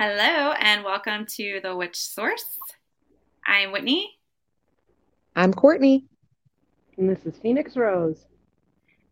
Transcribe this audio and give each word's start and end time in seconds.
Hello, 0.00 0.52
and 0.52 0.84
welcome 0.84 1.26
to 1.26 1.58
The 1.60 1.74
Witch 1.74 1.96
Source. 1.96 2.56
I'm 3.44 3.72
Whitney. 3.72 4.16
I'm 5.34 5.52
Courtney. 5.52 6.04
And 6.96 7.10
this 7.10 7.26
is 7.26 7.36
Phoenix 7.38 7.76
Rose. 7.76 8.24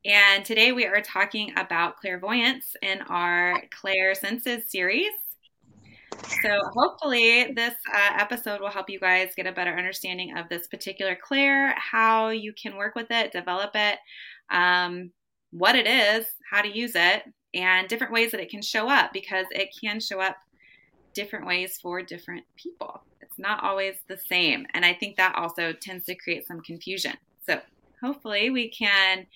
And 0.05 0.45
today 0.45 0.71
we 0.71 0.87
are 0.87 1.01
talking 1.01 1.51
about 1.57 1.97
clairvoyance 1.97 2.77
in 2.83 3.01
our 3.09 3.61
Clair 3.73 4.15
Senses 4.15 4.71
series. 4.71 5.11
So, 6.45 6.57
hopefully, 6.73 7.53
this 7.57 7.75
uh, 7.93 8.13
episode 8.21 8.61
will 8.61 8.71
help 8.71 8.89
you 8.89 9.01
guys 9.01 9.31
get 9.37 9.49
a 9.49 9.53
better 9.53 9.77
understanding 9.77 10.39
of 10.39 10.49
this 10.49 10.69
particular 10.69 11.19
clair, 11.21 11.75
how 11.77 12.29
you 12.29 12.53
can 12.53 12.77
work 12.77 12.95
with 12.95 13.11
it, 13.11 13.33
develop 13.33 13.73
it, 13.75 13.99
um, 14.51 15.11
what 15.51 15.75
it 15.75 15.89
is, 15.89 16.27
how 16.49 16.63
to 16.63 16.69
use 16.69 16.93
it, 16.95 17.25
and 17.55 17.89
different 17.89 18.13
ways 18.13 18.31
that 18.31 18.41
it 18.41 18.51
can 18.51 18.63
show 18.63 18.89
up 18.89 19.13
because 19.13 19.47
it 19.51 19.71
can 19.83 19.99
show 19.99 20.21
up 20.21 20.37
different 21.17 21.47
ways 21.47 21.79
for 21.83 22.03
different 22.03 22.45
people. 22.57 23.03
It's 23.21 23.39
not 23.39 23.65
always 23.65 23.95
the 24.07 24.19
same. 24.19 24.67
And 24.75 24.85
I 24.85 24.93
think 24.93 25.17
that 25.17 25.35
also 25.35 25.73
tends 25.73 26.05
to 26.07 26.15
create 26.15 26.47
some 26.47 26.61
confusion. 26.61 27.15
So 27.47 27.61
hopefully 28.01 28.51
we 28.51 28.69
can 28.69 29.27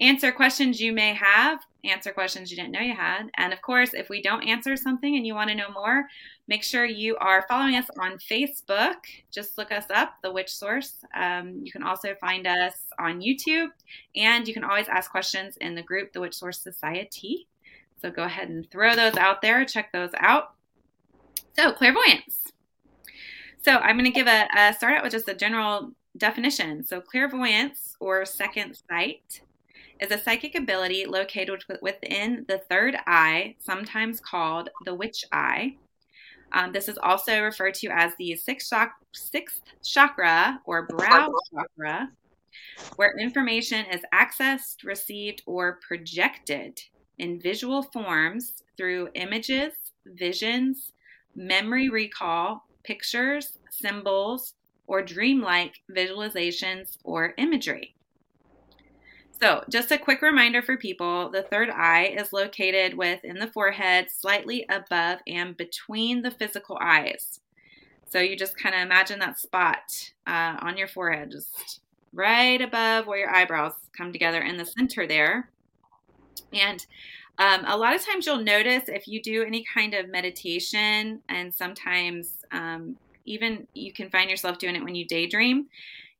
answer 0.00 0.32
questions 0.32 0.80
you 0.80 0.92
may 0.92 1.14
have, 1.14 1.60
answer 1.84 2.12
questions 2.12 2.50
you 2.50 2.56
didn't 2.56 2.72
know 2.72 2.80
you 2.80 2.94
had. 2.94 3.30
And 3.36 3.52
of 3.52 3.62
course, 3.62 3.94
if 3.94 4.08
we 4.08 4.20
don't 4.20 4.42
answer 4.42 4.76
something 4.76 5.16
and 5.16 5.24
you 5.24 5.34
want 5.34 5.50
to 5.50 5.56
know 5.56 5.70
more, 5.72 6.08
make 6.48 6.64
sure 6.64 6.84
you 6.84 7.16
are 7.18 7.46
following 7.48 7.76
us 7.76 7.86
on 8.00 8.18
Facebook. 8.18 8.96
Just 9.30 9.58
look 9.58 9.70
us 9.70 9.86
up, 9.94 10.14
The 10.22 10.32
Witch 10.32 10.52
Source. 10.52 10.94
Um, 11.14 11.60
you 11.62 11.70
can 11.70 11.84
also 11.84 12.14
find 12.20 12.48
us 12.48 12.74
on 12.98 13.20
YouTube, 13.20 13.68
and 14.16 14.48
you 14.48 14.54
can 14.54 14.64
always 14.64 14.88
ask 14.88 15.10
questions 15.10 15.56
in 15.60 15.76
the 15.76 15.82
group, 15.82 16.12
The 16.12 16.20
Witch 16.20 16.34
Source 16.34 16.58
Society. 16.58 17.46
So 18.00 18.10
go 18.10 18.24
ahead 18.24 18.48
and 18.48 18.68
throw 18.68 18.96
those 18.96 19.16
out 19.16 19.42
there, 19.42 19.64
check 19.64 19.92
those 19.92 20.10
out. 20.18 20.54
So, 21.58 21.72
clairvoyance. 21.72 22.52
So, 23.62 23.78
I'm 23.78 23.96
going 23.96 24.10
to 24.10 24.10
give 24.10 24.26
a, 24.26 24.46
a 24.56 24.74
start 24.74 24.96
out 24.96 25.02
with 25.02 25.12
just 25.12 25.28
a 25.28 25.34
general 25.34 25.92
definition. 26.16 26.84
So, 26.84 27.00
clairvoyance 27.00 27.96
or 28.00 28.24
second 28.24 28.80
sight 28.88 29.42
is 30.00 30.10
a 30.10 30.18
psychic 30.18 30.54
ability 30.56 31.06
located 31.06 31.64
within 31.80 32.44
the 32.48 32.58
third 32.58 32.96
eye, 33.06 33.54
sometimes 33.58 34.18
called 34.18 34.68
the 34.84 34.94
witch 34.94 35.24
eye. 35.32 35.76
Um, 36.52 36.72
this 36.72 36.88
is 36.88 36.98
also 37.02 37.40
referred 37.40 37.74
to 37.74 37.88
as 37.88 38.12
the 38.18 38.34
sixth, 38.36 38.72
sixth 39.12 39.62
chakra 39.82 40.60
or 40.66 40.86
brow 40.86 41.32
chakra, 41.54 42.10
where 42.96 43.16
information 43.18 43.86
is 43.86 44.02
accessed, 44.12 44.84
received, 44.84 45.42
or 45.46 45.78
projected 45.86 46.80
in 47.18 47.40
visual 47.40 47.82
forms 47.82 48.62
through 48.76 49.08
images, 49.14 49.72
visions, 50.04 50.92
memory 51.34 51.88
recall, 51.88 52.66
pictures, 52.82 53.58
symbols, 53.70 54.54
or 54.86 55.02
dreamlike 55.02 55.80
visualizations 55.90 56.98
or 57.04 57.34
imagery. 57.38 57.94
So, 59.40 59.64
just 59.68 59.90
a 59.90 59.98
quick 59.98 60.22
reminder 60.22 60.62
for 60.62 60.76
people 60.76 61.28
the 61.28 61.42
third 61.42 61.68
eye 61.68 62.14
is 62.16 62.32
located 62.32 62.94
within 62.96 63.38
the 63.38 63.48
forehead, 63.48 64.08
slightly 64.08 64.64
above 64.68 65.18
and 65.26 65.56
between 65.56 66.22
the 66.22 66.30
physical 66.30 66.78
eyes. 66.80 67.40
So, 68.08 68.20
you 68.20 68.36
just 68.36 68.56
kind 68.56 68.74
of 68.74 68.82
imagine 68.82 69.18
that 69.18 69.40
spot 69.40 70.12
uh, 70.28 70.58
on 70.60 70.76
your 70.76 70.86
forehead, 70.86 71.32
just 71.32 71.80
right 72.12 72.60
above 72.60 73.06
where 73.06 73.18
your 73.18 73.34
eyebrows 73.34 73.72
come 73.96 74.12
together 74.12 74.42
in 74.42 74.58
the 74.58 74.66
center 74.66 75.06
there. 75.08 75.50
And 76.52 76.84
um, 77.42 77.64
a 77.66 77.76
lot 77.76 77.96
of 77.96 78.06
times 78.06 78.24
you'll 78.24 78.38
notice 78.38 78.84
if 78.86 79.08
you 79.08 79.20
do 79.20 79.42
any 79.42 79.64
kind 79.64 79.94
of 79.94 80.08
meditation, 80.08 81.20
and 81.28 81.52
sometimes 81.52 82.38
um, 82.52 82.96
even 83.24 83.66
you 83.74 83.92
can 83.92 84.08
find 84.10 84.30
yourself 84.30 84.58
doing 84.58 84.76
it 84.76 84.84
when 84.84 84.94
you 84.94 85.04
daydream, 85.04 85.66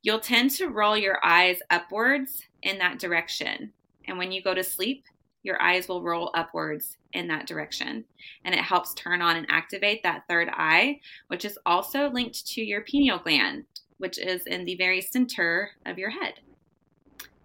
you'll 0.02 0.18
tend 0.18 0.50
to 0.50 0.66
roll 0.66 0.96
your 0.96 1.24
eyes 1.24 1.60
upwards 1.70 2.42
in 2.62 2.76
that 2.78 2.98
direction. 2.98 3.72
And 4.08 4.18
when 4.18 4.32
you 4.32 4.42
go 4.42 4.52
to 4.52 4.64
sleep, 4.64 5.04
your 5.44 5.62
eyes 5.62 5.86
will 5.86 6.02
roll 6.02 6.32
upwards 6.34 6.96
in 7.12 7.28
that 7.28 7.46
direction. 7.46 8.04
And 8.44 8.52
it 8.52 8.60
helps 8.60 8.92
turn 8.94 9.22
on 9.22 9.36
and 9.36 9.46
activate 9.48 10.02
that 10.02 10.24
third 10.28 10.48
eye, 10.52 10.98
which 11.28 11.44
is 11.44 11.56
also 11.64 12.10
linked 12.10 12.48
to 12.48 12.62
your 12.62 12.80
pineal 12.80 13.18
gland, 13.18 13.64
which 13.98 14.18
is 14.18 14.44
in 14.48 14.64
the 14.64 14.74
very 14.74 15.00
center 15.00 15.70
of 15.86 15.98
your 15.98 16.10
head 16.10 16.40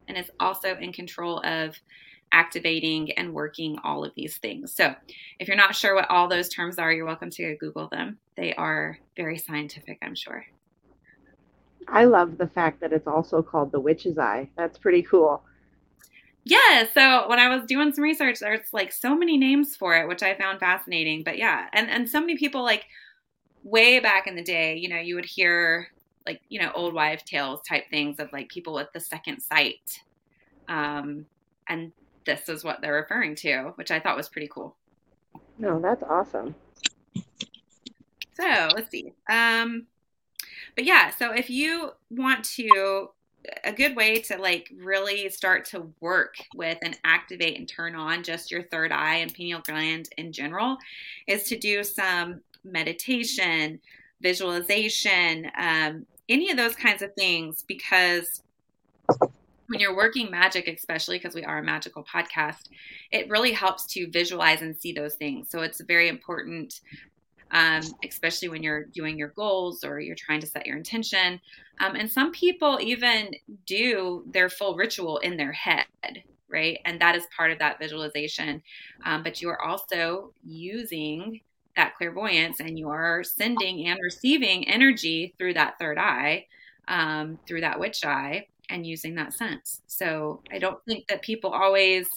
and 0.08 0.18
is 0.18 0.32
also 0.40 0.76
in 0.78 0.92
control 0.92 1.42
of 1.46 1.76
activating 2.32 3.12
and 3.14 3.34
working 3.34 3.78
all 3.84 4.04
of 4.04 4.12
these 4.16 4.38
things. 4.38 4.72
So, 4.74 4.94
if 5.40 5.48
you're 5.48 5.58
not 5.58 5.76
sure 5.76 5.96
what 5.96 6.10
all 6.10 6.28
those 6.28 6.50
terms 6.50 6.78
are, 6.78 6.92
you're 6.92 7.06
welcome 7.06 7.30
to 7.32 7.56
Google 7.60 7.88
them. 7.88 8.18
They 8.36 8.54
are 8.56 9.00
very 9.16 9.38
scientific, 9.38 9.98
I'm 10.02 10.16
sure. 10.16 10.46
I 11.88 12.06
love 12.06 12.38
the 12.38 12.48
fact 12.48 12.82
that 12.82 12.92
it's 12.92 13.08
also 13.08 13.42
called 13.42 13.72
the 13.72 13.80
witch's 13.80 14.18
eye. 14.18 14.50
That's 14.58 14.78
pretty 14.78 15.04
cool. 15.04 15.42
Yeah, 16.44 16.86
so 16.94 17.28
when 17.28 17.40
I 17.40 17.54
was 17.54 17.66
doing 17.66 17.94
some 17.94 18.04
research, 18.04 18.40
there's 18.40 18.72
like 18.72 18.94
so 18.94 19.18
many 19.18 19.38
names 19.38 19.76
for 19.76 19.98
it, 19.98 20.08
which 20.08 20.24
I 20.24 20.34
found 20.36 20.60
fascinating. 20.60 21.24
But 21.24 21.38
yeah, 21.38 21.68
and 21.74 21.90
and 21.90 22.10
so 22.10 22.22
many 22.22 22.38
people 22.38 22.64
like 22.64 22.86
way 23.64 24.00
back 24.00 24.28
in 24.28 24.36
the 24.36 24.44
day, 24.44 24.78
you 24.78 24.88
know, 24.88 24.98
you 24.98 25.16
would 25.16 25.26
hear 25.26 25.90
like 26.26 26.42
you 26.48 26.62
know 26.62 26.72
old 26.74 26.94
wives' 26.94 27.24
tales 27.24 27.60
type 27.68 27.90
things 27.90 28.20
of 28.20 28.32
like 28.32 28.48
people 28.48 28.74
with 28.74 28.88
the 28.94 29.00
second 29.00 29.42
sight, 29.42 30.02
um, 30.70 31.26
and 31.68 31.92
this 32.28 32.48
is 32.48 32.64
what 32.64 32.82
they're 32.82 32.94
referring 32.94 33.34
to, 33.38 33.72
which 33.76 33.90
I 33.90 34.00
thought 34.00 34.16
was 34.16 34.30
pretty 34.30 34.48
cool. 34.48 34.76
No, 35.58 35.80
that's 35.80 36.04
awesome. 36.04 36.54
So 38.36 38.70
let's 38.76 38.92
see. 38.92 39.14
Um, 39.28 39.88
but 40.76 40.86
yeah, 40.86 41.10
so 41.10 41.32
if 41.32 41.50
you 41.50 41.92
want 42.12 42.44
to, 42.56 43.10
a 43.64 43.72
good 43.72 43.96
way 43.96 44.20
to 44.20 44.38
like 44.38 44.72
really 44.78 45.30
start 45.30 45.66
to 45.66 45.88
work 46.02 46.36
with 46.54 46.78
and 46.84 47.00
activate 47.04 47.58
and 47.58 47.68
turn 47.68 47.96
on 47.96 48.22
just 48.22 48.52
your 48.52 48.62
third 48.62 48.92
eye 48.92 49.16
and 49.16 49.34
pineal 49.34 49.62
gland 49.62 50.10
in 50.18 50.32
general 50.32 50.78
is 51.26 51.44
to 51.46 51.58
do 51.58 51.84
some 51.84 52.42
meditation, 52.64 53.80
visualization, 54.22 55.50
um, 55.58 56.06
any 56.30 56.52
of 56.52 56.58
those 56.58 56.76
kinds 56.76 57.02
of 57.02 57.14
things 57.14 57.64
because 57.68 58.44
when 59.68 59.80
you're 59.80 59.96
working 59.96 60.32
magic, 60.32 60.68
especially 60.68 61.18
because 61.18 61.36
we 61.36 61.44
are 61.44 61.60
a 61.60 61.64
magical 61.64 62.04
podcast, 62.04 62.70
it 63.12 63.30
really 63.30 63.52
helps 63.52 63.86
to 63.88 64.10
visualize 64.10 64.62
and 64.62 64.76
see 64.76 64.94
those 64.94 65.16
things. 65.16 65.50
So 65.50 65.62
it's 65.62 65.82
very 65.82 66.08
important, 66.08 66.82
um, 67.52 67.82
especially 68.08 68.50
when 68.50 68.64
you're 68.64 68.86
doing 68.86 69.18
your 69.18 69.30
goals 69.30 69.84
or 69.84 70.00
you're 70.00 70.16
trying 70.16 70.42
to 70.42 70.48
set 70.48 70.66
your 70.66 70.78
intention. 70.78 71.40
Um, 71.80 71.96
and 71.96 72.10
some 72.10 72.32
people 72.32 72.80
even 72.82 73.32
do 73.66 74.24
their 74.32 74.50
full 74.50 74.76
ritual 74.76 75.18
in 75.20 75.38
their 75.38 75.52
head, 75.52 75.86
right? 76.50 76.80
And 76.86 77.00
that 77.02 77.16
is 77.16 77.28
part 77.36 77.52
of 77.52 77.60
that 77.60 77.80
visualization. 77.80 78.64
Um, 79.06 79.22
but 79.22 79.42
you 79.42 79.50
are 79.50 79.62
also 79.62 80.34
using 80.44 81.42
that 81.76 81.96
clairvoyance 81.96 82.60
and 82.60 82.80
you 82.80 82.90
are 82.90 83.24
sending 83.24 83.86
and 83.86 84.00
receiving 84.02 84.68
energy 84.68 85.36
through 85.38 85.54
that 85.54 85.78
third 85.78 85.98
eye, 86.00 86.48
um, 86.88 87.38
through 87.46 87.62
that 87.62 87.80
witch 87.80 88.04
eye 88.04 88.48
and 88.70 88.86
using 88.86 89.16
that 89.16 89.34
sense. 89.34 89.82
So 89.88 90.42
I 90.52 90.60
don't 90.60 90.84
think 90.86 91.08
that 91.08 91.22
people 91.22 91.52
always 91.52 92.08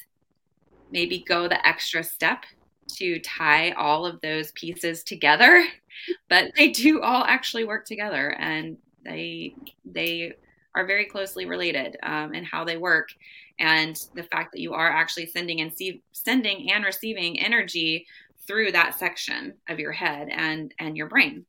maybe 0.91 1.25
go 1.27 1.49
the 1.49 1.67
extra 1.67 2.03
step 2.03 2.45
to 2.97 3.21
tie 3.21 3.71
all 3.73 4.05
of 4.05 4.21
those 4.21 4.51
pieces 4.53 5.05
together, 5.05 5.65
but 6.29 6.53
they 6.57 6.71
do 6.71 7.01
all 7.03 7.25
actually 7.25 7.65
work 7.65 7.87
together 7.87 8.35
and 8.39 8.77
they 9.05 9.55
they 9.85 10.33
are 10.75 10.87
very 10.87 11.05
closely 11.05 11.47
related 11.47 11.97
um, 12.03 12.33
in 12.35 12.45
how 12.45 12.65
they 12.65 12.77
work 12.77 13.09
and 13.59 14.07
the 14.15 14.23
fact 14.23 14.53
that 14.53 14.61
you 14.61 14.73
are 14.73 14.91
actually 14.91 15.27
sending 15.27 15.61
and 15.61 15.73
see, 15.73 16.01
sending 16.13 16.71
and 16.71 16.85
receiving 16.85 17.39
energy 17.41 18.07
through 18.47 18.73
that 18.73 18.99
section 18.99 19.55
of 19.69 19.79
your 19.79 19.93
head 19.93 20.29
and 20.31 20.75
and 20.79 20.97
your 20.97 21.07
brain 21.07 21.45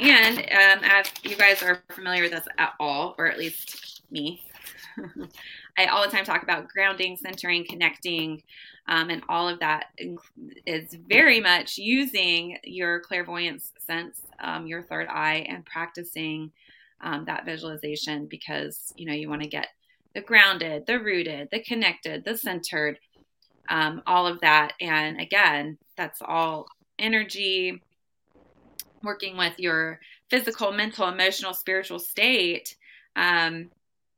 And 0.00 0.38
um, 0.38 0.84
as 0.84 1.10
you 1.22 1.36
guys 1.36 1.62
are 1.62 1.82
familiar 1.90 2.22
with 2.22 2.32
us 2.32 2.46
at 2.56 2.74
all, 2.78 3.14
or 3.18 3.26
at 3.26 3.38
least 3.38 4.02
me, 4.10 4.44
I 5.76 5.86
all 5.86 6.02
the 6.02 6.10
time 6.10 6.24
talk 6.24 6.42
about 6.42 6.68
grounding, 6.68 7.16
centering, 7.16 7.64
connecting, 7.68 8.42
um, 8.86 9.10
and 9.10 9.22
all 9.28 9.48
of 9.48 9.60
that 9.60 9.86
is 10.66 10.96
very 11.08 11.40
much 11.40 11.78
using 11.78 12.58
your 12.64 13.00
clairvoyance 13.00 13.72
sense, 13.78 14.22
um, 14.40 14.66
your 14.66 14.82
third 14.82 15.08
eye, 15.08 15.46
and 15.48 15.64
practicing 15.64 16.50
um, 17.00 17.24
that 17.26 17.44
visualization 17.44 18.26
because 18.26 18.92
you 18.96 19.06
know 19.06 19.12
you 19.12 19.28
want 19.28 19.42
to 19.42 19.48
get 19.48 19.68
the 20.14 20.20
grounded, 20.20 20.86
the 20.86 20.98
rooted, 20.98 21.48
the 21.52 21.60
connected, 21.60 22.24
the 22.24 22.36
centered, 22.36 22.98
um, 23.68 24.02
all 24.06 24.26
of 24.26 24.40
that. 24.40 24.72
And 24.80 25.20
again, 25.20 25.78
that's 25.96 26.20
all 26.22 26.66
energy 26.98 27.82
working 29.02 29.36
with 29.36 29.58
your 29.58 30.00
physical, 30.30 30.72
mental, 30.72 31.08
emotional, 31.08 31.54
spiritual 31.54 31.98
state. 31.98 32.76
Um, 33.16 33.70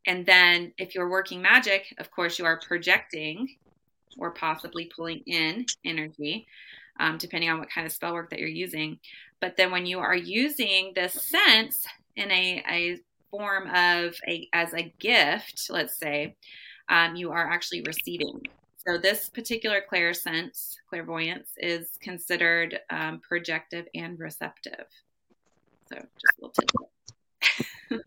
and 0.06 0.25
then 0.27 0.73
if 0.79 0.94
you're 0.94 1.11
working 1.11 1.43
magic, 1.43 1.94
of 1.99 2.11
course, 2.11 2.38
you 2.38 2.44
are 2.44 2.59
projecting 2.61 3.56
or 4.19 4.31
possibly 4.31 4.91
pulling 4.94 5.23
in 5.27 5.67
energy, 5.85 6.47
um, 6.99 7.19
depending 7.19 7.50
on 7.50 7.59
what 7.59 7.71
kind 7.71 7.87
of 7.87 7.93
spell 7.93 8.15
work 8.15 8.31
that 8.31 8.38
you're 8.38 8.49
using. 8.49 8.99
But 9.41 9.56
then 9.56 9.71
when 9.71 9.87
you 9.87 10.00
are 10.00 10.17
using 10.17 10.93
this 10.94 11.15
sense 11.15 11.87
in 12.17 12.31
a, 12.31 12.62
a 12.69 12.99
form 13.31 13.69
of 13.69 14.17
a 14.26 14.49
as 14.53 14.75
a 14.75 14.93
gift, 14.99 15.69
let's 15.71 15.97
say, 15.97 16.37
um, 16.88 17.17
you 17.17 17.31
are 17.31 17.49
actually 17.50 17.83
receiving. 17.87 18.43
So 18.87 18.97
this 18.97 19.29
particular 19.29 19.82
clairsense, 19.93 20.77
clairvoyance, 20.88 21.50
is 21.59 21.99
considered 22.00 22.79
um, 22.91 23.21
projective 23.21 23.87
and 23.94 24.19
receptive. 24.19 24.87
So 25.88 25.97
just 25.97 26.38
a 26.38 26.41
little 26.41 26.55
tidbit. 27.91 28.05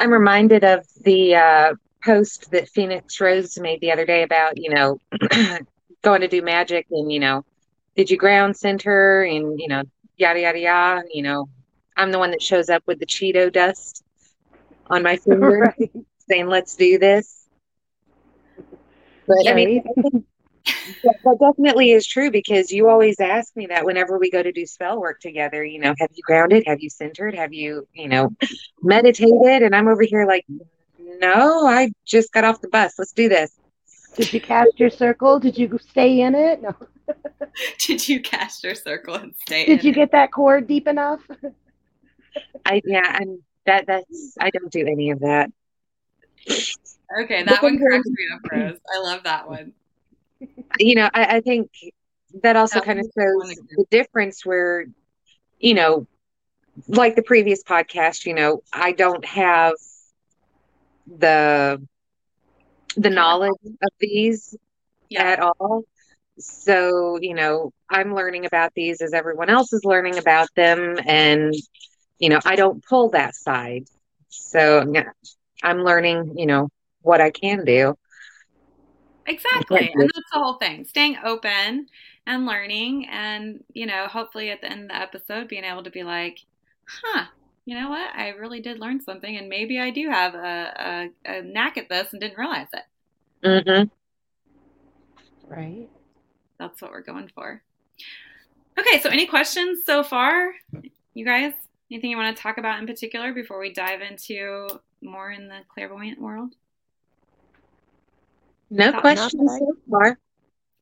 I'm 0.00 0.12
reminded 0.12 0.64
of 0.64 0.86
the 1.02 1.36
uh, 1.36 1.74
post 2.04 2.50
that 2.50 2.68
Phoenix 2.68 3.20
Rose 3.20 3.58
made 3.58 3.80
the 3.80 3.92
other 3.92 4.04
day 4.04 4.22
about, 4.22 4.58
you 4.58 4.70
know, 4.70 5.00
going 6.02 6.20
to 6.20 6.28
do 6.28 6.42
magic 6.42 6.86
and, 6.90 7.10
you 7.10 7.20
know, 7.20 7.44
did 7.96 8.10
you 8.10 8.18
ground 8.18 8.56
center 8.56 9.22
and, 9.22 9.58
you 9.58 9.68
know, 9.68 9.82
yada, 10.16 10.40
yada, 10.40 10.58
yada. 10.58 11.02
You 11.12 11.22
know, 11.22 11.48
I'm 11.96 12.12
the 12.12 12.18
one 12.18 12.30
that 12.32 12.42
shows 12.42 12.68
up 12.68 12.82
with 12.86 12.98
the 12.98 13.06
Cheeto 13.06 13.52
dust 13.52 14.04
on 14.88 15.02
my 15.02 15.16
finger 15.16 15.72
right. 15.78 15.90
saying, 16.28 16.46
let's 16.48 16.76
do 16.76 16.98
this. 16.98 17.35
But 19.26 19.36
right. 19.36 19.48
I 19.48 19.54
mean, 19.54 19.82
I 19.86 20.02
think 20.02 20.24
that, 21.04 21.16
that 21.24 21.38
definitely 21.40 21.92
is 21.92 22.06
true 22.06 22.30
because 22.30 22.70
you 22.70 22.88
always 22.88 23.20
ask 23.20 23.54
me 23.56 23.66
that 23.66 23.84
whenever 23.84 24.18
we 24.18 24.30
go 24.30 24.42
to 24.42 24.52
do 24.52 24.66
spell 24.66 25.00
work 25.00 25.20
together, 25.20 25.64
you 25.64 25.78
know, 25.78 25.94
have 25.98 26.10
you 26.14 26.22
grounded? 26.24 26.64
Have 26.66 26.80
you 26.80 26.90
centered? 26.90 27.34
Have 27.34 27.52
you, 27.52 27.86
you 27.92 28.08
know, 28.08 28.30
meditated? 28.82 29.62
And 29.62 29.74
I'm 29.74 29.88
over 29.88 30.02
here 30.02 30.26
like, 30.26 30.44
no, 30.98 31.66
I 31.66 31.90
just 32.04 32.32
got 32.32 32.44
off 32.44 32.60
the 32.60 32.68
bus. 32.68 32.94
Let's 32.98 33.12
do 33.12 33.28
this. 33.28 33.52
Did 34.16 34.32
you 34.32 34.40
cast 34.40 34.80
your 34.80 34.90
circle? 34.90 35.38
Did 35.38 35.58
you 35.58 35.78
stay 35.78 36.20
in 36.20 36.34
it? 36.34 36.62
No. 36.62 36.74
Did 37.86 38.08
you 38.08 38.20
cast 38.20 38.64
your 38.64 38.74
circle 38.74 39.14
and 39.14 39.34
stay? 39.36 39.66
Did 39.66 39.84
you 39.84 39.92
it? 39.92 39.94
get 39.94 40.12
that 40.12 40.32
cord 40.32 40.66
deep 40.66 40.88
enough? 40.88 41.20
I 42.64 42.82
yeah, 42.84 43.16
and 43.20 43.40
that 43.66 43.86
that's 43.86 44.36
I 44.40 44.50
don't 44.50 44.72
do 44.72 44.86
any 44.86 45.10
of 45.10 45.20
that. 45.20 45.50
Okay, 46.48 47.42
that 47.44 47.62
one 47.62 47.78
cracks 47.78 48.06
me 48.06 48.24
up, 48.34 48.40
Rose. 48.50 48.78
I 48.94 49.00
love 49.00 49.22
that 49.24 49.48
one. 49.48 49.72
You 50.78 50.96
know, 50.96 51.08
I, 51.12 51.36
I 51.36 51.40
think 51.40 51.70
that 52.42 52.56
also 52.56 52.80
that 52.80 52.84
kind 52.84 52.98
of 52.98 53.06
shows 53.06 53.54
the 53.76 53.84
difference 53.90 54.44
where, 54.44 54.86
you 55.58 55.74
know, 55.74 56.06
like 56.88 57.16
the 57.16 57.22
previous 57.22 57.62
podcast, 57.62 58.26
you 58.26 58.34
know, 58.34 58.62
I 58.72 58.92
don't 58.92 59.24
have 59.24 59.74
the 61.06 61.80
the 62.96 63.10
knowledge 63.10 63.52
of 63.64 63.90
these 64.00 64.56
yeah. 65.08 65.22
at 65.22 65.40
all. 65.40 65.84
So, 66.38 67.18
you 67.20 67.34
know, 67.34 67.72
I'm 67.88 68.14
learning 68.14 68.44
about 68.44 68.72
these 68.74 69.00
as 69.00 69.14
everyone 69.14 69.48
else 69.48 69.72
is 69.72 69.84
learning 69.84 70.18
about 70.18 70.48
them. 70.54 70.98
And, 71.06 71.54
you 72.18 72.28
know, 72.28 72.40
I 72.44 72.56
don't 72.56 72.84
pull 72.84 73.10
that 73.10 73.34
side. 73.34 73.84
So 74.28 74.84
I'm 75.62 75.82
learning, 75.82 76.34
you 76.36 76.46
know, 76.46 76.68
what 77.02 77.20
I 77.20 77.30
can 77.30 77.64
do. 77.64 77.96
Exactly. 79.26 79.90
And 79.92 80.02
that's 80.02 80.30
the 80.32 80.38
whole 80.38 80.54
thing 80.54 80.84
staying 80.84 81.16
open 81.24 81.88
and 82.26 82.46
learning. 82.46 83.08
And, 83.08 83.64
you 83.72 83.86
know, 83.86 84.06
hopefully 84.06 84.50
at 84.50 84.60
the 84.60 84.70
end 84.70 84.82
of 84.82 84.88
the 84.88 84.96
episode, 84.96 85.48
being 85.48 85.64
able 85.64 85.82
to 85.84 85.90
be 85.90 86.02
like, 86.02 86.40
huh, 86.86 87.26
you 87.64 87.78
know 87.78 87.88
what? 87.88 88.10
I 88.14 88.30
really 88.30 88.60
did 88.60 88.78
learn 88.78 89.00
something. 89.00 89.36
And 89.36 89.48
maybe 89.48 89.80
I 89.80 89.90
do 89.90 90.08
have 90.08 90.34
a, 90.34 91.10
a, 91.26 91.38
a 91.38 91.42
knack 91.42 91.76
at 91.76 91.88
this 91.88 92.12
and 92.12 92.20
didn't 92.20 92.38
realize 92.38 92.68
it. 92.72 92.84
Mm-hmm. 93.44 95.52
Right. 95.52 95.88
That's 96.58 96.80
what 96.80 96.90
we're 96.90 97.02
going 97.02 97.30
for. 97.34 97.62
Okay. 98.78 99.00
So, 99.00 99.10
any 99.10 99.26
questions 99.26 99.80
so 99.84 100.02
far, 100.02 100.52
you 101.14 101.24
guys? 101.24 101.52
Anything 101.90 102.10
you 102.10 102.16
want 102.16 102.36
to 102.36 102.42
talk 102.42 102.58
about 102.58 102.80
in 102.80 102.86
particular 102.86 103.32
before 103.32 103.60
we 103.60 103.72
dive 103.72 104.00
into 104.00 104.68
more 105.00 105.30
in 105.30 105.48
the 105.48 105.60
clairvoyant 105.68 106.20
world? 106.20 106.54
No 108.70 108.90
Not 108.90 109.00
questions 109.00 109.58
so 109.58 109.76
far. 109.88 110.18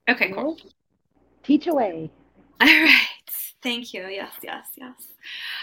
Okay, 0.08 0.32
cool. 0.32 0.56
Teach 1.42 1.66
away. 1.66 2.10
All 2.60 2.66
right. 2.66 3.08
Thank 3.62 3.94
you. 3.94 4.06
Yes, 4.06 4.32
yes, 4.42 4.68
yes. 4.76 5.08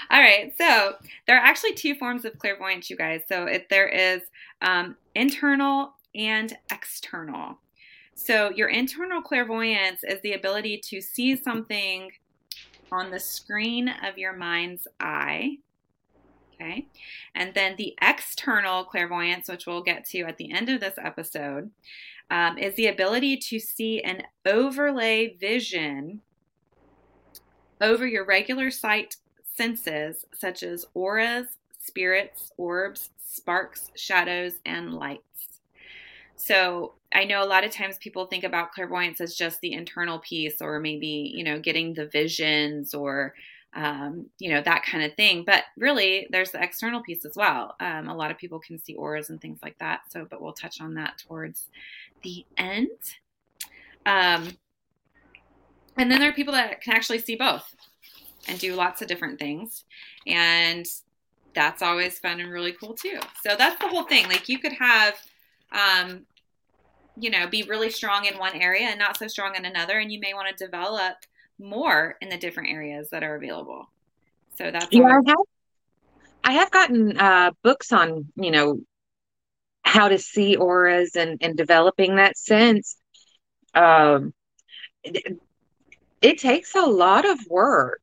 All 0.09 0.19
right. 0.19 0.53
So 0.57 0.95
there 1.27 1.37
are 1.37 1.45
actually 1.45 1.73
two 1.73 1.95
forms 1.95 2.25
of 2.25 2.37
clairvoyance, 2.37 2.89
you 2.89 2.97
guys. 2.97 3.21
So 3.29 3.45
if 3.45 3.69
there 3.69 3.87
is 3.87 4.21
um, 4.61 4.95
internal 5.15 5.93
and 6.15 6.55
external. 6.71 7.59
So 8.15 8.51
your 8.51 8.69
internal 8.69 9.21
clairvoyance 9.21 10.03
is 10.03 10.19
the 10.21 10.33
ability 10.33 10.81
to 10.89 11.01
see 11.01 11.35
something 11.35 12.11
on 12.91 13.11
the 13.11 13.19
screen 13.19 13.89
of 14.03 14.17
your 14.17 14.33
mind's 14.33 14.87
eye. 14.99 15.57
Okay. 16.53 16.87
And 17.33 17.53
then 17.53 17.75
the 17.77 17.95
external 18.01 18.83
clairvoyance, 18.83 19.47
which 19.47 19.65
we'll 19.65 19.81
get 19.81 20.05
to 20.09 20.21
at 20.21 20.37
the 20.37 20.51
end 20.51 20.69
of 20.69 20.79
this 20.79 20.95
episode, 20.97 21.71
um, 22.29 22.57
is 22.57 22.75
the 22.75 22.87
ability 22.87 23.37
to 23.37 23.59
see 23.59 24.01
an 24.01 24.23
overlay 24.45 25.35
vision 25.37 26.21
over 27.81 28.05
your 28.05 28.25
regular 28.25 28.69
sight 28.69 29.15
senses, 29.43 30.25
such 30.33 30.61
as 30.61 30.85
auras, 30.93 31.47
spirits, 31.79 32.51
orbs, 32.57 33.09
sparks, 33.17 33.91
shadows, 33.95 34.53
and 34.65 34.93
lights. 34.93 35.23
So 36.35 36.93
I 37.13 37.25
know 37.25 37.43
a 37.43 37.45
lot 37.45 37.63
of 37.63 37.71
times 37.71 37.97
people 37.97 38.25
think 38.25 38.43
about 38.43 38.71
clairvoyance 38.71 39.19
as 39.21 39.35
just 39.35 39.59
the 39.61 39.73
internal 39.73 40.19
piece, 40.19 40.61
or 40.61 40.79
maybe, 40.79 41.31
you 41.33 41.43
know, 41.43 41.59
getting 41.59 41.93
the 41.93 42.05
visions 42.05 42.93
or, 42.93 43.33
um, 43.73 44.27
you 44.39 44.49
know, 44.49 44.61
that 44.61 44.83
kind 44.83 45.03
of 45.03 45.13
thing. 45.15 45.43
But 45.45 45.63
really, 45.77 46.27
there's 46.29 46.51
the 46.51 46.63
external 46.63 47.01
piece 47.01 47.25
as 47.25 47.35
well. 47.35 47.75
Um, 47.79 48.07
a 48.07 48.15
lot 48.15 48.31
of 48.31 48.37
people 48.37 48.59
can 48.59 48.79
see 48.79 48.95
auras 48.95 49.29
and 49.29 49.41
things 49.41 49.59
like 49.61 49.77
that. 49.79 50.01
So, 50.09 50.25
but 50.29 50.41
we'll 50.41 50.53
touch 50.53 50.79
on 50.79 50.93
that 50.95 51.17
towards 51.17 51.67
the 52.23 52.45
end. 52.57 52.89
Um, 54.05 54.57
and 55.97 56.11
then 56.11 56.19
there 56.19 56.29
are 56.29 56.33
people 56.33 56.53
that 56.53 56.81
can 56.81 56.93
actually 56.93 57.19
see 57.19 57.35
both 57.35 57.75
and 58.47 58.57
do 58.57 58.75
lots 58.75 59.01
of 59.01 59.07
different 59.07 59.39
things. 59.39 59.83
And 60.25 60.85
that's 61.53 61.81
always 61.81 62.19
fun 62.19 62.39
and 62.39 62.51
really 62.51 62.71
cool 62.71 62.93
too. 62.93 63.19
So 63.43 63.55
that's 63.57 63.79
the 63.81 63.87
whole 63.87 64.03
thing. 64.03 64.27
Like 64.27 64.47
you 64.49 64.59
could 64.59 64.73
have 64.73 65.15
um, 65.71 66.25
you 67.21 67.29
know, 67.29 67.47
be 67.47 67.63
really 67.63 67.91
strong 67.91 68.25
in 68.25 68.37
one 68.37 68.55
area 68.55 68.87
and 68.87 68.99
not 68.99 69.17
so 69.17 69.27
strong 69.27 69.55
in 69.55 69.65
another. 69.65 69.99
And 69.99 70.11
you 70.11 70.19
may 70.19 70.33
want 70.33 70.55
to 70.55 70.65
develop 70.65 71.15
more 71.59 72.17
in 72.19 72.29
the 72.29 72.37
different 72.37 72.69
areas 72.69 73.09
that 73.11 73.23
are 73.23 73.35
available. 73.35 73.89
So 74.57 74.71
that's 74.71 74.87
yeah. 74.91 75.03
I 75.03 75.29
have, 75.29 75.37
I 76.43 76.51
have 76.53 76.71
gotten 76.71 77.17
uh, 77.17 77.51
books 77.63 77.91
on 77.91 78.27
you 78.35 78.51
know 78.51 78.79
how 79.83 80.09
to 80.09 80.17
see 80.17 80.55
auras 80.55 81.15
and 81.15 81.37
and 81.41 81.55
developing 81.55 82.15
that 82.15 82.37
sense. 82.37 82.97
Um, 83.73 84.33
it, 85.03 85.39
it 86.21 86.39
takes 86.39 86.75
a 86.75 86.85
lot 86.85 87.25
of 87.25 87.39
work. 87.47 88.00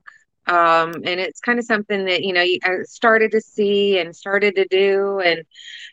Um, 0.48 0.94
and 1.04 1.20
it's 1.20 1.40
kind 1.40 1.58
of 1.58 1.66
something 1.66 2.06
that 2.06 2.22
you 2.22 2.32
know 2.32 2.40
I 2.40 2.82
started 2.84 3.32
to 3.32 3.40
see 3.40 3.98
and 3.98 4.16
started 4.16 4.56
to 4.56 4.66
do, 4.66 5.20
and 5.20 5.42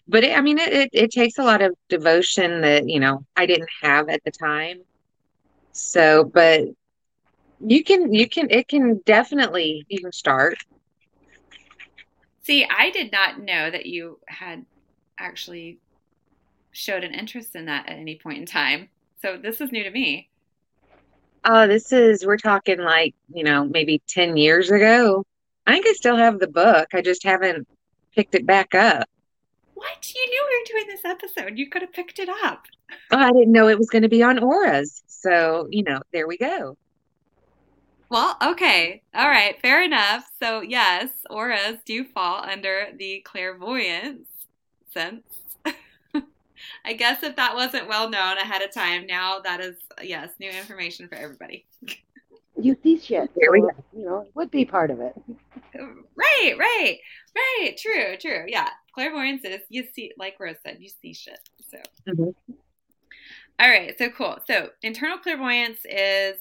but 0.07 0.23
it, 0.23 0.37
I 0.37 0.41
mean 0.41 0.57
it, 0.59 0.71
it, 0.71 0.89
it 0.93 1.11
takes 1.11 1.37
a 1.37 1.43
lot 1.43 1.61
of 1.61 1.75
devotion 1.89 2.61
that 2.61 2.87
you 2.87 2.99
know 2.99 3.25
I 3.35 3.45
didn't 3.45 3.69
have 3.81 4.07
at 4.09 4.23
the 4.23 4.31
time. 4.31 4.79
So, 5.73 6.23
but 6.23 6.61
you 7.59 7.83
can 7.83 8.13
you 8.13 8.29
can 8.29 8.49
it 8.49 8.67
can 8.67 9.01
definitely 9.05 9.85
you 9.89 9.99
can 9.99 10.11
start. 10.11 10.57
See, 12.43 12.65
I 12.65 12.91
did 12.91 13.11
not 13.11 13.41
know 13.41 13.71
that 13.71 13.87
you 13.87 14.19
had 14.27 14.65
actually 15.17 15.79
showed 16.71 17.03
an 17.03 17.13
interest 17.13 17.55
in 17.55 17.65
that 17.65 17.89
at 17.89 17.97
any 17.97 18.19
point 18.21 18.37
in 18.37 18.45
time. 18.45 18.89
So 19.21 19.37
this 19.37 19.59
is 19.61 19.71
new 19.71 19.83
to 19.83 19.89
me. 19.89 20.29
Oh, 21.47 21.67
this 21.67 21.91
is, 21.91 22.25
we're 22.25 22.37
talking 22.37 22.79
like, 22.79 23.13
you 23.31 23.43
know, 23.43 23.65
maybe 23.65 24.01
10 24.07 24.35
years 24.35 24.71
ago. 24.71 25.23
I 25.67 25.73
think 25.73 25.85
I 25.87 25.93
still 25.93 26.17
have 26.17 26.39
the 26.39 26.47
book. 26.47 26.87
I 26.93 27.01
just 27.01 27.23
haven't 27.23 27.67
picked 28.15 28.33
it 28.33 28.45
back 28.47 28.73
up. 28.73 29.07
What? 29.75 30.13
You 30.13 30.27
knew 30.27 30.47
we 30.49 30.57
were 30.57 30.65
doing 30.79 30.87
this 30.87 31.05
episode. 31.05 31.57
You 31.59 31.69
could 31.69 31.83
have 31.83 31.93
picked 31.93 32.17
it 32.17 32.29
up. 32.43 32.65
Oh, 33.11 33.17
I 33.17 33.31
didn't 33.31 33.51
know 33.51 33.67
it 33.67 33.77
was 33.77 33.89
going 33.89 34.01
to 34.01 34.09
be 34.09 34.23
on 34.23 34.39
auras. 34.39 35.03
So, 35.05 35.67
you 35.69 35.83
know, 35.83 36.01
there 36.11 36.27
we 36.27 36.37
go. 36.37 36.77
Well, 38.09 38.37
okay. 38.41 39.03
All 39.13 39.27
right. 39.27 39.59
Fair 39.61 39.83
enough. 39.83 40.25
So, 40.41 40.61
yes, 40.61 41.09
auras 41.29 41.77
do 41.85 42.05
fall 42.05 42.43
under 42.43 42.87
the 42.97 43.21
clairvoyance 43.25 44.27
sense. 44.91 45.34
I 46.85 46.93
guess 46.93 47.23
if 47.23 47.35
that 47.35 47.55
wasn't 47.55 47.87
well 47.87 48.09
known 48.09 48.37
ahead 48.37 48.61
of 48.61 48.73
time, 48.73 49.07
now 49.07 49.39
that 49.39 49.59
is 49.59 49.75
yes, 50.01 50.29
new 50.39 50.49
information 50.49 51.07
for 51.07 51.15
everybody. 51.15 51.65
You 52.57 52.77
see 52.83 52.97
shit. 52.99 53.29
Here 53.37 53.51
we 53.51 53.61
go. 53.61 53.71
You 53.95 54.05
know, 54.05 54.27
would 54.35 54.51
be 54.51 54.65
part 54.65 54.91
of 54.91 54.99
it. 55.01 55.13
Right, 55.73 56.55
right, 56.57 56.97
right. 57.35 57.77
True, 57.77 58.17
true. 58.19 58.45
Yeah, 58.47 58.69
clairvoyance 58.93 59.43
is 59.43 59.61
you 59.69 59.85
see, 59.93 60.11
like 60.17 60.39
Rose 60.39 60.55
said, 60.65 60.77
you 60.79 60.89
see 60.89 61.13
shit. 61.13 61.39
So, 61.69 61.77
mm-hmm. 62.07 62.53
All 63.59 63.69
right, 63.69 63.97
so 63.97 64.09
cool. 64.09 64.37
So, 64.47 64.69
internal 64.83 65.17
clairvoyance 65.17 65.79
is 65.85 66.35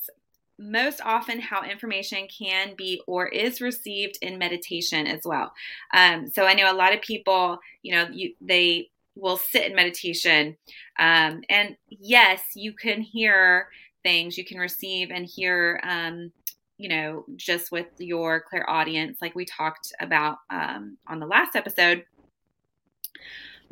most 0.59 1.01
often 1.05 1.41
how 1.41 1.65
information 1.65 2.29
can 2.29 2.75
be 2.77 3.01
or 3.09 3.27
is 3.27 3.61
received 3.61 4.19
in 4.23 4.39
meditation 4.39 5.07
as 5.07 5.21
well. 5.25 5.53
Um, 5.93 6.29
so, 6.29 6.45
I 6.45 6.55
know 6.55 6.73
a 6.73 6.75
lot 6.75 6.95
of 6.95 7.01
people, 7.03 7.59
you 7.83 7.95
know, 7.95 8.09
you, 8.13 8.35
they 8.41 8.91
will 9.15 9.37
sit 9.37 9.65
in 9.65 9.75
meditation, 9.75 10.57
um, 10.99 11.43
and 11.49 11.77
yes, 11.89 12.41
you 12.55 12.73
can 12.73 13.01
hear 13.01 13.69
things, 14.03 14.37
you 14.37 14.45
can 14.45 14.59
receive 14.59 15.11
and 15.11 15.27
hear. 15.27 15.81
Um, 15.83 16.33
you 16.77 16.89
know, 16.89 17.25
just 17.37 17.71
with 17.71 17.87
your 17.99 18.41
clairaudience, 18.41 19.19
like 19.23 19.37
we 19.37 19.45
talked 19.45 19.93
about 20.01 20.39
um, 20.51 20.99
on 21.07 21.21
the 21.21 21.27
last 21.27 21.55
episode. 21.55 22.05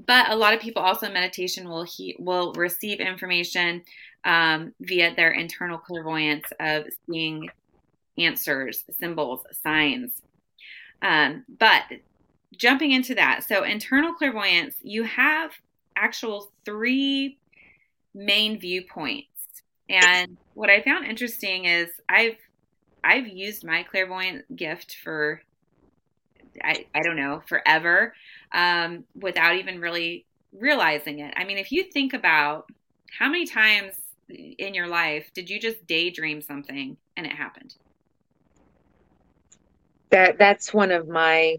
But 0.06 0.30
a 0.30 0.36
lot 0.36 0.54
of 0.54 0.60
people 0.60 0.82
also 0.82 1.06
in 1.06 1.12
meditation 1.12 1.68
will 1.68 1.82
he 1.82 2.16
will 2.18 2.52
receive 2.52 3.00
information 3.00 3.82
um, 4.24 4.72
via 4.80 5.14
their 5.14 5.32
internal 5.32 5.78
clairvoyance 5.78 6.46
of 6.60 6.84
seeing 7.06 7.48
answers, 8.18 8.84
symbols, 8.98 9.40
signs. 9.62 10.12
Um, 11.00 11.44
but 11.58 11.82
jumping 12.56 12.92
into 12.92 13.14
that, 13.14 13.44
so 13.44 13.64
internal 13.64 14.12
clairvoyance, 14.14 14.76
you 14.82 15.04
have 15.04 15.52
actual 15.96 16.50
three 16.64 17.38
main 18.14 18.58
viewpoints. 18.58 19.28
And 19.88 20.36
what 20.54 20.70
I 20.70 20.82
found 20.82 21.06
interesting 21.06 21.64
is 21.64 21.90
I've 22.08 22.36
I've 23.04 23.26
used 23.26 23.64
my 23.64 23.82
clairvoyant 23.82 24.54
gift 24.54 24.96
for 25.02 25.42
I, 26.62 26.86
I 26.94 27.02
don't 27.02 27.16
know 27.16 27.42
forever 27.46 28.14
um, 28.52 29.04
without 29.14 29.56
even 29.56 29.80
really 29.80 30.26
realizing 30.52 31.20
it. 31.20 31.32
I 31.36 31.44
mean, 31.44 31.58
if 31.58 31.72
you 31.72 31.84
think 31.84 32.12
about 32.12 32.70
how 33.18 33.28
many 33.28 33.46
times 33.46 33.94
in 34.28 34.74
your 34.74 34.86
life 34.86 35.30
did 35.34 35.50
you 35.50 35.58
just 35.58 35.86
daydream 35.86 36.40
something 36.40 36.96
and 37.16 37.26
it 37.26 37.32
happened? 37.32 37.74
That 40.10 40.38
that's 40.38 40.74
one 40.74 40.90
of 40.90 41.08
my 41.08 41.56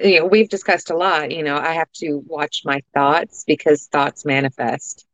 you 0.00 0.20
know, 0.20 0.26
we've 0.26 0.48
discussed 0.48 0.90
a 0.90 0.96
lot, 0.96 1.30
you 1.30 1.42
know, 1.42 1.56
I 1.56 1.72
have 1.72 1.90
to 1.96 2.22
watch 2.26 2.62
my 2.64 2.82
thoughts 2.94 3.44
because 3.46 3.86
thoughts 3.86 4.24
manifest. 4.24 5.06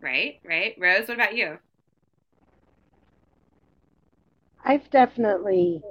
Right, 0.00 0.40
right. 0.44 0.74
Rose, 0.78 1.08
what 1.08 1.14
about 1.14 1.36
you? 1.36 1.58
I've 4.64 4.88
definitely 4.90 5.82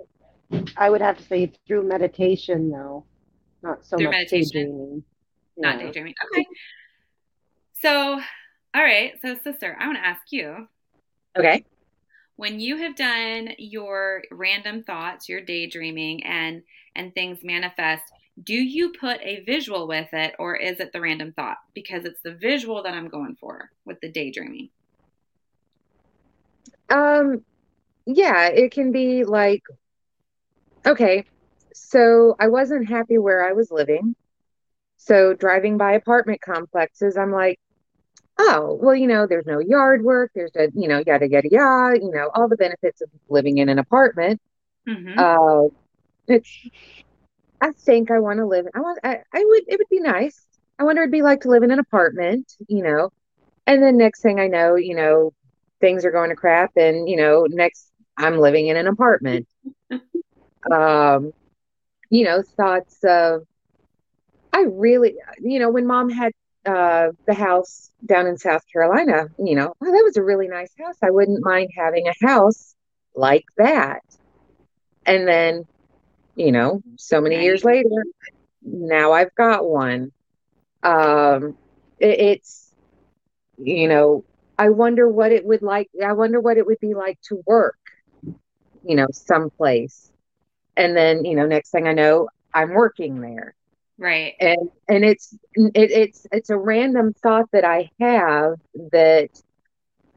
I 0.78 0.90
would 0.90 1.02
have 1.02 1.18
to 1.18 1.24
say 1.24 1.52
through 1.68 1.88
meditation 1.88 2.70
though. 2.70 3.06
Not 3.64 3.86
so 3.86 3.98
through 3.98 4.08
much 4.08 4.14
meditation. 4.14 4.52
daydreaming. 4.54 5.04
Yeah. 5.58 5.72
Not 5.72 5.80
daydreaming. 5.80 6.14
Okay. 6.32 6.46
So, 7.82 8.22
all 8.76 8.84
right. 8.84 9.14
So, 9.22 9.36
sister, 9.44 9.76
I 9.80 9.88
want 9.88 9.98
to 9.98 10.06
ask 10.06 10.22
you. 10.32 10.68
Okay. 11.38 11.66
When 12.36 12.60
you 12.60 12.78
have 12.78 12.96
done 12.96 13.50
your 13.58 14.22
random 14.32 14.84
thoughts, 14.84 15.28
your 15.28 15.42
daydreaming, 15.42 16.24
and 16.24 16.62
and 16.98 17.14
things 17.14 17.40
manifest, 17.44 18.04
do 18.44 18.54
you 18.54 18.92
put 18.92 19.20
a 19.22 19.44
visual 19.46 19.88
with 19.88 20.10
it, 20.14 20.36
or 20.38 20.56
is 20.56 20.80
it 20.80 20.92
the 20.94 21.02
random 21.02 21.34
thought? 21.34 21.58
Because 21.74 22.06
it's 22.06 22.22
the 22.22 22.34
visual 22.34 22.84
that 22.84 22.94
I'm 22.94 23.08
going 23.08 23.36
for 23.40 23.72
with 23.86 24.00
the 24.02 24.12
daydreaming. 24.12 24.70
Um, 26.90 27.44
yeah, 28.06 28.48
it 28.48 28.72
can 28.72 28.92
be 28.92 29.24
like, 29.24 29.64
okay, 30.86 31.26
so 31.74 32.36
I 32.40 32.48
wasn't 32.48 32.90
happy 32.90 33.18
where 33.18 33.48
I 33.48 33.54
was 33.54 33.72
living. 33.72 34.16
So 34.98 35.34
driving 35.34 35.78
by 35.78 35.94
apartment 35.94 36.42
complexes, 36.42 37.18
I'm 37.18 37.32
like, 37.32 37.60
oh, 38.38 38.78
well, 38.82 38.96
you 38.96 39.08
know, 39.08 39.26
there's 39.26 39.46
no 39.46 39.60
yard 39.60 40.04
work. 40.04 40.32
There's 40.36 40.56
a, 40.56 40.70
you 40.76 40.88
know, 40.88 41.04
yada, 41.06 41.28
yada, 41.28 41.50
yada, 41.50 42.00
you 42.00 42.12
know, 42.12 42.30
all 42.34 42.48
the 42.48 42.56
benefits 42.56 43.02
of 43.02 43.10
living 43.30 43.58
in 43.58 43.70
an 43.70 43.80
apartment. 43.80 44.42
Mm-hmm. 44.88 45.18
Uh, 45.18 45.70
it's, 46.28 46.50
I 47.62 47.72
think 47.72 48.12
I 48.12 48.20
want 48.20 48.38
to 48.38 48.46
live, 48.46 48.68
I 48.76 48.80
want, 48.82 49.00
I, 49.04 49.22
I 49.34 49.44
would, 49.44 49.64
it 49.68 49.80
would 49.80 49.90
be 49.90 50.00
nice. 50.00 50.46
I 50.80 50.84
wonder 50.84 51.02
it'd 51.02 51.12
be 51.12 51.24
like 51.24 51.42
to 51.42 51.50
live 51.50 51.64
in 51.64 51.72
an 51.72 51.80
apartment, 51.80 52.54
you 52.68 52.84
know, 52.84 53.12
and 53.66 53.82
then 53.82 53.98
next 53.98 54.22
thing 54.22 54.40
I 54.40 54.48
know, 54.48 54.76
you 54.76 54.96
know, 54.96 55.34
things 55.82 56.06
are 56.06 56.12
going 56.12 56.30
to 56.30 56.36
crap 56.36 56.72
and, 56.78 57.10
you 57.10 57.18
know, 57.18 57.48
next 57.50 57.92
I'm 58.18 58.38
living 58.40 58.68
in 58.68 58.78
an 58.78 58.88
apartment. 58.88 59.48
um, 60.72 61.34
you 62.10 62.24
know, 62.24 62.42
thoughts 62.56 62.98
of, 63.04 63.44
I 64.54 64.62
really, 64.70 65.16
you 65.40 65.60
know, 65.60 65.70
when 65.70 65.86
mom 65.86 66.10
had 66.10 66.32
uh, 66.66 67.10
the 67.26 67.34
house 67.34 67.92
down 68.06 68.28
in 68.28 68.38
South 68.38 68.64
Carolina, 68.72 69.28
you 69.38 69.56
know, 69.56 69.74
oh, 69.82 69.86
that 69.86 70.04
was 70.04 70.18
a 70.18 70.24
really 70.24 70.48
nice 70.48 70.72
house. 70.80 70.96
I 71.02 71.12
wouldn't 71.12 71.44
mind 71.44 71.70
having 71.76 72.08
a 72.08 72.26
house 72.26 72.76
like 73.16 73.46
that. 73.58 74.02
And 75.06 75.28
then, 75.28 75.66
you 76.38 76.54
know, 76.54 76.84
so 76.98 77.22
many 77.22 77.42
years 77.44 77.66
later, 77.66 77.90
now 78.64 79.14
I've 79.14 79.36
got 79.36 79.68
one. 79.70 80.14
Um, 80.84 81.58
it, 82.00 82.20
it's, 82.20 82.76
you 83.58 83.88
know, 83.90 84.26
I 84.58 84.70
wonder 84.70 85.10
what 85.10 85.32
it 85.34 85.46
would 85.46 85.64
like. 85.64 85.90
I 86.04 86.14
wonder 86.14 86.42
what 86.42 86.58
it 86.58 86.68
would 86.68 86.80
be 86.82 86.96
like 86.96 87.20
to 87.30 87.44
work, 87.48 87.78
you 88.84 88.96
know, 88.96 89.08
someplace 89.12 90.12
and 90.78 90.96
then 90.96 91.26
you 91.26 91.36
know 91.36 91.46
next 91.46 91.72
thing 91.72 91.88
i 91.88 91.94
know 91.94 92.30
i'm 92.54 92.74
working 92.74 93.22
there 93.22 93.56
right 93.98 94.36
and 94.40 94.70
and 94.88 95.04
it's 95.04 95.36
it, 95.56 95.92
it's 95.92 96.28
it's 96.32 96.50
a 96.50 96.58
random 96.58 97.14
thought 97.14 97.50
that 97.52 97.66
i 97.66 97.90
have 98.00 98.56
that 98.92 99.30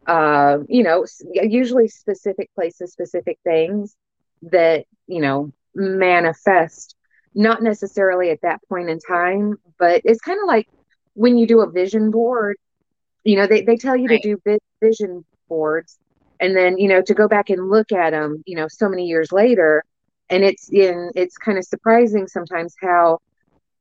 uh, 0.07 0.59
you 0.69 0.83
know 0.83 1.07
usually 1.35 1.89
specific 1.89 2.51
places 2.55 2.93
specific 2.93 3.39
things 3.45 3.97
that 4.43 4.87
you 5.07 5.21
know 5.21 5.53
manifest 5.75 6.97
not 7.35 7.63
necessarily 7.63 8.31
at 8.31 8.41
that 8.43 8.61
point 8.69 8.89
in 8.89 8.99
time 8.99 9.57
but 9.79 10.01
it's 10.05 10.21
kind 10.21 10.39
of 10.41 10.47
like 10.47 10.69
when 11.15 11.37
you 11.37 11.47
do 11.47 11.61
a 11.61 11.71
vision 11.71 12.11
board 12.11 12.57
you 13.25 13.37
know 13.37 13.47
they, 13.47 13.63
they 13.63 13.77
tell 13.77 13.97
you 13.97 14.09
right. 14.09 14.23
to 14.23 14.37
do 14.37 14.59
vision 14.83 15.25
boards 15.49 15.99
and 16.41 16.57
then 16.57 16.79
you 16.79 16.89
know 16.89 17.03
to 17.03 17.15
go 17.15 17.29
back 17.29 17.51
and 17.51 17.71
look 17.71 17.93
at 17.93 18.11
them 18.11 18.43
you 18.47 18.57
know 18.57 18.67
so 18.69 18.89
many 18.89 19.07
years 19.07 19.31
later 19.31 19.85
and 20.31 20.45
it's 20.45 20.71
in 20.71 21.11
it's 21.15 21.37
kind 21.37 21.59
of 21.59 21.65
surprising 21.65 22.27
sometimes 22.27 22.75
how 22.81 23.19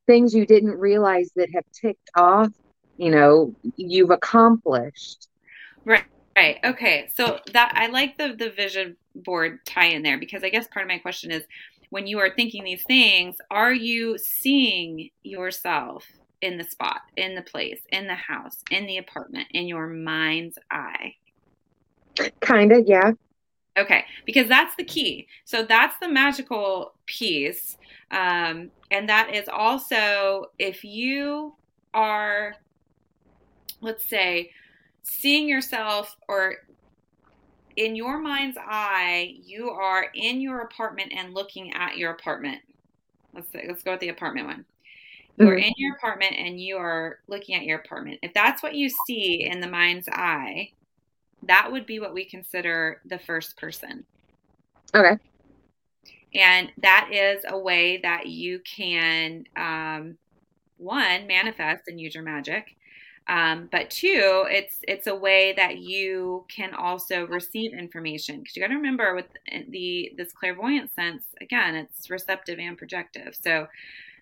things 0.06 0.34
you 0.34 0.44
didn't 0.44 0.78
realize 0.78 1.30
that 1.36 1.48
have 1.54 1.64
ticked 1.72 2.10
off 2.16 2.50
you 2.98 3.10
know 3.10 3.54
you've 3.76 4.10
accomplished 4.10 5.28
right 5.84 6.04
right 6.36 6.58
okay 6.64 7.08
so 7.14 7.38
that 7.52 7.72
i 7.74 7.86
like 7.86 8.18
the 8.18 8.34
the 8.38 8.50
vision 8.50 8.96
board 9.14 9.64
tie 9.64 9.86
in 9.86 10.02
there 10.02 10.18
because 10.18 10.44
i 10.44 10.48
guess 10.48 10.66
part 10.68 10.84
of 10.84 10.88
my 10.88 10.98
question 10.98 11.30
is 11.30 11.42
when 11.90 12.06
you 12.06 12.18
are 12.18 12.30
thinking 12.34 12.64
these 12.64 12.84
things 12.84 13.36
are 13.50 13.72
you 13.72 14.16
seeing 14.18 15.10
yourself 15.22 16.06
in 16.40 16.56
the 16.56 16.64
spot 16.64 17.02
in 17.16 17.34
the 17.34 17.42
place 17.42 17.80
in 17.90 18.06
the 18.06 18.14
house 18.14 18.56
in 18.70 18.86
the 18.86 18.96
apartment 18.96 19.46
in 19.52 19.66
your 19.66 19.86
mind's 19.86 20.58
eye 20.70 21.14
kind 22.40 22.72
of 22.72 22.84
yeah 22.86 23.12
Okay, 23.78 24.04
because 24.26 24.48
that's 24.48 24.74
the 24.76 24.84
key. 24.84 25.26
So 25.44 25.62
that's 25.62 25.96
the 26.00 26.08
magical 26.08 26.94
piece. 27.06 27.78
Um, 28.10 28.70
and 28.90 29.08
that 29.08 29.34
is 29.34 29.48
also 29.48 30.46
if 30.58 30.82
you 30.82 31.54
are, 31.94 32.54
let's 33.80 34.08
say, 34.08 34.50
seeing 35.02 35.48
yourself 35.48 36.16
or 36.28 36.56
in 37.80 37.96
your 37.96 38.18
mind's 38.18 38.58
eye, 38.60 39.36
you 39.42 39.70
are 39.70 40.06
in 40.14 40.42
your 40.42 40.60
apartment 40.60 41.12
and 41.16 41.32
looking 41.32 41.72
at 41.72 41.96
your 41.96 42.10
apartment. 42.10 42.60
Let's 43.32 43.50
say, 43.50 43.64
let's 43.66 43.82
go 43.82 43.92
with 43.92 44.00
the 44.00 44.10
apartment 44.10 44.48
one. 44.48 44.64
You 45.38 45.48
are 45.48 45.54
mm-hmm. 45.54 45.64
in 45.64 45.72
your 45.78 45.96
apartment 45.96 46.34
and 46.36 46.60
you 46.60 46.76
are 46.76 47.20
looking 47.26 47.54
at 47.54 47.64
your 47.64 47.78
apartment. 47.78 48.18
If 48.22 48.34
that's 48.34 48.62
what 48.62 48.74
you 48.74 48.90
see 49.06 49.48
in 49.50 49.60
the 49.60 49.66
mind's 49.66 50.08
eye, 50.12 50.72
that 51.44 51.72
would 51.72 51.86
be 51.86 52.00
what 52.00 52.12
we 52.12 52.26
consider 52.26 53.00
the 53.06 53.18
first 53.18 53.56
person. 53.56 54.04
Okay. 54.94 55.16
And 56.34 56.70
that 56.82 57.08
is 57.10 57.44
a 57.48 57.58
way 57.58 57.98
that 58.02 58.26
you 58.26 58.60
can, 58.60 59.44
um, 59.56 60.18
one, 60.76 61.26
manifest 61.26 61.84
and 61.86 61.98
use 61.98 62.14
your 62.14 62.24
magic. 62.24 62.76
Um, 63.30 63.68
but 63.70 63.90
two, 63.90 64.44
it's 64.50 64.80
it's 64.88 65.06
a 65.06 65.14
way 65.14 65.52
that 65.52 65.78
you 65.78 66.44
can 66.48 66.74
also 66.74 67.28
receive 67.28 67.72
information 67.72 68.40
because 68.40 68.56
you 68.56 68.62
got 68.62 68.68
to 68.68 68.74
remember 68.74 69.14
with 69.14 69.26
the 69.68 70.12
this 70.16 70.32
clairvoyant 70.32 70.92
sense 70.96 71.22
again, 71.40 71.76
it's 71.76 72.10
receptive 72.10 72.58
and 72.58 72.76
projective. 72.76 73.38
So, 73.40 73.68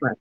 right. 0.02 0.16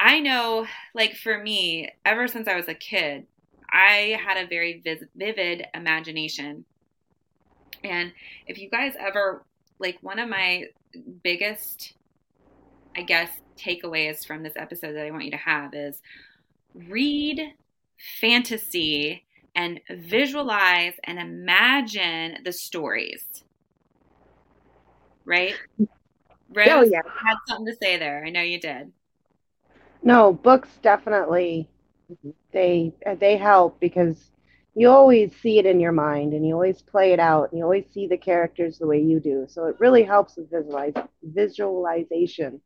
I 0.00 0.18
know, 0.18 0.66
like 0.92 1.14
for 1.14 1.38
me, 1.38 1.92
ever 2.04 2.26
since 2.26 2.48
I 2.48 2.56
was 2.56 2.66
a 2.66 2.74
kid, 2.74 3.28
I 3.72 4.18
had 4.26 4.44
a 4.44 4.48
very 4.48 4.82
vivid 5.14 5.66
imagination. 5.72 6.64
And 7.84 8.12
if 8.48 8.58
you 8.58 8.68
guys 8.68 8.94
ever, 8.98 9.44
like, 9.78 9.98
one 10.00 10.18
of 10.18 10.28
my 10.28 10.64
biggest, 11.22 11.92
I 12.96 13.02
guess, 13.02 13.30
takeaways 13.56 14.26
from 14.26 14.42
this 14.42 14.54
episode 14.56 14.94
that 14.94 15.06
I 15.06 15.12
want 15.12 15.24
you 15.24 15.30
to 15.30 15.36
have 15.36 15.74
is 15.74 16.02
read 16.74 17.54
fantasy 18.20 19.24
and 19.54 19.80
visualize 19.90 20.94
and 21.04 21.18
imagine 21.18 22.38
the 22.44 22.52
stories. 22.52 23.24
Right? 25.24 25.54
Rose 25.78 26.68
oh, 26.70 26.82
yeah. 26.82 27.00
had 27.04 27.36
something 27.48 27.66
to 27.66 27.76
say 27.80 27.96
there. 27.96 28.24
I 28.24 28.30
know 28.30 28.42
you 28.42 28.60
did. 28.60 28.92
No, 30.02 30.32
books 30.32 30.68
definitely 30.82 31.68
they 32.52 32.92
they 33.18 33.36
help 33.36 33.80
because 33.80 34.30
you 34.76 34.90
always 34.90 35.34
see 35.40 35.58
it 35.58 35.64
in 35.64 35.80
your 35.80 35.90
mind 35.90 36.34
and 36.34 36.46
you 36.46 36.52
always 36.52 36.82
play 36.82 37.12
it 37.12 37.18
out 37.18 37.50
and 37.50 37.58
you 37.58 37.64
always 37.64 37.86
see 37.92 38.06
the 38.06 38.16
characters 38.16 38.78
the 38.78 38.86
way 38.86 39.00
you 39.00 39.18
do. 39.18 39.46
So 39.48 39.64
it 39.64 39.76
really 39.80 40.04
helps 40.04 40.36
with 40.36 40.50
visualize, 40.50 40.92
visualization. 41.22 42.60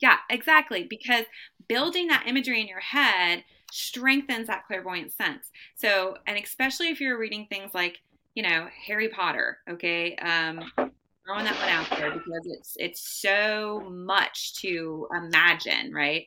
Yeah, 0.00 0.16
exactly. 0.30 0.84
Because 0.88 1.26
building 1.68 2.08
that 2.08 2.24
imagery 2.26 2.62
in 2.62 2.66
your 2.66 2.80
head 2.80 3.44
strengthens 3.72 4.48
that 4.48 4.66
clairvoyant 4.66 5.12
sense. 5.12 5.50
So, 5.76 6.16
and 6.26 6.38
especially 6.38 6.88
if 6.88 7.00
you're 7.00 7.18
reading 7.18 7.46
things 7.48 7.72
like, 7.74 8.00
you 8.34 8.42
know, 8.42 8.68
Harry 8.86 9.08
Potter, 9.08 9.58
okay? 9.68 10.14
Um, 10.16 10.70
throwing 10.76 11.44
that 11.44 11.56
one 11.56 11.68
out 11.68 11.90
there 11.90 12.10
because 12.10 12.46
it's 12.46 12.76
it's 12.78 13.00
so 13.00 13.82
much 13.90 14.54
to 14.56 15.08
imagine, 15.16 15.92
right? 15.92 16.26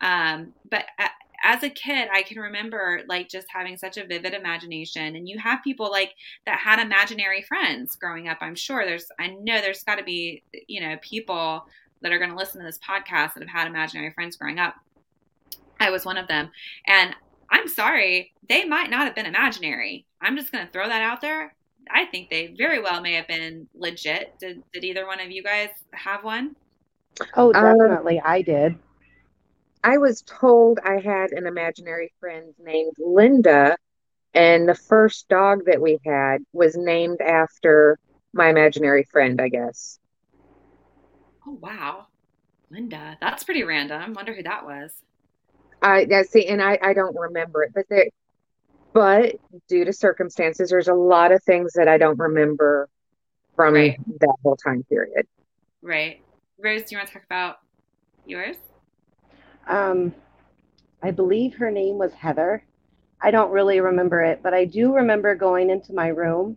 Um, 0.00 0.52
but 0.70 0.84
as 1.44 1.62
a 1.62 1.70
kid, 1.70 2.08
I 2.12 2.22
can 2.22 2.38
remember 2.38 3.00
like 3.08 3.28
just 3.28 3.46
having 3.50 3.76
such 3.76 3.96
a 3.96 4.06
vivid 4.06 4.34
imagination. 4.34 5.16
And 5.16 5.28
you 5.28 5.38
have 5.38 5.62
people 5.64 5.90
like 5.90 6.14
that 6.46 6.58
had 6.58 6.78
imaginary 6.78 7.42
friends 7.42 7.96
growing 7.96 8.28
up. 8.28 8.38
I'm 8.40 8.54
sure 8.54 8.84
there's, 8.84 9.06
I 9.18 9.28
know 9.28 9.60
there's 9.60 9.82
got 9.82 9.96
to 9.96 10.04
be, 10.04 10.42
you 10.68 10.80
know, 10.80 10.96
people 11.02 11.66
that 12.02 12.12
are 12.12 12.18
going 12.18 12.30
to 12.30 12.36
listen 12.36 12.60
to 12.60 12.66
this 12.66 12.78
podcast 12.78 13.34
that 13.34 13.42
have 13.42 13.48
had 13.48 13.66
imaginary 13.66 14.12
friends 14.12 14.36
growing 14.36 14.58
up. 14.58 14.74
I 15.82 15.90
was 15.90 16.04
one 16.04 16.16
of 16.16 16.28
them. 16.28 16.50
And 16.86 17.14
I'm 17.50 17.66
sorry, 17.66 18.32
they 18.48 18.64
might 18.64 18.88
not 18.88 19.04
have 19.04 19.16
been 19.16 19.26
imaginary. 19.26 20.06
I'm 20.20 20.36
just 20.36 20.52
going 20.52 20.64
to 20.64 20.72
throw 20.72 20.88
that 20.88 21.02
out 21.02 21.20
there. 21.20 21.54
I 21.90 22.04
think 22.06 22.30
they 22.30 22.54
very 22.56 22.80
well 22.80 23.00
may 23.00 23.14
have 23.14 23.26
been 23.26 23.66
legit. 23.74 24.38
Did, 24.38 24.62
did 24.72 24.84
either 24.84 25.06
one 25.06 25.20
of 25.20 25.32
you 25.32 25.42
guys 25.42 25.70
have 25.92 26.22
one? 26.22 26.54
Oh, 27.34 27.52
definitely. 27.52 28.20
Um, 28.20 28.24
I 28.26 28.42
did. 28.42 28.78
I 29.82 29.98
was 29.98 30.22
told 30.22 30.78
I 30.84 31.00
had 31.00 31.32
an 31.32 31.46
imaginary 31.48 32.12
friend 32.20 32.54
named 32.62 32.94
Linda, 32.98 33.76
and 34.32 34.68
the 34.68 34.76
first 34.76 35.28
dog 35.28 35.64
that 35.66 35.82
we 35.82 35.98
had 36.06 36.38
was 36.52 36.76
named 36.76 37.20
after 37.20 37.98
my 38.32 38.48
imaginary 38.48 39.02
friend, 39.02 39.40
I 39.40 39.48
guess. 39.48 39.98
Oh 41.44 41.58
wow, 41.60 42.06
Linda, 42.70 43.18
that's 43.20 43.42
pretty 43.42 43.64
random. 43.64 44.14
Wonder 44.14 44.32
who 44.32 44.44
that 44.44 44.64
was. 44.64 44.92
I 45.82 46.06
yeah, 46.08 46.22
see, 46.22 46.46
and 46.46 46.62
I 46.62 46.78
I 46.82 46.94
don't 46.94 47.16
remember 47.16 47.62
it, 47.62 47.72
but 47.74 47.86
there, 47.90 48.06
but 48.92 49.36
due 49.68 49.84
to 49.84 49.92
circumstances, 49.92 50.70
there's 50.70 50.88
a 50.88 50.94
lot 50.94 51.32
of 51.32 51.42
things 51.42 51.72
that 51.74 51.88
I 51.88 51.98
don't 51.98 52.18
remember 52.18 52.88
from 53.56 53.74
right. 53.74 53.98
that 54.20 54.34
whole 54.42 54.56
time 54.56 54.84
period. 54.84 55.26
Right, 55.82 56.22
Rose, 56.58 56.82
do 56.82 56.94
you 56.94 56.98
want 56.98 57.08
to 57.08 57.14
talk 57.14 57.24
about 57.24 57.58
yours? 58.24 58.56
Um, 59.66 60.14
I 61.02 61.10
believe 61.10 61.54
her 61.56 61.70
name 61.70 61.98
was 61.98 62.12
Heather. 62.12 62.64
I 63.20 63.30
don't 63.30 63.50
really 63.50 63.80
remember 63.80 64.20
it, 64.22 64.40
but 64.42 64.54
I 64.54 64.64
do 64.64 64.94
remember 64.94 65.34
going 65.34 65.70
into 65.70 65.92
my 65.92 66.08
room 66.08 66.56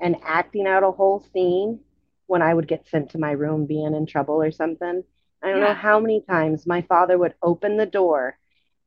and 0.00 0.16
acting 0.24 0.66
out 0.66 0.82
a 0.82 0.90
whole 0.90 1.24
scene 1.32 1.80
when 2.26 2.42
I 2.42 2.52
would 2.54 2.68
get 2.68 2.86
sent 2.88 3.10
to 3.10 3.18
my 3.18 3.32
room 3.32 3.66
being 3.66 3.94
in 3.94 4.06
trouble 4.06 4.42
or 4.42 4.50
something. 4.50 5.04
I 5.42 5.48
don't 5.48 5.60
yeah. 5.60 5.68
know 5.68 5.74
how 5.74 6.00
many 6.00 6.22
times 6.22 6.66
my 6.66 6.82
father 6.82 7.18
would 7.18 7.34
open 7.42 7.76
the 7.76 7.86
door 7.86 8.38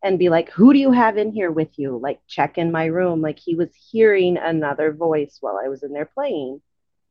and 0.05 0.19
be 0.19 0.29
like, 0.29 0.51
Who 0.51 0.71
do 0.71 0.79
you 0.79 0.91
have 0.91 1.17
in 1.17 1.31
here 1.31 1.51
with 1.51 1.77
you? 1.77 1.97
Like, 1.97 2.19
check 2.27 2.57
in 2.59 2.71
my 2.71 2.85
room. 2.85 3.21
Like, 3.21 3.39
he 3.39 3.55
was 3.55 3.69
hearing 3.91 4.37
another 4.37 4.93
voice 4.93 5.37
while 5.41 5.59
I 5.61 5.67
was 5.67 5.81
in 5.81 5.91
there 5.91 6.05
playing. 6.05 6.61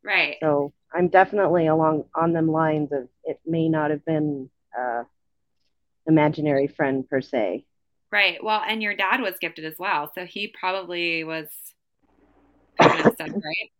Right. 0.05 0.37
So 0.41 0.73
I'm 0.95 1.09
definitely 1.09 1.67
along 1.67 2.05
on 2.15 2.33
them 2.33 2.49
lines 2.49 2.93
of 2.93 3.09
it 3.25 3.41
may 3.45 3.69
not 3.69 3.91
have 3.91 4.05
been 4.05 4.49
uh, 4.79 5.03
imaginary 6.07 6.69
friend 6.69 7.09
per 7.09 7.21
se. 7.21 7.67
Right. 8.13 8.43
Well, 8.43 8.63
and 8.65 8.81
your 8.81 8.95
dad 8.95 9.21
was 9.21 9.35
gifted 9.41 9.65
as 9.65 9.75
well, 9.77 10.13
so 10.15 10.25
he 10.25 10.55
probably 10.59 11.25
was 11.25 11.49
stuff, 12.81 13.19
right? 13.19 13.73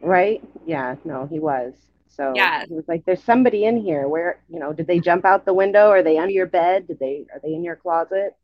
Right? 0.00 0.42
Yeah. 0.66 0.96
No, 1.04 1.28
he 1.30 1.38
was. 1.38 1.74
So 2.14 2.32
yeah. 2.34 2.64
he 2.66 2.74
was 2.74 2.88
like, 2.88 3.04
"There's 3.04 3.22
somebody 3.22 3.64
in 3.64 3.76
here. 3.76 4.06
Where 4.08 4.40
you 4.48 4.58
know? 4.58 4.72
Did 4.72 4.86
they 4.86 5.00
jump 5.00 5.24
out 5.24 5.44
the 5.44 5.54
window? 5.54 5.88
Are 5.88 6.02
they 6.02 6.18
under 6.18 6.32
your 6.32 6.46
bed? 6.46 6.86
Did 6.86 6.98
they? 6.98 7.26
Are 7.32 7.40
they 7.42 7.54
in 7.54 7.64
your 7.64 7.76
closet?" 7.76 8.34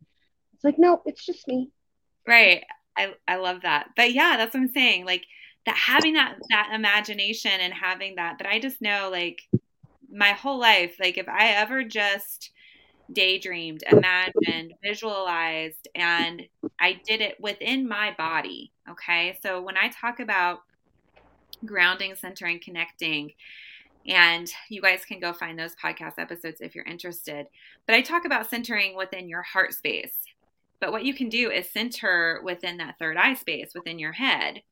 It's 0.58 0.64
like, 0.64 0.78
no, 0.78 1.02
it's 1.06 1.24
just 1.24 1.46
me. 1.46 1.70
Right. 2.26 2.64
I 2.96 3.14
I 3.28 3.36
love 3.36 3.62
that. 3.62 3.90
But 3.94 4.12
yeah, 4.12 4.36
that's 4.36 4.54
what 4.54 4.60
I'm 4.60 4.72
saying. 4.72 5.06
Like 5.06 5.24
that 5.66 5.76
having 5.76 6.14
that 6.14 6.36
that 6.50 6.72
imagination 6.74 7.52
and 7.52 7.72
having 7.72 8.16
that. 8.16 8.38
But 8.38 8.48
I 8.48 8.58
just 8.58 8.82
know 8.82 9.08
like 9.12 9.40
my 10.10 10.30
whole 10.32 10.58
life, 10.58 10.96
like 10.98 11.16
if 11.16 11.28
I 11.28 11.50
ever 11.50 11.84
just 11.84 12.50
daydreamed, 13.12 13.84
imagined, 13.88 14.74
visualized, 14.82 15.86
and 15.94 16.42
I 16.80 17.00
did 17.06 17.20
it 17.20 17.36
within 17.40 17.88
my 17.88 18.14
body. 18.18 18.72
Okay. 18.90 19.38
So 19.40 19.62
when 19.62 19.76
I 19.76 19.90
talk 19.90 20.18
about 20.18 20.62
grounding, 21.64 22.14
centering, 22.14 22.60
connecting, 22.60 23.32
and 24.06 24.50
you 24.68 24.80
guys 24.80 25.04
can 25.04 25.20
go 25.20 25.32
find 25.32 25.58
those 25.58 25.76
podcast 25.76 26.14
episodes 26.18 26.60
if 26.60 26.74
you're 26.74 26.84
interested. 26.84 27.46
But 27.86 27.94
I 27.94 28.00
talk 28.00 28.24
about 28.24 28.48
centering 28.48 28.96
within 28.96 29.28
your 29.28 29.42
heart 29.42 29.74
space. 29.74 30.18
But 30.80 30.92
what 30.92 31.04
you 31.04 31.12
can 31.12 31.28
do 31.28 31.50
is 31.50 31.68
center 31.68 32.40
within 32.44 32.76
that 32.78 32.98
third 32.98 33.16
eye 33.16 33.34
space 33.34 33.72
within 33.74 33.98
your 33.98 34.12
head. 34.12 34.62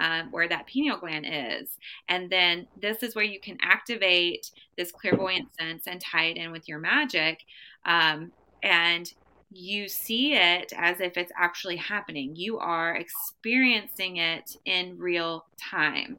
Um, 0.00 0.30
where 0.30 0.46
that 0.46 0.68
pineal 0.68 0.96
gland 0.98 1.26
is. 1.28 1.76
And 2.08 2.30
then 2.30 2.68
this 2.80 3.02
is 3.02 3.16
where 3.16 3.24
you 3.24 3.40
can 3.40 3.58
activate 3.60 4.48
this 4.76 4.92
clairvoyant 4.92 5.48
sense 5.58 5.88
and 5.88 6.00
tie 6.00 6.26
it 6.26 6.36
in 6.36 6.52
with 6.52 6.68
your 6.68 6.78
magic 6.78 7.40
um, 7.84 8.30
and 8.62 9.12
you 9.50 9.88
see 9.88 10.34
it 10.34 10.72
as 10.76 11.00
if 11.00 11.16
it's 11.16 11.32
actually 11.36 11.76
happening. 11.76 12.36
You 12.36 12.58
are 12.58 12.96
experiencing 12.96 14.18
it 14.18 14.56
in 14.66 14.98
real 14.98 15.46
time. 15.58 16.18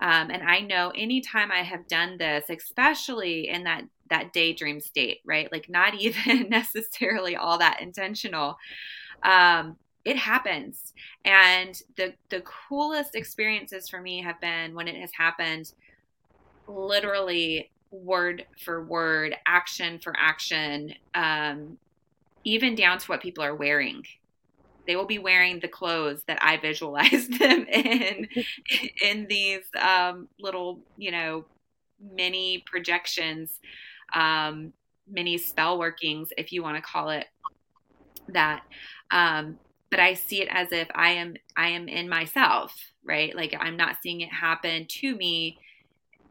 Um, 0.00 0.30
and 0.30 0.42
I 0.42 0.60
know 0.60 0.92
anytime 0.96 1.52
I 1.52 1.62
have 1.62 1.86
done 1.86 2.16
this, 2.18 2.46
especially 2.48 3.48
in 3.48 3.64
that 3.64 3.84
that 4.08 4.32
daydream 4.32 4.80
state, 4.80 5.20
right? 5.24 5.50
Like 5.52 5.68
not 5.68 5.94
even 5.98 6.48
necessarily 6.48 7.36
all 7.36 7.58
that 7.58 7.80
intentional. 7.80 8.56
Um, 9.22 9.76
it 10.04 10.16
happens. 10.16 10.92
And 11.24 11.80
the 11.96 12.14
the 12.30 12.42
coolest 12.42 13.14
experiences 13.14 13.88
for 13.88 14.00
me 14.00 14.22
have 14.22 14.40
been 14.40 14.74
when 14.74 14.88
it 14.88 14.96
has 14.96 15.10
happened 15.12 15.72
literally 16.66 17.70
word 17.90 18.46
for 18.64 18.84
word, 18.84 19.36
action 19.46 19.98
for 19.98 20.14
action, 20.16 20.94
um, 21.14 21.76
even 22.44 22.74
down 22.74 22.98
to 22.98 23.06
what 23.06 23.20
people 23.20 23.44
are 23.44 23.54
wearing. 23.54 24.04
They 24.90 24.96
will 24.96 25.06
be 25.06 25.20
wearing 25.20 25.60
the 25.60 25.68
clothes 25.68 26.24
that 26.26 26.42
I 26.42 26.56
visualized 26.56 27.32
them 27.38 27.64
in 27.66 28.26
in 29.00 29.28
these 29.28 29.62
um, 29.80 30.26
little, 30.40 30.80
you 30.96 31.12
know, 31.12 31.44
mini 32.00 32.64
projections, 32.66 33.52
um, 34.16 34.72
mini 35.08 35.38
spell 35.38 35.78
workings, 35.78 36.30
if 36.36 36.52
you 36.52 36.64
want 36.64 36.74
to 36.74 36.82
call 36.82 37.10
it 37.10 37.28
that. 38.30 38.64
Um, 39.12 39.60
but 39.90 40.00
I 40.00 40.14
see 40.14 40.42
it 40.42 40.48
as 40.50 40.72
if 40.72 40.88
I 40.92 41.10
am 41.10 41.36
I 41.56 41.68
am 41.68 41.88
in 41.88 42.08
myself, 42.08 42.74
right? 43.04 43.32
Like 43.32 43.54
I'm 43.60 43.76
not 43.76 43.98
seeing 44.02 44.22
it 44.22 44.32
happen 44.32 44.86
to 44.88 45.14
me. 45.14 45.56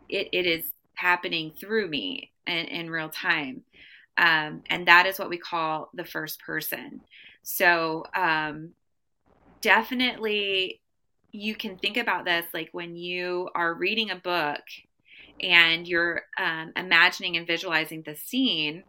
It 0.10 0.28
it 0.34 0.46
is 0.46 0.74
happening 0.96 1.54
through 1.58 1.88
me 1.88 2.34
in, 2.46 2.66
in 2.66 2.90
real 2.90 3.08
time. 3.08 3.64
Um, 4.18 4.64
and 4.70 4.86
that 4.90 5.06
is 5.06 5.18
what 5.18 5.30
we 5.30 5.38
call 5.38 5.92
the 5.94 6.04
first 6.04 6.42
person. 6.42 7.00
So, 7.44 8.06
um, 8.16 8.72
definitely, 9.62 10.82
you 11.32 11.56
can 11.56 11.78
think 11.78 11.98
about 11.98 12.26
this 12.26 12.46
like 12.54 12.70
when 12.72 12.96
you 12.96 13.50
are 13.54 13.74
reading 13.74 14.10
a 14.10 14.16
book 14.16 14.62
and 15.42 15.88
you're 15.88 16.24
um, 16.38 16.74
imagining 16.76 17.38
and 17.38 17.48
visualizing 17.48 18.02
the 18.02 18.16
scene. 18.16 18.84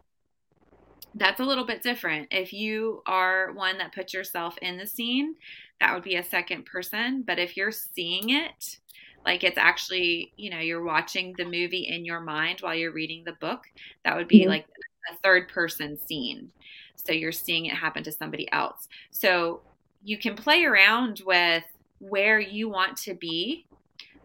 That's 1.13 1.39
a 1.39 1.45
little 1.45 1.65
bit 1.65 1.83
different. 1.83 2.29
If 2.31 2.53
you 2.53 3.03
are 3.05 3.51
one 3.53 3.77
that 3.79 3.93
puts 3.93 4.13
yourself 4.13 4.57
in 4.61 4.77
the 4.77 4.87
scene, 4.87 5.35
that 5.79 5.93
would 5.93 6.03
be 6.03 6.15
a 6.15 6.23
second 6.23 6.65
person. 6.65 7.23
But 7.25 7.37
if 7.37 7.57
you're 7.57 7.71
seeing 7.71 8.29
it, 8.29 8.77
like 9.25 9.43
it's 9.43 9.57
actually 9.57 10.31
you 10.37 10.49
know 10.49 10.59
you're 10.59 10.83
watching 10.83 11.33
the 11.37 11.45
movie 11.45 11.87
in 11.89 12.05
your 12.05 12.19
mind 12.19 12.59
while 12.61 12.75
you're 12.75 12.91
reading 12.91 13.23
the 13.23 13.33
book 13.33 13.65
that 14.03 14.15
would 14.15 14.27
be 14.27 14.41
mm-hmm. 14.41 14.49
like 14.49 14.65
a 15.11 15.15
third 15.23 15.47
person 15.49 15.97
scene 15.97 16.51
so 16.95 17.11
you're 17.11 17.31
seeing 17.31 17.65
it 17.65 17.73
happen 17.73 18.03
to 18.03 18.11
somebody 18.11 18.51
else 18.51 18.87
so 19.09 19.61
you 20.03 20.17
can 20.17 20.35
play 20.35 20.63
around 20.63 21.21
with 21.25 21.63
where 21.99 22.39
you 22.39 22.69
want 22.69 22.97
to 22.97 23.13
be 23.13 23.65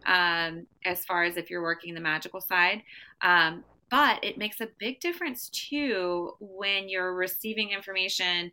um, 0.05 0.65
as 0.85 1.03
far 1.05 1.23
as 1.23 1.37
if 1.37 1.49
you're 1.49 1.61
working 1.61 1.93
the 1.93 2.01
magical 2.01 2.41
side 2.41 2.81
um, 3.21 3.63
but 3.89 4.23
it 4.23 4.37
makes 4.37 4.61
a 4.61 4.67
big 4.79 4.99
difference 4.99 5.49
too 5.49 6.33
when 6.39 6.89
you're 6.89 7.13
receiving 7.13 7.71
information 7.71 8.51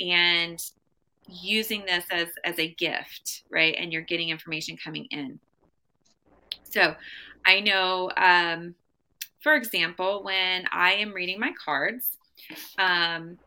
and 0.00 0.62
using 1.28 1.84
this 1.86 2.04
as 2.10 2.28
as 2.44 2.58
a 2.58 2.68
gift, 2.68 3.44
right? 3.50 3.74
And 3.78 3.92
you're 3.92 4.02
getting 4.02 4.28
information 4.28 4.76
coming 4.76 5.06
in. 5.06 5.38
So, 6.64 6.94
I 7.46 7.60
know, 7.60 8.10
um, 8.16 8.74
for 9.40 9.54
example, 9.54 10.22
when 10.22 10.66
I 10.72 10.94
am 10.94 11.12
reading 11.12 11.38
my 11.38 11.52
cards, 11.62 12.18
um, 12.78 13.38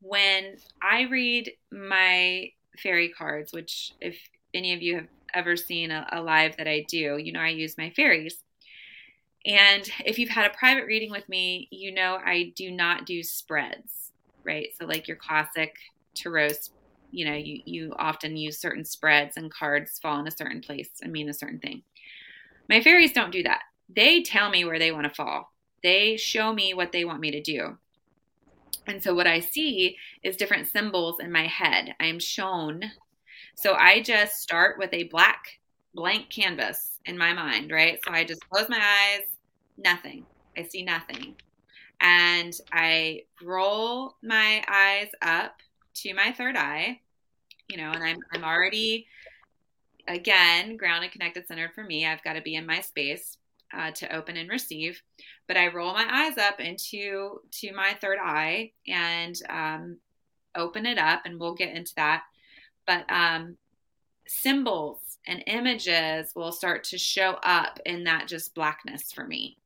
when 0.00 0.56
I 0.82 1.02
read 1.02 1.52
my 1.70 2.50
fairy 2.78 3.10
cards, 3.10 3.52
which 3.52 3.92
if 4.00 4.16
any 4.54 4.74
of 4.74 4.82
you 4.82 4.96
have 4.96 5.08
ever 5.34 5.56
seen 5.56 5.90
a, 5.90 6.06
a 6.12 6.20
live 6.20 6.56
that 6.56 6.66
I 6.66 6.84
do, 6.88 7.18
you 7.18 7.32
know 7.32 7.40
I 7.40 7.48
use 7.48 7.78
my 7.78 7.90
fairies. 7.90 8.42
And 9.46 9.88
if 10.04 10.18
you've 10.18 10.30
had 10.30 10.50
a 10.50 10.54
private 10.54 10.86
reading 10.86 11.10
with 11.10 11.28
me, 11.28 11.68
you 11.70 11.92
know 11.92 12.18
I 12.24 12.52
do 12.56 12.70
not 12.70 13.06
do 13.06 13.22
spreads, 13.22 14.12
right? 14.44 14.68
So 14.78 14.86
like 14.86 15.08
your 15.08 15.16
classic 15.16 15.74
tarot, 16.14 16.50
you 17.10 17.24
know, 17.24 17.34
you 17.34 17.60
you 17.64 17.94
often 17.98 18.36
use 18.36 18.60
certain 18.60 18.84
spreads 18.84 19.36
and 19.36 19.52
cards 19.52 19.98
fall 19.98 20.18
in 20.20 20.26
a 20.26 20.32
certain 20.32 20.60
place 20.60 20.90
and 21.02 21.12
mean 21.12 21.28
a 21.28 21.34
certain 21.34 21.58
thing. 21.58 21.82
My 22.68 22.80
fairies 22.82 23.12
don't 23.12 23.32
do 23.32 23.42
that. 23.44 23.62
They 23.94 24.22
tell 24.22 24.50
me 24.50 24.64
where 24.64 24.78
they 24.78 24.92
want 24.92 25.04
to 25.04 25.14
fall. 25.14 25.52
They 25.82 26.16
show 26.16 26.52
me 26.52 26.74
what 26.74 26.92
they 26.92 27.04
want 27.04 27.20
me 27.20 27.30
to 27.32 27.42
do. 27.42 27.78
And 28.86 29.02
so 29.02 29.14
what 29.14 29.26
I 29.26 29.40
see 29.40 29.96
is 30.22 30.36
different 30.36 30.68
symbols 30.68 31.20
in 31.20 31.30
my 31.30 31.46
head. 31.46 31.94
I'm 32.00 32.18
shown. 32.18 32.82
So 33.54 33.74
I 33.74 34.02
just 34.02 34.40
start 34.40 34.78
with 34.78 34.92
a 34.92 35.04
black 35.04 35.44
blank 35.94 36.30
canvas 36.30 36.98
in 37.04 37.18
my 37.18 37.32
mind, 37.32 37.70
right? 37.70 37.98
So 38.04 38.12
I 38.12 38.24
just 38.24 38.48
close 38.48 38.68
my 38.68 38.80
eyes, 38.80 39.26
nothing. 39.76 40.24
I 40.56 40.62
see 40.62 40.82
nothing. 40.82 41.36
And 42.00 42.54
I 42.72 43.22
roll 43.42 44.16
my 44.22 44.64
eyes 44.68 45.08
up 45.22 45.56
to 45.94 46.14
my 46.14 46.32
third 46.32 46.56
eye, 46.56 47.00
you 47.68 47.76
know, 47.76 47.90
and 47.90 48.02
I'm 48.02 48.18
I'm 48.32 48.44
already 48.44 49.06
again 50.08 50.76
grounded, 50.76 51.12
connected, 51.12 51.46
centered 51.46 51.74
for 51.74 51.84
me. 51.84 52.06
I've 52.06 52.22
got 52.22 52.34
to 52.34 52.40
be 52.40 52.54
in 52.54 52.66
my 52.66 52.80
space 52.80 53.36
uh, 53.76 53.90
to 53.92 54.14
open 54.14 54.36
and 54.36 54.48
receive. 54.48 55.02
But 55.50 55.56
I 55.56 55.66
roll 55.66 55.92
my 55.92 56.06
eyes 56.08 56.38
up 56.38 56.60
into 56.60 57.40
to 57.50 57.72
my 57.72 57.96
third 58.00 58.18
eye 58.22 58.70
and 58.86 59.34
um, 59.48 59.96
open 60.54 60.86
it 60.86 60.96
up, 60.96 61.22
and 61.24 61.40
we'll 61.40 61.56
get 61.56 61.74
into 61.74 61.92
that. 61.96 62.22
But 62.86 63.04
um, 63.10 63.56
symbols 64.28 65.18
and 65.26 65.42
images 65.48 66.30
will 66.36 66.52
start 66.52 66.84
to 66.84 66.98
show 66.98 67.30
up 67.42 67.80
in 67.84 68.04
that 68.04 68.28
just 68.28 68.54
blackness 68.54 69.10
for 69.10 69.26
me. 69.26 69.56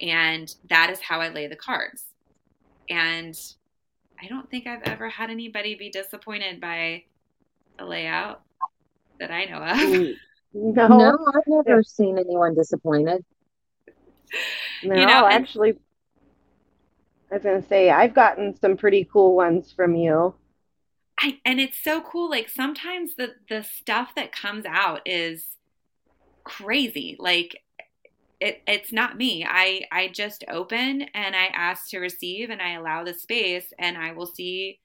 And 0.00 0.54
that 0.70 0.88
is 0.90 1.00
how 1.00 1.20
I 1.20 1.30
lay 1.30 1.48
the 1.48 1.56
cards. 1.56 2.04
And 2.88 3.36
I 4.22 4.28
don't 4.28 4.48
think 4.48 4.68
I've 4.68 4.84
ever 4.84 5.08
had 5.08 5.30
anybody 5.30 5.74
be 5.74 5.90
disappointed 5.90 6.60
by 6.60 7.02
a 7.80 7.84
layout 7.84 8.42
that 9.18 9.32
I 9.32 9.46
know 9.46 9.64
of. 9.64 10.16
No, 10.54 10.86
no 10.86 11.18
I've 11.34 11.42
never 11.66 11.82
seen 11.82 12.18
anyone 12.18 12.54
disappointed. 12.54 13.24
No, 14.84 14.94
you 14.94 15.06
know, 15.06 15.26
actually, 15.26 15.78
I 17.30 17.34
was 17.34 17.42
going 17.42 17.62
to 17.62 17.68
say, 17.68 17.90
I've 17.90 18.14
gotten 18.14 18.56
some 18.56 18.76
pretty 18.76 19.08
cool 19.10 19.36
ones 19.36 19.72
from 19.72 19.94
you. 19.94 20.34
I, 21.20 21.38
and 21.44 21.60
it's 21.60 21.82
so 21.82 22.00
cool. 22.00 22.30
Like 22.30 22.48
sometimes 22.48 23.16
the 23.16 23.34
the 23.48 23.64
stuff 23.64 24.14
that 24.14 24.32
comes 24.32 24.64
out 24.66 25.00
is 25.04 25.46
crazy. 26.44 27.16
Like 27.18 27.60
it, 28.40 28.62
it's 28.66 28.92
not 28.92 29.16
me. 29.16 29.44
I 29.44 29.82
I 29.90 30.08
just 30.08 30.44
open 30.48 31.02
and 31.14 31.34
I 31.34 31.46
ask 31.46 31.90
to 31.90 31.98
receive 31.98 32.50
and 32.50 32.62
I 32.62 32.74
allow 32.74 33.04
the 33.04 33.14
space 33.14 33.72
and 33.78 33.98
I 33.98 34.12
will 34.12 34.26
see 34.26 34.78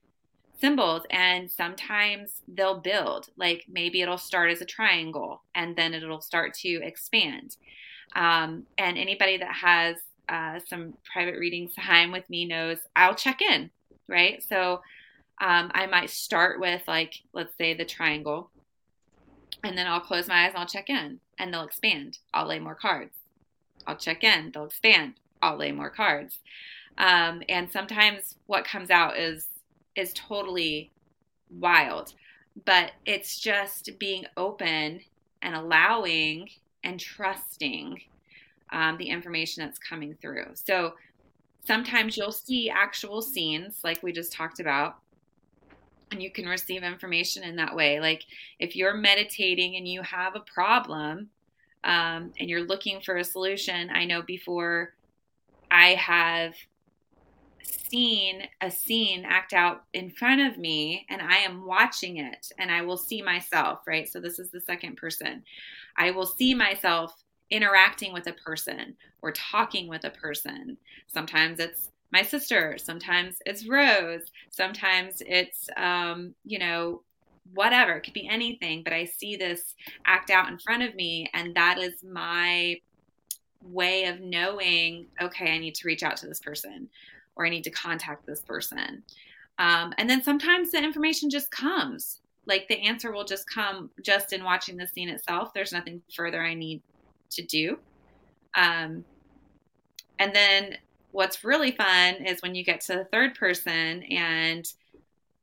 symbols 0.60 1.04
and 1.12 1.52
sometimes 1.52 2.42
they'll 2.48 2.80
build. 2.80 3.28
Like 3.38 3.66
maybe 3.70 4.02
it'll 4.02 4.18
start 4.18 4.50
as 4.50 4.62
a 4.62 4.66
triangle 4.66 5.44
and 5.54 5.76
then 5.76 5.94
it'll 5.94 6.22
start 6.22 6.56
to 6.62 6.82
expand. 6.84 7.58
Um, 8.16 8.66
and 8.78 8.98
anybody 8.98 9.38
that 9.38 9.54
has 9.54 9.98
uh, 10.30 10.60
some 10.68 10.94
private 11.12 11.38
readings 11.40 11.74
time 11.76 12.12
with 12.12 12.30
me 12.30 12.46
knows 12.46 12.78
I'll 12.96 13.16
check 13.16 13.42
in, 13.42 13.70
right? 14.08 14.44
So 14.48 14.82
um, 15.42 15.72
I 15.74 15.88
might 15.88 16.10
start 16.10 16.60
with 16.60 16.82
like, 16.88 17.16
let's 17.34 17.56
say 17.58 17.74
the 17.74 17.86
triangle, 17.86 18.50
and 19.64 19.78
then 19.78 19.88
I'll 19.88 20.00
close 20.00 20.28
my 20.28 20.46
eyes 20.46 20.50
and 20.50 20.58
I'll 20.58 20.68
check 20.68 20.90
in, 20.90 21.20
and 21.40 21.54
they'll 21.54 21.64
expand. 21.64 22.20
I'll 22.34 22.48
lay 22.48 22.60
more 22.60 22.76
cards. 22.76 23.16
I'll 23.88 23.98
check 23.98 24.24
in. 24.24 24.52
They'll 24.54 24.66
expand. 24.66 25.16
I'll 25.42 25.58
lay 25.58 25.72
more 25.72 25.90
cards. 25.90 26.40
Um, 26.98 27.42
and 27.50 27.72
sometimes 27.72 28.36
what 28.46 28.66
comes 28.66 28.90
out 28.90 29.18
is 29.18 29.48
is 29.96 30.14
totally 30.14 30.92
wild, 31.50 32.14
but 32.66 32.92
it's 33.06 33.40
just 33.40 33.90
being 34.00 34.26
open 34.38 35.02
and 35.42 35.56
allowing 35.56 36.50
and 36.84 37.00
trusting 37.00 38.02
um, 38.72 38.98
the 38.98 39.10
information 39.10 39.64
that's 39.64 39.80
coming 39.80 40.16
through. 40.22 40.48
So 40.56 40.94
sometimes 41.66 42.18
you'll 42.18 42.32
see 42.32 42.70
actual 42.70 43.22
scenes 43.22 43.80
like 43.84 44.04
we 44.04 44.12
just 44.12 44.34
talked 44.34 44.60
about 44.60 44.98
and 46.12 46.22
you 46.22 46.30
can 46.30 46.46
receive 46.46 46.84
information 46.84 47.44
in 47.44 47.56
that 47.56 47.76
way. 47.76 48.00
Like 48.00 48.24
if 48.60 48.76
you're 48.76 48.94
meditating 48.94 49.76
and 49.76 49.88
you 49.88 50.02
have 50.04 50.36
a 50.36 50.42
problem 50.42 51.30
um, 51.84 52.32
and 52.40 52.50
you're 52.50 52.66
looking 52.66 53.02
for 53.02 53.18
a 53.18 53.24
solution, 53.24 53.90
I 53.90 54.06
know 54.06 54.22
before 54.22 54.94
I 55.72 55.96
have 55.96 56.56
seen 57.64 58.44
a 58.62 58.70
scene 58.70 59.26
act 59.26 59.54
out 59.54 59.84
in 59.94 60.10
front 60.10 60.42
of 60.42 60.58
me 60.58 61.06
and 61.10 61.22
I 61.22 61.38
am 61.38 61.66
watching 61.66 62.18
it 62.18 62.52
and 62.58 62.72
I 62.72 62.82
will 62.82 62.98
see 62.98 63.22
myself, 63.22 63.82
right? 63.88 64.08
So 64.08 64.20
this 64.20 64.40
is 64.40 64.50
the 64.50 64.62
second 64.62 64.98
person. 64.98 65.44
I 65.98 66.12
will 66.12 66.26
see 66.26 66.54
myself 66.54 67.24
interacting 67.50 68.14
with 68.14 68.28
a 68.28 68.34
person 68.34 68.96
or 69.22 69.32
talking 69.32 69.88
with 69.88 70.04
a 70.06 70.10
person. 70.10 70.78
Sometimes 71.08 71.60
it's 71.60 71.92
my 72.12 72.22
sister. 72.22 72.78
Sometimes 72.78 73.38
it's 73.46 73.68
Rose. 73.68 74.24
Sometimes 74.50 75.22
it's, 75.26 75.70
um, 75.78 76.34
you 76.46 76.60
know, 76.60 77.02
whatever. 77.54 77.94
It 77.94 78.04
could 78.04 78.14
be 78.14 78.28
anything, 78.28 78.84
but 78.84 78.94
I 78.94 79.06
see 79.06 79.36
this 79.36 79.76
act 80.06 80.30
out 80.30 80.50
in 80.50 80.58
front 80.58 80.84
of 80.84 80.96
me, 80.96 81.30
and 81.34 81.56
that 81.56 81.78
is 81.78 82.04
my 82.04 82.80
way 83.62 84.06
of 84.06 84.20
knowing 84.20 85.08
okay, 85.22 85.54
I 85.54 85.58
need 85.58 85.76
to 85.76 85.88
reach 85.88 86.04
out 86.04 86.18
to 86.18 86.28
this 86.28 86.40
person 86.40 86.90
or 87.36 87.46
I 87.46 87.50
need 87.50 87.64
to 87.64 87.72
contact 87.72 88.26
this 88.26 88.42
person. 88.42 89.04
Um, 89.58 89.94
and 89.98 90.10
then 90.10 90.24
sometimes 90.24 90.72
the 90.72 90.84
information 90.84 91.30
just 91.30 91.52
comes. 91.52 92.20
Like 92.46 92.68
the 92.68 92.82
answer 92.82 93.12
will 93.12 93.24
just 93.24 93.50
come 93.50 93.90
just 94.02 94.34
in 94.34 94.44
watching 94.44 94.78
the 94.78 94.88
scene 94.88 95.10
itself. 95.10 95.54
There's 95.54 95.72
nothing 95.72 96.02
further 96.14 96.42
I 96.42 96.54
need 96.54 96.82
to 97.32 97.42
do. 97.44 97.80
Um, 98.56 99.06
and 100.20 100.36
then 100.36 100.78
what's 101.12 101.44
really 101.44 101.72
fun 101.72 102.16
is 102.26 102.42
when 102.42 102.56
you 102.56 102.64
get 102.64 102.82
to 102.82 102.94
the 102.94 103.06
third 103.06 103.36
person 103.36 104.04
and 104.04 104.72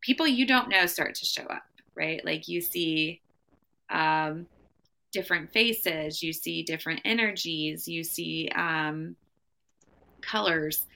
people 0.00 0.26
you 0.26 0.46
don't 0.46 0.68
know 0.68 0.86
start 0.86 1.14
to 1.16 1.24
show 1.24 1.44
up, 1.44 1.62
right? 1.94 2.24
Like 2.24 2.48
you 2.48 2.60
see 2.60 3.20
um, 3.90 4.46
different 5.12 5.52
faces, 5.52 6.22
you 6.22 6.32
see 6.32 6.62
different 6.62 7.00
energies, 7.04 7.88
you 7.88 8.04
see 8.04 8.48
um, 8.54 9.16
colors, 10.20 10.86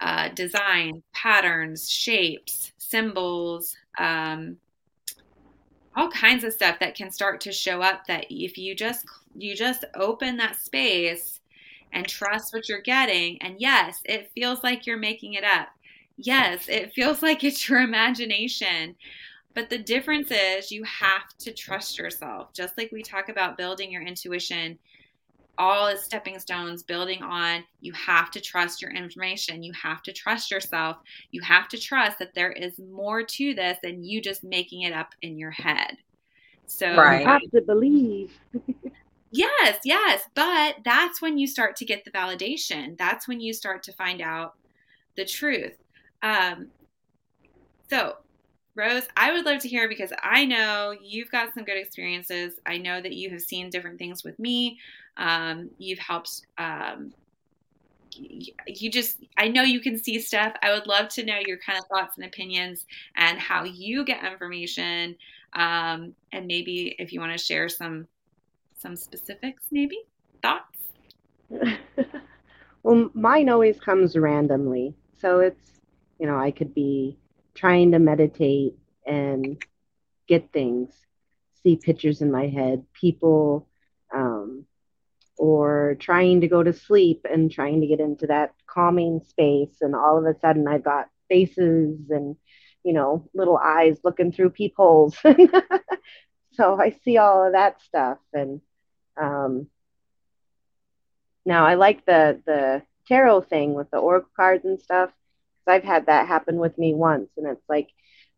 uh, 0.00 0.28
design, 0.30 1.02
patterns, 1.12 1.90
shapes, 1.90 2.72
symbols, 2.78 3.76
um, 3.98 4.56
all 5.98 6.08
kinds 6.10 6.44
of 6.44 6.52
stuff 6.52 6.78
that 6.78 6.94
can 6.94 7.10
start 7.10 7.40
to 7.40 7.52
show 7.52 7.82
up. 7.82 8.06
That 8.06 8.26
if 8.30 8.56
you 8.56 8.74
just 8.74 9.04
you 9.36 9.56
just 9.56 9.84
open 9.96 10.36
that 10.36 10.56
space 10.56 11.40
and 11.92 12.06
trust 12.06 12.52
what 12.52 12.68
you're 12.68 12.80
getting. 12.80 13.40
And 13.42 13.56
yes, 13.58 13.98
it 14.04 14.30
feels 14.34 14.62
like 14.62 14.86
you're 14.86 14.96
making 14.96 15.34
it 15.34 15.44
up. 15.44 15.68
Yes, 16.16 16.68
it 16.68 16.92
feels 16.92 17.22
like 17.22 17.42
it's 17.42 17.68
your 17.68 17.80
imagination. 17.80 18.94
But 19.54 19.70
the 19.70 19.78
difference 19.78 20.30
is 20.30 20.70
you 20.70 20.84
have 20.84 21.36
to 21.40 21.52
trust 21.52 21.98
yourself. 21.98 22.52
Just 22.54 22.78
like 22.78 22.92
we 22.92 23.02
talk 23.02 23.28
about 23.28 23.56
building 23.56 23.90
your 23.90 24.02
intuition, 24.02 24.78
all 25.58 25.88
is 25.88 26.00
stepping 26.00 26.38
stones 26.38 26.82
building 26.82 27.22
on 27.22 27.62
you 27.80 27.92
have 27.92 28.30
to 28.30 28.40
trust 28.40 28.80
your 28.80 28.90
information 28.92 29.62
you 29.62 29.72
have 29.72 30.02
to 30.02 30.12
trust 30.12 30.50
yourself 30.50 30.96
you 31.30 31.42
have 31.42 31.68
to 31.68 31.78
trust 31.78 32.18
that 32.18 32.34
there 32.34 32.52
is 32.52 32.78
more 32.78 33.22
to 33.22 33.54
this 33.54 33.76
than 33.82 34.02
you 34.02 34.22
just 34.22 34.44
making 34.44 34.82
it 34.82 34.92
up 34.92 35.14
in 35.22 35.36
your 35.36 35.50
head 35.50 35.96
so 36.66 36.94
right. 36.96 37.20
you 37.20 37.26
have 37.26 37.40
to 37.52 37.60
believe 37.62 38.30
Yes, 39.30 39.80
yes. 39.84 40.24
But 40.34 40.76
that's 40.84 41.20
when 41.20 41.38
you 41.38 41.46
start 41.46 41.76
to 41.76 41.84
get 41.84 42.04
the 42.04 42.10
validation. 42.10 42.96
That's 42.96 43.28
when 43.28 43.40
you 43.40 43.52
start 43.52 43.82
to 43.84 43.92
find 43.92 44.20
out 44.22 44.54
the 45.16 45.24
truth. 45.24 45.76
Um, 46.22 46.68
so, 47.90 48.16
Rose, 48.74 49.04
I 49.16 49.32
would 49.32 49.44
love 49.44 49.60
to 49.60 49.68
hear 49.68 49.88
because 49.88 50.12
I 50.22 50.44
know 50.44 50.94
you've 51.02 51.30
got 51.30 51.52
some 51.52 51.64
good 51.64 51.76
experiences. 51.76 52.54
I 52.64 52.78
know 52.78 53.00
that 53.00 53.14
you 53.14 53.30
have 53.30 53.40
seen 53.40 53.70
different 53.70 53.98
things 53.98 54.24
with 54.24 54.38
me. 54.38 54.78
Um, 55.18 55.70
you've 55.78 55.98
helped 55.98 56.46
um, 56.58 57.12
you 58.66 58.90
just 58.90 59.18
i 59.36 59.46
know 59.46 59.62
you 59.62 59.80
can 59.80 59.96
see 59.96 60.18
stuff. 60.20 60.52
I 60.62 60.72
would 60.72 60.86
love 60.86 61.08
to 61.10 61.24
know 61.24 61.38
your 61.46 61.58
kind 61.58 61.78
of 61.78 61.84
thoughts 61.86 62.16
and 62.16 62.26
opinions 62.26 62.86
and 63.16 63.38
how 63.38 63.64
you 63.64 64.04
get 64.04 64.24
information. 64.24 65.16
Um, 65.52 66.14
and 66.32 66.46
maybe 66.46 66.96
if 66.98 67.12
you 67.12 67.20
want 67.20 67.32
to 67.32 67.38
share 67.38 67.68
some 67.68 68.06
some 68.76 68.96
specifics 68.96 69.64
maybe? 69.70 69.98
Thoughts? 70.42 70.78
Well 72.84 73.10
mine 73.12 73.48
always 73.48 73.78
comes 73.80 74.16
randomly. 74.16 74.94
So 75.16 75.40
it's 75.40 75.78
you 76.18 76.26
know 76.26 76.38
i 76.38 76.50
could 76.50 76.74
be 76.74 77.16
trying 77.54 77.92
to 77.92 77.98
meditate 77.98 78.74
and 79.06 79.62
get 80.26 80.52
things 80.52 81.06
see 81.62 81.76
pictures 81.76 82.20
in 82.20 82.30
my 82.30 82.46
head 82.46 82.84
people 82.92 83.67
or 85.38 85.96
trying 86.00 86.40
to 86.42 86.48
go 86.48 86.62
to 86.62 86.72
sleep 86.72 87.26
and 87.30 87.50
trying 87.50 87.80
to 87.80 87.86
get 87.86 88.00
into 88.00 88.26
that 88.26 88.54
calming 88.66 89.20
space. 89.24 89.76
And 89.80 89.94
all 89.94 90.18
of 90.18 90.24
a 90.24 90.38
sudden 90.40 90.66
i've 90.68 90.84
got 90.84 91.08
faces 91.28 91.98
and 92.10 92.36
you 92.84 92.92
know 92.92 93.28
little 93.34 93.58
eyes 93.58 93.98
looking 94.04 94.32
through 94.32 94.50
peepholes. 94.50 95.16
So 96.52 96.80
i 96.80 96.90
see 97.04 97.18
all 97.18 97.46
of 97.46 97.52
that 97.52 97.80
stuff. 97.82 98.18
And 98.32 98.60
um, 99.16 99.68
now 101.46 101.66
i 101.66 101.74
like 101.74 102.04
the 102.04 102.40
the 102.46 102.82
tarot 103.06 103.42
thing 103.42 103.74
with 103.74 103.90
the 103.90 103.98
oracle 103.98 104.30
cards 104.36 104.64
and 104.64 104.80
stuff. 104.80 105.10
Because 105.10 105.76
i've 105.76 105.84
had 105.84 106.06
that 106.06 106.26
happen 106.26 106.56
with 106.56 106.76
me 106.78 106.94
once. 106.94 107.30
And 107.36 107.46
it's 107.46 107.68
like 107.68 107.88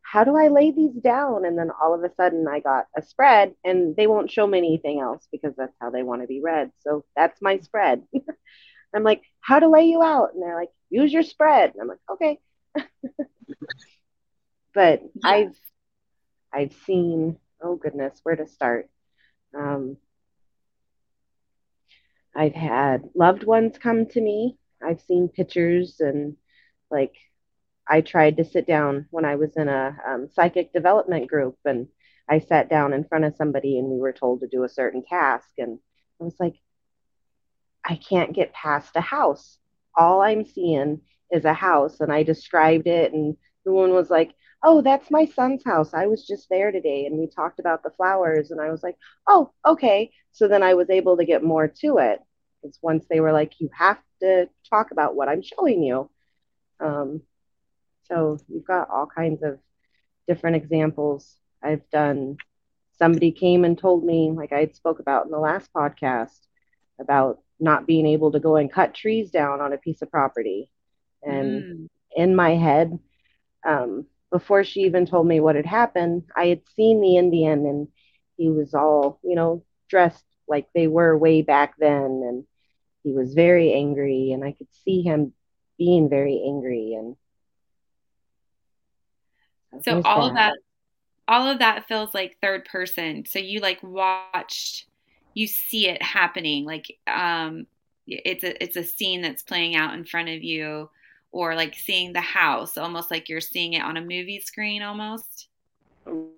how 0.02 0.24
do 0.24 0.36
I 0.36 0.48
lay 0.48 0.70
these 0.72 0.94
down? 0.94 1.44
And 1.44 1.56
then 1.56 1.70
all 1.82 1.94
of 1.94 2.02
a 2.02 2.14
sudden 2.14 2.46
I 2.48 2.60
got 2.60 2.86
a 2.96 3.02
spread 3.02 3.54
and 3.64 3.94
they 3.96 4.06
won't 4.06 4.30
show 4.30 4.46
me 4.46 4.58
anything 4.58 5.00
else 5.00 5.26
because 5.30 5.54
that's 5.56 5.76
how 5.80 5.90
they 5.90 6.02
want 6.02 6.22
to 6.22 6.28
be 6.28 6.40
read. 6.40 6.72
So 6.80 7.04
that's 7.16 7.40
my 7.40 7.58
spread. 7.58 8.02
I'm 8.94 9.04
like, 9.04 9.22
how 9.40 9.60
to 9.60 9.68
lay 9.68 9.84
you 9.84 10.02
out? 10.02 10.34
And 10.34 10.42
they're 10.42 10.56
like, 10.56 10.70
use 10.90 11.12
your 11.12 11.22
spread. 11.22 11.72
And 11.72 11.82
I'm 11.82 11.88
like, 11.88 11.98
okay. 12.10 12.38
but 14.74 15.02
yeah. 15.02 15.08
I've 15.24 15.60
I've 16.52 16.74
seen, 16.86 17.38
oh 17.62 17.76
goodness, 17.76 18.18
where 18.24 18.36
to 18.36 18.46
start. 18.48 18.88
Um, 19.56 19.96
I've 22.34 22.54
had 22.54 23.10
loved 23.14 23.44
ones 23.44 23.78
come 23.78 24.06
to 24.06 24.20
me. 24.20 24.56
I've 24.82 25.00
seen 25.00 25.28
pictures 25.28 26.00
and 26.00 26.36
like 26.90 27.14
I 27.90 28.02
tried 28.02 28.36
to 28.36 28.44
sit 28.44 28.68
down 28.68 29.06
when 29.10 29.24
I 29.24 29.34
was 29.34 29.56
in 29.56 29.68
a 29.68 29.96
um, 30.06 30.28
psychic 30.32 30.72
development 30.72 31.28
group 31.28 31.58
and 31.64 31.88
I 32.28 32.38
sat 32.38 32.70
down 32.70 32.92
in 32.92 33.02
front 33.02 33.24
of 33.24 33.34
somebody 33.34 33.78
and 33.78 33.88
we 33.88 33.98
were 33.98 34.12
told 34.12 34.40
to 34.40 34.46
do 34.46 34.62
a 34.62 34.68
certain 34.68 35.02
task. 35.04 35.48
And 35.58 35.80
I 36.20 36.24
was 36.24 36.36
like, 36.38 36.54
I 37.84 37.96
can't 37.96 38.32
get 38.32 38.52
past 38.52 38.94
a 38.94 39.00
house. 39.00 39.58
All 39.96 40.22
I'm 40.22 40.44
seeing 40.44 41.00
is 41.32 41.44
a 41.44 41.52
house. 41.52 41.98
And 41.98 42.12
I 42.12 42.22
described 42.22 42.86
it. 42.86 43.12
And 43.12 43.36
the 43.64 43.72
one 43.72 43.90
was 43.90 44.08
like, 44.08 44.34
Oh, 44.62 44.82
that's 44.82 45.10
my 45.10 45.24
son's 45.24 45.64
house. 45.64 45.92
I 45.92 46.06
was 46.06 46.24
just 46.24 46.48
there 46.48 46.70
today 46.70 47.06
and 47.06 47.18
we 47.18 47.26
talked 47.26 47.58
about 47.58 47.82
the 47.82 47.90
flowers. 47.90 48.52
And 48.52 48.60
I 48.60 48.70
was 48.70 48.84
like, 48.84 48.96
Oh, 49.28 49.50
okay. 49.66 50.12
So 50.30 50.46
then 50.46 50.62
I 50.62 50.74
was 50.74 50.90
able 50.90 51.16
to 51.16 51.24
get 51.24 51.42
more 51.42 51.66
to 51.66 51.98
it. 51.98 52.20
Because 52.62 52.78
once 52.82 53.06
they 53.10 53.18
were 53.18 53.32
like, 53.32 53.54
You 53.58 53.68
have 53.76 53.98
to 54.22 54.48
talk 54.68 54.92
about 54.92 55.16
what 55.16 55.28
I'm 55.28 55.42
showing 55.42 55.82
you. 55.82 56.08
Um, 56.78 57.22
so 58.10 58.38
you've 58.48 58.66
got 58.66 58.90
all 58.90 59.06
kinds 59.06 59.42
of 59.42 59.58
different 60.26 60.56
examples. 60.56 61.36
I've 61.62 61.88
done, 61.90 62.36
somebody 62.98 63.32
came 63.32 63.64
and 63.64 63.78
told 63.78 64.04
me, 64.04 64.32
like 64.32 64.52
I 64.52 64.66
spoke 64.68 64.98
about 64.98 65.26
in 65.26 65.30
the 65.30 65.38
last 65.38 65.72
podcast, 65.72 66.38
about 67.00 67.40
not 67.58 67.86
being 67.86 68.06
able 68.06 68.32
to 68.32 68.40
go 68.40 68.56
and 68.56 68.72
cut 68.72 68.94
trees 68.94 69.30
down 69.30 69.60
on 69.60 69.72
a 69.72 69.78
piece 69.78 70.02
of 70.02 70.10
property. 70.10 70.70
And 71.22 71.62
mm. 71.62 71.88
in 72.16 72.34
my 72.34 72.56
head, 72.56 72.98
um, 73.66 74.06
before 74.32 74.64
she 74.64 74.80
even 74.80 75.06
told 75.06 75.26
me 75.26 75.40
what 75.40 75.56
had 75.56 75.66
happened, 75.66 76.24
I 76.34 76.46
had 76.46 76.62
seen 76.74 77.00
the 77.00 77.16
Indian 77.16 77.66
and 77.66 77.88
he 78.36 78.48
was 78.48 78.74
all, 78.74 79.18
you 79.22 79.34
know, 79.36 79.64
dressed 79.88 80.24
like 80.48 80.68
they 80.74 80.86
were 80.86 81.16
way 81.16 81.42
back 81.42 81.74
then. 81.78 82.22
And 82.26 82.44
he 83.02 83.12
was 83.12 83.34
very 83.34 83.72
angry, 83.72 84.32
and 84.32 84.44
I 84.44 84.52
could 84.52 84.68
see 84.84 85.02
him 85.02 85.32
being 85.78 86.08
very 86.08 86.42
angry. 86.46 86.94
And 86.94 87.16
so 89.82 90.02
all 90.04 90.28
of 90.28 90.34
that 90.34 90.54
all 91.28 91.48
of 91.48 91.60
that 91.60 91.86
feels 91.86 92.12
like 92.12 92.36
third 92.42 92.64
person. 92.64 93.24
So 93.26 93.38
you 93.38 93.60
like 93.60 93.82
watched 93.82 94.86
you 95.32 95.46
see 95.46 95.88
it 95.88 96.02
happening 96.02 96.64
like 96.64 96.98
um 97.06 97.66
it's 98.06 98.42
a 98.42 98.62
it's 98.62 98.76
a 98.76 98.82
scene 98.82 99.22
that's 99.22 99.44
playing 99.44 99.76
out 99.76 99.94
in 99.94 100.04
front 100.04 100.28
of 100.28 100.42
you 100.42 100.90
or 101.30 101.54
like 101.54 101.76
seeing 101.76 102.12
the 102.12 102.20
house 102.20 102.76
almost 102.76 103.12
like 103.12 103.28
you're 103.28 103.40
seeing 103.40 103.74
it 103.74 103.82
on 103.82 103.96
a 103.96 104.00
movie 104.00 104.40
screen 104.40 104.82
almost. 104.82 105.48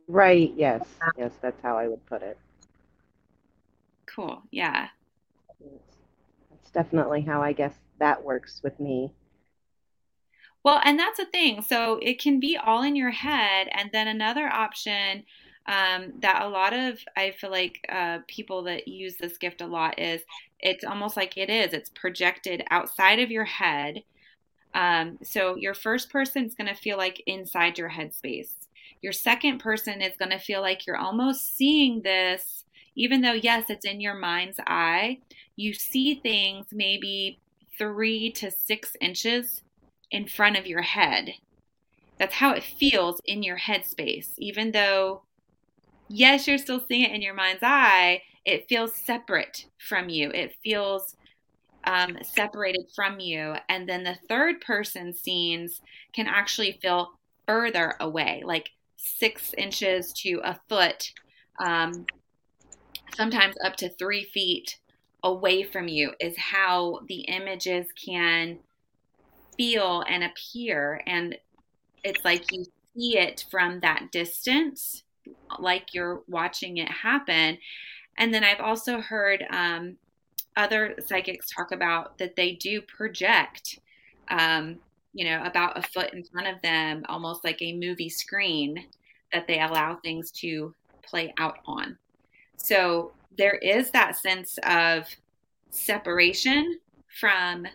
Right 0.07 0.53
yes 0.57 0.83
yes 1.17 1.33
that's 1.41 1.63
how 1.63 1.79
i 1.79 1.89
would 1.89 2.05
put 2.07 2.23
it. 2.23 2.39
Cool 4.07 4.43
yeah. 4.51 4.89
That's 6.51 6.71
definitely 6.71 7.23
how 7.23 7.41
i 7.41 7.53
guess 7.53 7.75
that 7.99 8.23
works 8.23 8.61
with 8.63 8.79
me 8.79 9.11
well, 10.65 10.81
and 10.85 10.99
that's 10.99 11.19
a 11.19 11.27
thing. 11.27 11.63
So 11.63 11.99
it 12.03 12.21
can 12.21 12.41
be 12.41 12.57
all 12.57 12.83
in 12.83 12.97
your 12.97 13.11
head. 13.11 13.69
And 13.73 13.91
then 13.93 14.09
another 14.09 14.47
option 14.47 15.25
um, 15.67 16.15
that 16.21 16.43
a 16.43 16.49
lot 16.49 16.73
of, 16.73 16.99
I 17.17 17.33
feel 17.33 17.51
like 17.51 17.85
uh, 17.89 18.19
people 18.27 18.63
that 18.65 18.89
use 18.89 19.17
this 19.17 19.39
gift 19.39 19.61
a 19.61 19.67
lot 19.67 19.99
is 19.99 20.23
it's 20.61 20.85
almost 20.85 21.17
like 21.17 21.37
it 21.37 21.51
is, 21.51 21.73
it's 21.73 21.91
projected 21.91 22.65
outside 22.71 23.19
of 23.19 23.31
your 23.31 23.45
head. 23.45 24.03
Um, 24.75 25.19
so 25.23 25.57
your 25.57 25.75
first 25.75 26.11
person 26.11 26.47
is 26.47 26.55
going 26.55 26.69
to 26.69 26.75
feel 26.75 26.97
like 26.97 27.23
inside 27.27 27.79
your 27.79 27.91
headspace. 27.91 28.55
Your 29.03 29.13
second 29.13 29.59
person 29.59 30.01
is 30.01 30.17
going 30.17 30.31
to 30.31 30.39
feel 30.39 30.61
like 30.61 30.87
you're 30.87 30.97
almost 30.97 31.57
seeing 31.57 32.03
this, 32.03 32.65
even 32.95 33.21
though, 33.21 33.33
yes, 33.33 33.69
it's 33.69 33.85
in 33.85 34.01
your 34.01 34.15
mind's 34.15 34.61
eye. 34.67 35.19
You 35.57 35.75
see 35.75 36.15
things 36.15 36.67
maybe 36.73 37.41
three 37.77 38.31
to 38.33 38.51
six 38.51 38.97
inches 39.01 39.63
in 40.13 40.29
front 40.29 40.57
of 40.57 40.67
your 40.67 40.83
head. 40.83 41.33
That's 42.19 42.35
how 42.35 42.53
it 42.53 42.63
feels 42.63 43.21
in 43.25 43.43
your 43.43 43.59
headspace. 43.59 44.35
Even 44.39 44.71
though, 44.71 45.23
yes, 46.09 46.47
you're 46.47 46.59
still 46.59 46.85
seeing 46.87 47.03
it 47.03 47.13
in 47.13 47.23
your 47.23 47.35
mind's 47.35 47.63
eye, 47.63 48.23
it 48.45 48.69
feels 48.69 48.95
separate 48.95 49.67
from 49.79 50.09
you. 50.09 50.31
It 50.31 50.55
feels 50.63 51.17
um, 51.85 52.17
separated 52.23 52.87
from 52.95 53.19
you. 53.19 53.55
And 53.69 53.89
then 53.89 54.05
the 54.05 54.19
third 54.29 54.61
person 54.61 55.15
scenes 55.15 55.81
can 56.13 56.29
actually 56.29 56.79
feel 56.83 57.19
further 57.49 57.95
away, 57.99 58.43
like 58.45 58.71
six 58.97 59.53
inches 59.59 60.13
to 60.13 60.41
a 60.45 60.61
foot, 60.69 61.11
um, 61.59 62.07
sometimes 63.17 63.57
up 63.65 63.75
to 63.77 63.89
three 63.89 64.25
feet 64.25 64.79
away 65.25 65.65
from 65.65 65.89
you, 65.89 66.13
is 66.21 66.37
how 66.37 67.01
the 67.09 67.23
images 67.23 67.87
can 68.05 68.59
feel 69.57 70.05
and 70.09 70.25
appear. 70.25 71.01
And 71.07 71.37
it's 72.05 72.25
like 72.25 72.51
you 72.53 72.65
see 72.95 73.19
it 73.19 73.45
from 73.51 73.81
that 73.81 74.11
distance, 74.13 75.05
like 75.59 75.95
you're 75.95 76.23
watching 76.29 76.79
it 76.79 76.91
happen. 76.91 77.59
And 78.19 78.33
then 78.33 78.45
I've 78.45 78.61
also 78.61 79.01
heard 79.01 79.45
um, 79.51 79.97
other 80.57 80.95
psychics 81.07 81.47
talk 81.51 81.73
about 81.73 82.19
that 82.19 82.37
they 82.37 82.53
do 82.53 82.83
project, 82.83 83.79
um, 84.29 84.79
you 85.15 85.25
know, 85.25 85.43
about 85.45 85.79
a 85.79 85.83
foot 85.83 86.13
in 86.13 86.25
front 86.25 86.49
of 86.49 86.61
them, 86.63 87.05
almost 87.09 87.45
like 87.45 87.61
a 87.61 87.77
movie 87.77 88.09
screen 88.09 88.85
that 89.33 89.47
they 89.47 89.61
allow 89.61 89.97
things 89.97 90.31
to 90.31 90.75
play 91.03 91.33
out 91.39 91.59
on. 91.67 91.97
So 92.57 93.13
there 93.37 93.55
is 93.57 93.91
that 93.91 94.17
sense 94.17 94.59
of 94.65 95.07
separation 95.71 96.79
from 97.21 97.67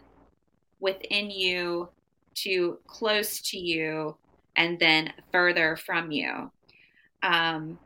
within 0.80 1.30
you 1.30 1.90
to 2.36 2.78
close 2.88 3.42
to 3.42 3.58
you 3.58 4.16
and 4.56 4.80
then 4.80 5.13
further 5.32 5.76
from 5.76 6.12
you. 6.12 6.52
Um, 7.24 7.80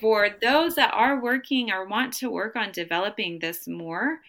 for 0.00 0.28
those 0.40 0.76
that 0.76 0.92
are 0.94 1.20
working 1.20 1.70
or 1.70 1.86
want 1.86 2.12
to 2.14 2.30
work 2.30 2.56
on 2.56 2.70
developing 2.72 3.38
this 3.38 3.66
more, 3.66 4.20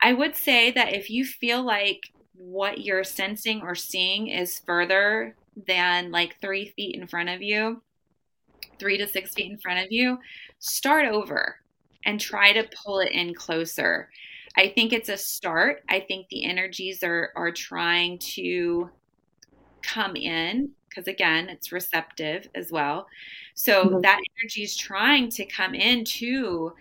I 0.00 0.12
would 0.12 0.36
say 0.36 0.70
that 0.72 0.94
if 0.94 1.10
you 1.10 1.24
feel 1.24 1.62
like 1.62 2.12
what 2.34 2.80
you're 2.80 3.04
sensing 3.04 3.62
or 3.62 3.74
seeing 3.74 4.28
is 4.28 4.60
further 4.60 5.34
than 5.66 6.10
like 6.10 6.40
three 6.40 6.72
feet 6.76 6.94
in 6.94 7.06
front 7.06 7.28
of 7.28 7.42
you, 7.42 7.82
three 8.78 8.96
to 8.96 9.06
six 9.06 9.34
feet 9.34 9.50
in 9.50 9.58
front 9.58 9.84
of 9.84 9.92
you, 9.92 10.18
start 10.58 11.06
over 11.06 11.56
and 12.06 12.18
try 12.18 12.52
to 12.52 12.68
pull 12.82 13.00
it 13.00 13.12
in 13.12 13.34
closer. 13.34 14.08
I 14.56 14.68
think 14.68 14.92
it's 14.92 15.08
a 15.08 15.16
start. 15.16 15.82
I 15.88 16.00
think 16.00 16.28
the 16.28 16.44
energies 16.44 17.02
are 17.02 17.32
are 17.36 17.52
trying 17.52 18.18
to 18.18 18.90
come 19.82 20.16
in 20.16 20.70
because 20.88 21.06
again, 21.06 21.48
it's 21.48 21.72
receptive 21.72 22.48
as 22.54 22.72
well. 22.72 23.06
So 23.54 23.84
mm-hmm. 23.84 24.00
that 24.00 24.20
energy 24.42 24.62
is 24.62 24.76
trying 24.76 25.30
to 25.30 25.44
come 25.46 25.74
into 25.74 26.72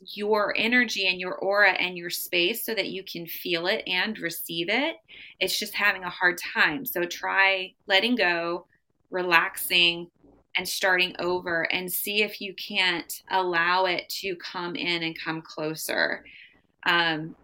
your 0.00 0.54
energy 0.56 1.08
and 1.08 1.18
your 1.18 1.34
aura 1.36 1.72
and 1.72 1.96
your 1.96 2.10
space 2.10 2.64
so 2.64 2.74
that 2.74 2.88
you 2.88 3.02
can 3.02 3.26
feel 3.26 3.66
it 3.66 3.82
and 3.86 4.18
receive 4.18 4.68
it. 4.68 4.96
It's 5.40 5.58
just 5.58 5.74
having 5.74 6.04
a 6.04 6.10
hard 6.10 6.38
time. 6.38 6.84
So 6.84 7.04
try 7.04 7.74
letting 7.86 8.14
go, 8.14 8.66
relaxing, 9.10 10.10
and 10.56 10.68
starting 10.68 11.14
over 11.18 11.62
and 11.72 11.90
see 11.90 12.22
if 12.22 12.40
you 12.40 12.54
can't 12.54 13.22
allow 13.30 13.84
it 13.84 14.08
to 14.08 14.36
come 14.36 14.74
in 14.74 15.02
and 15.02 15.18
come 15.18 15.42
closer. 15.42 16.24
Um, 16.86 17.34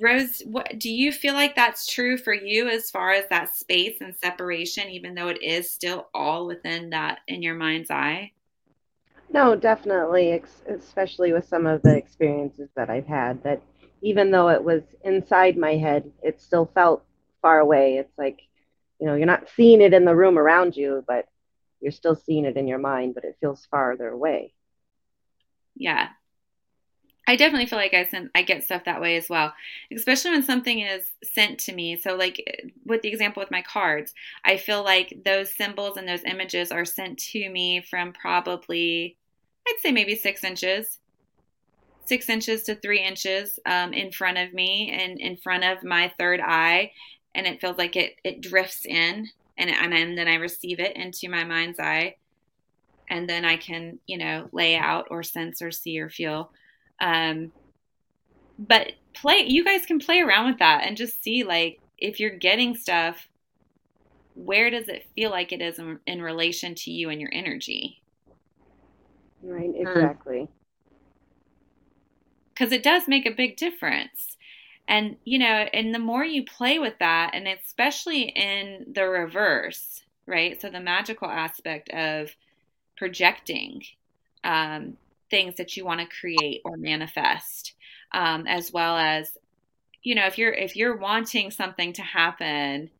Rose, 0.00 0.42
what 0.44 0.78
do 0.78 0.90
you 0.90 1.12
feel 1.12 1.34
like 1.34 1.56
that's 1.56 1.86
true 1.86 2.16
for 2.16 2.32
you 2.32 2.68
as 2.68 2.90
far 2.90 3.12
as 3.12 3.28
that 3.28 3.56
space 3.56 4.00
and 4.00 4.14
separation, 4.16 4.88
even 4.88 5.14
though 5.14 5.28
it 5.28 5.42
is 5.42 5.70
still 5.70 6.08
all 6.14 6.46
within 6.46 6.90
that 6.90 7.20
in 7.26 7.42
your 7.42 7.54
mind's 7.54 7.90
eye? 7.90 8.32
No, 9.30 9.56
definitely, 9.56 10.40
especially 10.68 11.32
with 11.32 11.46
some 11.46 11.66
of 11.66 11.82
the 11.82 11.94
experiences 11.94 12.70
that 12.76 12.88
I've 12.88 13.06
had, 13.06 13.42
that 13.42 13.60
even 14.00 14.30
though 14.30 14.48
it 14.48 14.62
was 14.62 14.82
inside 15.04 15.56
my 15.56 15.76
head, 15.76 16.10
it 16.22 16.40
still 16.40 16.70
felt 16.74 17.04
far 17.42 17.58
away. 17.58 17.98
It's 17.98 18.16
like, 18.16 18.40
you 19.00 19.06
know, 19.06 19.14
you're 19.14 19.26
not 19.26 19.48
seeing 19.54 19.80
it 19.80 19.92
in 19.92 20.04
the 20.04 20.16
room 20.16 20.38
around 20.38 20.76
you, 20.76 21.04
but 21.06 21.26
you're 21.80 21.92
still 21.92 22.14
seeing 22.14 22.44
it 22.44 22.56
in 22.56 22.68
your 22.68 22.78
mind, 22.78 23.14
but 23.14 23.24
it 23.24 23.36
feels 23.40 23.66
farther 23.66 24.08
away. 24.08 24.54
Yeah, 25.76 26.08
I 27.28 27.36
definitely 27.36 27.66
feel 27.66 27.78
like 27.78 27.92
I 27.92 28.06
send 28.06 28.30
I 28.34 28.40
get 28.40 28.64
stuff 28.64 28.84
that 28.86 29.02
way 29.02 29.18
as 29.18 29.28
well, 29.28 29.52
especially 29.94 30.30
when 30.30 30.42
something 30.42 30.80
is 30.80 31.12
sent 31.22 31.58
to 31.60 31.74
me. 31.74 31.94
So 31.96 32.16
like 32.16 32.72
with 32.86 33.02
the 33.02 33.10
example 33.10 33.42
with 33.42 33.50
my 33.50 33.60
cards, 33.60 34.14
I 34.46 34.56
feel 34.56 34.82
like 34.82 35.20
those 35.26 35.54
symbols 35.54 35.98
and 35.98 36.08
those 36.08 36.24
images 36.24 36.72
are 36.72 36.86
sent 36.86 37.18
to 37.18 37.50
me 37.50 37.82
from 37.82 38.14
probably 38.14 39.18
I'd 39.68 39.76
say 39.82 39.92
maybe 39.92 40.16
six 40.16 40.42
inches, 40.42 41.00
six 42.06 42.30
inches 42.30 42.62
to 42.62 42.74
three 42.74 43.04
inches 43.04 43.58
um, 43.66 43.92
in 43.92 44.10
front 44.10 44.38
of 44.38 44.54
me 44.54 44.90
and 44.90 45.20
in 45.20 45.36
front 45.36 45.64
of 45.64 45.84
my 45.84 46.10
third 46.18 46.40
eye, 46.40 46.92
and 47.34 47.46
it 47.46 47.60
feels 47.60 47.76
like 47.76 47.94
it 47.94 48.14
it 48.24 48.40
drifts 48.40 48.86
in 48.86 49.28
and 49.58 49.68
and 49.68 50.16
then 50.16 50.28
I 50.28 50.36
receive 50.36 50.80
it 50.80 50.96
into 50.96 51.28
my 51.28 51.44
mind's 51.44 51.78
eye, 51.78 52.16
and 53.10 53.28
then 53.28 53.44
I 53.44 53.58
can 53.58 53.98
you 54.06 54.16
know 54.16 54.48
lay 54.50 54.76
out 54.76 55.08
or 55.10 55.22
sense 55.22 55.60
or 55.60 55.70
see 55.70 56.00
or 56.00 56.08
feel 56.08 56.50
um, 57.00 57.52
but 58.58 58.92
play, 59.14 59.44
you 59.46 59.64
guys 59.64 59.86
can 59.86 59.98
play 59.98 60.20
around 60.20 60.46
with 60.46 60.58
that 60.58 60.84
and 60.84 60.96
just 60.96 61.22
see 61.22 61.44
like 61.44 61.80
if 61.98 62.20
you're 62.20 62.30
getting 62.30 62.76
stuff, 62.76 63.28
where 64.34 64.70
does 64.70 64.88
it 64.88 65.06
feel 65.14 65.30
like 65.30 65.52
it 65.52 65.60
is 65.60 65.78
in, 65.78 65.98
in 66.06 66.22
relation 66.22 66.74
to 66.74 66.90
you 66.90 67.10
and 67.10 67.20
your 67.20 67.30
energy? 67.32 68.00
Right, 69.42 69.72
exactly. 69.74 70.48
Because 72.54 72.72
it 72.72 72.82
does 72.82 73.08
make 73.08 73.26
a 73.26 73.34
big 73.34 73.56
difference. 73.56 74.36
And, 74.86 75.16
you 75.24 75.38
know, 75.38 75.66
and 75.72 75.94
the 75.94 75.98
more 75.98 76.24
you 76.24 76.44
play 76.44 76.78
with 76.78 76.98
that, 76.98 77.32
and 77.34 77.46
especially 77.46 78.22
in 78.22 78.86
the 78.92 79.06
reverse, 79.06 80.02
right? 80.26 80.60
So 80.60 80.70
the 80.70 80.80
magical 80.80 81.28
aspect 81.28 81.90
of 81.90 82.30
projecting 82.96 83.82
um, 84.44 84.96
things 85.30 85.56
that 85.56 85.76
you 85.76 85.84
want 85.84 86.00
to 86.00 86.06
create 86.06 86.60
or 86.64 86.76
manifest 86.76 87.74
um, 88.12 88.46
as 88.46 88.72
well 88.72 88.96
as 88.96 89.30
you 90.02 90.14
know 90.14 90.26
if 90.26 90.38
you're 90.38 90.52
if 90.52 90.76
you're 90.76 90.96
wanting 90.96 91.50
something 91.50 91.92
to 91.92 92.02
happen 92.02 92.90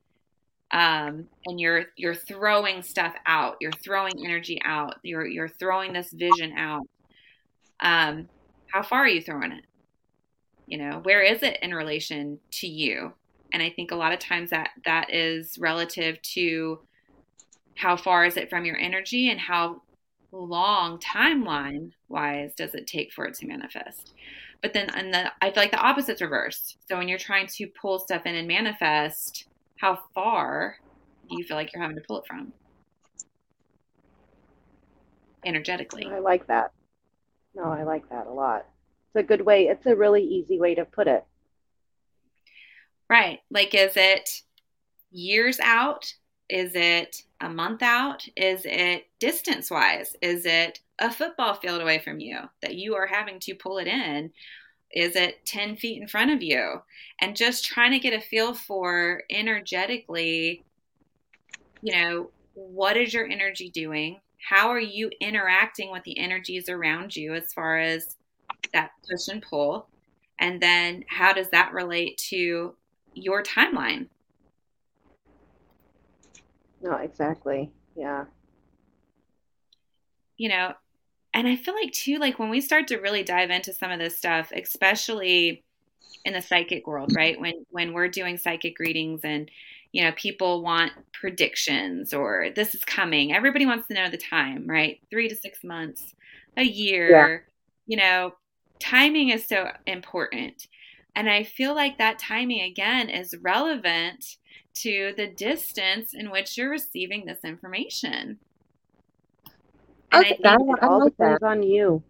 um, 0.71 1.27
and 1.47 1.59
you're 1.59 1.87
you're 1.97 2.14
throwing 2.14 2.83
stuff 2.83 3.14
out 3.27 3.57
you're 3.61 3.73
throwing 3.73 4.25
energy 4.25 4.61
out 4.64 4.97
you're 5.03 5.27
you're 5.27 5.49
throwing 5.49 5.93
this 5.93 6.12
vision 6.12 6.53
out 6.57 6.87
um, 7.81 8.29
how 8.67 8.83
far 8.83 9.01
are 9.01 9.09
you 9.09 9.23
throwing 9.23 9.53
it? 9.53 9.64
You 10.67 10.79
know 10.79 11.01
where 11.03 11.23
is 11.23 11.43
it 11.43 11.59
in 11.62 11.73
relation 11.73 12.38
to 12.53 12.69
you? 12.69 13.12
And 13.51 13.62
i 13.62 13.71
think 13.71 13.91
a 13.91 13.97
lot 13.97 14.12
of 14.12 14.19
times 14.19 14.51
that 14.51 14.71
that 14.85 15.12
is 15.12 15.57
relative 15.59 16.21
to 16.21 16.81
how 17.77 17.97
far 17.97 18.27
is 18.27 18.37
it 18.37 18.51
from 18.51 18.67
your 18.67 18.77
energy 18.77 19.31
and 19.31 19.41
how 19.41 19.81
long 20.33 20.99
timeline 20.99 21.93
wise 22.09 22.53
does 22.55 22.75
it 22.75 22.87
take 22.87 23.12
for 23.12 23.25
it 23.25 23.35
to 23.35 23.47
manifest? 23.47 24.14
But 24.62 24.73
then, 24.73 24.91
and 24.91 25.14
the, 25.14 25.33
I 25.41 25.51
feel 25.51 25.62
like 25.62 25.71
the 25.71 25.85
opposite's 25.85 26.21
reversed. 26.21 26.79
So 26.88 26.97
when 26.97 27.09
you're 27.09 27.19
trying 27.19 27.47
to 27.47 27.67
pull 27.81 27.99
stuff 28.01 28.27
in 28.27 28.35
and 28.35 28.49
manifest, 28.49 29.47
how 29.77 30.01
far 30.14 30.77
do 31.29 31.37
you 31.38 31.45
feel 31.45 31.57
like 31.57 31.73
you're 31.73 31.83
having 31.83 31.97
to 31.97 32.03
pull 32.03 32.21
it 32.21 32.27
from? 32.27 32.53
Energetically. 35.45 36.07
I 36.07 36.19
like 36.19 36.47
that. 36.49 36.73
No, 37.55 37.64
I 37.64 37.85
like 37.85 38.09
that 38.11 38.27
a 38.27 38.33
lot. 38.33 38.67
It's 39.07 39.25
a 39.25 39.27
good 39.27 39.43
way. 39.43 39.69
It's 39.69 39.87
a 39.87 39.95
really 39.95 40.23
easy 40.23 40.59
way 40.59 40.75
to 40.75 40.85
put 40.85 41.07
it. 41.07 41.25
Right. 43.09 43.38
Like, 43.51 43.75
is 43.75 43.93
it 43.97 44.29
years 45.11 45.59
out? 45.61 46.12
Is 46.49 46.73
it 46.75 47.23
a 47.41 47.49
month 47.49 47.83
out? 47.83 48.27
Is 48.37 48.63
it 48.65 49.07
distance 49.21 49.71
wise? 49.71 50.17
Is 50.23 50.47
it 50.47 50.81
a 50.99 51.13
football 51.13 51.55
field 51.55 51.81
away 51.81 51.99
from 51.99 52.21
you 52.21 52.39
that 52.63 52.75
you 52.75 52.95
are 52.95 53.07
having 53.07 53.39
to 53.41 53.55
pull 53.55 53.79
it 53.79 53.87
in? 53.87 54.33
Is 54.91 55.17
it 55.17 55.45
10 55.45 55.77
feet 55.77 56.01
in 56.01 56.09
front 56.09 56.31
of 56.31 56.43
you? 56.43 56.83
And 57.21 57.37
just 57.37 57.65
trying 57.65 57.93
to 57.93 57.99
get 57.99 58.15
a 58.15 58.21
feel 58.21 58.55
for 58.55 59.23
energetically, 59.31 60.65
you 61.83 61.93
know, 61.93 62.31
what 62.55 62.97
is 62.97 63.13
your 63.13 63.27
energy 63.27 63.71
doing? 63.71 64.19
How 64.39 64.69
are 64.69 64.81
you 64.81 65.11
interacting 65.21 65.93
with 65.93 66.05
the 66.05 66.19
energies 66.19 66.69
around 66.69 67.15
you 67.15 67.35
as 67.35 67.53
far 67.53 67.79
as 67.79 68.17
that 68.73 68.93
push 69.09 69.29
and 69.29 69.43
pull? 69.43 69.89
And 70.39 70.61
then 70.61 71.05
how 71.09 71.33
does 71.33 71.51
that 71.51 71.73
relate 71.73 72.17
to 72.31 72.75
your 73.13 73.43
timeline? 73.43 74.09
No, 76.83 76.95
exactly. 76.97 77.71
Yeah. 77.97 78.25
You 80.37 80.49
know, 80.49 80.75
and 81.35 81.47
I 81.49 81.57
feel 81.57 81.75
like 81.75 81.93
too, 81.93 82.19
like 82.19 82.38
when 82.38 82.51
we 82.51 82.61
start 82.61 82.87
to 82.88 82.99
really 82.99 83.23
dive 83.23 83.51
into 83.51 83.73
some 83.73 83.91
of 83.91 83.99
this 83.99 84.17
stuff, 84.17 84.53
especially 84.55 85.64
in 86.25 86.33
the 86.33 86.43
psychic 86.43 86.87
world, 86.87 87.12
right? 87.14 87.38
When 87.41 87.64
when 87.71 87.93
we're 87.93 88.09
doing 88.09 88.37
psychic 88.37 88.79
readings 88.79 89.21
and 89.25 89.51
you 89.93 90.05
know 90.05 90.12
people 90.12 90.62
want 90.62 90.93
predictions 91.12 92.14
or 92.14 92.49
this 92.55 92.75
is 92.75 92.85
coming, 92.85 93.33
everybody 93.33 93.67
wants 93.67 93.88
to 93.88 93.95
know 93.95 94.09
the 94.09 94.17
time, 94.17 94.67
right? 94.67 95.01
Three 95.11 95.29
to 95.29 95.37
six 95.37 95.64
months, 95.64 96.14
a 96.57 96.62
year. 96.62 97.11
Yeah. 97.11 97.38
You 97.87 97.97
know, 97.97 98.35
timing 98.81 99.31
is 99.31 99.47
so 99.47 99.71
important. 99.87 100.69
And 101.17 101.29
I 101.29 101.43
feel 101.43 101.75
like 101.75 101.99
that 101.99 102.19
timing 102.19 102.61
again 102.61 103.09
is 103.09 103.35
relevant 103.41 104.37
to 104.75 105.12
the 105.16 105.27
distance 105.27 106.14
in 106.14 106.31
which 106.31 106.57
you're 106.57 106.71
receiving 106.71 107.27
this 107.27 107.40
information. 107.44 108.38
And 110.11 110.25
okay, 110.25 110.38
I 110.44 110.57
think 110.57 110.71
it 110.71 110.83
all 110.83 111.05
depends 111.05 111.42
on 111.42 111.62
you. 111.62 112.03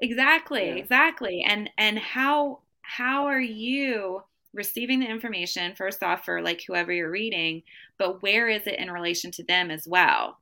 Exactly, 0.00 0.66
yeah. 0.66 0.74
exactly. 0.74 1.44
And 1.46 1.70
and 1.78 1.98
how 1.98 2.60
how 2.82 3.26
are 3.26 3.40
you 3.40 4.22
receiving 4.52 5.00
the 5.00 5.06
information 5.06 5.74
first 5.74 6.02
off 6.02 6.24
for 6.24 6.40
like 6.40 6.62
whoever 6.66 6.92
you're 6.92 7.10
reading, 7.10 7.62
but 7.98 8.22
where 8.22 8.48
is 8.48 8.66
it 8.66 8.78
in 8.78 8.90
relation 8.90 9.30
to 9.32 9.42
them 9.44 9.70
as 9.70 9.86
well? 9.86 10.38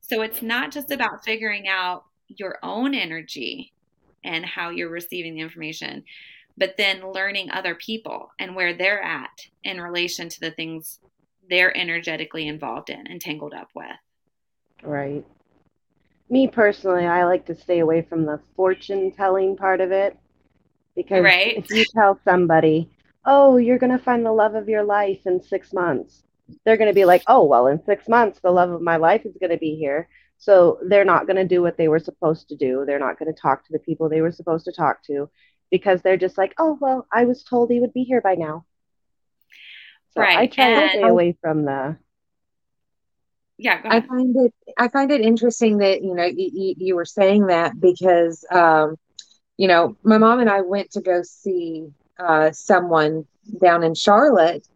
So 0.00 0.22
it's 0.22 0.42
not 0.42 0.70
just 0.70 0.90
about 0.90 1.24
figuring 1.24 1.66
out 1.68 2.04
your 2.28 2.58
own 2.62 2.94
energy 2.94 3.72
and 4.24 4.44
how 4.44 4.70
you're 4.70 4.90
receiving 4.90 5.34
the 5.34 5.40
information, 5.40 6.04
but 6.56 6.76
then 6.76 7.12
learning 7.12 7.50
other 7.50 7.74
people 7.74 8.30
and 8.38 8.54
where 8.54 8.74
they're 8.74 9.02
at 9.02 9.46
in 9.64 9.80
relation 9.80 10.28
to 10.28 10.40
the 10.40 10.50
things 10.50 11.00
they're 11.48 11.76
energetically 11.76 12.48
involved 12.48 12.90
in 12.90 13.06
and 13.06 13.20
tangled 13.20 13.54
up 13.54 13.68
with. 13.74 13.86
Right. 14.82 15.24
Me 16.28 16.48
personally, 16.48 17.06
I 17.06 17.24
like 17.24 17.46
to 17.46 17.54
stay 17.54 17.80
away 17.80 18.02
from 18.02 18.24
the 18.24 18.40
fortune 18.56 19.12
telling 19.12 19.56
part 19.56 19.80
of 19.80 19.92
it 19.92 20.18
because 20.96 21.22
right. 21.22 21.56
if 21.56 21.70
you 21.70 21.84
tell 21.94 22.18
somebody, 22.24 22.90
oh, 23.24 23.58
you're 23.58 23.78
going 23.78 23.96
to 23.96 24.02
find 24.02 24.24
the 24.24 24.32
love 24.32 24.54
of 24.54 24.68
your 24.68 24.82
life 24.82 25.26
in 25.26 25.42
six 25.42 25.72
months, 25.72 26.24
they're 26.64 26.76
going 26.76 26.90
to 26.90 26.94
be 26.94 27.04
like, 27.04 27.22
oh, 27.26 27.44
well, 27.44 27.66
in 27.66 27.84
six 27.84 28.08
months, 28.08 28.40
the 28.40 28.50
love 28.50 28.70
of 28.70 28.80
my 28.80 28.96
life 28.96 29.24
is 29.24 29.36
going 29.38 29.50
to 29.50 29.58
be 29.58 29.76
here. 29.76 30.08
So 30.38 30.78
they're 30.88 31.04
not 31.04 31.26
going 31.26 31.36
to 31.36 31.46
do 31.46 31.62
what 31.62 31.76
they 31.76 31.88
were 31.88 31.98
supposed 31.98 32.48
to 32.48 32.56
do. 32.56 32.84
They're 32.86 32.98
not 32.98 33.18
going 33.18 33.32
to 33.32 33.40
talk 33.40 33.64
to 33.66 33.72
the 33.72 33.78
people 33.78 34.08
they 34.08 34.20
were 34.20 34.32
supposed 34.32 34.64
to 34.66 34.72
talk 34.72 35.02
to 35.04 35.28
because 35.70 36.02
they're 36.02 36.16
just 36.16 36.38
like, 36.38 36.54
oh, 36.58 36.78
well, 36.80 37.06
I 37.12 37.24
was 37.24 37.42
told 37.42 37.70
he 37.70 37.80
would 37.80 37.92
be 37.92 38.04
here 38.04 38.20
by 38.20 38.34
now. 38.34 38.64
So 40.14 40.22
right. 40.22 40.38
I 40.38 40.46
try 40.46 40.68
and 40.68 40.82
to 40.82 40.98
stay 40.98 41.08
away 41.08 41.36
from 41.40 41.64
the. 41.64 41.96
Yeah, 43.58 43.80
I 43.84 44.00
find 44.00 44.34
it. 44.36 44.54
I 44.76 44.88
find 44.88 45.10
it 45.10 45.22
interesting 45.22 45.78
that 45.78 46.02
you 46.02 46.14
know 46.14 46.24
you, 46.24 46.74
you 46.76 46.94
were 46.94 47.06
saying 47.06 47.46
that 47.46 47.78
because 47.80 48.44
um, 48.50 48.96
you 49.56 49.66
know 49.66 49.96
my 50.02 50.18
mom 50.18 50.40
and 50.40 50.50
I 50.50 50.60
went 50.60 50.90
to 50.92 51.00
go 51.00 51.22
see 51.22 51.88
uh, 52.18 52.52
someone 52.52 53.26
down 53.60 53.82
in 53.82 53.94
Charlotte, 53.94 54.66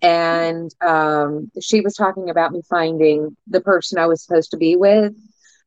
and 0.00 0.72
um, 0.80 1.50
she 1.60 1.80
was 1.80 1.94
talking 1.94 2.30
about 2.30 2.52
me 2.52 2.62
finding 2.68 3.36
the 3.48 3.60
person 3.60 3.98
I 3.98 4.06
was 4.06 4.22
supposed 4.22 4.52
to 4.52 4.58
be 4.58 4.76
with, 4.76 5.14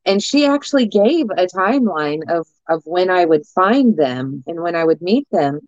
and 0.08 0.22
she 0.22 0.46
actually 0.46 0.86
gave 0.86 1.26
a 1.30 1.46
timeline 1.46 2.22
of 2.28 2.46
of 2.68 2.82
when 2.84 3.10
I 3.10 3.24
would 3.24 3.46
find 3.46 3.96
them 3.96 4.42
and 4.46 4.60
when 4.62 4.74
I 4.74 4.84
would 4.84 5.02
meet 5.02 5.28
them. 5.30 5.60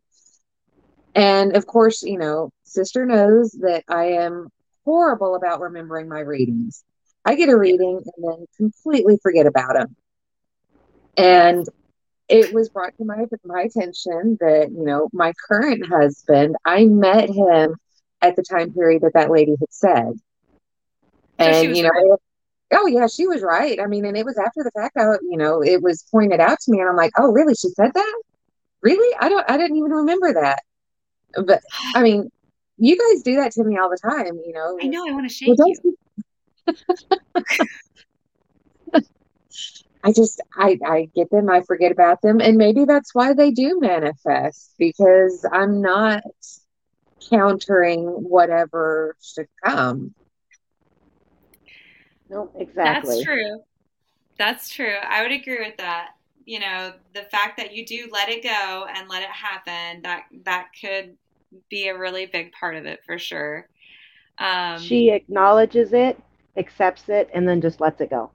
And 1.15 1.57
of 1.57 1.67
course, 1.67 2.03
you 2.03 2.19
know, 2.19 2.51
sister 2.63 3.05
knows 3.05 3.53
that 3.61 3.85
I 3.89 4.07
am 4.13 4.49
horrible 4.85 5.35
about 5.35 5.61
remembering 5.61 6.09
my 6.09 6.21
readings. 6.21 6.85
I 7.25 7.35
get 7.35 7.51
a 7.51 7.57
reading 7.57 8.03
and 8.17 8.25
then 8.25 8.47
completely 8.57 9.19
forget 9.23 9.47
about 9.47 9.75
them. 9.75 9.95
And 11.17 11.69
it 12.29 12.55
was 12.55 12.71
brought 12.71 12.97
to 12.97 13.05
my 13.05 13.27
my 13.45 13.63
attention 13.63 14.39
that 14.41 14.71
you 14.71 14.85
know 14.85 15.11
my 15.13 15.35
current 15.49 15.87
husband, 15.87 16.57
I 16.65 16.87
met 16.87 17.29
him 17.29 17.77
at 18.23 18.37
the 18.37 18.43
time 18.43 18.73
period 18.73 19.03
that 19.03 19.15
that 19.15 19.31
lady 19.31 19.57
had 19.59 19.73
said, 19.73 20.13
and 21.39 21.77
you 21.77 21.83
know, 21.83 21.91
right. 21.91 22.19
Oh 22.73 22.87
yeah, 22.87 23.07
she 23.07 23.27
was 23.27 23.43
right. 23.43 23.81
I 23.81 23.87
mean, 23.87 24.05
and 24.05 24.17
it 24.17 24.25
was 24.25 24.39
after 24.39 24.63
the 24.63 24.71
fact 24.71 24.95
that 24.95 25.21
you 25.23 25.37
know 25.37 25.63
it 25.63 25.83
was 25.83 26.05
pointed 26.11 26.41
out 26.41 26.59
to 26.61 26.73
me, 26.73 26.81
and 26.81 26.89
I'm 26.89 26.97
like, 26.97 27.13
oh 27.19 27.33
really? 27.33 27.55
She 27.55 27.69
said 27.69 27.93
that? 27.95 28.23
Really? 28.83 29.17
I 29.21 29.29
don't. 29.29 29.49
I 29.49 29.57
didn't 29.57 29.77
even 29.77 29.91
remember 29.91 30.33
that. 30.35 30.63
But 31.45 31.63
I 31.95 32.03
mean, 32.03 32.31
you 32.79 32.97
guys 32.97 33.23
do 33.23 33.37
that 33.37 33.53
to 33.53 33.65
me 33.65 33.79
all 33.79 33.91
the 33.91 33.99
time. 33.99 34.39
You 34.45 34.53
know. 34.53 34.79
I 34.81 34.87
know. 34.87 35.07
I 35.09 35.13
want 35.13 35.29
to 35.29 35.35
shake 35.35 35.57
well, 35.57 35.69
you. 35.69 35.97
I 40.03 40.13
just 40.13 40.41
I 40.57 40.79
I 40.87 41.09
get 41.15 41.31
them, 41.31 41.51
I 41.51 41.61
forget 41.61 41.93
about 41.93 42.23
them, 42.23 42.41
and 42.41 42.57
maybe 42.57 42.85
that's 42.85 43.15
why 43.15 43.35
they 43.35 43.51
do 43.51 43.79
manifest 43.81 44.75
because 44.79 45.45
I'm 45.51 45.83
not 45.83 46.23
countering 47.29 48.07
whatever 48.07 49.17
should 49.21 49.49
come. 49.63 50.15
No, 52.31 52.51
exactly. 52.55 53.17
That's 53.17 53.25
true. 53.25 53.61
That's 54.39 54.69
true. 54.71 54.95
I 55.07 55.23
would 55.23 55.33
agree 55.33 55.59
with 55.59 55.77
that. 55.79 56.11
You 56.47 56.61
know, 56.61 56.95
the 57.13 57.25
fact 57.25 57.59
that 57.59 57.75
you 57.75 57.85
do 57.85 58.09
let 58.11 58.29
it 58.29 58.43
go 58.43 58.87
and 58.95 59.09
let 59.09 59.23
it 59.23 59.29
happen, 59.31 60.03
that 60.03 60.23
that 60.45 60.69
could 60.81 61.17
be 61.69 61.89
a 61.89 61.99
really 61.99 62.27
big 62.27 62.53
part 62.53 62.77
of 62.77 62.87
it 62.87 63.01
for 63.05 63.19
sure. 63.19 63.69
Um, 64.39 64.79
she 64.79 65.11
acknowledges 65.11 65.93
it, 65.93 66.19
accepts 66.57 67.09
it, 67.09 67.29
and 67.35 67.47
then 67.47 67.61
just 67.61 67.81
lets 67.81 68.01
it 68.01 68.11
go. 68.11 68.31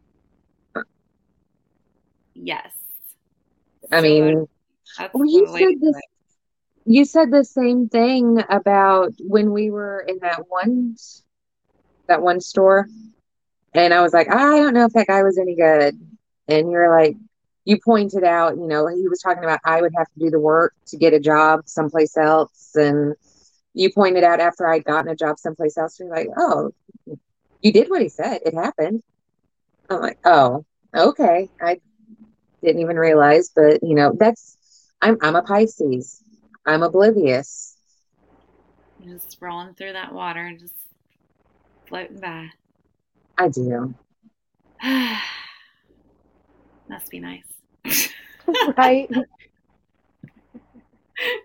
Yes. 2.35 2.73
I 3.91 4.01
mean, 4.01 4.47
well, 5.13 5.25
you 5.25 5.47
said 5.47 5.81
this. 5.81 5.95
You 6.85 7.05
said 7.05 7.31
the 7.31 7.43
same 7.43 7.89
thing 7.89 8.43
about 8.49 9.13
when 9.19 9.51
we 9.51 9.71
were 9.71 10.05
in 10.07 10.19
that 10.21 10.43
one, 10.47 10.95
that 12.07 12.21
one 12.21 12.39
store, 12.39 12.87
and 13.83 13.93
I 13.93 14.01
was 14.01 14.13
like, 14.13 14.27
ah, 14.29 14.53
I 14.53 14.57
don't 14.57 14.73
know 14.73 14.85
if 14.85 14.93
that 14.93 15.07
guy 15.07 15.23
was 15.23 15.37
any 15.37 15.55
good. 15.55 15.99
And 16.47 16.71
you're 16.71 16.97
like, 16.97 17.15
you 17.65 17.79
pointed 17.83 18.23
out, 18.23 18.57
you 18.57 18.67
know, 18.67 18.87
he 18.87 19.07
was 19.07 19.19
talking 19.19 19.43
about 19.43 19.59
I 19.65 19.81
would 19.81 19.93
have 19.97 20.07
to 20.13 20.19
do 20.19 20.29
the 20.29 20.39
work 20.39 20.73
to 20.87 20.97
get 20.97 21.13
a 21.13 21.19
job 21.19 21.61
someplace 21.65 22.15
else, 22.15 22.71
and 22.75 23.15
you 23.73 23.91
pointed 23.91 24.23
out 24.23 24.39
after 24.39 24.67
I'd 24.67 24.85
gotten 24.85 25.11
a 25.11 25.15
job 25.15 25.39
someplace 25.39 25.77
else, 25.77 25.99
you're 25.99 26.09
like, 26.09 26.29
oh, 26.37 26.71
you 27.61 27.73
did 27.73 27.89
what 27.89 28.01
he 28.01 28.09
said. 28.09 28.41
It 28.45 28.53
happened. 28.53 29.01
I'm 29.89 29.99
like, 29.99 30.19
oh, 30.23 30.65
okay. 30.95 31.49
I 31.59 31.81
didn't 32.63 32.81
even 32.81 32.97
realize, 32.97 33.51
but 33.55 33.81
you 33.81 33.95
know, 33.95 34.13
that's 34.17 34.57
I'm 35.01 35.17
I'm 35.21 35.35
a 35.35 35.41
Pisces. 35.41 36.21
I'm 36.65 36.83
oblivious. 36.83 37.77
Just 39.03 39.37
rolling 39.41 39.73
through 39.73 39.93
that 39.93 40.13
water 40.13 40.45
and 40.45 40.59
just 40.59 40.73
floating 41.87 42.19
by. 42.19 42.49
I 43.37 43.49
do. 43.49 43.93
Must 46.89 47.09
be 47.09 47.19
nice. 47.19 47.43
right? 48.77 49.09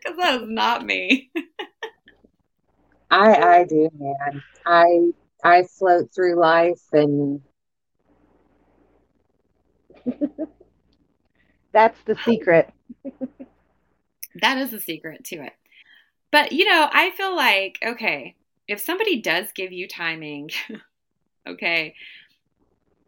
Because 0.03 0.16
that 0.18 0.43
is 0.43 0.49
not 0.49 0.84
me. 0.84 1.30
I 3.11 3.34
I 3.34 3.64
do, 3.64 3.88
man. 3.97 4.43
I 4.66 5.12
I 5.45 5.62
float 5.62 6.12
through 6.12 6.41
life 6.41 6.82
and 6.93 7.41
That's 11.72 12.03
the 12.05 12.16
secret. 12.24 12.68
that 14.41 14.59
is 14.59 14.72
the 14.72 14.80
secret 14.80 15.24
to 15.26 15.36
it. 15.36 15.53
But, 16.32 16.53
you 16.53 16.64
know, 16.64 16.88
I 16.93 17.11
feel 17.11 17.34
like, 17.34 17.78
okay, 17.84 18.36
if 18.68 18.80
somebody 18.80 19.20
does 19.20 19.47
give 19.55 19.72
you 19.72 19.88
timing, 19.88 20.51
okay, 21.47 21.95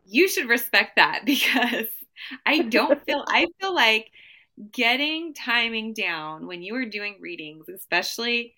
you 0.07 0.29
should 0.29 0.49
respect 0.49 0.97
that 0.97 1.23
because 1.25 1.87
I 2.47 2.61
don't 2.61 3.05
feel, 3.05 3.25
I 3.29 3.47
feel 3.61 3.75
like 3.75 4.11
getting 4.71 5.35
timing 5.35 5.95
down 5.95 6.47
when 6.47 6.63
you 6.63 6.75
are 6.77 6.85
doing 6.85 7.17
readings, 7.21 7.69
especially 7.69 8.55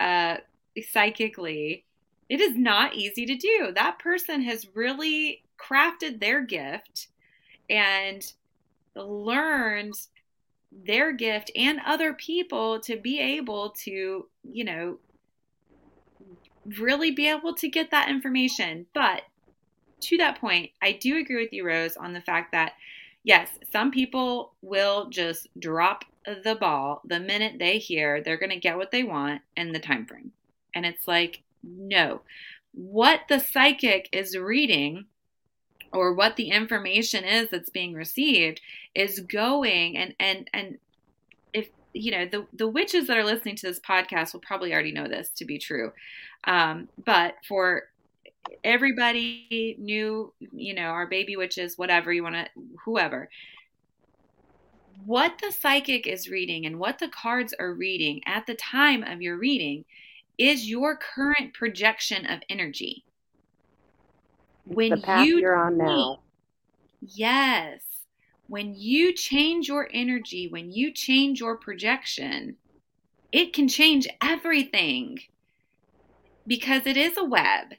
uh, 0.00 0.38
psychically, 0.92 1.84
it 2.28 2.40
is 2.40 2.56
not 2.56 2.94
easy 2.94 3.24
to 3.26 3.36
do. 3.36 3.72
That 3.74 3.98
person 3.98 4.42
has 4.42 4.66
really 4.74 5.42
crafted 5.58 6.20
their 6.20 6.42
gift 6.42 7.08
and 7.70 8.32
learned 8.94 9.94
their 10.72 11.12
gift 11.12 11.50
and 11.56 11.80
other 11.86 12.12
people 12.14 12.80
to 12.80 12.96
be 12.96 13.20
able 13.20 13.70
to, 13.70 14.26
you 14.42 14.64
know, 14.64 14.98
really 16.78 17.10
be 17.10 17.28
able 17.28 17.54
to 17.54 17.68
get 17.68 17.90
that 17.90 18.08
information. 18.08 18.86
But 18.94 19.22
to 20.00 20.16
that 20.18 20.40
point, 20.40 20.70
I 20.82 20.92
do 20.92 21.16
agree 21.16 21.42
with 21.42 21.52
you, 21.52 21.66
Rose, 21.66 21.96
on 21.96 22.12
the 22.12 22.20
fact 22.20 22.52
that 22.52 22.74
yes, 23.24 23.48
some 23.72 23.90
people 23.90 24.52
will 24.62 25.08
just 25.10 25.48
drop 25.58 26.04
the 26.44 26.54
ball 26.54 27.02
the 27.04 27.20
minute 27.20 27.56
they 27.58 27.78
hear 27.78 28.22
they're 28.22 28.36
going 28.36 28.50
to 28.50 28.56
get 28.56 28.76
what 28.76 28.90
they 28.90 29.02
want 29.02 29.42
in 29.56 29.72
the 29.72 29.78
time 29.78 30.06
frame. 30.06 30.32
And 30.74 30.86
it's 30.86 31.06
like, 31.06 31.42
no. 31.62 32.22
What 32.72 33.22
the 33.28 33.40
psychic 33.40 34.08
is 34.12 34.36
reading 34.36 35.06
or 35.92 36.14
what 36.14 36.36
the 36.36 36.50
information 36.50 37.24
is 37.24 37.48
that's 37.50 37.70
being 37.70 37.94
received 37.94 38.60
is 38.94 39.20
going 39.20 39.96
and 39.96 40.14
and 40.20 40.50
and 40.52 40.78
you 41.96 42.10
know 42.10 42.26
the 42.26 42.46
the 42.52 42.68
witches 42.68 43.06
that 43.06 43.16
are 43.16 43.24
listening 43.24 43.56
to 43.56 43.66
this 43.66 43.80
podcast 43.80 44.32
will 44.32 44.40
probably 44.40 44.72
already 44.72 44.92
know 44.92 45.08
this 45.08 45.30
to 45.30 45.44
be 45.44 45.58
true 45.58 45.92
um, 46.44 46.88
but 47.04 47.34
for 47.46 47.84
everybody 48.62 49.76
new 49.78 50.32
you 50.38 50.74
know 50.74 50.88
our 50.88 51.06
baby 51.06 51.36
witches 51.36 51.76
whatever 51.76 52.12
you 52.12 52.22
want 52.22 52.34
to 52.34 52.46
whoever 52.84 53.28
what 55.04 55.34
the 55.42 55.52
psychic 55.52 56.06
is 56.06 56.28
reading 56.28 56.66
and 56.66 56.78
what 56.78 56.98
the 56.98 57.08
cards 57.08 57.54
are 57.58 57.74
reading 57.74 58.20
at 58.26 58.46
the 58.46 58.54
time 58.54 59.02
of 59.02 59.20
your 59.20 59.36
reading 59.36 59.84
is 60.38 60.68
your 60.68 60.96
current 60.96 61.54
projection 61.54 62.26
of 62.26 62.40
energy 62.48 63.04
when 64.66 64.90
the 64.90 64.96
path 64.98 65.26
you 65.26 65.38
you're 65.38 65.56
on 65.56 65.78
now. 65.78 66.18
Yes. 67.00 67.80
When 68.48 68.74
you 68.74 69.12
change 69.12 69.68
your 69.68 69.88
energy, 69.92 70.48
when 70.48 70.70
you 70.70 70.92
change 70.92 71.40
your 71.40 71.56
projection, 71.56 72.56
it 73.32 73.52
can 73.52 73.68
change 73.68 74.06
everything 74.22 75.18
because 76.46 76.86
it 76.86 76.96
is 76.96 77.16
a 77.16 77.24
web. 77.24 77.72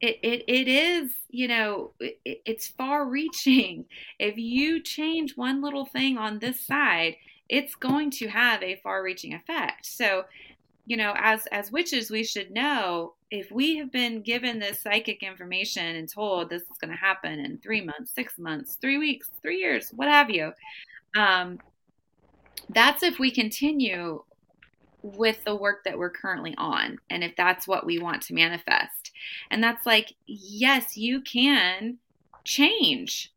It, 0.00 0.18
it, 0.22 0.44
it 0.48 0.68
is, 0.68 1.12
you 1.28 1.48
know, 1.48 1.92
it, 2.00 2.18
it's 2.44 2.68
far 2.68 3.06
reaching. 3.06 3.86
If 4.18 4.36
you 4.36 4.80
change 4.80 5.36
one 5.36 5.62
little 5.62 5.84
thing 5.84 6.16
on 6.16 6.38
this 6.38 6.60
side, 6.60 7.16
it's 7.48 7.74
going 7.74 8.10
to 8.12 8.28
have 8.28 8.62
a 8.62 8.80
far 8.82 9.02
reaching 9.02 9.34
effect. 9.34 9.84
So, 9.84 10.24
you 10.86 10.96
know, 10.96 11.14
as 11.16 11.46
as 11.46 11.72
witches, 11.72 12.10
we 12.10 12.24
should 12.24 12.50
know 12.50 13.14
if 13.30 13.50
we 13.50 13.76
have 13.76 13.90
been 13.90 14.20
given 14.20 14.58
this 14.58 14.80
psychic 14.80 15.22
information 15.22 15.96
and 15.96 16.08
told 16.08 16.48
this 16.48 16.62
is 16.62 16.78
going 16.80 16.90
to 16.90 16.96
happen 16.96 17.40
in 17.40 17.58
three 17.58 17.80
months, 17.80 18.12
six 18.12 18.38
months, 18.38 18.76
three 18.80 18.98
weeks, 18.98 19.30
three 19.42 19.58
years, 19.58 19.90
what 19.96 20.08
have 20.08 20.30
you. 20.30 20.52
Um, 21.16 21.58
that's 22.68 23.02
if 23.02 23.18
we 23.18 23.30
continue 23.30 24.22
with 25.02 25.42
the 25.44 25.54
work 25.54 25.84
that 25.84 25.98
we're 25.98 26.10
currently 26.10 26.54
on 26.56 26.98
and 27.10 27.22
if 27.22 27.36
that's 27.36 27.68
what 27.68 27.84
we 27.84 27.98
want 27.98 28.22
to 28.22 28.34
manifest. 28.34 29.12
And 29.50 29.62
that's 29.62 29.84
like, 29.84 30.14
yes, 30.26 30.96
you 30.96 31.20
can 31.20 31.98
change. 32.44 33.32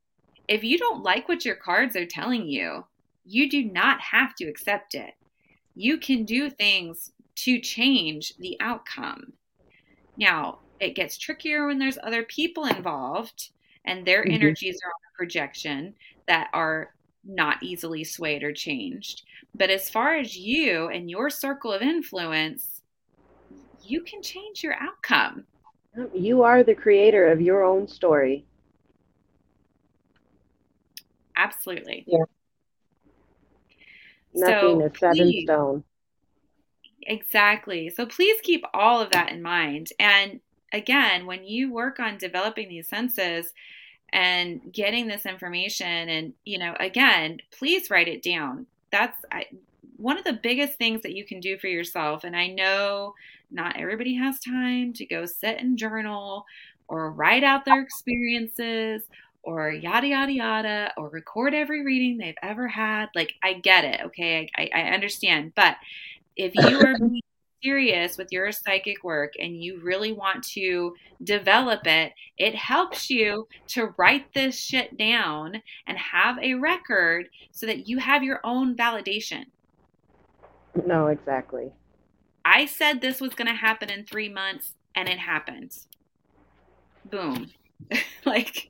If 0.48 0.64
you 0.64 0.78
don't 0.78 1.04
like 1.04 1.28
what 1.28 1.44
your 1.44 1.56
cards 1.56 1.96
are 1.96 2.06
telling 2.06 2.48
you, 2.48 2.86
you 3.26 3.50
do 3.50 3.64
not 3.66 4.00
have 4.00 4.34
to 4.36 4.46
accept 4.46 4.96
it. 4.96 5.14
You 5.76 5.98
can 5.98 6.24
do 6.24 6.50
things 6.50 7.12
to 7.38 7.60
change 7.60 8.34
the 8.40 8.58
outcome. 8.60 9.34
Now, 10.18 10.60
it 10.80 10.96
gets 10.96 11.18
trickier 11.18 11.68
when 11.68 11.78
there's 11.78 12.00
other 12.02 12.24
people 12.24 12.66
involved 12.66 13.50
and 13.86 14.06
their 14.06 14.24
mm-hmm. 14.24 14.34
energies 14.34 14.80
are 14.84 14.90
on 14.90 15.14
a 15.14 15.18
projection 15.18 15.94
that 16.28 16.50
are 16.54 16.94
not 17.24 17.62
easily 17.62 18.04
swayed 18.04 18.44
or 18.44 18.54
changed. 18.54 19.24
But 19.54 19.70
as 19.70 19.90
far 19.90 20.16
as 20.16 20.38
you 20.38 20.88
and 20.88 21.10
your 21.10 21.30
circle 21.30 21.72
of 21.72 21.82
influence, 21.82 22.82
you 23.84 24.02
can 24.02 24.22
change 24.22 24.64
your 24.64 24.76
outcome. 24.76 25.46
You 26.14 26.44
are 26.44 26.64
the 26.64 26.76
creator 26.76 27.28
of 27.28 27.42
your 27.42 27.64
own 27.64 27.88
story. 27.88 28.46
Absolutely. 31.36 32.04
Yeah. 32.08 32.24
Nothing 34.34 34.80
So 34.80 34.86
is 34.86 35.00
set 35.00 35.18
in 35.18 35.42
stone. 35.44 35.84
Exactly. 37.08 37.90
So 37.90 38.06
please 38.06 38.40
keep 38.42 38.64
all 38.74 39.02
of 39.02 39.12
that 39.12 39.32
in 39.32 39.42
mind. 39.42 39.90
And 40.00 40.40
again, 40.72 41.26
when 41.26 41.44
you 41.44 41.72
work 41.72 42.00
on 42.00 42.18
developing 42.18 42.70
these 42.70 42.88
senses 42.88 43.54
and 44.14 44.62
getting 44.72 45.08
this 45.08 45.26
information, 45.26 46.10
and 46.10 46.34
you 46.46 46.60
know, 46.60 46.76
again, 46.80 47.40
please 47.52 47.90
write 47.90 48.08
it 48.08 48.22
down. 48.22 48.68
That's 48.92 49.18
I, 49.32 49.46
one 49.98 50.18
of 50.18 50.24
the 50.24 50.40
biggest 50.42 50.78
things 50.78 51.02
that 51.02 51.16
you 51.16 51.26
can 51.26 51.40
do 51.40 51.58
for 51.58 51.68
yourself. 51.68 52.24
And 52.24 52.36
I 52.36 52.48
know 52.48 53.16
not 53.50 53.78
everybody 53.80 54.16
has 54.16 54.40
time 54.40 54.94
to 54.94 55.06
go 55.06 55.26
sit 55.26 55.58
and 55.60 55.78
journal 55.78 56.46
or 56.88 57.12
write 57.12 57.44
out 57.44 57.66
their 57.66 57.82
experiences 57.82 59.04
or 59.44 59.72
yada 59.72 60.08
yada 60.08 60.32
yada 60.32 60.92
or 60.98 61.10
record 61.10 61.54
every 61.54 61.84
reading 61.84 62.18
they've 62.18 62.36
ever 62.44 62.68
had 62.68 63.08
like 63.16 63.34
i 63.44 63.54
get 63.54 63.86
it 63.86 64.02
okay 64.02 64.50
i, 64.58 64.70
I 64.74 64.82
understand 64.90 65.54
but 65.56 65.78
if 66.38 66.54
you 66.56 66.80
are 66.80 66.98
being 66.98 67.22
serious 67.64 68.18
with 68.18 68.32
your 68.32 68.52
psychic 68.52 69.04
work 69.04 69.34
and 69.40 69.62
you 69.64 69.80
really 69.82 70.12
want 70.12 70.44
to 70.44 70.94
develop 71.24 71.86
it 71.88 72.14
it 72.38 72.54
helps 72.56 73.10
you 73.10 73.48
to 73.68 73.94
write 73.98 74.34
this 74.34 74.56
shit 74.58 74.98
down 74.98 75.62
and 75.88 75.98
have 75.98 76.38
a 76.40 76.54
record 76.54 77.28
so 77.52 77.66
that 77.66 77.88
you 77.88 77.98
have 77.98 78.24
your 78.24 78.40
own 78.44 78.76
validation. 78.76 79.46
No, 80.86 81.08
exactly. 81.08 81.72
i 82.46 82.66
said 82.66 83.02
this 83.02 83.20
was 83.20 83.34
going 83.34 83.48
to 83.48 83.54
happen 83.54 83.90
in 83.90 84.06
three 84.06 84.30
months 84.30 84.74
and 84.96 85.10
it 85.10 85.20
happened. 85.20 85.72
Boom. 87.10 87.52
Like 88.26 88.70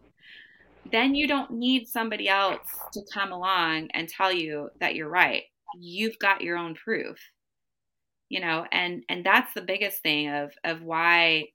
then 0.92 1.16
you 1.16 1.28
don't 1.28 1.52
need 1.52 1.88
somebody 1.88 2.30
else 2.30 2.68
to 2.94 3.02
come 3.12 3.32
along 3.32 3.90
and 3.94 4.08
tell 4.08 4.32
you 4.32 4.70
that 4.80 4.96
you're 4.96 5.10
right. 5.10 5.44
You've 5.78 6.18
got 6.20 6.42
your 6.42 6.58
own 6.58 6.76
proof 6.76 7.18
you 8.30 8.40
know 8.40 8.66
and 8.72 9.04
and 9.10 9.26
that's 9.26 9.54
the 9.54 9.62
biggest 9.62 10.02
thing 10.02 10.30
of 10.30 10.52
of 10.64 10.82
why 10.82 11.46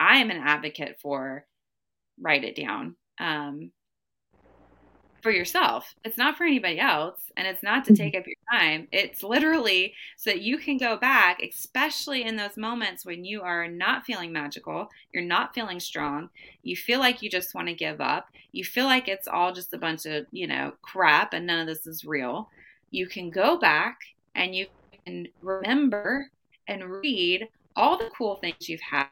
i 0.00 0.18
am 0.18 0.30
an 0.30 0.38
advocate 0.38 0.98
for 1.00 1.44
write 2.20 2.44
it 2.44 2.56
down 2.56 2.96
um 3.18 3.70
for 5.22 5.30
yourself. 5.30 5.94
It's 6.04 6.16
not 6.16 6.36
for 6.36 6.44
anybody 6.44 6.78
else 6.78 7.20
and 7.36 7.46
it's 7.46 7.62
not 7.62 7.84
to 7.86 7.94
take 7.94 8.14
up 8.14 8.26
your 8.26 8.36
time. 8.50 8.88
It's 8.92 9.22
literally 9.22 9.94
so 10.16 10.30
that 10.30 10.42
you 10.42 10.58
can 10.58 10.78
go 10.78 10.96
back 10.96 11.40
especially 11.42 12.24
in 12.24 12.36
those 12.36 12.56
moments 12.56 13.04
when 13.04 13.24
you 13.24 13.42
are 13.42 13.68
not 13.68 14.04
feeling 14.04 14.32
magical 14.32 14.88
you're 15.12 15.24
not 15.24 15.54
feeling 15.54 15.80
strong 15.80 16.30
you 16.62 16.76
feel 16.76 16.98
like 17.00 17.22
you 17.22 17.30
just 17.30 17.54
want 17.54 17.68
to 17.68 17.74
give 17.74 18.00
up 18.00 18.28
you 18.52 18.64
feel 18.64 18.86
like 18.86 19.08
it's 19.08 19.28
all 19.28 19.52
just 19.52 19.74
a 19.74 19.78
bunch 19.78 20.06
of 20.06 20.26
you 20.30 20.46
know 20.46 20.72
crap 20.82 21.32
and 21.32 21.46
none 21.46 21.60
of 21.60 21.66
this 21.66 21.86
is 21.86 22.04
real 22.04 22.48
you 22.90 23.06
can 23.06 23.30
go 23.30 23.58
back 23.58 23.98
and 24.34 24.54
you 24.54 24.66
can 25.08 25.26
remember 25.40 26.30
and 26.66 26.84
read 26.84 27.48
all 27.76 27.96
the 27.96 28.10
cool 28.16 28.36
things 28.36 28.68
you've 28.68 28.80
had 28.80 29.06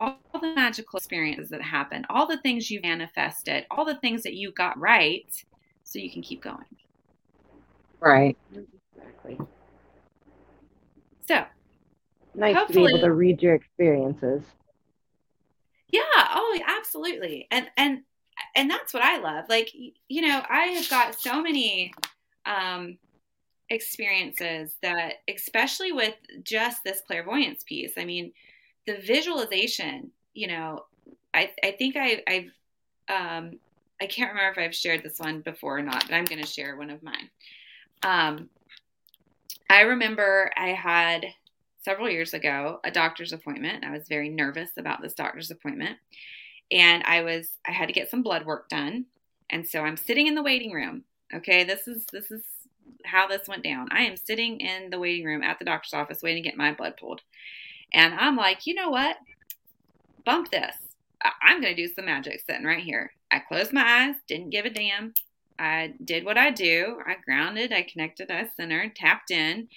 all 0.00 0.16
the 0.40 0.54
magical 0.54 0.98
experiences 0.98 1.50
that 1.50 1.60
happened 1.60 2.06
all 2.08 2.26
the 2.26 2.38
things 2.38 2.70
you 2.70 2.80
manifested 2.82 3.66
all 3.70 3.84
the 3.84 3.96
things 3.96 4.22
that 4.22 4.34
you 4.34 4.52
got 4.52 4.78
right 4.78 5.44
so 5.84 5.98
you 5.98 6.10
can 6.10 6.22
keep 6.22 6.42
going 6.42 6.64
Right. 8.00 8.36
Exactly. 8.96 9.38
so 11.24 11.44
Nice 12.34 12.66
to 12.66 12.72
be 12.72 12.84
able 12.84 12.98
to 12.98 13.12
read 13.12 13.42
your 13.42 13.54
experiences. 13.54 14.42
Yeah, 15.90 16.00
oh, 16.16 16.58
absolutely. 16.66 17.46
And 17.50 17.70
and 17.76 18.00
and 18.56 18.70
that's 18.70 18.94
what 18.94 19.04
I 19.04 19.18
love. 19.18 19.44
Like 19.48 19.70
you 20.08 20.22
know, 20.22 20.42
I 20.48 20.68
have 20.68 20.88
got 20.88 21.20
so 21.20 21.42
many 21.42 21.92
um 22.46 22.98
experiences 23.72 24.76
that 24.82 25.22
especially 25.28 25.92
with 25.92 26.14
just 26.44 26.84
this 26.84 27.00
clairvoyance 27.06 27.64
piece. 27.64 27.92
I 27.96 28.04
mean, 28.04 28.32
the 28.86 28.98
visualization, 28.98 30.10
you 30.34 30.46
know, 30.46 30.84
I 31.34 31.50
I 31.62 31.72
think 31.72 31.96
I 31.96 32.22
I've 32.28 32.50
um 33.08 33.58
I 34.00 34.06
can't 34.06 34.32
remember 34.32 34.60
if 34.60 34.66
I've 34.66 34.74
shared 34.74 35.02
this 35.02 35.18
one 35.18 35.40
before 35.40 35.78
or 35.78 35.82
not, 35.82 36.04
but 36.06 36.14
I'm 36.14 36.24
going 36.24 36.42
to 36.42 36.46
share 36.46 36.76
one 36.76 36.90
of 36.90 37.02
mine. 37.02 37.30
Um 38.02 38.48
I 39.70 39.82
remember 39.82 40.50
I 40.56 40.68
had 40.68 41.26
several 41.82 42.10
years 42.10 42.34
ago 42.34 42.80
a 42.84 42.90
doctor's 42.90 43.32
appointment. 43.32 43.84
I 43.84 43.90
was 43.90 44.06
very 44.08 44.28
nervous 44.28 44.70
about 44.76 45.00
this 45.02 45.14
doctor's 45.14 45.50
appointment. 45.50 45.98
And 46.70 47.02
I 47.04 47.22
was 47.22 47.58
I 47.66 47.72
had 47.72 47.86
to 47.86 47.94
get 47.94 48.10
some 48.10 48.22
blood 48.22 48.44
work 48.44 48.68
done. 48.68 49.06
And 49.50 49.66
so 49.66 49.80
I'm 49.80 49.96
sitting 49.96 50.26
in 50.26 50.34
the 50.34 50.42
waiting 50.42 50.72
room. 50.72 51.04
Okay, 51.34 51.64
this 51.64 51.88
is 51.88 52.04
this 52.12 52.30
is 52.30 52.42
how 53.04 53.26
this 53.26 53.48
went 53.48 53.64
down. 53.64 53.88
I 53.90 54.02
am 54.02 54.16
sitting 54.16 54.60
in 54.60 54.90
the 54.90 54.98
waiting 54.98 55.26
room 55.26 55.42
at 55.42 55.58
the 55.58 55.64
doctor's 55.64 55.94
office 55.94 56.22
waiting 56.22 56.42
to 56.42 56.48
get 56.48 56.56
my 56.56 56.72
blood 56.72 56.96
pulled. 56.98 57.22
And 57.92 58.14
I'm 58.14 58.36
like, 58.36 58.66
you 58.66 58.74
know 58.74 58.90
what? 58.90 59.16
Bump 60.24 60.50
this. 60.50 60.76
I- 61.22 61.32
I'm 61.42 61.60
going 61.60 61.74
to 61.74 61.82
do 61.82 61.92
some 61.92 62.06
magic 62.06 62.40
sitting 62.40 62.64
right 62.64 62.82
here. 62.82 63.12
I 63.30 63.40
closed 63.40 63.72
my 63.72 63.82
eyes, 63.82 64.16
didn't 64.26 64.50
give 64.50 64.64
a 64.64 64.70
damn. 64.70 65.14
I 65.58 65.94
did 66.04 66.24
what 66.24 66.38
I 66.38 66.50
do. 66.50 67.00
I 67.06 67.16
grounded, 67.24 67.72
I 67.72 67.82
connected, 67.82 68.30
I 68.30 68.48
centered, 68.56 68.96
tapped 68.96 69.30
in, 69.30 69.68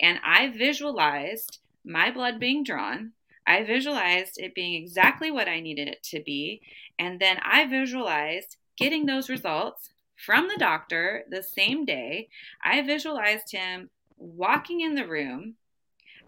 and 0.00 0.18
I 0.24 0.48
visualized 0.48 1.58
my 1.84 2.10
blood 2.10 2.40
being 2.40 2.64
drawn. 2.64 3.12
I 3.46 3.62
visualized 3.62 4.38
it 4.38 4.54
being 4.54 4.74
exactly 4.74 5.30
what 5.30 5.48
I 5.48 5.60
needed 5.60 5.88
it 5.88 6.02
to 6.04 6.22
be. 6.22 6.62
And 6.98 7.20
then 7.20 7.38
I 7.42 7.66
visualized 7.66 8.56
getting 8.76 9.06
those 9.06 9.28
results 9.28 9.90
from 10.24 10.48
the 10.48 10.56
doctor 10.58 11.24
the 11.30 11.42
same 11.42 11.84
day. 11.84 12.28
I 12.62 12.82
visualized 12.82 13.52
him 13.52 13.90
walking 14.16 14.80
in 14.80 14.94
the 14.94 15.06
room. 15.06 15.54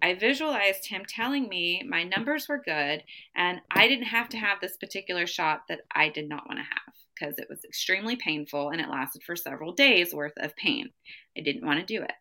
I 0.03 0.14
visualized 0.14 0.86
him 0.86 1.05
telling 1.09 1.49
me 1.49 1.82
my 1.88 2.05
numbers 2.05 2.49
were 2.49 2.62
good 2.62 3.03
and 3.34 3.61
I 3.70 3.88
didn't 3.88 4.07
have 4.07 4.28
to 4.30 4.36
have 4.36 4.61
this 4.61 4.76
particular 4.76 5.26
shot 5.26 5.62
that 5.68 5.80
I 5.94 6.11
did 6.11 6.28
not 6.28 6.47
want 6.47 6.59
to 6.59 6.64
have 6.64 6.94
because 7.18 7.38
it 7.38 7.49
was 7.49 7.64
extremely 7.64 8.16
painful 8.16 8.70
and 8.70 8.80
it 8.80 8.90
lasted 8.90 9.22
for 9.22 9.36
several 9.36 9.72
days 9.72 10.12
worth 10.12 10.34
of 10.36 10.55
pain. 10.57 10.90
I 11.36 11.40
didn't 11.40 11.64
want 11.66 11.80
to 11.80 11.86
do 11.86 12.03
it. 12.03 12.12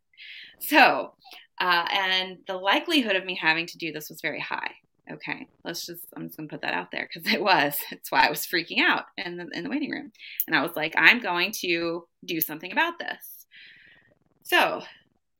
So, 0.59 1.13
uh, 1.59 1.88
and 1.91 2.38
the 2.47 2.55
likelihood 2.55 3.17
of 3.17 3.26
me 3.26 3.36
having 3.36 3.65
to 3.67 3.78
do 3.78 3.91
this 3.91 4.09
was 4.09 4.21
very 4.21 4.39
high. 4.39 4.71
Okay, 5.12 5.47
let's 5.64 5.86
just, 5.86 6.03
I'm 6.16 6.28
just 6.28 6.38
gonna 6.38 6.49
put 6.49 6.62
that 6.62 6.74
out 6.74 6.91
there 6.91 7.08
because 7.12 7.32
it 7.32 7.41
was. 7.41 7.78
It's 7.91 8.12
why 8.12 8.26
I 8.26 8.30
was 8.30 8.45
freaking 8.45 8.80
out 8.80 9.06
in 9.18 9.38
the, 9.38 9.47
in 9.53 9.64
the 9.64 9.70
waiting 9.70 9.91
room. 9.91 10.12
And 10.47 10.56
I 10.56 10.62
was 10.62 10.76
like, 10.76 10.93
I'm 10.97 11.20
going 11.20 11.51
to 11.62 12.08
do 12.24 12.41
something 12.41 12.72
about 12.72 12.99
this. 12.99 13.45
So 14.43 14.84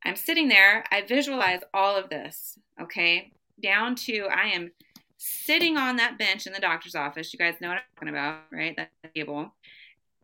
I'm 0.04 0.16
sitting 0.16 0.48
there, 0.48 0.84
I 0.92 1.02
visualize 1.02 1.62
all 1.74 1.96
of 1.96 2.10
this, 2.10 2.58
okay, 2.82 3.32
down 3.62 3.96
to 3.96 4.28
I 4.32 4.50
am 4.50 4.72
sitting 5.18 5.78
on 5.78 5.96
that 5.96 6.18
bench 6.18 6.46
in 6.46 6.54
the 6.54 6.60
doctor's 6.60 6.96
office. 6.96 7.34
You 7.34 7.40
guys 7.40 7.56
know 7.60 7.70
what 7.70 7.78
I'm 7.78 7.84
talking 7.96 8.10
about, 8.10 8.40
right? 8.52 8.76
That 8.76 8.92
table. 9.16 9.54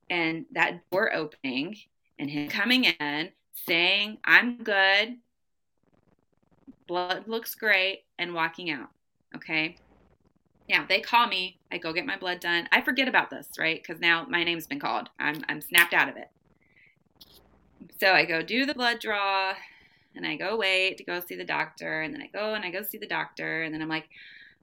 And 0.10 0.46
that 0.52 0.82
door 0.92 1.14
opening 1.14 1.78
and 2.20 2.30
him 2.30 2.50
coming 2.50 2.84
in 2.84 3.30
saying, 3.54 4.18
I'm 4.24 4.58
good, 4.64 5.18
blood 6.88 7.24
looks 7.28 7.56
great, 7.56 8.04
and 8.20 8.34
walking 8.34 8.70
out. 8.70 8.90
Okay. 9.36 9.78
Now 10.70 10.86
they 10.88 11.02
call 11.02 11.28
me. 11.28 11.58
I 11.72 11.78
go 11.78 11.94
get 11.94 12.06
my 12.06 12.18
blood 12.18 12.40
done. 12.40 12.68
I 12.72 12.82
forget 12.82 13.08
about 13.08 13.30
this, 13.30 13.48
right? 13.60 13.82
Because 13.82 14.02
now 14.02 14.26
my 14.30 14.44
name's 14.44 14.68
been 14.68 14.80
called. 14.80 15.10
I'm 15.20 15.44
I'm 15.50 15.62
snapped 15.62 15.94
out 15.94 16.10
of 16.10 16.18
it. 16.18 16.30
So 18.00 18.14
I 18.14 18.26
go 18.26 18.42
do 18.42 18.66
the 18.66 18.74
blood 18.74 19.00
draw, 19.00 19.54
and 20.16 20.26
I 20.26 20.36
go 20.36 20.56
wait 20.56 20.98
to 20.98 21.04
go 21.04 21.20
see 21.20 21.36
the 21.36 21.44
doctor, 21.44 22.02
and 22.02 22.14
then 22.14 22.22
I 22.22 22.28
go 22.28 22.54
and 22.54 22.64
I 22.64 22.72
go 22.72 22.84
see 22.84 22.98
the 22.98 23.08
doctor, 23.08 23.64
and 23.64 23.74
then 23.74 23.82
I'm 23.82 23.90
like, 23.90 24.10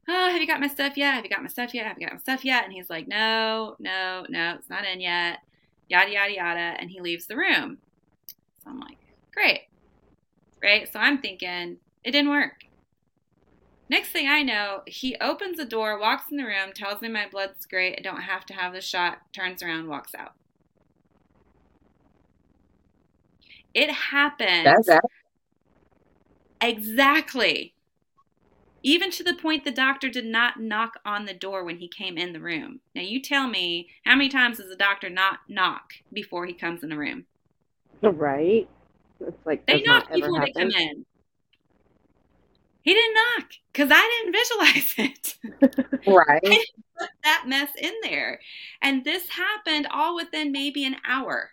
oh, 0.08 0.30
have 0.30 0.40
you 0.40 0.46
got 0.46 0.60
my 0.60 0.68
stuff 0.68 0.96
yet? 0.96 1.14
Have 1.14 1.24
you 1.24 1.30
got 1.30 1.42
my 1.42 1.48
stuff 1.48 1.74
yet? 1.74 1.86
Have 1.86 1.98
you 1.98 2.06
got 2.06 2.14
my 2.14 2.20
stuff 2.20 2.44
yet? 2.44 2.64
And 2.64 2.72
he's 2.72 2.90
like, 2.90 3.06
no, 3.06 3.76
no, 3.78 4.24
no, 4.28 4.54
it's 4.58 4.70
not 4.70 4.84
in 4.84 5.00
yet. 5.00 5.40
Yada 5.88 6.10
yada 6.10 6.32
yada, 6.32 6.76
and 6.80 6.90
he 6.90 7.00
leaves 7.00 7.26
the 7.26 7.36
room. 7.36 7.78
So 8.62 8.70
I'm 8.70 8.80
like, 8.80 8.98
great, 9.32 9.62
right? 10.62 10.90
So 10.92 10.98
I'm 10.98 11.18
thinking 11.18 11.78
it 12.04 12.12
didn't 12.12 12.30
work. 12.30 12.64
Next 13.91 14.11
thing 14.11 14.28
I 14.28 14.43
know, 14.43 14.82
he 14.86 15.16
opens 15.20 15.57
the 15.57 15.64
door, 15.64 15.99
walks 15.99 16.24
in 16.30 16.36
the 16.36 16.45
room, 16.45 16.72
tells 16.74 17.01
me 17.01 17.09
my 17.09 17.26
blood's 17.26 17.64
great. 17.64 17.97
I 17.99 18.03
don't 18.03 18.22
have 18.22 18.45
to 18.47 18.55
have 18.55 18.74
the 18.74 18.82
shot, 18.82 19.18
turns 19.32 19.62
around, 19.62 19.89
walks 19.89 20.14
out. 20.14 20.32
It 23.72 23.91
happened 23.91 24.64
Does 24.64 24.86
that? 24.86 25.03
exactly. 26.61 27.74
Even 28.82 29.11
to 29.11 29.24
the 29.24 29.34
point 29.34 29.64
the 29.64 29.70
doctor 29.70 30.09
did 30.09 30.24
not 30.24 30.61
knock 30.61 30.95
on 31.05 31.24
the 31.24 31.34
door 31.34 31.64
when 31.64 31.78
he 31.78 31.89
came 31.89 32.16
in 32.18 32.32
the 32.32 32.41
room. 32.41 32.80
Now, 32.95 33.03
you 33.03 33.20
tell 33.20 33.49
me, 33.49 33.89
how 34.05 34.16
many 34.16 34.28
times 34.28 34.59
does 34.59 34.68
the 34.68 34.76
doctor 34.76 35.09
not 35.11 35.41
knock 35.49 35.95
before 36.12 36.47
he 36.47 36.53
comes 36.53 36.82
in 36.82 36.91
the 36.91 36.97
room? 36.97 37.24
Right? 38.03 38.68
It's 39.20 39.47
like 39.47 39.66
They 39.66 39.82
knock 39.82 40.12
before 40.12 40.41
they 40.41 40.53
come 40.53 40.70
in. 40.70 41.07
He 42.83 42.95
didn't 42.95 43.14
knock 43.14 43.51
because 43.72 43.91
I 43.93 44.22
didn't 44.22 44.33
visualize 44.33 44.95
it. 44.99 46.07
Right. 46.07 46.66
put 46.99 47.09
that 47.24 47.45
mess 47.47 47.70
in 47.81 47.93
there. 48.03 48.41
And 48.83 49.05
this 49.05 49.29
happened 49.29 49.87
all 49.91 50.16
within 50.16 50.53
maybe 50.53 50.85
an 50.85 50.97
hour. 51.07 51.51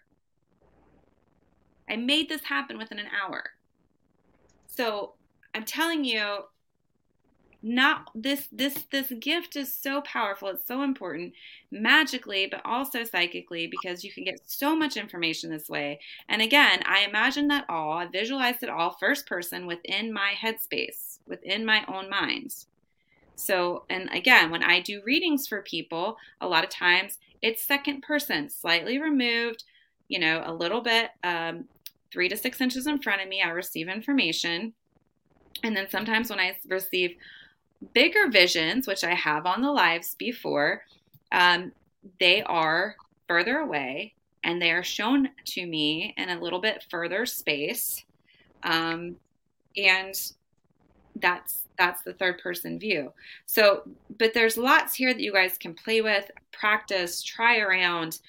I 1.90 1.98
made 1.98 2.30
this 2.30 2.44
happen 2.44 2.78
within 2.78 3.00
an 3.00 3.08
hour. 3.24 3.44
So 4.68 5.14
I'm 5.54 5.66
telling 5.66 6.04
you, 6.04 6.46
not 7.68 8.12
this 8.14 8.48
this 8.52 8.86
this 8.92 9.12
gift 9.20 9.56
is 9.56 9.74
so 9.74 10.00
powerful 10.02 10.50
it's 10.50 10.68
so 10.68 10.84
important 10.84 11.34
magically 11.72 12.46
but 12.46 12.62
also 12.64 13.04
psychically 13.04 13.66
because 13.66 14.04
you 14.04 14.12
can 14.12 14.24
get 14.24 14.40
so 14.46 14.76
much 14.76 14.96
information 14.96 15.50
this 15.50 15.68
way 15.68 16.00
and 16.30 16.44
again 16.44 16.80
i 16.86 17.04
imagine 17.10 17.48
that 17.48 17.66
all 17.68 17.94
i 17.94 18.06
visualized 18.06 18.62
it 18.62 18.70
all 18.70 18.96
first 19.00 19.26
person 19.26 19.66
within 19.66 20.14
my 20.14 20.34
headspace 20.40 21.15
within 21.28 21.66
my 21.66 21.84
own 21.88 22.10
mind 22.10 22.54
so 23.36 23.84
and 23.90 24.10
again 24.14 24.50
when 24.50 24.64
i 24.64 24.80
do 24.80 25.02
readings 25.06 25.48
for 25.48 25.62
people 25.62 26.18
a 26.42 26.48
lot 26.48 26.64
of 26.64 26.70
times 26.70 27.18
it's 27.42 27.66
second 27.66 28.02
person 28.02 28.50
slightly 28.50 29.00
removed 29.00 29.64
you 30.08 30.20
know 30.20 30.42
a 30.46 30.54
little 30.54 30.82
bit 30.82 31.12
um, 31.24 31.66
three 32.12 32.30
to 32.30 32.38
six 32.38 32.62
inches 32.62 32.88
in 32.88 33.02
front 33.02 33.22
of 33.22 33.28
me 33.28 33.42
i 33.42 33.50
receive 33.50 33.90
information 33.90 34.74
and 35.64 35.76
then 35.76 35.90
sometimes 35.90 36.30
when 36.30 36.40
i 36.40 36.56
receive 36.68 37.16
bigger 37.94 38.30
visions, 38.30 38.88
which 38.88 39.04
I 39.04 39.14
have 39.14 39.46
on 39.46 39.62
the 39.62 39.72
lives 39.72 40.16
before, 40.16 40.84
um, 41.32 41.72
they 42.20 42.44
are 42.44 42.96
further 43.28 43.58
away 43.58 44.14
and 44.44 44.62
they 44.62 44.72
are 44.72 44.84
shown 44.84 45.30
to 45.44 45.66
me 45.66 46.14
in 46.18 46.30
a 46.30 46.40
little 46.40 46.60
bit 46.62 46.86
further 46.90 47.26
space. 47.26 48.04
Um, 48.64 49.18
and 49.76 50.16
that's 51.16 51.64
that's 51.78 52.04
the 52.04 52.14
third 52.14 52.40
person 52.40 52.80
view. 52.80 53.12
So, 53.46 53.84
but 54.18 54.34
there's 54.34 54.58
lots 54.58 54.96
here 54.96 55.14
that 55.14 55.22
you 55.22 55.34
guys 55.34 55.58
can 55.58 55.74
play 55.74 56.02
with, 56.02 56.30
practice, 56.52 57.22
try 57.22 57.60
around. 57.60 58.20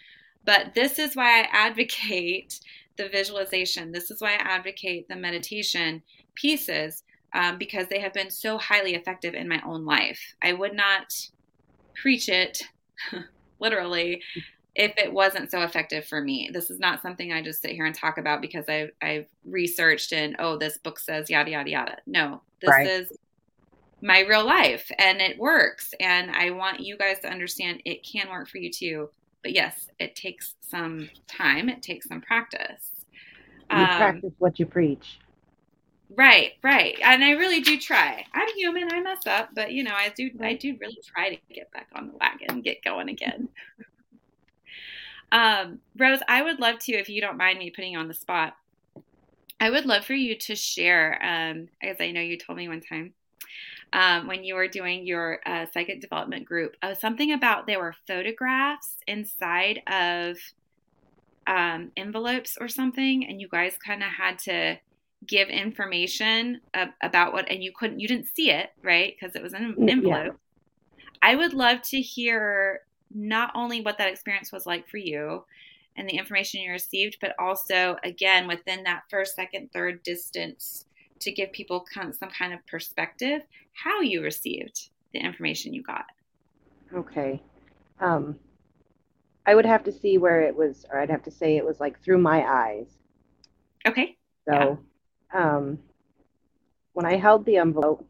But 0.45 0.75
this 0.75 0.99
is 0.99 1.15
why 1.15 1.41
I 1.41 1.49
advocate 1.53 2.61
the 2.97 3.09
visualization. 3.09 3.93
This 3.93 4.11
is 4.11 4.21
why 4.21 4.33
I 4.33 4.57
advocate 4.57 5.09
the 5.09 5.17
meditation 5.17 6.03
pieces 6.35 7.05
um, 7.35 7.59
because 7.59 7.87
they 7.89 8.01
have 8.01 8.13
been 8.13 8.31
so 8.31 8.59
highly 8.59 8.95
effective 8.95 9.35
in 9.35 9.49
my 9.49 9.61
own 9.65 9.85
life. 9.85 10.21
I 10.43 10.53
would 10.53 10.75
not 10.75 11.13
preach 11.95 12.29
it 12.29 12.63
literally 13.61 14.23
if 14.75 14.93
it 14.99 15.13
wasn't 15.13 15.51
so 15.51 15.63
effective 15.63 16.07
for 16.07 16.21
me. 16.21 16.51
This 16.53 16.71
is 16.71 16.79
not 16.79 17.03
something 17.03 17.33
I 17.33 17.43
just 17.43 17.63
sit 17.63 17.73
here 17.73 17.87
and 17.87 17.95
talk 17.95 18.19
about 18.19 18.43
because 18.43 18.69
I've, 18.69 18.91
I've 19.01 19.27
researched 19.45 20.13
and, 20.13 20.37
oh, 20.39 20.57
this 20.57 20.79
book 20.79 20.99
says 20.99 21.31
yada, 21.31 21.51
yada, 21.51 21.71
yada. 21.71 21.97
No, 22.07 22.43
this 22.61 22.71
right. 22.71 22.87
is 22.87 23.13
my 24.03 24.21
real 24.21 24.45
life 24.45 24.91
and 24.99 25.21
it 25.21 25.39
works. 25.39 25.93
And 26.01 26.31
I 26.31 26.51
want 26.51 26.81
you 26.81 26.97
guys 26.97 27.19
to 27.21 27.29
understand 27.29 27.83
it 27.85 28.07
can 28.07 28.29
work 28.31 28.49
for 28.49 28.59
you 28.59 28.71
too. 28.71 29.11
But 29.43 29.53
yes, 29.53 29.89
it 29.99 30.17
takes 30.17 30.55
some 30.61 31.09
time, 31.27 31.69
it 31.69 31.83
takes 31.83 32.09
some 32.09 32.21
practice. 32.21 33.05
You 33.71 33.79
um, 33.79 33.87
practice 33.87 34.33
what 34.39 34.59
you 34.59 34.67
preach. 34.67 35.19
Right, 36.11 36.53
right. 36.63 36.97
And 37.03 37.25
I 37.25 37.33
really 37.33 37.61
do 37.61 37.79
try. 37.79 38.25
I'm 38.33 38.49
human, 38.57 38.89
I 38.93 39.01
mess 39.01 39.27
up, 39.27 39.51
but 39.55 39.73
you 39.73 39.83
know, 39.83 39.95
I 39.95 40.11
do 40.17 40.31
I 40.41 40.55
do 40.55 40.77
really 40.81 40.99
try 41.05 41.35
to 41.35 41.55
get 41.55 41.71
back 41.73 41.89
on 41.95 42.09
the 42.09 42.15
wagon 42.15 42.49
and 42.51 42.65
get 42.65 42.83
going 42.85 43.09
again. 43.09 43.49
um, 45.33 45.81
Rose, 45.97 46.21
I 46.29 46.43
would 46.43 46.61
love 46.61 46.79
to, 46.81 46.93
if 46.93 47.09
you 47.09 47.21
don't 47.21 47.37
mind 47.37 47.59
me 47.59 47.71
putting 47.71 47.93
you 47.93 47.99
on 47.99 48.09
the 48.09 48.15
spot, 48.15 48.57
I 49.61 49.71
would 49.71 49.87
love 49.87 50.05
for 50.05 50.15
you 50.15 50.37
to 50.37 50.55
share, 50.55 51.19
um, 51.23 51.69
as 51.83 51.97
I 52.01 52.11
know 52.11 52.21
you 52.21 52.37
told 52.37 52.59
me 52.59 52.69
one 52.69 52.81
time, 52.83 53.15
um, 53.93 54.27
when 54.27 54.45
you 54.45 54.55
were 54.55 54.69
doing 54.69 55.07
your 55.07 55.41
uh, 55.47 55.67
psychic 55.73 56.01
development 56.01 56.45
group, 56.45 56.77
uh, 56.83 56.95
something 56.95 57.33
about 57.33 57.67
there 57.67 57.79
were 57.79 57.95
photographs 58.07 58.97
inside 59.07 59.81
of 59.87 60.37
um, 61.47 61.93
envelopes 61.97 62.59
or 62.61 62.69
something, 62.69 63.27
and 63.27 63.41
you 63.41 63.49
guys 63.49 63.79
kind 63.85 64.03
of 64.03 64.11
had 64.11 64.39
to 64.41 64.79
give 65.27 65.49
information 65.49 66.61
about 67.03 67.33
what 67.33 67.51
and 67.51 67.63
you 67.63 67.73
couldn't 67.73 67.99
you 67.99 68.07
didn't 68.07 68.27
see 68.35 68.51
it 68.51 68.71
right 68.83 69.15
because 69.19 69.35
it 69.35 69.43
was 69.43 69.55
an 69.55 69.75
envelope 69.89 70.37
yeah. 70.93 71.05
i 71.23 71.35
would 71.35 71.53
love 71.53 71.81
to 71.83 72.01
hear 72.01 72.81
not 73.15 73.51
only 73.55 73.81
what 73.81 73.99
that 73.99 74.09
experience 74.09 74.53
was 74.53 74.67
like 74.67 74.87
for 74.89 74.99
you 74.99 75.45
and 75.97 76.09
the 76.09 76.17
information 76.17 76.61
you 76.61 76.71
received 76.71 77.17
but 77.21 77.35
also 77.39 77.97
again 78.05 78.47
within 78.47 78.83
that 78.85 79.03
first 79.11 79.35
second 79.35 79.71
third 79.73 80.03
distance 80.03 80.85
to 81.21 81.33
give 81.33 81.51
people 81.53 81.85
some 81.93 82.31
kind 82.31 82.53
of 82.53 82.67
perspective 82.67 83.43
how 83.73 84.01
you 84.01 84.23
received 84.23 84.91
the 85.13 85.19
information 85.19 85.73
you 85.73 85.83
got. 85.83 86.05
Okay. 86.95 87.43
Um 88.01 88.37
i 89.49 89.55
would 89.55 89.67
have 89.67 89.85
to 89.85 89.93
see 89.93 90.19
where 90.19 90.41
it 90.41 90.57
was 90.57 90.85
or 90.91 90.99
i'd 90.99 91.09
have 91.09 91.23
to 91.23 91.31
say 91.31 91.57
it 91.57 91.65
was 91.65 91.79
like 91.79 92.03
through 92.03 92.19
my 92.19 92.45
eyes. 92.45 92.87
Okay. 93.87 94.17
So 94.49 94.81
yeah. 95.33 95.57
um, 95.57 95.79
when 96.93 97.07
I 97.07 97.17
held 97.17 97.45
the 97.45 97.57
envelope, 97.59 98.07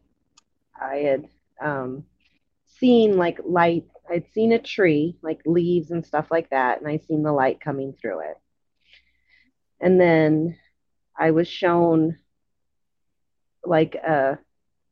I 0.79 0.95
had 0.97 1.27
um, 1.61 2.05
seen 2.79 3.17
like 3.17 3.39
light. 3.45 3.85
I'd 4.09 4.31
seen 4.33 4.51
a 4.51 4.59
tree, 4.59 5.17
like 5.21 5.41
leaves 5.45 5.91
and 5.91 6.05
stuff 6.05 6.27
like 6.31 6.49
that, 6.49 6.79
and 6.79 6.87
I 6.87 6.97
seen 7.07 7.23
the 7.23 7.31
light 7.31 7.59
coming 7.59 7.93
through 7.99 8.21
it. 8.21 8.37
And 9.79 9.99
then 9.99 10.57
I 11.17 11.31
was 11.31 11.47
shown 11.47 12.17
like 13.63 13.95
a 13.95 14.39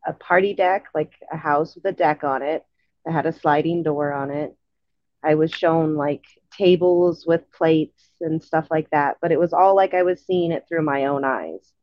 a 0.07 0.13
party 0.13 0.53
deck, 0.53 0.85
like 0.93 1.13
a 1.31 1.37
house 1.37 1.75
with 1.75 1.85
a 1.85 1.91
deck 1.91 2.23
on 2.23 2.43
it 2.43 2.63
that 3.05 3.13
had 3.13 3.25
a 3.25 3.33
sliding 3.33 3.81
door 3.83 4.13
on 4.13 4.29
it. 4.29 4.55
I 5.23 5.35
was 5.35 5.51
shown 5.51 5.95
like 5.95 6.23
tables 6.55 7.25
with 7.25 7.51
plates 7.51 8.03
and 8.21 8.43
stuff 8.43 8.67
like 8.69 8.89
that, 8.91 9.17
but 9.21 9.31
it 9.31 9.39
was 9.39 9.53
all 9.53 9.75
like 9.75 9.95
I 9.95 10.03
was 10.03 10.23
seeing 10.23 10.51
it 10.51 10.65
through 10.67 10.83
my 10.83 11.05
own 11.05 11.23
eyes. 11.23 11.73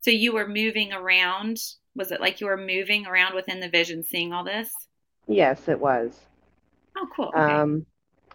So 0.00 0.10
you 0.10 0.32
were 0.32 0.48
moving 0.48 0.92
around. 0.92 1.58
Was 1.94 2.10
it 2.10 2.20
like 2.20 2.40
you 2.40 2.46
were 2.46 2.56
moving 2.56 3.06
around 3.06 3.34
within 3.34 3.60
the 3.60 3.68
vision, 3.68 4.02
seeing 4.02 4.32
all 4.32 4.44
this? 4.44 4.70
Yes, 5.28 5.68
it 5.68 5.78
was. 5.78 6.18
Oh, 6.96 7.08
cool. 7.14 7.26
Okay. 7.26 7.38
Um, 7.40 7.86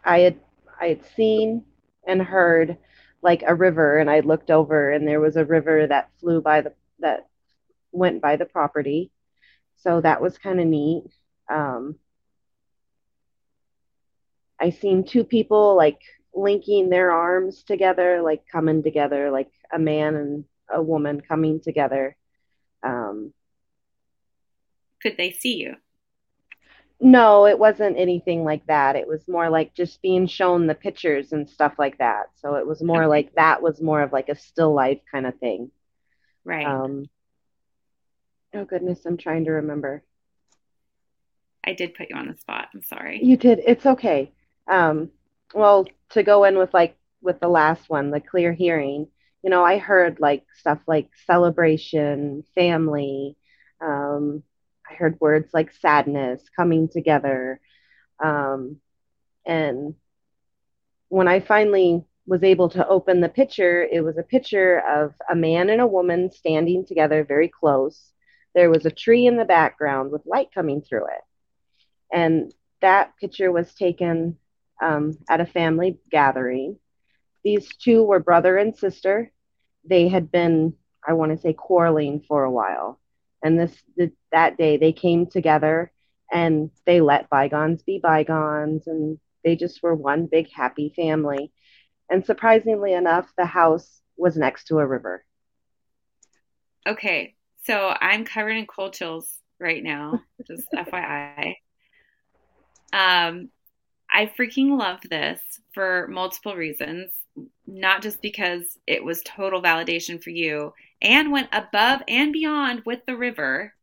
I 0.03 0.19
had 0.19 0.39
I 0.79 0.87
had 0.87 1.05
seen 1.15 1.63
and 2.07 2.21
heard 2.21 2.77
like 3.21 3.43
a 3.45 3.55
river, 3.55 3.97
and 3.97 4.09
I 4.09 4.19
looked 4.19 4.51
over, 4.51 4.91
and 4.91 5.07
there 5.07 5.19
was 5.19 5.35
a 5.35 5.45
river 5.45 5.87
that 5.87 6.09
flew 6.19 6.41
by 6.41 6.61
the 6.61 6.73
that 6.99 7.27
went 7.91 8.21
by 8.21 8.35
the 8.35 8.45
property. 8.45 9.11
So 9.77 10.01
that 10.01 10.21
was 10.21 10.37
kind 10.37 10.59
of 10.59 10.67
neat. 10.67 11.03
Um, 11.49 11.95
I 14.59 14.69
seen 14.69 15.03
two 15.03 15.23
people 15.23 15.75
like 15.75 15.99
linking 16.33 16.89
their 16.89 17.11
arms 17.11 17.63
together, 17.63 18.21
like 18.21 18.43
coming 18.51 18.83
together, 18.83 19.31
like 19.31 19.51
a 19.71 19.79
man 19.79 20.15
and 20.15 20.45
a 20.69 20.81
woman 20.81 21.21
coming 21.21 21.59
together. 21.59 22.15
Um, 22.83 23.33
Could 25.01 25.17
they 25.17 25.31
see 25.31 25.57
you? 25.57 25.75
No, 26.99 27.45
it 27.45 27.59
wasn't 27.59 27.97
anything 27.97 28.43
like 28.43 28.65
that. 28.67 28.95
It 28.95 29.07
was 29.07 29.27
more 29.27 29.49
like 29.49 29.73
just 29.73 30.01
being 30.01 30.27
shown 30.27 30.65
the 30.65 30.75
pictures 30.75 31.33
and 31.33 31.49
stuff 31.49 31.73
like 31.77 31.97
that. 31.97 32.27
So 32.35 32.55
it 32.55 32.65
was 32.65 32.81
more 32.81 33.03
okay. 33.03 33.09
like 33.09 33.35
that 33.35 33.61
was 33.61 33.81
more 33.81 34.01
of 34.01 34.13
like 34.13 34.29
a 34.29 34.35
still 34.35 34.73
life 34.73 35.01
kind 35.11 35.25
of 35.25 35.37
thing. 35.39 35.71
Right. 36.45 36.65
Um, 36.65 37.05
oh 38.53 38.65
goodness, 38.65 39.05
I'm 39.05 39.17
trying 39.17 39.45
to 39.45 39.51
remember. 39.51 40.03
I 41.65 41.73
did 41.73 41.95
put 41.95 42.09
you 42.09 42.15
on 42.15 42.27
the 42.27 42.37
spot. 42.37 42.69
I'm 42.73 42.83
sorry. 42.83 43.19
You 43.21 43.37
did. 43.37 43.59
It's 43.65 43.85
okay. 43.85 44.31
Um, 44.67 45.09
well, 45.53 45.87
to 46.11 46.23
go 46.23 46.43
in 46.43 46.57
with 46.57 46.73
like 46.73 46.95
with 47.21 47.39
the 47.39 47.47
last 47.47 47.89
one, 47.89 48.11
the 48.11 48.21
clear 48.21 48.53
hearing, 48.53 49.07
you 49.43 49.49
know, 49.49 49.63
I 49.63 49.79
heard 49.79 50.19
like 50.19 50.45
stuff 50.59 50.79
like 50.87 51.09
celebration, 51.25 52.43
family. 52.55 53.35
Um, 53.81 54.43
I 54.89 54.95
heard 54.95 55.19
words 55.19 55.53
like 55.53 55.71
sadness, 55.73 56.43
coming 56.55 56.87
together. 56.87 57.59
Um, 58.23 58.77
and 59.45 59.95
when 61.09 61.27
I 61.27 61.39
finally 61.39 62.03
was 62.27 62.43
able 62.43 62.69
to 62.69 62.87
open 62.87 63.21
the 63.21 63.29
picture, 63.29 63.83
it 63.83 64.01
was 64.01 64.17
a 64.17 64.23
picture 64.23 64.79
of 64.79 65.13
a 65.29 65.35
man 65.35 65.69
and 65.69 65.81
a 65.81 65.87
woman 65.87 66.31
standing 66.31 66.85
together 66.85 67.23
very 67.23 67.47
close. 67.49 68.11
There 68.53 68.69
was 68.69 68.85
a 68.85 68.91
tree 68.91 69.27
in 69.27 69.37
the 69.37 69.45
background 69.45 70.11
with 70.11 70.25
light 70.25 70.49
coming 70.53 70.81
through 70.81 71.05
it. 71.05 71.21
And 72.11 72.53
that 72.81 73.13
picture 73.19 73.51
was 73.51 73.73
taken 73.73 74.37
um, 74.81 75.17
at 75.29 75.41
a 75.41 75.45
family 75.45 75.99
gathering. 76.09 76.77
These 77.43 77.75
two 77.77 78.03
were 78.03 78.19
brother 78.19 78.57
and 78.57 78.75
sister 78.75 79.31
they 79.87 80.07
had 80.07 80.31
been, 80.31 80.73
I 81.07 81.13
want 81.13 81.31
to 81.31 81.37
say, 81.37 81.53
quarreling 81.53 82.23
for 82.27 82.43
a 82.43 82.51
while. 82.51 82.99
And 83.43 83.59
this 83.59 83.75
that 84.31 84.57
day 84.57 84.77
they 84.77 84.91
came 84.91 85.27
together 85.27 85.91
and 86.31 86.71
they 86.85 87.01
let 87.01 87.29
bygones 87.29 87.83
be 87.83 87.99
bygones 87.99 88.87
and 88.87 89.19
they 89.43 89.55
just 89.55 89.83
were 89.83 89.93
one 89.93 90.25
big 90.25 90.51
happy 90.51 90.91
family. 90.95 91.51
And 92.09 92.25
surprisingly 92.25 92.93
enough, 92.93 93.31
the 93.37 93.45
house 93.45 94.01
was 94.17 94.37
next 94.37 94.65
to 94.65 94.79
a 94.79 94.85
river. 94.85 95.23
Okay, 96.87 97.35
so 97.63 97.95
I'm 97.99 98.25
covered 98.25 98.57
in 98.57 98.67
cold 98.67 98.93
chills 98.93 99.27
right 99.59 99.83
now, 99.83 100.21
just 100.47 100.67
FYI. 100.75 101.55
Um, 102.93 103.49
I 104.09 104.27
freaking 104.27 104.77
love 104.77 104.99
this 105.09 105.39
for 105.73 106.07
multiple 106.07 106.55
reasons, 106.55 107.11
not 107.65 108.01
just 108.01 108.21
because 108.21 108.77
it 108.87 109.03
was 109.03 109.21
total 109.23 109.61
validation 109.61 110.23
for 110.23 110.29
you 110.29 110.73
and 111.05 111.31
went 111.31 111.49
above 111.53 112.01
and 112.07 112.33
beyond 112.33 112.81
with 112.85 113.05
the 113.05 113.15
river, 113.15 113.73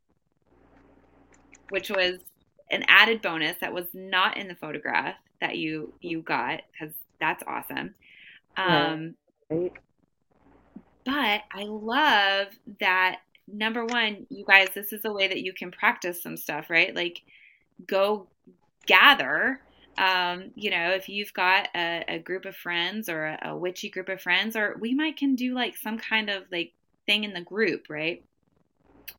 which 1.70 1.88
was 1.88 2.18
an 2.70 2.84
added 2.88 3.22
bonus 3.22 3.56
that 3.60 3.72
was 3.72 3.86
not 3.94 4.36
in 4.36 4.48
the 4.48 4.54
photograph 4.56 5.14
that 5.40 5.56
you 5.56 5.94
you 6.00 6.20
got 6.20 6.62
because 6.72 6.94
that's 7.20 7.42
awesome. 7.46 7.94
Um, 8.56 9.14
right. 9.48 9.72
But 11.04 11.42
I 11.52 11.64
love 11.64 12.48
that 12.80 13.20
number 13.48 13.84
one, 13.84 14.26
you 14.28 14.44
guys, 14.44 14.68
this 14.74 14.92
is 14.92 15.04
a 15.04 15.12
way 15.12 15.28
that 15.28 15.42
you 15.42 15.52
can 15.52 15.70
practice 15.70 16.22
some 16.22 16.36
stuff, 16.36 16.70
right? 16.70 16.94
Like 16.94 17.22
go 17.86 18.26
gather 18.86 19.60
um, 19.98 20.52
you 20.54 20.70
know, 20.70 20.92
if 20.92 21.08
you've 21.08 21.34
got 21.34 21.68
a, 21.74 22.04
a 22.08 22.18
group 22.18 22.46
of 22.46 22.56
friends 22.56 23.10
or 23.10 23.26
a, 23.26 23.50
a, 23.50 23.56
witchy 23.56 23.90
group 23.90 24.08
of 24.08 24.22
friends, 24.22 24.56
or 24.56 24.76
we 24.80 24.94
might 24.94 25.18
can 25.18 25.34
do 25.34 25.54
like 25.54 25.76
some 25.76 25.98
kind 25.98 26.30
of 26.30 26.44
like 26.50 26.72
thing 27.06 27.24
in 27.24 27.32
the 27.32 27.40
group, 27.40 27.86
right? 27.88 28.22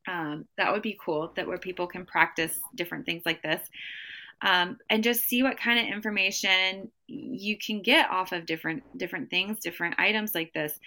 Um, 0.07 0.45
that 0.57 0.71
would 0.71 0.81
be 0.81 0.97
cool. 1.03 1.31
That 1.35 1.47
where 1.47 1.57
people 1.57 1.87
can 1.87 2.05
practice 2.05 2.59
different 2.75 3.05
things 3.05 3.23
like 3.25 3.41
this, 3.41 3.61
um, 4.41 4.77
and 4.89 5.03
just 5.03 5.23
see 5.23 5.43
what 5.43 5.57
kind 5.57 5.79
of 5.79 5.93
information 5.93 6.89
you 7.07 7.57
can 7.57 7.81
get 7.81 8.09
off 8.09 8.31
of 8.31 8.45
different 8.45 8.83
different 8.97 9.29
things, 9.29 9.59
different 9.59 9.99
items 9.99 10.35
like 10.35 10.53
this. 10.53 10.79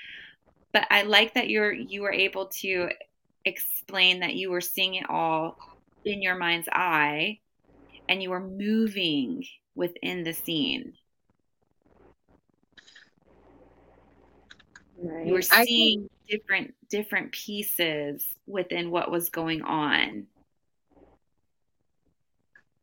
But 0.72 0.86
I 0.90 1.02
like 1.02 1.34
that 1.34 1.48
you're 1.48 1.72
you 1.72 2.02
were 2.02 2.12
able 2.12 2.46
to 2.60 2.90
explain 3.44 4.20
that 4.20 4.34
you 4.34 4.50
were 4.50 4.60
seeing 4.60 4.96
it 4.96 5.08
all 5.08 5.56
in 6.04 6.20
your 6.20 6.36
mind's 6.36 6.68
eye 6.70 7.38
and 8.08 8.22
you 8.22 8.30
were 8.30 8.40
moving 8.40 9.44
within 9.74 10.24
the 10.24 10.32
scene. 10.32 10.94
Right. 14.98 15.26
You 15.26 15.34
were 15.34 15.42
seeing 15.42 16.08
different 16.28 16.74
different 16.88 17.32
pieces 17.32 18.26
within 18.46 18.90
what 18.90 19.10
was 19.10 19.30
going 19.30 19.62
on. 19.62 20.26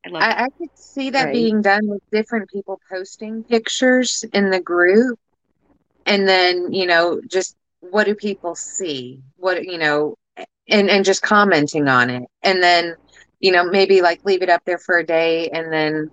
I, 0.05 0.09
love 0.09 0.21
I, 0.21 0.43
I 0.43 0.47
could 0.57 0.69
see 0.75 1.09
that 1.11 1.25
right. 1.25 1.33
being 1.33 1.61
done 1.61 1.87
with 1.87 2.01
different 2.11 2.49
people 2.49 2.79
posting 2.91 3.43
pictures 3.43 4.23
in 4.33 4.49
the 4.49 4.59
group. 4.59 5.19
And 6.05 6.27
then, 6.27 6.73
you 6.73 6.85
know, 6.85 7.21
just 7.25 7.55
what 7.79 8.05
do 8.05 8.15
people 8.15 8.55
see? 8.55 9.21
What, 9.37 9.63
you 9.63 9.77
know, 9.77 10.17
and, 10.67 10.89
and 10.89 11.05
just 11.05 11.21
commenting 11.21 11.87
on 11.87 12.09
it. 12.09 12.23
And 12.41 12.61
then, 12.61 12.95
you 13.39 13.51
know, 13.51 13.63
maybe 13.63 14.01
like 14.01 14.23
leave 14.25 14.41
it 14.41 14.49
up 14.49 14.63
there 14.65 14.77
for 14.77 14.97
a 14.97 15.05
day 15.05 15.49
and 15.49 15.71
then 15.71 16.11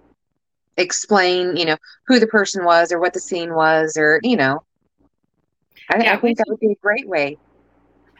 explain, 0.76 1.56
you 1.56 1.64
know, 1.64 1.76
who 2.06 2.20
the 2.20 2.26
person 2.26 2.64
was 2.64 2.92
or 2.92 3.00
what 3.00 3.12
the 3.12 3.20
scene 3.20 3.54
was 3.54 3.96
or, 3.96 4.20
you 4.22 4.36
know. 4.36 4.62
I, 5.90 6.02
yeah, 6.02 6.14
I 6.14 6.16
think 6.16 6.38
that 6.38 6.46
would 6.48 6.60
be 6.60 6.72
a 6.72 6.76
great 6.76 7.08
way. 7.08 7.36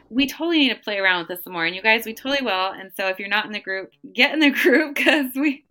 We 0.09 0.27
totally 0.27 0.59
need 0.59 0.75
to 0.75 0.81
play 0.81 0.97
around 0.99 1.19
with 1.19 1.29
this 1.29 1.43
some 1.43 1.53
more. 1.53 1.65
And 1.65 1.75
you 1.75 1.81
guys, 1.81 2.05
we 2.05 2.13
totally 2.13 2.43
will. 2.43 2.71
And 2.71 2.91
so 2.95 3.07
if 3.07 3.17
you're 3.17 3.29
not 3.29 3.45
in 3.45 3.51
the 3.51 3.61
group, 3.61 3.91
get 4.13 4.33
in 4.33 4.39
the 4.39 4.49
group 4.63 4.95
because 4.95 5.27
we 5.35 5.63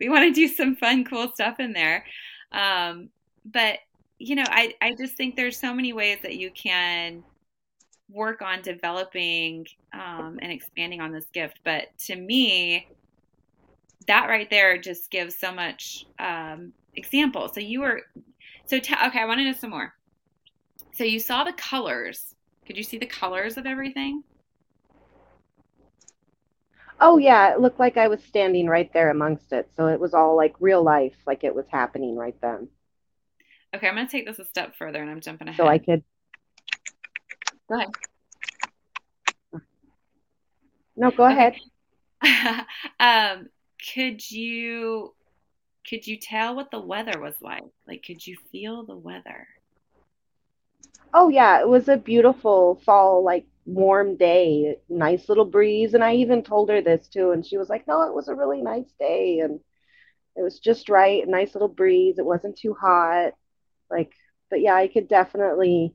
we 0.00 0.08
want 0.08 0.22
to 0.24 0.32
do 0.32 0.48
some 0.48 0.76
fun, 0.76 1.04
cool 1.04 1.30
stuff 1.32 1.60
in 1.60 1.72
there. 1.72 2.04
Um, 2.52 3.10
but 3.44 3.78
you 4.18 4.36
know, 4.36 4.44
I, 4.46 4.74
I 4.80 4.94
just 4.94 5.16
think 5.16 5.36
there's 5.36 5.58
so 5.58 5.74
many 5.74 5.92
ways 5.92 6.18
that 6.22 6.36
you 6.36 6.50
can 6.52 7.24
work 8.08 8.42
on 8.42 8.62
developing 8.62 9.66
um, 9.92 10.38
and 10.40 10.52
expanding 10.52 11.00
on 11.00 11.12
this 11.12 11.26
gift. 11.26 11.60
But 11.64 11.96
to 12.06 12.16
me, 12.16 12.86
that 14.06 14.28
right 14.28 14.48
there 14.48 14.78
just 14.78 15.10
gives 15.10 15.36
so 15.36 15.52
much 15.52 16.06
um, 16.18 16.72
example. 16.94 17.50
So 17.52 17.60
you 17.60 17.80
were, 17.80 18.02
so 18.66 18.78
t- 18.78 18.94
okay, 19.06 19.20
I 19.20 19.24
want 19.24 19.40
to 19.40 19.44
know 19.44 19.52
some 19.52 19.70
more. 19.70 19.92
So 20.94 21.02
you 21.04 21.18
saw 21.18 21.44
the 21.44 21.52
colors. 21.52 22.34
Could 22.66 22.76
you 22.76 22.84
see 22.84 22.98
the 22.98 23.06
colors 23.06 23.56
of 23.56 23.66
everything? 23.66 24.22
Oh 27.00 27.18
yeah, 27.18 27.52
it 27.52 27.60
looked 27.60 27.80
like 27.80 27.96
I 27.96 28.06
was 28.06 28.22
standing 28.22 28.68
right 28.68 28.90
there 28.92 29.10
amongst 29.10 29.52
it. 29.52 29.68
So 29.76 29.88
it 29.88 29.98
was 29.98 30.14
all 30.14 30.36
like 30.36 30.54
real 30.60 30.82
life, 30.82 31.16
like 31.26 31.42
it 31.42 31.54
was 31.54 31.66
happening 31.68 32.16
right 32.16 32.40
then. 32.40 32.68
Okay, 33.74 33.88
I'm 33.88 33.96
gonna 33.96 34.08
take 34.08 34.24
this 34.24 34.38
a 34.38 34.44
step 34.44 34.76
further, 34.76 35.02
and 35.02 35.10
I'm 35.10 35.20
jumping 35.20 35.48
ahead. 35.48 35.58
So 35.58 35.66
I 35.66 35.78
could. 35.78 36.04
Go 37.68 37.76
ahead. 37.76 37.88
No, 40.96 41.10
go 41.10 41.26
okay. 41.26 41.58
ahead. 42.22 42.66
um, 43.00 43.48
could 43.94 44.30
you 44.30 45.12
could 45.88 46.06
you 46.06 46.18
tell 46.18 46.54
what 46.54 46.70
the 46.70 46.80
weather 46.80 47.20
was 47.20 47.34
like? 47.40 47.64
Like 47.88 48.04
could 48.06 48.24
you 48.24 48.36
feel 48.52 48.84
the 48.86 48.96
weather? 48.96 49.48
Oh 51.14 51.28
yeah, 51.30 51.60
it 51.60 51.68
was 51.68 51.88
a 51.88 51.96
beautiful 51.96 52.80
fall 52.84 53.24
like 53.24 53.46
warm 53.66 54.16
day, 54.16 54.76
nice 54.90 55.28
little 55.30 55.46
breeze 55.46 55.94
and 55.94 56.04
I 56.04 56.14
even 56.16 56.42
told 56.42 56.68
her 56.70 56.82
this 56.82 57.08
too 57.08 57.30
and 57.32 57.46
she 57.46 57.56
was 57.58 57.70
like, 57.70 57.86
"No, 57.86 58.02
it 58.02 58.14
was 58.14 58.28
a 58.28 58.34
really 58.34 58.62
nice 58.62 58.92
day 58.98 59.40
and 59.40 59.60
it 60.36 60.42
was 60.42 60.60
just 60.60 60.88
right, 60.90 61.26
nice 61.28 61.54
little 61.54 61.68
breeze. 61.68 62.18
It 62.18 62.26
wasn't 62.26 62.58
too 62.58 62.74
hot." 62.74 63.34
Like 63.90 64.12
but 64.50 64.60
yeah, 64.62 64.74
I 64.76 64.88
could 64.88 65.08
definitely 65.08 65.94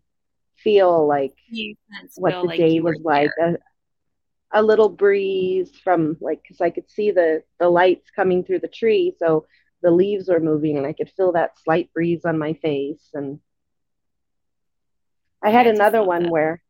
feel 0.58 1.08
like 1.08 1.36
what 2.16 2.34
the 2.42 2.48
like 2.48 2.60
day 2.60 2.80
was 2.82 3.00
like. 3.04 3.32
A, 3.42 3.58
a 4.54 4.64
little 4.64 4.90
breeze 4.90 5.72
from 5.84 6.18
like 6.22 6.42
because 6.42 6.62
I 6.62 6.70
could 6.72 6.90
see 6.90 7.12
the 7.12 7.44
the 7.60 7.70
lights 7.70 8.10
coming 8.16 8.44
through 8.44 8.60
the 8.60 8.68
tree, 8.68 9.16
so 9.20 9.46
the 9.82 9.92
leaves 9.92 10.30
were 10.30 10.40
moving, 10.40 10.78
and 10.78 10.88
I 10.88 10.94
could 10.94 11.12
feel 11.12 11.34
that 11.34 11.60
slight 11.60 11.94
breeze 11.94 12.26
on 12.26 12.38
my 12.40 12.54
face. 12.54 13.10
And 13.14 13.40
I 15.44 15.52
had 15.52 15.68
another 15.68 16.04
one 16.04 16.24
that. 16.24 16.32
where 16.32 16.62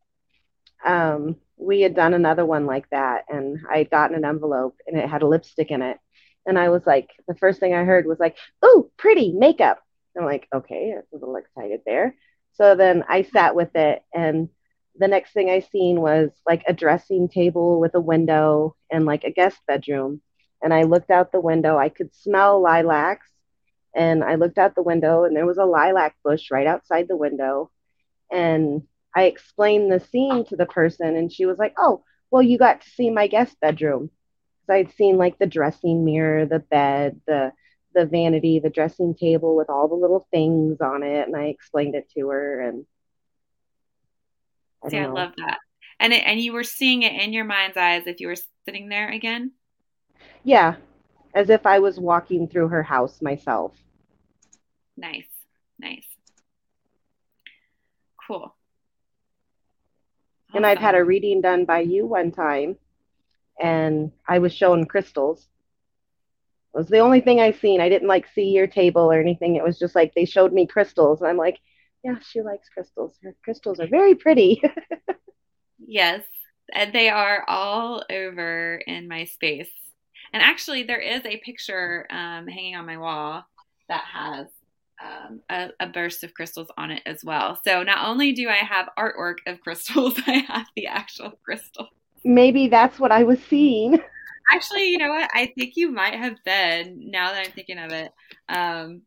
um, 0.84 1.36
we 1.56 1.80
had 1.82 1.94
done 1.94 2.14
another 2.14 2.46
one 2.46 2.66
like 2.66 2.88
that, 2.90 3.24
and 3.28 3.58
I 3.70 3.78
had 3.78 3.90
gotten 3.90 4.16
an 4.16 4.24
envelope, 4.24 4.76
and 4.86 4.98
it 4.98 5.08
had 5.08 5.22
a 5.22 5.26
lipstick 5.28 5.70
in 5.70 5.82
it, 5.82 5.98
and 6.46 6.58
I 6.58 6.68
was 6.70 6.86
like, 6.86 7.10
the 7.28 7.34
first 7.34 7.60
thing 7.60 7.74
I 7.74 7.84
heard 7.84 8.06
was 8.06 8.18
like, 8.20 8.36
"Ooh, 8.64 8.90
pretty 8.96 9.32
makeup." 9.32 9.80
I'm 10.18 10.24
like, 10.24 10.48
okay, 10.54 10.92
I 10.96 10.96
was 10.96 11.06
a 11.12 11.16
little 11.16 11.36
excited 11.36 11.80
there. 11.86 12.14
So 12.52 12.74
then 12.74 13.04
I 13.08 13.22
sat 13.22 13.54
with 13.54 13.74
it 13.74 14.02
and 14.12 14.48
the 14.96 15.08
next 15.08 15.32
thing 15.32 15.50
I 15.50 15.60
seen 15.60 16.00
was 16.00 16.30
like 16.46 16.64
a 16.66 16.72
dressing 16.74 17.28
table 17.28 17.80
with 17.80 17.94
a 17.94 18.00
window 18.00 18.76
and 18.90 19.06
like 19.06 19.24
a 19.24 19.30
guest 19.30 19.58
bedroom. 19.66 20.20
And 20.62 20.74
I 20.74 20.82
looked 20.82 21.10
out 21.10 21.32
the 21.32 21.40
window. 21.40 21.78
I 21.78 21.88
could 21.88 22.14
smell 22.14 22.60
lilacs. 22.60 23.26
And 23.94 24.22
I 24.22 24.36
looked 24.36 24.58
out 24.58 24.74
the 24.74 24.82
window 24.82 25.24
and 25.24 25.34
there 25.34 25.46
was 25.46 25.58
a 25.58 25.64
lilac 25.64 26.14
bush 26.22 26.50
right 26.50 26.66
outside 26.66 27.08
the 27.08 27.16
window. 27.16 27.70
And 28.30 28.82
I 29.14 29.24
explained 29.24 29.90
the 29.92 30.00
scene 30.00 30.44
to 30.46 30.56
the 30.56 30.66
person 30.66 31.16
and 31.16 31.32
she 31.32 31.46
was 31.46 31.58
like, 31.58 31.74
Oh, 31.78 32.04
well, 32.30 32.42
you 32.42 32.58
got 32.58 32.82
to 32.82 32.90
see 32.90 33.10
my 33.10 33.26
guest 33.26 33.56
bedroom. 33.60 34.10
So 34.66 34.74
I'd 34.74 34.92
seen 34.92 35.16
like 35.16 35.38
the 35.38 35.46
dressing 35.46 36.04
mirror, 36.04 36.46
the 36.46 36.60
bed, 36.60 37.20
the 37.26 37.52
the 37.94 38.06
vanity, 38.06 38.60
the 38.60 38.70
dressing 38.70 39.14
table 39.16 39.56
with 39.56 39.68
all 39.68 39.88
the 39.88 39.96
little 39.96 40.28
things 40.30 40.80
on 40.80 41.02
it. 41.02 41.26
And 41.26 41.36
I 41.36 41.46
explained 41.46 41.96
it 41.96 42.08
to 42.16 42.28
her 42.28 42.60
and 42.60 42.86
I 44.84 44.88
See, 44.90 44.98
I 44.98 45.06
love 45.06 45.32
that. 45.38 45.58
And 45.98 46.12
it, 46.12 46.22
and 46.26 46.40
you 46.40 46.52
were 46.52 46.64
seeing 46.64 47.02
it 47.02 47.12
in 47.20 47.32
your 47.32 47.44
mind's 47.44 47.76
eyes 47.76 48.06
if 48.06 48.20
you 48.20 48.28
were 48.28 48.36
sitting 48.64 48.88
there 48.88 49.10
again. 49.10 49.52
Yeah, 50.44 50.76
as 51.34 51.50
if 51.50 51.66
I 51.66 51.78
was 51.78 51.98
walking 51.98 52.48
through 52.48 52.68
her 52.68 52.82
house 52.82 53.22
myself. 53.22 53.74
Nice, 54.96 55.28
nice, 55.78 56.06
cool. 58.30 58.54
And 60.54 60.64
I've 60.64 60.78
had 60.78 60.94
a 60.94 61.04
reading 61.04 61.40
done 61.40 61.64
by 61.64 61.80
you 61.80 62.06
one 62.06 62.30
time, 62.30 62.76
and 63.60 64.12
I 64.26 64.38
was 64.38 64.52
shown 64.52 64.86
crystals. 64.86 65.48
It 66.74 66.78
was 66.78 66.88
the 66.88 66.98
only 66.98 67.20
thing 67.20 67.40
I 67.40 67.52
seen. 67.52 67.80
I 67.80 67.88
didn't 67.88 68.08
like 68.08 68.26
see 68.32 68.50
your 68.50 68.68
table 68.68 69.10
or 69.10 69.18
anything. 69.18 69.56
It 69.56 69.64
was 69.64 69.78
just 69.78 69.96
like 69.96 70.14
they 70.14 70.24
showed 70.24 70.52
me 70.52 70.66
crystals. 70.66 71.20
And 71.20 71.28
I'm 71.28 71.36
like, 71.36 71.58
yeah, 72.04 72.16
she 72.20 72.40
likes 72.40 72.68
crystals. 72.68 73.18
Her 73.22 73.34
crystals 73.42 73.80
are 73.80 73.88
very 73.88 74.14
pretty. 74.14 74.62
yes, 75.78 76.22
and 76.72 76.92
they 76.92 77.08
are 77.08 77.44
all 77.48 78.04
over 78.10 78.80
in 78.86 79.08
my 79.08 79.24
space. 79.24 79.70
And 80.32 80.42
actually, 80.42 80.84
there 80.84 81.00
is 81.00 81.22
a 81.24 81.38
picture 81.38 82.06
um, 82.10 82.46
hanging 82.46 82.76
on 82.76 82.86
my 82.86 82.96
wall 82.96 83.44
that 83.88 84.04
has 84.04 84.46
um, 85.02 85.40
a, 85.48 85.70
a, 85.80 85.86
burst 85.86 86.24
of 86.24 86.34
crystals 86.34 86.68
on 86.76 86.90
it 86.90 87.02
as 87.06 87.24
well. 87.24 87.58
So 87.64 87.82
not 87.82 88.06
only 88.06 88.32
do 88.32 88.48
I 88.48 88.56
have 88.56 88.88
artwork 88.98 89.36
of 89.46 89.60
crystals, 89.62 90.14
I 90.26 90.44
have 90.48 90.66
the 90.76 90.86
actual 90.86 91.32
crystal. 91.42 91.88
Maybe 92.24 92.68
that's 92.68 92.98
what 92.98 93.12
I 93.12 93.24
was 93.24 93.40
seeing. 93.48 93.98
Actually, 94.52 94.90
you 94.90 94.98
know 94.98 95.10
what? 95.10 95.30
I 95.32 95.52
think 95.56 95.74
you 95.76 95.90
might 95.90 96.14
have 96.14 96.36
been. 96.44 97.10
Now 97.10 97.32
that 97.32 97.46
I'm 97.46 97.52
thinking 97.52 97.78
of 97.78 97.92
it, 97.92 98.10
um, 98.48 99.02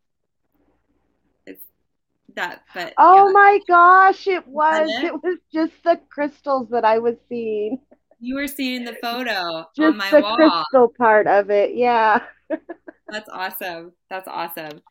that 2.35 2.63
but 2.73 2.93
oh 2.97 3.27
yeah. 3.27 3.31
my 3.31 3.59
gosh 3.67 4.27
it 4.27 4.47
was 4.47 4.89
it? 4.89 5.05
it? 5.05 5.23
was 5.23 5.37
just 5.53 5.73
the 5.83 5.99
crystals 6.09 6.67
that 6.69 6.85
i 6.85 6.99
was 6.99 7.15
seeing 7.29 7.79
you 8.19 8.35
were 8.35 8.47
seeing 8.47 8.83
the 8.83 8.95
photo 9.01 9.65
just 9.75 9.91
on 9.91 9.97
my 9.97 10.09
the 10.09 10.21
wall 10.21 10.35
crystal 10.35 10.93
part 10.97 11.27
of 11.27 11.49
it 11.49 11.75
yeah 11.75 12.21
that's 13.07 13.29
awesome 13.29 13.91
that's 14.09 14.27
awesome 14.27 14.81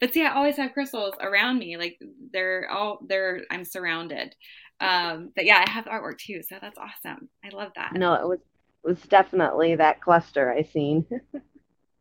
but 0.00 0.12
see, 0.12 0.24
I 0.24 0.34
always 0.34 0.56
have 0.56 0.72
crystals 0.72 1.14
around 1.20 1.58
me. 1.58 1.76
Like 1.76 1.98
they're 2.32 2.68
all 2.70 2.98
they're 3.06 3.42
I'm 3.50 3.64
surrounded. 3.64 4.34
Um, 4.80 5.30
but 5.34 5.44
yeah, 5.44 5.64
I 5.66 5.70
have 5.70 5.86
artwork 5.86 6.18
too, 6.18 6.42
so 6.42 6.56
that's 6.60 6.78
awesome. 6.78 7.28
I 7.44 7.48
love 7.54 7.72
that. 7.76 7.92
No, 7.94 8.14
it 8.14 8.28
was 8.28 8.38
it 8.38 8.88
was 8.88 9.00
definitely 9.02 9.76
that 9.76 10.00
cluster 10.00 10.52
I 10.52 10.62
seen. 10.62 11.06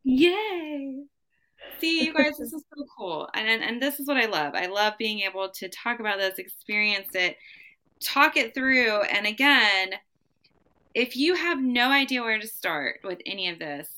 Yay! 0.03 1.03
See, 1.80 2.05
you 2.05 2.13
guys, 2.13 2.38
this 2.38 2.51
is 2.53 2.63
so 2.76 2.86
cool, 2.97 3.30
and, 3.34 3.47
and 3.47 3.63
and 3.63 3.82
this 3.82 3.99
is 3.99 4.07
what 4.07 4.17
I 4.17 4.26
love. 4.26 4.53
I 4.53 4.65
love 4.65 4.93
being 4.99 5.21
able 5.21 5.49
to 5.49 5.69
talk 5.69 5.99
about 5.99 6.17
this, 6.17 6.39
experience 6.39 7.15
it, 7.15 7.38
talk 8.01 8.36
it 8.36 8.53
through, 8.53 9.01
and 9.03 9.26
again, 9.26 9.91
if 10.93 11.15
you 11.15 11.36
have 11.36 11.61
no 11.61 11.89
idea 11.89 12.21
where 12.21 12.39
to 12.39 12.47
start 12.47 12.99
with 13.03 13.19
any 13.26 13.49
of 13.49 13.59
this, 13.59 13.89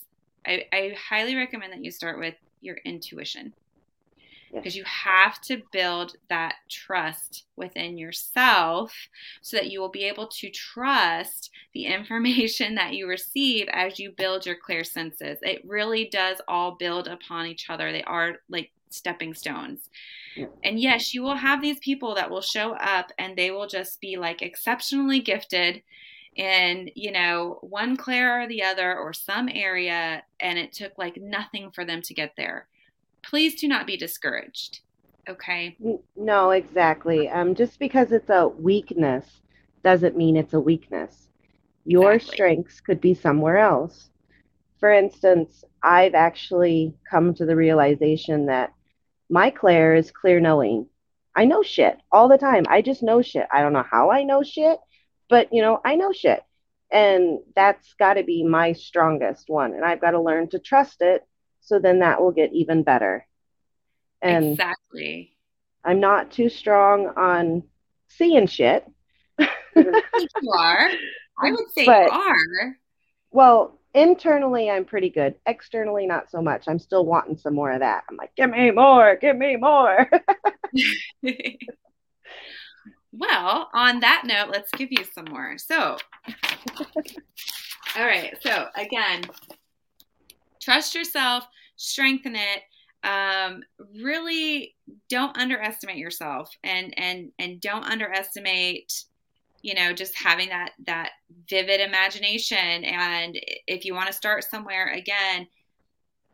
I, 0.45 0.65
I 0.71 0.95
highly 1.09 1.35
recommend 1.35 1.73
that 1.73 1.83
you 1.83 1.91
start 1.91 2.19
with 2.19 2.35
your 2.61 2.77
intuition 2.85 3.53
because 4.55 4.75
you 4.75 4.83
have 4.85 5.39
to 5.41 5.61
build 5.71 6.15
that 6.29 6.55
trust 6.69 7.45
within 7.55 7.97
yourself 7.97 8.93
so 9.41 9.57
that 9.57 9.69
you 9.69 9.79
will 9.79 9.89
be 9.89 10.05
able 10.05 10.27
to 10.27 10.49
trust 10.49 11.51
the 11.73 11.85
information 11.85 12.75
that 12.75 12.93
you 12.93 13.07
receive 13.07 13.67
as 13.71 13.99
you 13.99 14.11
build 14.11 14.45
your 14.45 14.55
clairsenses. 14.55 15.37
It 15.41 15.65
really 15.65 16.05
does 16.05 16.41
all 16.47 16.75
build 16.75 17.07
upon 17.07 17.47
each 17.47 17.69
other. 17.69 17.91
They 17.91 18.03
are 18.03 18.37
like 18.49 18.71
stepping 18.89 19.33
stones. 19.33 19.89
Yeah. 20.35 20.47
And 20.63 20.79
yes, 20.79 21.13
you 21.13 21.21
will 21.21 21.35
have 21.35 21.61
these 21.61 21.79
people 21.79 22.15
that 22.15 22.29
will 22.29 22.41
show 22.41 22.73
up 22.73 23.11
and 23.19 23.35
they 23.35 23.51
will 23.51 23.67
just 23.67 23.99
be 24.01 24.17
like 24.17 24.41
exceptionally 24.41 25.19
gifted 25.19 25.81
in, 26.35 26.89
you 26.95 27.11
know, 27.11 27.59
one 27.61 27.95
clair 27.95 28.41
or 28.41 28.47
the 28.47 28.63
other 28.63 28.97
or 28.97 29.13
some 29.13 29.49
area 29.49 30.23
and 30.39 30.57
it 30.57 30.73
took 30.73 30.97
like 30.97 31.17
nothing 31.17 31.71
for 31.71 31.85
them 31.85 32.01
to 32.01 32.13
get 32.13 32.33
there 32.35 32.67
please 33.29 33.55
do 33.55 33.67
not 33.67 33.87
be 33.87 33.97
discouraged. 33.97 34.81
Okay. 35.27 35.75
No, 36.15 36.51
exactly. 36.51 37.29
Um, 37.29 37.55
just 37.55 37.79
because 37.79 38.11
it's 38.11 38.29
a 38.29 38.47
weakness 38.47 39.25
doesn't 39.83 40.17
mean 40.17 40.37
it's 40.37 40.53
a 40.53 40.59
weakness. 40.59 41.29
Your 41.85 42.13
exactly. 42.13 42.35
strengths 42.35 42.81
could 42.81 43.01
be 43.01 43.13
somewhere 43.13 43.57
else. 43.57 44.09
For 44.79 44.91
instance, 44.91 45.63
I've 45.81 46.15
actually 46.15 46.93
come 47.09 47.33
to 47.35 47.45
the 47.45 47.55
realization 47.55 48.47
that 48.47 48.73
my 49.29 49.49
clair 49.49 49.95
is 49.95 50.11
clear 50.11 50.39
knowing. 50.39 50.87
I 51.35 51.45
know 51.45 51.63
shit 51.63 51.97
all 52.11 52.29
the 52.29 52.37
time. 52.37 52.65
I 52.69 52.81
just 52.81 53.03
know 53.03 53.21
shit. 53.21 53.47
I 53.51 53.61
don't 53.61 53.73
know 53.73 53.85
how 53.89 54.11
I 54.11 54.23
know 54.23 54.43
shit, 54.43 54.77
but 55.29 55.51
you 55.51 55.61
know, 55.61 55.81
I 55.83 55.95
know 55.95 56.11
shit. 56.11 56.41
And 56.91 57.39
that's 57.55 57.93
got 57.95 58.13
to 58.13 58.23
be 58.23 58.43
my 58.43 58.73
strongest 58.73 59.49
one. 59.49 59.73
And 59.73 59.83
I've 59.83 60.01
got 60.01 60.11
to 60.11 60.21
learn 60.21 60.49
to 60.49 60.59
trust 60.59 61.01
it 61.01 61.25
so 61.65 61.79
then 61.79 61.99
that 61.99 62.21
will 62.21 62.31
get 62.31 62.53
even 62.53 62.83
better. 62.83 63.27
And 64.21 64.51
exactly. 64.51 65.35
I'm 65.83 65.99
not 65.99 66.31
too 66.31 66.47
strong 66.49 67.07
on 67.17 67.63
seeing 68.07 68.47
shit. 68.47 68.85
you 69.39 69.47
are. 70.55 70.89
I 71.37 71.51
would 71.51 71.71
say 71.75 71.85
but, 71.85 72.05
you 72.05 72.11
are. 72.11 72.77
Well, 73.31 73.79
internally 73.93 74.69
I'm 74.69 74.85
pretty 74.85 75.09
good. 75.09 75.35
Externally 75.45 76.05
not 76.05 76.29
so 76.29 76.41
much. 76.41 76.65
I'm 76.67 76.79
still 76.79 77.05
wanting 77.05 77.37
some 77.37 77.55
more 77.55 77.71
of 77.71 77.79
that. 77.79 78.03
I'm 78.09 78.15
like, 78.15 78.35
give 78.35 78.51
me 78.51 78.71
more, 78.71 79.17
give 79.19 79.35
me 79.35 79.55
more. 79.57 80.09
well, 83.11 83.69
on 83.73 83.99
that 84.01 84.23
note, 84.25 84.49
let's 84.51 84.71
give 84.71 84.89
you 84.91 85.03
some 85.13 85.25
more. 85.29 85.57
So, 85.57 85.97
all 87.97 88.05
right. 88.05 88.35
So, 88.41 88.67
again, 88.75 89.23
trust 90.65 90.95
yourself, 90.95 91.45
strengthen 91.75 92.35
it. 92.35 92.63
Um, 93.03 93.61
really 94.01 94.75
don't 95.09 95.37
underestimate 95.37 95.97
yourself 95.97 96.49
and 96.63 96.91
and 96.97 97.31
and 97.37 97.61
don't 97.61 97.85
underestimate 97.85 99.05
you 99.61 99.75
know 99.75 99.93
just 99.93 100.15
having 100.15 100.49
that 100.49 100.71
that 100.87 101.11
vivid 101.47 101.81
imagination 101.81 102.83
and 102.83 103.39
if 103.67 103.85
you 103.85 103.93
want 103.93 104.07
to 104.07 104.13
start 104.13 104.43
somewhere 104.43 104.91
again 104.93 105.47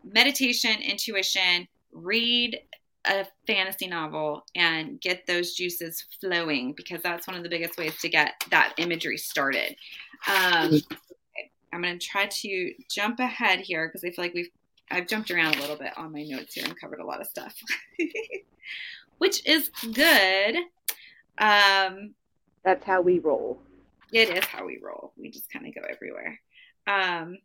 meditation 0.04 0.82
intuition 0.82 1.68
read 1.92 2.58
a 3.06 3.26
fantasy 3.48 3.88
novel 3.88 4.46
and 4.56 5.02
get 5.02 5.26
those 5.28 5.54
juices 5.54 6.06
flowing 6.22 6.74
because 6.78 7.02
that's 7.02 7.28
one 7.28 7.36
of 7.36 7.44
the 7.44 7.50
biggest 7.50 7.78
ways 7.78 7.98
to 8.00 8.08
get 8.08 8.34
that 8.50 8.74
imagery 8.78 9.18
started 9.18 9.76
um, 10.28 10.80
I'm 11.74 11.82
going 11.82 11.98
to 11.98 12.06
try 12.06 12.26
to 12.28 12.74
jump 12.90 13.20
ahead 13.20 13.60
here 13.60 13.88
because 13.88 14.04
I 14.04 14.12
feel 14.12 14.26
like 14.26 14.34
we've 14.34 14.50
I've 14.92 15.08
jumped 15.08 15.32
around 15.32 15.56
a 15.56 15.62
little 15.62 15.78
bit 15.78 15.98
on 15.98 16.12
my 16.12 16.24
notes 16.24 16.54
here 16.54 16.66
and 16.66 16.80
covered 16.80 17.00
a 17.00 17.06
lot 17.06 17.22
of 17.22 17.28
stuff, 17.28 17.56
which 19.20 19.46
is 19.48 19.70
good. 19.94 20.58
Um, 21.38 22.14
That's 22.64 22.84
how 22.84 23.02
we 23.02 23.20
roll. 23.20 23.62
It 24.12 24.30
is 24.30 24.44
how 24.46 24.66
we 24.66 24.80
roll. 24.84 25.14
We 25.18 25.32
just 25.32 25.50
kind 25.52 25.66
of 25.66 25.74
go 25.74 25.82
everywhere. 25.90 26.40
Um, 26.88 27.38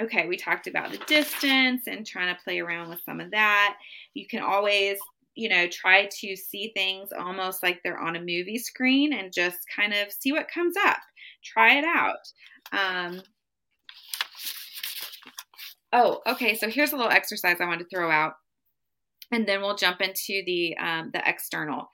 okay, 0.00 0.28
we 0.28 0.36
talked 0.36 0.68
about 0.68 0.92
the 0.92 0.98
distance 0.98 1.88
and 1.88 2.06
trying 2.06 2.34
to 2.34 2.42
play 2.42 2.60
around 2.60 2.90
with 2.90 3.00
some 3.04 3.20
of 3.20 3.32
that. 3.32 3.76
You 4.14 4.26
can 4.28 4.40
always, 4.40 4.98
you 5.34 5.48
know, 5.48 5.66
try 5.66 6.08
to 6.20 6.36
see 6.36 6.70
things 6.74 7.10
almost 7.12 7.62
like 7.62 7.82
they're 7.82 7.98
on 7.98 8.16
a 8.16 8.20
movie 8.20 8.58
screen 8.58 9.12
and 9.12 9.32
just 9.32 9.58
kind 9.74 9.92
of 9.92 10.12
see 10.12 10.30
what 10.30 10.48
comes 10.48 10.76
up. 10.86 10.98
Try 11.42 11.78
it 11.78 11.84
out. 11.84 12.18
Um, 12.72 13.22
Oh, 15.92 16.20
okay. 16.26 16.54
So 16.54 16.68
here's 16.68 16.92
a 16.92 16.96
little 16.96 17.12
exercise 17.12 17.56
I 17.60 17.66
want 17.66 17.80
to 17.80 17.86
throw 17.86 18.10
out, 18.10 18.34
and 19.32 19.46
then 19.46 19.60
we'll 19.60 19.76
jump 19.76 20.00
into 20.00 20.42
the 20.44 20.76
um, 20.76 21.10
the 21.12 21.22
external 21.26 21.90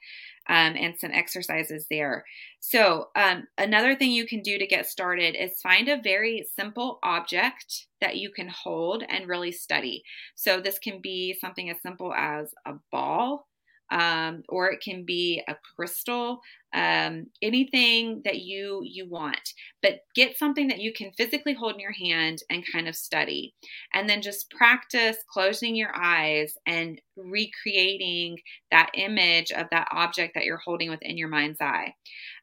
um, 0.47 0.75
and 0.77 0.95
some 0.99 1.11
exercises 1.11 1.87
there. 1.89 2.23
So 2.59 3.07
um, 3.15 3.47
another 3.57 3.95
thing 3.95 4.11
you 4.11 4.27
can 4.27 4.41
do 4.41 4.57
to 4.57 4.67
get 4.67 4.85
started 4.85 5.35
is 5.35 5.61
find 5.61 5.87
a 5.87 6.01
very 6.01 6.45
simple 6.55 6.99
object 7.03 7.87
that 8.01 8.17
you 8.17 8.31
can 8.31 8.49
hold 8.49 9.03
and 9.07 9.27
really 9.27 9.51
study. 9.51 10.03
So 10.35 10.59
this 10.59 10.77
can 10.77 10.99
be 11.01 11.35
something 11.39 11.69
as 11.69 11.81
simple 11.81 12.13
as 12.13 12.53
a 12.65 12.73
ball 12.91 13.47
um, 13.91 14.43
or 14.49 14.69
it 14.71 14.81
can 14.81 15.05
be 15.05 15.41
a 15.47 15.55
crystal, 15.75 16.39
um, 16.73 17.27
anything 17.41 18.21
that 18.25 18.39
you 18.39 18.81
you 18.83 19.07
want. 19.07 19.53
But 19.81 19.99
get 20.15 20.37
something 20.37 20.67
that 20.69 20.79
you 20.79 20.91
can 20.93 21.11
physically 21.11 21.53
hold 21.53 21.75
in 21.75 21.79
your 21.79 21.91
hand 21.91 22.39
and 22.49 22.63
kind 22.71 22.87
of 22.87 22.95
study, 22.95 23.53
and 23.93 24.09
then 24.09 24.21
just 24.21 24.49
practice 24.49 25.17
closing 25.31 25.75
your 25.75 25.95
eyes 25.95 26.53
and 26.65 26.99
recreating 27.15 28.37
that 28.71 28.91
image 28.95 29.51
of 29.51 29.67
that 29.71 29.87
object 29.91 30.33
that 30.35 30.45
you're 30.45 30.57
holding 30.57 30.89
within 30.89 31.17
your 31.17 31.29
mind's 31.29 31.61
eye. 31.61 31.93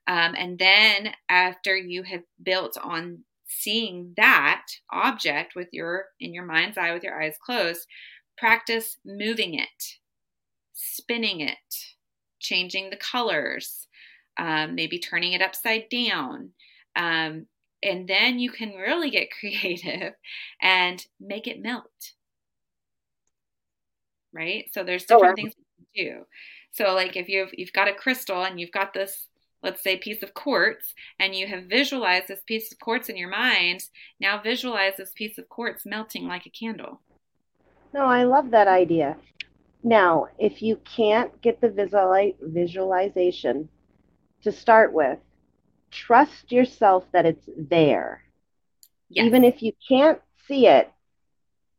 Um, 0.06 0.34
and 0.36 0.58
then 0.58 1.12
after 1.28 1.76
you 1.76 2.02
have 2.04 2.22
built 2.42 2.76
on 2.82 3.24
seeing 3.48 4.14
that 4.16 4.64
object 4.90 5.54
with 5.54 5.68
your 5.72 6.06
in 6.20 6.32
your 6.32 6.46
mind's 6.46 6.78
eye 6.78 6.92
with 6.92 7.02
your 7.02 7.20
eyes 7.20 7.34
closed, 7.44 7.86
practice 8.38 8.96
moving 9.04 9.54
it 9.54 9.98
spinning 10.72 11.40
it, 11.40 11.56
changing 12.40 12.90
the 12.90 12.96
colors, 12.96 13.86
um, 14.38 14.74
maybe 14.74 14.98
turning 14.98 15.32
it 15.32 15.42
upside 15.42 15.88
down. 15.88 16.50
Um, 16.96 17.46
and 17.82 18.06
then 18.08 18.38
you 18.38 18.50
can 18.50 18.74
really 18.74 19.10
get 19.10 19.28
creative 19.40 20.14
and 20.60 21.04
make 21.20 21.46
it 21.46 21.62
melt. 21.62 22.12
Right? 24.32 24.64
So 24.72 24.82
there's 24.82 25.04
oh, 25.10 25.16
different 25.16 25.32
oh, 25.32 25.42
things 25.42 25.54
you 25.56 25.64
can 25.76 26.04
do. 26.04 26.24
So 26.70 26.94
like 26.94 27.16
if 27.16 27.28
you've 27.28 27.50
you've 27.52 27.72
got 27.72 27.88
a 27.88 27.94
crystal 27.94 28.42
and 28.42 28.58
you've 28.58 28.72
got 28.72 28.94
this 28.94 29.28
let's 29.62 29.82
say 29.82 29.96
piece 29.96 30.22
of 30.22 30.34
quartz 30.34 30.94
and 31.20 31.34
you 31.34 31.46
have 31.46 31.64
visualized 31.64 32.28
this 32.28 32.42
piece 32.46 32.72
of 32.72 32.78
quartz 32.80 33.08
in 33.08 33.16
your 33.16 33.30
mind, 33.30 33.84
now 34.20 34.40
visualize 34.42 34.94
this 34.96 35.12
piece 35.14 35.38
of 35.38 35.48
quartz 35.48 35.86
melting 35.86 36.26
like 36.26 36.46
a 36.46 36.50
candle. 36.50 37.00
No, 37.94 38.06
I 38.06 38.24
love 38.24 38.50
that 38.50 38.68
idea. 38.68 39.16
Now, 39.82 40.28
if 40.38 40.62
you 40.62 40.76
can't 40.96 41.40
get 41.42 41.60
the 41.60 42.34
visualization 42.40 43.68
to 44.42 44.52
start 44.52 44.92
with, 44.92 45.18
trust 45.90 46.52
yourself 46.52 47.04
that 47.12 47.26
it's 47.26 47.48
there. 47.56 48.22
Yes. 49.08 49.26
Even 49.26 49.44
if 49.44 49.62
you 49.62 49.72
can't 49.88 50.20
see 50.46 50.66
it, 50.66 50.90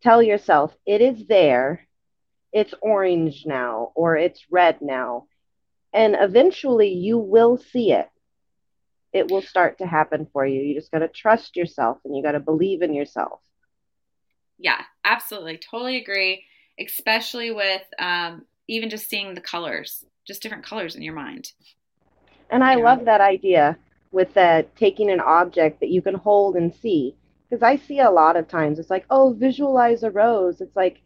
tell 0.01 0.21
yourself 0.21 0.75
it 0.85 1.01
is 1.01 1.25
there. 1.27 1.87
It's 2.51 2.73
orange 2.81 3.45
now 3.45 3.91
or 3.95 4.17
it's 4.17 4.45
red 4.51 4.81
now. 4.81 5.27
And 5.93 6.15
eventually 6.19 6.89
you 6.89 7.17
will 7.17 7.57
see 7.57 7.93
it. 7.93 8.09
It 9.13 9.31
will 9.31 9.41
start 9.41 9.77
to 9.77 9.87
happen 9.87 10.27
for 10.33 10.45
you. 10.45 10.61
You 10.61 10.75
just 10.75 10.91
got 10.91 10.99
to 10.99 11.07
trust 11.07 11.55
yourself 11.55 11.99
and 12.03 12.15
you 12.15 12.21
got 12.21 12.33
to 12.33 12.39
believe 12.39 12.81
in 12.81 12.93
yourself. 12.93 13.39
Yeah, 14.57 14.81
absolutely. 15.05 15.57
Totally 15.57 15.97
agree 15.97 16.45
especially 16.79 17.51
with 17.51 17.83
um, 17.99 18.45
even 18.67 18.89
just 18.89 19.09
seeing 19.09 19.33
the 19.33 19.41
colors, 19.41 20.05
just 20.25 20.41
different 20.41 20.65
colors 20.65 20.95
in 20.95 21.01
your 21.01 21.13
mind. 21.13 21.51
And 22.49 22.63
I 22.63 22.75
love 22.75 23.05
that 23.05 23.21
idea 23.21 23.77
with 24.11 24.33
the 24.33 24.65
taking 24.75 25.09
an 25.09 25.19
object 25.19 25.79
that 25.79 25.89
you 25.89 26.01
can 26.01 26.15
hold 26.15 26.55
and 26.55 26.73
see. 26.73 27.15
Because 27.49 27.63
I 27.63 27.75
see 27.75 27.99
a 27.99 28.09
lot 28.09 28.35
of 28.35 28.47
times 28.47 28.79
it's 28.79 28.89
like, 28.89 29.05
oh, 29.09 29.33
visualize 29.33 30.03
a 30.03 30.11
rose. 30.11 30.61
It's 30.61 30.75
like, 30.75 31.01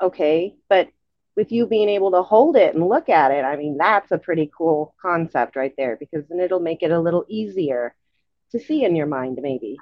okay, 0.00 0.54
but 0.68 0.88
with 1.36 1.50
you 1.50 1.66
being 1.66 1.88
able 1.88 2.10
to 2.10 2.22
hold 2.22 2.56
it 2.56 2.74
and 2.74 2.86
look 2.86 3.08
at 3.08 3.30
it, 3.30 3.44
I 3.44 3.56
mean, 3.56 3.78
that's 3.78 4.10
a 4.10 4.18
pretty 4.18 4.50
cool 4.56 4.94
concept 5.00 5.56
right 5.56 5.72
there 5.76 5.96
because 5.96 6.24
then 6.28 6.40
it'll 6.40 6.60
make 6.60 6.82
it 6.82 6.90
a 6.90 7.00
little 7.00 7.24
easier 7.28 7.94
to 8.50 8.58
see 8.58 8.84
in 8.84 8.94
your 8.96 9.06
mind, 9.06 9.38
maybe. 9.40 9.78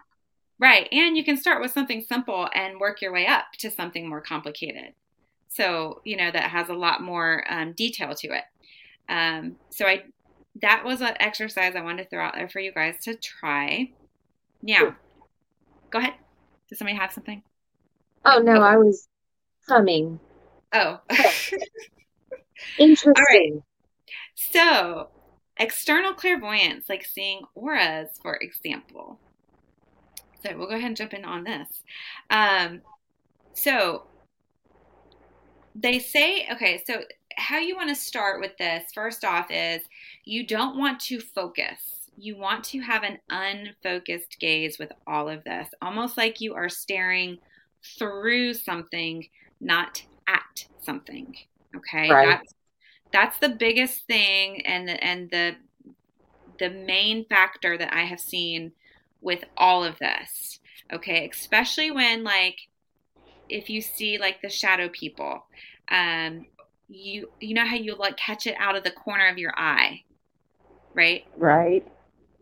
Right. 0.61 0.87
And 0.93 1.17
you 1.17 1.25
can 1.25 1.39
start 1.39 1.63
with 1.63 1.73
something 1.73 2.05
simple 2.07 2.47
and 2.55 2.79
work 2.79 3.01
your 3.01 3.13
way 3.13 3.27
up 3.27 3.47
to 3.61 3.71
something 3.71 4.07
more 4.07 4.21
complicated. 4.21 4.93
So, 5.49 6.03
you 6.05 6.17
know, 6.17 6.31
that 6.31 6.51
has 6.51 6.69
a 6.69 6.75
lot 6.75 7.03
more 7.03 7.45
um, 7.49 7.73
detail 7.73 8.15
to 8.15 8.29
it. 8.29 8.45
Um, 9.09 9.57
so, 9.71 9.87
I 9.87 10.05
that 10.61 10.85
was 10.85 11.01
an 11.01 11.15
exercise 11.19 11.75
I 11.75 11.81
wanted 11.81 12.05
to 12.05 12.09
throw 12.11 12.25
out 12.25 12.35
there 12.35 12.49
for 12.49 12.61
you 12.61 12.73
guys 12.73 12.97
to 13.05 13.15
try. 13.15 13.91
Now, 14.63 14.97
go 15.91 15.99
ahead. 15.99 16.15
Does 16.69 16.79
somebody 16.79 16.99
have 16.99 17.13
something? 17.13 17.43
Oh, 18.25 18.41
no, 18.41 18.57
oh. 18.57 18.63
I 18.63 18.77
was 18.77 19.09
humming. 19.67 20.21
Oh. 20.73 21.01
Interesting. 22.79 23.13
All 23.17 23.25
right. 23.31 23.63
So, 24.35 25.09
external 25.57 26.13
clairvoyance, 26.13 26.89
like 26.89 27.05
seeing 27.05 27.43
auras, 27.55 28.11
for 28.23 28.37
example. 28.37 29.19
So, 30.43 30.57
we'll 30.57 30.69
go 30.69 30.75
ahead 30.75 30.89
and 30.89 30.97
jump 30.97 31.15
in 31.15 31.25
on 31.25 31.45
this. 31.45 31.83
Um, 32.31 32.83
so, 33.55 34.05
they 35.75 35.99
say, 35.99 36.49
okay, 36.53 36.83
so 36.87 37.03
how 37.37 37.59
you 37.59 37.77
want 37.77 37.89
to 37.89 37.95
start 37.95 38.41
with 38.41 38.57
this, 38.59 38.93
first 38.93 39.25
off, 39.25 39.51
is 39.51 39.83
you 40.25 40.47
don't 40.47 40.79
want 40.79 41.01
to 41.01 41.21
focus. 41.21 42.09
You 42.17 42.37
want 42.37 42.65
to 42.65 42.81
have 42.81 43.03
an 43.03 43.19
unfocused 43.31 44.39
gaze 44.41 44.79
with 44.79 44.93
all 45.07 45.29
of 45.29 45.43
this, 45.45 45.69
almost 45.81 46.17
like 46.17 46.41
you 46.41 46.55
are 46.55 46.69
staring 46.69 47.39
through 47.99 48.55
something, 48.55 49.27
not 49.61 50.03
at 50.29 50.67
something. 50.83 51.35
Okay, 51.75 52.11
right. 52.11 52.29
that's 52.29 52.55
that's 53.13 53.39
the 53.39 53.49
biggest 53.49 54.07
thing, 54.07 54.65
and 54.67 54.89
the, 54.89 55.03
and 55.03 55.31
the 55.31 55.57
the 56.59 56.71
main 56.71 57.25
factor 57.25 57.79
that 57.79 57.95
I 57.95 58.03
have 58.03 58.21
seen 58.21 58.73
with 59.21 59.45
all 59.57 59.85
of 59.85 59.99
this. 59.99 60.61
Okay, 60.93 61.29
especially 61.33 61.91
when 61.91 62.25
like 62.25 62.57
if 63.49 63.71
you 63.71 63.81
see 63.81 64.19
like 64.19 64.43
the 64.43 64.49
shadow 64.49 64.89
people, 64.89 65.45
um, 65.89 66.47
you 66.89 67.31
you 67.41 67.55
know 67.55 67.65
how 67.65 67.77
you 67.77 67.95
like 67.95 68.17
catch 68.17 68.47
it 68.47 68.57
out 68.59 68.77
of 68.77 68.85
the 68.85 68.91
corner 68.91 69.29
of 69.29 69.39
your 69.39 69.53
eye, 69.57 70.03
right? 70.95 71.25
Right 71.37 71.87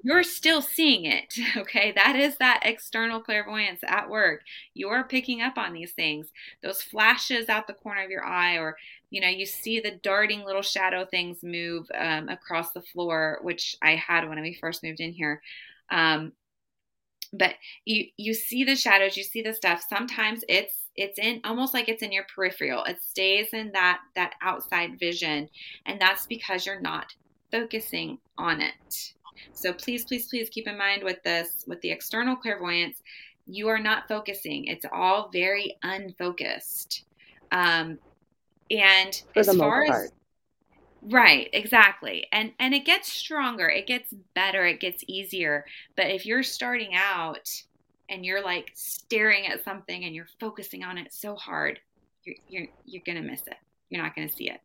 you're 0.03 0.23
still 0.23 0.63
seeing 0.63 1.05
it. 1.05 1.39
Okay. 1.57 1.93
That 1.93 2.15
is 2.17 2.37
that 2.39 2.61
external 2.63 3.21
clairvoyance 3.21 3.81
at 3.87 4.09
work. 4.09 4.43
You're 4.75 5.05
picking 5.05 5.43
up 5.43 5.59
on 5.59 5.73
these 5.73 5.93
things, 5.93 6.29
those 6.63 6.81
flashes 6.81 7.49
out 7.49 7.67
the 7.67 7.73
corner 7.75 8.05
of 8.05 8.11
your 8.11 8.25
eye, 8.25 8.57
or, 8.59 8.77
you 9.11 9.21
know, 9.21 9.29
you 9.29 9.45
see 9.45 9.81
the 9.81 9.99
darting 10.03 10.45
little 10.45 10.63
shadow 10.63 11.05
things 11.05 11.43
move 11.43 11.87
um, 11.99 12.29
across 12.29 12.73
the 12.73 12.83
floor, 12.83 13.39
which 13.43 13.77
I 13.83 13.97
had 13.97 14.29
when 14.29 14.41
we 14.41 14.55
first 14.55 14.83
moved 14.83 15.01
in 15.01 15.13
here. 15.13 15.43
Um, 15.91 16.33
but 17.33 17.55
you 17.85 18.07
you 18.17 18.35
see 18.35 18.65
the 18.65 18.77
shadows 18.77 19.17
you 19.17 19.23
see 19.23 19.43
the 19.43 19.55
stuff 19.55 19.85
sometimes 19.89 20.43
it's 20.49 20.75
it's 20.97 21.19
in 21.19 21.41
almost 21.45 21.75
like 21.75 21.89
it's 21.89 22.03
in 22.03 22.13
your 22.13 22.25
peripheral 22.35 22.85
it 22.85 23.03
stays 23.03 23.49
in 23.53 23.71
that 23.73 24.01
that 24.15 24.35
outside 24.43 24.99
vision 24.99 25.49
and 25.87 26.01
that's 26.01 26.27
because 26.27 26.65
you're 26.65 26.81
not 26.81 27.15
focusing 27.51 28.19
on 28.39 28.61
it 28.61 29.13
so 29.53 29.73
please, 29.73 30.05
please, 30.05 30.29
please 30.29 30.49
keep 30.51 30.69
in 30.69 30.79
mind 30.79 31.03
with 31.03 31.23
this, 31.23 31.65
with 31.67 31.81
the 31.81 31.91
external 31.91 32.37
clairvoyance, 32.37 33.03
you 33.47 33.69
are 33.69 33.79
not 33.79 34.09
focusing. 34.09 34.67
It's 34.67 34.85
all 34.93 35.31
very 35.33 35.77
unfocused. 35.83 37.05
Um, 37.51 37.99
and 38.71 39.23
For 39.33 39.41
as 39.41 39.57
far 39.57 39.83
as 39.85 39.91
part. 39.91 40.11
Right, 41.03 41.49
exactly. 41.53 42.27
And 42.33 42.53
and 42.59 42.75
it 42.75 42.85
gets 42.85 43.13
stronger, 43.13 43.69
it 43.69 43.87
gets 43.87 44.13
better, 44.35 44.67
it 44.67 44.81
gets 44.81 45.05
easier. 45.07 45.65
But 45.97 46.07
if 46.07 46.27
you're 46.27 46.43
starting 46.43 46.95
out 46.95 47.51
and 48.09 48.25
you're 48.25 48.43
like 48.43 48.73
staring 48.75 49.47
at 49.47 49.65
something 49.65 50.05
and 50.05 50.15
you're 50.15 50.29
focusing 50.41 50.85
on 50.85 50.99
it 50.99 51.13
so 51.13 51.35
hard, 51.35 51.81
you're 52.25 52.37
you're, 52.49 52.67
you're 52.85 53.03
gonna 53.07 53.23
miss 53.23 53.43
it. 53.47 53.57
You're 53.91 54.03
not 54.03 54.15
gonna 54.15 54.31
see 54.31 54.51
it. 54.51 54.61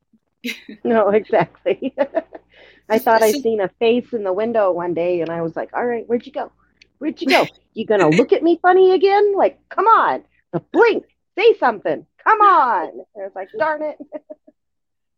no, 0.84 1.10
exactly. 1.10 1.94
I 2.90 3.00
thought 3.00 3.24
I 3.24 3.32
seen 3.32 3.62
a 3.62 3.70
face 3.80 4.12
in 4.14 4.24
the 4.24 4.34
window 4.34 4.72
one 4.72 4.94
day, 4.94 5.22
and 5.22 5.30
I 5.30 5.42
was 5.42 5.56
like, 5.56 5.70
"All 5.74 5.86
right, 5.86 6.08
where'd 6.08 6.26
you 6.26 6.32
go? 6.32 6.52
Where'd 6.98 7.22
you 7.22 7.28
go? 7.28 7.46
You 7.74 7.86
gonna 7.86 8.10
look 8.10 8.34
at 8.34 8.44
me 8.44 8.60
funny 8.62 8.92
again? 8.92 9.36
Like, 9.36 9.58
come 9.70 9.86
on, 9.86 10.24
the 10.52 10.60
blink, 10.60 11.06
say 11.38 11.54
something, 11.58 12.06
come 12.24 12.42
on!" 12.42 12.90
And 12.90 13.06
I 13.18 13.24
was 13.24 13.32
like, 13.36 13.50
"Darn 13.58 13.84
it!" 13.84 13.98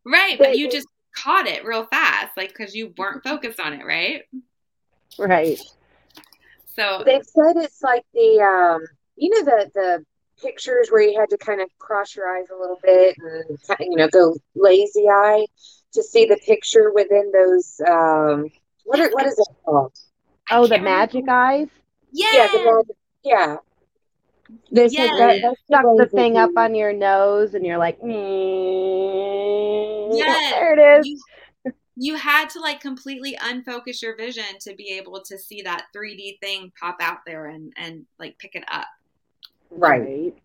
Right, 0.06 0.38
but 0.40 0.58
you 0.58 0.70
just 0.70 0.88
caught 1.16 1.48
it 1.48 1.66
real 1.66 1.86
fast, 1.86 2.36
like 2.38 2.50
because 2.50 2.76
you 2.76 2.94
weren't 2.98 3.24
focused 3.24 3.60
on 3.60 3.74
it, 3.74 3.86
right? 3.86 4.24
Right. 5.18 5.60
So 6.76 7.04
they've 7.06 7.26
said 7.26 7.56
it's 7.58 7.82
like 7.82 8.06
the 8.14 8.42
um, 8.42 8.86
you 9.16 9.30
know 9.30 9.44
the 9.44 9.72
the 9.74 10.06
pictures 10.42 10.90
where 10.90 11.02
you 11.02 11.18
had 11.18 11.30
to 11.30 11.38
kind 11.38 11.62
of 11.62 11.70
cross 11.80 12.16
your 12.16 12.28
eyes 12.28 12.48
a 12.54 12.60
little 12.60 12.80
bit 12.84 13.16
and 13.18 13.58
you 13.80 13.96
know 13.96 14.10
go 14.10 14.36
lazy 14.54 15.06
eye 15.10 15.46
to 15.94 16.04
see 16.04 16.26
the 16.26 16.36
picture 16.46 16.92
within 16.94 17.32
those 17.32 17.80
um 17.90 18.50
what 18.86 19.00
are, 19.00 19.10
what 19.12 19.26
is 19.26 19.40
it 19.40 19.48
called? 19.66 19.94
Oh, 20.52 20.68
the 20.68 20.78
magic 20.78 21.22
remember. 21.22 21.32
eyes. 21.32 21.68
Yeah. 22.12 22.28
Yeah. 22.34 22.48
The 22.52 22.58
magic, 22.58 22.96
yeah. 23.24 23.56
They 24.72 24.88
yes. 24.88 25.18
that, 25.18 25.42
that 25.42 25.56
stuck 25.66 25.98
the 25.98 26.06
thing 26.06 26.38
up 26.38 26.52
on 26.56 26.76
your 26.76 26.94
nose, 26.94 27.56
and 27.56 27.66
you're 27.66 27.80
like, 27.80 28.00
mm, 28.00 29.45
yes. 30.18 30.54
there 30.54 30.74
it 30.74 31.00
is. 31.00 31.08
You, 31.08 31.20
you 31.98 32.16
had 32.16 32.50
to 32.52 32.60
like 32.60 32.82
completely 32.82 33.38
unfocus 33.42 34.02
your 34.02 34.16
vision 34.18 34.44
to 34.62 34.76
be 34.76 34.90
able 34.90 35.22
to 35.22 35.38
see 35.38 35.62
that 35.62 35.88
3D 35.96 36.40
thing 36.40 36.72
pop 36.80 36.98
out 37.00 37.20
there 37.26 37.48
and 37.48 37.74
and 37.78 38.06
like 38.20 38.38
pick 38.38 38.56
it 38.56 38.66
up. 38.72 38.88
Right. 39.72 40.36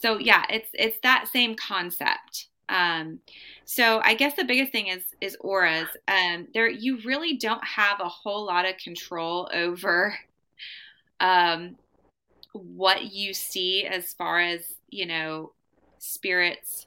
So 0.00 0.18
yeah, 0.18 0.44
it's 0.50 0.70
it's 0.74 0.98
that 1.02 1.28
same 1.32 1.54
concept. 1.54 2.48
Um, 2.68 3.20
so 3.64 4.00
I 4.04 4.14
guess 4.14 4.34
the 4.34 4.44
biggest 4.44 4.72
thing 4.72 4.88
is 4.88 5.02
is 5.20 5.36
auras. 5.40 5.88
Um, 6.06 6.48
there 6.54 6.68
you 6.68 6.98
really 7.04 7.36
don't 7.36 7.64
have 7.64 8.00
a 8.00 8.08
whole 8.08 8.44
lot 8.44 8.68
of 8.68 8.76
control 8.78 9.48
over 9.54 10.14
um, 11.20 11.76
what 12.52 13.12
you 13.12 13.32
see 13.32 13.86
as 13.86 14.12
far 14.12 14.40
as 14.40 14.74
you 14.90 15.06
know 15.06 15.52
spirits, 15.98 16.86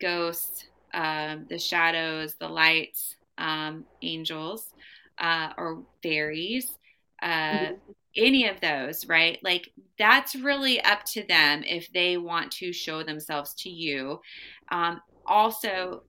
ghosts, 0.00 0.67
um, 0.94 1.46
the 1.48 1.58
shadows, 1.58 2.34
the 2.34 2.48
lights, 2.48 3.16
um, 3.36 3.84
angels, 4.02 4.74
uh, 5.18 5.50
or 5.56 5.82
fairies. 6.02 6.78
Uh, 7.22 7.26
mm-hmm. 7.28 7.74
Any 8.16 8.48
of 8.48 8.60
those, 8.60 9.06
right? 9.06 9.38
Like 9.42 9.70
that's 9.98 10.34
really 10.34 10.80
up 10.80 11.04
to 11.06 11.22
them 11.24 11.62
if 11.64 11.92
they 11.92 12.16
want 12.16 12.50
to 12.52 12.72
show 12.72 13.02
themselves 13.02 13.54
to 13.54 13.70
you. 13.70 14.20
Um, 14.70 15.00
also 15.26 16.02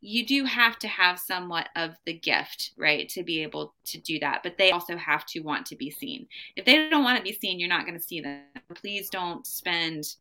you 0.00 0.24
do 0.24 0.44
have 0.44 0.78
to 0.78 0.88
have 0.88 1.18
somewhat 1.18 1.68
of 1.74 1.96
the 2.04 2.12
gift, 2.12 2.72
right, 2.76 3.08
to 3.08 3.22
be 3.22 3.42
able 3.42 3.74
to 3.86 3.98
do 3.98 4.18
that. 4.20 4.40
But 4.42 4.56
they 4.56 4.70
also 4.70 4.96
have 4.96 5.26
to 5.26 5.40
want 5.40 5.66
to 5.66 5.76
be 5.76 5.90
seen. 5.90 6.26
If 6.54 6.64
they 6.64 6.88
don't 6.88 7.02
want 7.02 7.18
to 7.18 7.24
be 7.24 7.32
seen, 7.32 7.58
you're 7.58 7.68
not 7.68 7.86
going 7.86 7.98
to 7.98 8.04
see 8.04 8.20
them. 8.20 8.42
Please 8.74 9.10
don't 9.10 9.46
spend 9.46 10.14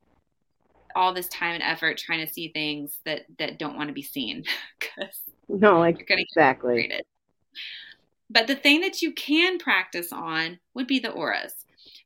all 0.96 1.14
this 1.14 1.28
time 1.28 1.54
and 1.54 1.64
effort 1.64 1.98
trying 1.98 2.26
to 2.26 2.32
see 2.32 2.50
things 2.50 3.00
that 3.06 3.26
that 3.38 3.60
don't 3.60 3.76
want 3.76 3.89
to 3.89 3.93
be 3.93 4.02
seen 4.02 4.43
because 4.80 5.20
no, 5.48 5.80
like 5.80 6.00
you're 6.00 6.08
going 6.08 6.18
to 6.18 6.24
exactly. 6.24 6.91
But 8.30 8.48
the 8.48 8.56
thing 8.56 8.82
that 8.82 9.02
you 9.02 9.12
can 9.12 9.60
practice 9.60 10.12
on 10.12 10.60
would 10.74 10.88
be 10.88 11.00
the 11.00 11.12
auras. 11.12 11.54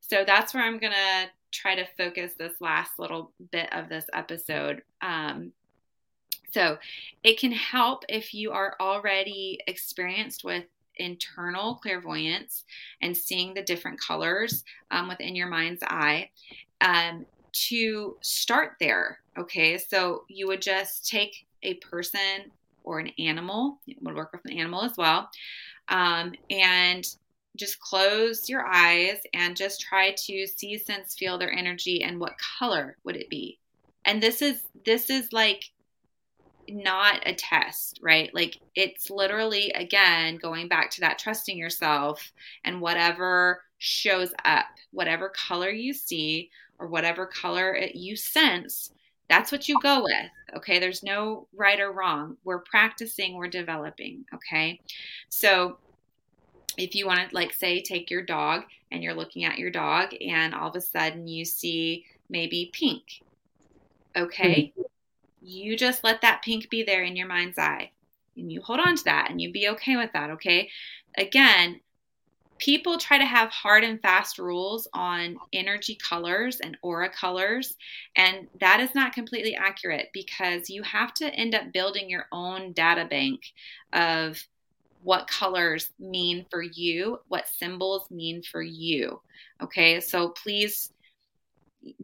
So 0.02 0.24
that's 0.26 0.54
where 0.54 0.64
I'm 0.64 0.80
going 0.80 0.94
to 0.94 1.30
try 1.52 1.76
to 1.76 1.88
focus 1.98 2.34
this 2.38 2.60
last 2.60 3.00
little 3.00 3.32
bit 3.52 3.72
of 3.72 3.90
this 3.90 4.06
episode. 4.14 4.82
Um, 5.02 5.54
so 6.52 6.78
it 7.24 7.40
can 7.40 7.52
help 7.52 8.04
if 8.10 8.34
you 8.34 8.52
are 8.52 8.76
already 8.80 9.60
experienced 9.68 10.44
with 10.44 10.66
internal 10.96 11.76
clairvoyance 11.76 12.66
and 13.02 13.16
seeing 13.16 13.54
the 13.54 13.62
different 13.62 14.00
colors 14.00 14.64
um, 14.92 15.08
within 15.08 15.36
your 15.36 15.48
mind's 15.48 15.82
eye 15.84 16.30
um, 16.82 17.26
to 17.52 18.18
start 18.22 18.74
there. 18.80 19.20
Okay, 19.38 19.78
so 19.78 20.24
you 20.28 20.48
would 20.48 20.62
just 20.62 21.08
take 21.08 21.46
a 21.64 21.76
person 21.76 22.52
or 22.84 23.00
an 23.00 23.12
animal, 23.20 23.80
it 23.88 23.98
would 24.02 24.16
work 24.16 24.32
with 24.32 24.46
an 24.46 24.58
animal 24.58 24.84
as 24.84 24.98
well, 24.98 25.30
um, 25.90 26.34
and 26.50 27.06
just 27.56 27.80
close 27.80 28.50
your 28.50 28.66
eyes 28.66 29.18
and 29.34 29.56
just 29.56 29.82
try 29.82 30.12
to 30.12 30.48
see, 30.48 30.78
sense, 30.78 31.16
feel 31.16 31.38
their 31.38 31.52
energy 31.52 32.04
and 32.04 32.20
what 32.20 32.38
color 32.60 32.98
would 33.04 33.16
it 33.16 33.30
be. 33.30 33.60
And 34.06 34.24
this 34.24 34.42
is 34.42 34.64
this 34.86 35.10
is 35.10 35.34
like 35.34 35.66
not 36.70 37.22
a 37.26 37.34
test, 37.34 38.00
right? 38.02 38.34
Like 38.34 38.58
it's 38.76 39.10
literally, 39.10 39.72
again, 39.72 40.38
going 40.38 40.68
back 40.68 40.90
to 40.92 41.02
that 41.02 41.20
trusting 41.20 41.58
yourself 41.58 42.32
and 42.64 42.82
whatever 42.82 43.64
shows 43.78 44.34
up, 44.46 44.66
whatever 44.92 45.30
color 45.30 45.70
you 45.70 45.94
see 45.94 46.50
or 46.80 46.88
whatever 46.88 47.26
color 47.26 47.74
it, 47.74 47.96
you 47.96 48.16
sense, 48.16 48.92
That's 49.30 49.52
what 49.52 49.70
you 49.70 49.80
go 49.82 50.04
with. 50.04 50.58
Okay. 50.58 50.80
There's 50.80 51.04
no 51.04 51.48
right 51.56 51.80
or 51.80 51.92
wrong. 51.92 52.36
We're 52.44 52.60
practicing, 52.60 53.36
we're 53.36 53.48
developing. 53.48 54.26
Okay. 54.34 54.82
So 55.30 55.78
if 56.78 56.96
you 56.96 57.06
want 57.06 57.30
to, 57.30 57.36
like, 57.36 57.54
say, 57.54 57.82
take 57.82 58.10
your 58.10 58.24
dog 58.24 58.64
and 58.92 59.04
you're 59.04 59.14
looking 59.14 59.46
at 59.46 59.60
your 59.60 59.70
dog 59.70 60.10
and 60.20 60.56
all 60.56 60.70
of 60.70 60.76
a 60.76 60.82
sudden 60.82 61.28
you 61.28 61.46
see 61.46 62.06
maybe 62.30 62.72
pink. 62.74 63.22
Okay. 64.18 64.74
Mm-hmm. 64.76 64.82
You 65.42 65.78
just 65.78 66.04
let 66.04 66.22
that 66.22 66.42
pink 66.44 66.70
be 66.70 66.84
there 66.84 67.04
in 67.04 67.16
your 67.16 67.28
mind's 67.28 67.58
eye 67.58 67.92
and 68.36 68.52
you 68.52 68.62
hold 68.62 68.80
on 68.80 68.96
to 68.96 69.04
that 69.06 69.30
and 69.30 69.40
you 69.40 69.52
be 69.52 69.70
okay 69.70 69.96
with 69.96 70.12
that. 70.14 70.32
Okay. 70.32 70.70
Again, 71.18 71.82
people 72.60 72.98
try 72.98 73.18
to 73.18 73.26
have 73.26 73.50
hard 73.50 73.84
and 73.84 74.02
fast 74.02 74.38
rules 74.38 74.88
on 74.94 75.38
energy 75.54 75.96
colors 75.96 76.60
and 76.60 76.78
aura 76.82 77.10
colors, 77.10 77.76
and 78.16 78.48
that 78.60 78.80
is 78.80 78.94
not 78.94 79.14
completely 79.14 79.56
accurate 79.56 80.10
because 80.14 80.70
you 80.70 80.84
have 80.84 81.14
to 81.16 81.34
end 81.34 81.56
up 81.56 81.72
building 81.74 82.10
your 82.10 82.28
own 82.32 82.74
data 82.74 83.06
bank 83.06 83.42
of 83.94 84.42
what 85.02 85.28
colors 85.28 85.92
mean 86.00 86.46
for 86.52 86.62
you, 86.62 87.20
what 87.30 87.48
symbols 87.48 88.12
mean 88.12 88.44
for 88.44 88.62
you. 88.62 89.22
Okay, 89.62 90.02
so 90.02 90.30
please, 90.30 90.92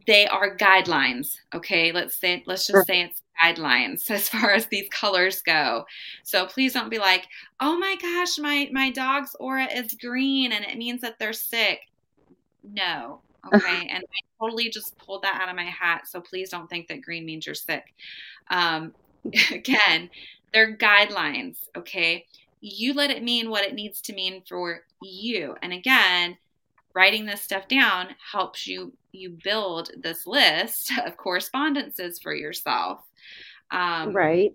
they 0.08 0.26
are 0.28 0.56
guidelines. 0.56 1.36
Okay, 1.54 1.92
let's 1.92 2.16
say, 2.16 2.44
let's 2.48 2.68
just 2.68 2.88
say 2.88 3.02
it's 3.02 3.22
guidelines 3.42 4.10
as 4.12 4.30
far 4.30 4.52
as 4.52 4.68
these 4.68 4.88
colors 4.90 5.42
go. 5.42 5.86
So 6.24 6.46
please 6.46 6.74
don't 6.74 6.90
be 6.90 7.00
like, 7.00 7.28
"Oh 7.60 7.78
my 7.78 7.98
gosh, 8.02 8.38
my 8.38 8.70
my 8.72 8.92
dog's 8.92 9.36
aura 9.40 9.66
is 9.66 9.94
green 9.94 10.52
and 10.52 10.66
it 10.66 10.78
means 10.78 11.02
that 11.02 11.20
they're 11.20 11.34
sick." 11.34 11.82
No. 12.64 13.22
Okay? 13.54 13.88
and 13.92 14.04
I 14.04 14.44
totally 14.44 14.72
just 14.72 14.98
pulled 14.98 15.22
that 15.22 15.40
out 15.40 15.50
of 15.50 15.56
my 15.56 15.66
hat, 15.66 16.08
so 16.08 16.20
please 16.20 16.50
don't 16.50 16.68
think 16.68 16.88
that 16.88 17.04
green 17.04 17.28
means 17.28 17.46
you're 17.46 17.54
sick. 17.54 17.94
Um, 18.50 18.92
again, 19.52 20.10
they're 20.52 20.76
guidelines, 20.76 21.68
okay? 21.78 22.26
You 22.62 22.96
let 22.96 23.12
it 23.12 23.22
mean 23.22 23.52
what 23.52 23.64
it 23.64 23.76
needs 23.76 24.02
to 24.02 24.14
mean 24.14 24.42
for 24.50 24.82
you. 25.04 25.56
And 25.62 25.74
again, 25.74 26.38
writing 26.96 27.26
this 27.26 27.42
stuff 27.42 27.68
down 27.68 28.16
helps 28.32 28.66
you 28.66 28.94
you 29.12 29.38
build 29.44 29.92
this 29.98 30.26
list 30.26 30.92
of 31.06 31.18
correspondences 31.18 32.20
for 32.20 32.34
yourself 32.34 33.02
um, 33.72 34.14
right. 34.14 34.54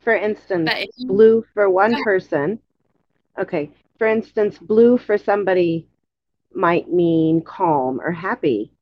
For 0.00 0.14
instance, 0.14 0.70
you, 0.96 1.06
blue 1.06 1.44
for 1.54 1.68
one 1.68 2.02
person. 2.02 2.58
Okay. 3.38 3.70
For 3.98 4.06
instance, 4.06 4.58
blue 4.58 4.96
for 4.96 5.18
somebody 5.18 5.86
might 6.52 6.90
mean 6.90 7.42
calm 7.42 8.00
or 8.00 8.10
happy, 8.10 8.72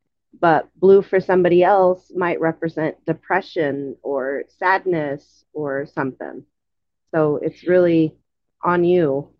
but 0.41 0.69
blue 0.77 1.03
for 1.03 1.21
somebody 1.21 1.63
else 1.63 2.13
might 2.15 2.41
represent 2.41 3.05
depression 3.05 3.97
or 4.03 4.45
sadness 4.59 5.45
or 5.53 5.87
something. 5.87 6.45
So 7.11 7.37
it's 7.43 7.67
really 7.67 8.15
on 8.63 8.85
you. 8.85 9.31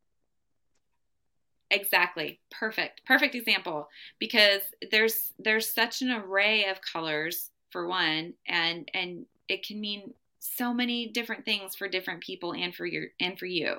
Exactly. 1.71 2.41
Perfect. 2.51 3.05
Perfect 3.05 3.35
example 3.35 3.89
because 4.19 4.63
there's 4.91 5.33
there's 5.39 5.69
such 5.69 6.03
an 6.03 6.11
array 6.11 6.65
of 6.67 6.81
colors 6.81 7.51
for 7.71 7.87
one 7.87 8.33
and 8.47 8.89
and 8.95 9.27
it 9.49 9.67
can 9.67 9.81
mean 9.81 10.15
so 10.39 10.73
many 10.73 11.07
different 11.07 11.45
things 11.45 11.75
for 11.75 11.89
different 11.89 12.23
people 12.23 12.55
and 12.55 12.75
for 12.75 12.87
your 12.87 13.07
and 13.21 13.39
for 13.39 13.47
you. 13.47 13.79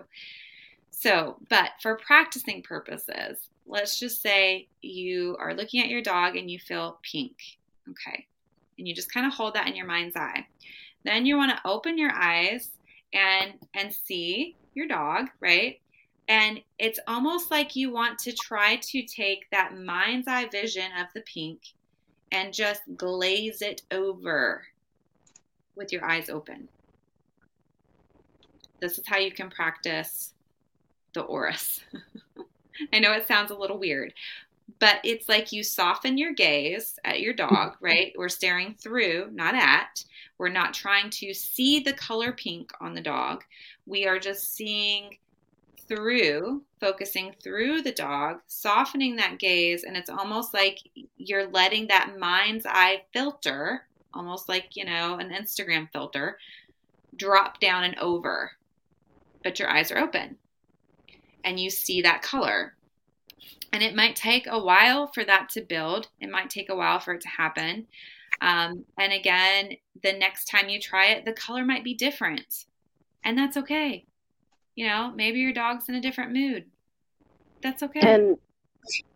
So, 0.91 1.37
but 1.49 1.71
for 1.81 1.95
practicing 1.95 2.61
purposes, 2.61 3.37
let's 3.65 3.99
just 3.99 4.21
say 4.21 4.67
you 4.81 5.37
are 5.39 5.53
looking 5.53 5.81
at 5.81 5.89
your 5.89 6.01
dog 6.01 6.35
and 6.35 6.49
you 6.49 6.59
feel 6.59 6.99
pink. 7.03 7.35
Okay. 7.89 8.25
And 8.77 8.87
you 8.87 8.93
just 8.93 9.13
kind 9.13 9.25
of 9.25 9.33
hold 9.33 9.53
that 9.53 9.67
in 9.67 9.75
your 9.75 9.87
mind's 9.87 10.15
eye. 10.15 10.45
Then 11.05 11.25
you 11.25 11.37
want 11.37 11.51
to 11.51 11.67
open 11.67 11.97
your 11.97 12.11
eyes 12.13 12.71
and 13.13 13.53
and 13.73 13.93
see 13.93 14.55
your 14.73 14.87
dog, 14.87 15.27
right? 15.39 15.79
And 16.27 16.61
it's 16.77 16.99
almost 17.07 17.49
like 17.49 17.75
you 17.75 17.91
want 17.91 18.19
to 18.19 18.31
try 18.33 18.75
to 18.75 19.01
take 19.03 19.49
that 19.51 19.77
mind's 19.77 20.27
eye 20.27 20.47
vision 20.51 20.91
of 20.99 21.07
the 21.13 21.21
pink 21.21 21.61
and 22.31 22.53
just 22.53 22.81
glaze 22.95 23.61
it 23.61 23.81
over 23.91 24.63
with 25.79 25.91
your 25.91 26.05
eyes 26.05 26.29
open. 26.29 26.67
This 28.79 28.99
is 28.99 29.07
how 29.07 29.17
you 29.17 29.31
can 29.31 29.49
practice 29.49 30.33
the 31.13 31.21
auras. 31.21 31.81
I 32.93 32.99
know 32.99 33.13
it 33.13 33.27
sounds 33.27 33.49
a 33.49 33.57
little 33.57 33.79
weird, 33.79 34.13
but 34.79 34.99
it's 35.03 35.27
like 35.27 35.51
you 35.51 35.63
soften 35.63 36.17
your 36.17 36.33
gaze 36.33 36.99
at 37.03 37.21
your 37.21 37.33
dog, 37.33 37.75
right? 37.81 38.13
We're 38.15 38.29
staring 38.29 38.75
through, 38.75 39.29
not 39.31 39.55
at. 39.55 40.03
We're 40.37 40.49
not 40.49 40.73
trying 40.73 41.09
to 41.11 41.33
see 41.33 41.79
the 41.79 41.93
color 41.93 42.31
pink 42.31 42.71
on 42.79 42.93
the 42.93 43.01
dog. 43.01 43.43
We 43.85 44.05
are 44.05 44.19
just 44.19 44.53
seeing 44.53 45.17
through, 45.87 46.61
focusing 46.79 47.33
through 47.41 47.81
the 47.81 47.91
dog, 47.91 48.41
softening 48.47 49.15
that 49.15 49.39
gaze. 49.39 49.83
And 49.83 49.97
it's 49.97 50.09
almost 50.09 50.53
like 50.53 50.79
you're 51.17 51.49
letting 51.49 51.87
that 51.87 52.17
mind's 52.19 52.65
eye 52.67 53.01
filter 53.11 53.85
almost 54.13 54.49
like, 54.49 54.75
you 54.75 54.85
know, 54.85 55.17
an 55.17 55.29
Instagram 55.29 55.91
filter, 55.91 56.37
drop 57.15 57.59
down 57.59 57.83
and 57.83 57.97
over, 57.99 58.51
but 59.43 59.59
your 59.59 59.69
eyes 59.69 59.91
are 59.91 59.99
open 59.99 60.37
and 61.43 61.59
you 61.59 61.69
see 61.69 62.01
that 62.01 62.21
color. 62.21 62.75
And 63.71 63.83
it 63.83 63.95
might 63.95 64.15
take 64.15 64.47
a 64.47 64.61
while 64.61 65.07
for 65.07 65.23
that 65.23 65.49
to 65.49 65.61
build, 65.61 66.07
it 66.19 66.29
might 66.29 66.49
take 66.49 66.69
a 66.69 66.75
while 66.75 66.99
for 66.99 67.13
it 67.13 67.21
to 67.21 67.27
happen. 67.27 67.87
Um, 68.41 68.85
and 68.97 69.13
again, 69.13 69.73
the 70.01 70.13
next 70.13 70.45
time 70.45 70.69
you 70.69 70.79
try 70.79 71.07
it, 71.07 71.25
the 71.25 71.33
color 71.33 71.65
might 71.65 71.83
be 71.83 71.93
different. 71.93 72.65
And 73.23 73.37
that's 73.37 73.57
okay. 73.57 74.05
You 74.75 74.87
know, 74.87 75.11
maybe 75.15 75.39
your 75.39 75.53
dog's 75.53 75.89
in 75.89 75.95
a 75.95 76.01
different 76.01 76.31
mood. 76.31 76.65
That's 77.61 77.83
okay. 77.83 77.99
And 77.99 78.37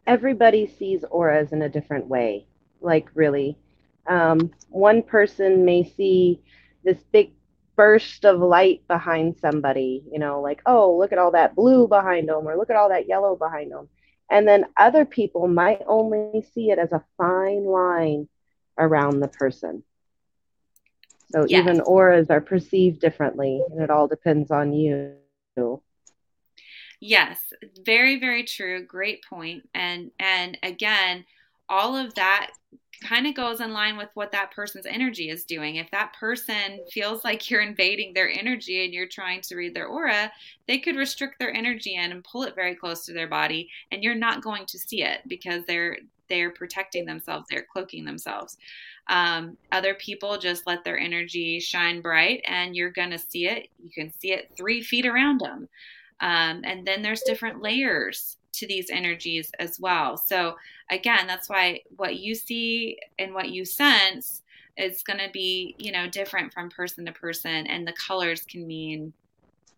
everybody 0.05 0.67
sees 0.67 1.03
auras 1.09 1.53
in 1.53 1.61
a 1.61 1.69
different 1.69 2.07
way. 2.07 2.45
Like, 2.81 3.09
really, 3.15 3.57
um, 4.07 4.51
one 4.69 5.01
person 5.01 5.65
may 5.65 5.83
see 5.83 6.41
this 6.83 7.01
big 7.11 7.31
burst 7.75 8.25
of 8.25 8.39
light 8.39 8.85
behind 8.87 9.37
somebody, 9.39 10.03
you 10.11 10.19
know, 10.19 10.41
like, 10.41 10.61
oh, 10.65 10.97
look 10.97 11.11
at 11.11 11.17
all 11.17 11.31
that 11.31 11.55
blue 11.55 11.87
behind 11.87 12.29
them, 12.29 12.47
or 12.47 12.57
look 12.57 12.69
at 12.69 12.75
all 12.75 12.89
that 12.89 13.07
yellow 13.07 13.35
behind 13.35 13.71
them. 13.71 13.89
And 14.29 14.47
then 14.47 14.65
other 14.77 15.05
people 15.05 15.47
might 15.47 15.81
only 15.87 16.45
see 16.53 16.71
it 16.71 16.79
as 16.79 16.91
a 16.91 17.03
fine 17.17 17.65
line 17.65 18.27
around 18.77 19.19
the 19.19 19.27
person. 19.27 19.83
So 21.31 21.45
yes. 21.47 21.61
even 21.61 21.81
auras 21.81 22.29
are 22.29 22.41
perceived 22.41 22.99
differently, 22.99 23.63
and 23.71 23.81
it 23.81 23.89
all 23.89 24.07
depends 24.07 24.51
on 24.51 24.73
you. 24.73 25.15
Yes, 26.99 27.39
very, 27.83 28.19
very 28.19 28.43
true. 28.43 28.85
Great 28.85 29.23
point. 29.25 29.67
And 29.73 30.11
and 30.19 30.57
again, 30.63 31.25
all 31.69 31.95
of 31.95 32.13
that 32.15 32.51
kind 33.03 33.27
of 33.27 33.35
goes 33.35 33.59
in 33.59 33.73
line 33.73 33.97
with 33.97 34.09
what 34.13 34.31
that 34.31 34.51
person's 34.51 34.85
energy 34.85 35.29
is 35.29 35.43
doing. 35.43 35.75
If 35.75 35.91
that 35.91 36.13
person 36.13 36.79
feels 36.91 37.23
like 37.23 37.49
you're 37.49 37.61
invading 37.61 38.13
their 38.13 38.29
energy 38.29 38.85
and 38.85 38.93
you're 38.93 39.07
trying 39.07 39.41
to 39.41 39.55
read 39.55 39.75
their 39.75 39.87
aura, 39.87 40.31
they 40.67 40.79
could 40.79 40.95
restrict 40.95 41.37
their 41.39 41.53
energy 41.53 41.95
in 41.95 42.11
and 42.11 42.23
pull 42.23 42.43
it 42.43 42.55
very 42.55 42.75
close 42.75 43.05
to 43.05 43.13
their 43.13 43.27
body 43.27 43.69
and 43.91 44.03
you're 44.03 44.15
not 44.15 44.41
going 44.41 44.65
to 44.67 44.79
see 44.79 45.03
it 45.03 45.21
because 45.27 45.63
they're 45.65 45.97
they're 46.29 46.51
protecting 46.51 47.05
themselves, 47.05 47.45
they're 47.49 47.67
cloaking 47.71 48.05
themselves. 48.05 48.57
Um, 49.07 49.57
other 49.73 49.93
people 49.93 50.37
just 50.37 50.65
let 50.65 50.83
their 50.83 50.97
energy 50.97 51.59
shine 51.59 52.01
bright 52.01 52.41
and 52.47 52.75
you're 52.75 52.91
going 52.91 53.11
to 53.11 53.19
see 53.19 53.47
it. 53.47 53.67
You 53.83 53.91
can 53.91 54.11
see 54.19 54.31
it 54.31 54.49
three 54.55 54.81
feet 54.81 55.05
around 55.05 55.41
them. 55.41 55.67
Um, 56.21 56.61
and 56.63 56.87
then 56.87 57.01
there's 57.01 57.21
different 57.23 57.61
layers 57.61 58.37
to 58.53 58.67
these 58.67 58.89
energies 58.89 59.51
as 59.59 59.79
well. 59.79 60.17
So 60.17 60.55
again, 60.89 61.27
that's 61.27 61.49
why 61.49 61.81
what 61.97 62.17
you 62.17 62.35
see 62.35 62.97
and 63.19 63.33
what 63.33 63.49
you 63.49 63.65
sense 63.65 64.41
is 64.77 65.03
going 65.03 65.19
to 65.19 65.29
be, 65.31 65.75
you 65.77 65.91
know, 65.91 66.07
different 66.07 66.53
from 66.53 66.69
person 66.69 67.05
to 67.05 67.11
person 67.11 67.67
and 67.67 67.87
the 67.87 67.93
colors 67.93 68.43
can 68.43 68.65
mean 68.65 69.13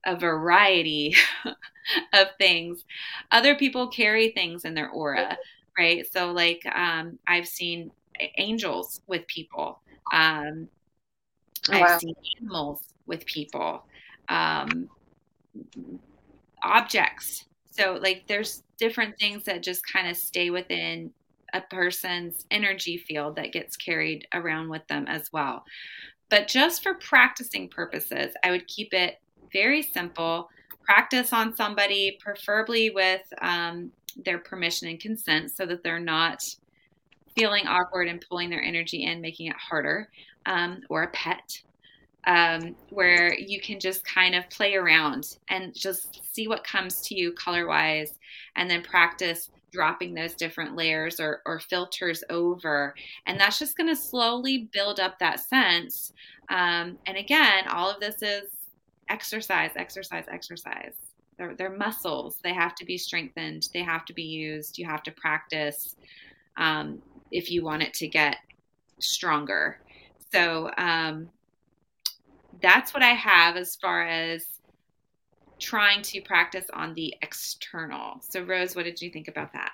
a 0.05 0.15
variety 0.15 1.15
of 2.13 2.27
things. 2.37 2.85
Other 3.31 3.55
people 3.55 3.87
carry 3.87 4.29
things 4.29 4.65
in 4.65 4.73
their 4.73 4.89
aura, 4.89 5.37
right? 5.77 6.05
So 6.11 6.31
like 6.31 6.63
um, 6.73 7.17
I've 7.27 7.47
seen 7.47 7.91
angels 8.37 9.01
with 9.07 9.25
people. 9.27 9.79
Um, 10.13 10.67
oh, 11.69 11.73
I've 11.73 11.81
wow. 11.81 11.97
seen 11.97 12.15
animals 12.39 12.81
with 13.07 13.25
people. 13.25 13.85
Um, 14.27 14.89
objects 16.63 17.45
so, 17.77 17.99
like, 18.01 18.23
there's 18.27 18.63
different 18.77 19.17
things 19.17 19.43
that 19.45 19.63
just 19.63 19.81
kind 19.91 20.07
of 20.07 20.17
stay 20.17 20.49
within 20.49 21.11
a 21.53 21.61
person's 21.61 22.45
energy 22.51 22.97
field 22.97 23.35
that 23.37 23.53
gets 23.53 23.77
carried 23.77 24.27
around 24.33 24.69
with 24.69 24.85
them 24.87 25.05
as 25.07 25.31
well. 25.31 25.63
But 26.29 26.47
just 26.47 26.83
for 26.83 26.95
practicing 26.95 27.69
purposes, 27.69 28.33
I 28.43 28.51
would 28.51 28.67
keep 28.67 28.93
it 28.93 29.19
very 29.53 29.81
simple. 29.81 30.49
Practice 30.83 31.31
on 31.31 31.55
somebody, 31.55 32.17
preferably 32.19 32.89
with 32.89 33.21
um, 33.41 33.91
their 34.23 34.39
permission 34.39 34.87
and 34.89 34.99
consent, 34.99 35.51
so 35.51 35.65
that 35.65 35.83
they're 35.83 35.99
not 35.99 36.43
feeling 37.35 37.67
awkward 37.67 38.07
and 38.07 38.23
pulling 38.27 38.49
their 38.49 38.63
energy 38.63 39.03
in, 39.03 39.21
making 39.21 39.47
it 39.47 39.55
harder, 39.55 40.09
um, 40.45 40.81
or 40.89 41.03
a 41.03 41.07
pet, 41.09 41.61
um, 42.25 42.75
where 42.89 43.33
you 43.33 43.61
can 43.61 43.79
just 43.79 44.03
kind 44.05 44.35
of 44.35 44.49
play 44.49 44.75
around 44.75 45.37
and 45.49 45.73
just 45.75 46.21
see 46.33 46.47
what 46.47 46.63
comes 46.63 47.01
to 47.01 47.15
you 47.15 47.31
color 47.33 47.67
wise, 47.67 48.19
and 48.55 48.69
then 48.69 48.81
practice 48.81 49.49
dropping 49.71 50.13
those 50.13 50.33
different 50.33 50.75
layers 50.75 51.19
or, 51.19 51.41
or 51.45 51.59
filters 51.59 52.23
over. 52.29 52.95
And 53.27 53.39
that's 53.39 53.59
just 53.59 53.77
going 53.77 53.89
to 53.89 53.95
slowly 53.95 54.69
build 54.71 54.99
up 54.99 55.19
that 55.19 55.41
sense. 55.41 56.13
Um, 56.49 56.97
and 57.05 57.17
again, 57.17 57.67
all 57.67 57.89
of 57.91 57.99
this 57.99 58.21
is 58.21 58.49
exercise, 59.09 59.71
exercise, 59.75 60.25
exercise. 60.31 60.93
They're, 61.37 61.55
they're 61.55 61.69
muscles. 61.69 62.39
They 62.41 62.53
have 62.53 62.75
to 62.75 62.85
be 62.85 62.97
strengthened. 62.97 63.67
They 63.73 63.83
have 63.83 64.05
to 64.05 64.13
be 64.13 64.23
used. 64.23 64.77
You 64.77 64.85
have 64.85 65.03
to 65.03 65.11
practice 65.11 65.97
um, 66.55 67.01
if 67.31 67.51
you 67.51 67.63
want 67.63 67.83
it 67.83 67.93
to 67.95 68.07
get 68.07 68.37
stronger. 68.99 69.79
So 70.31 70.71
um, 70.77 71.29
that's 72.61 72.93
what 72.93 73.03
I 73.03 73.13
have 73.13 73.55
as 73.55 73.75
far 73.75 74.05
as 74.07 74.45
trying 75.59 76.01
to 76.01 76.21
practice 76.21 76.65
on 76.73 76.93
the 76.93 77.13
external. 77.21 78.19
So, 78.21 78.41
Rose, 78.43 78.75
what 78.75 78.85
did 78.85 79.01
you 79.01 79.09
think 79.09 79.27
about 79.27 79.53
that? 79.53 79.71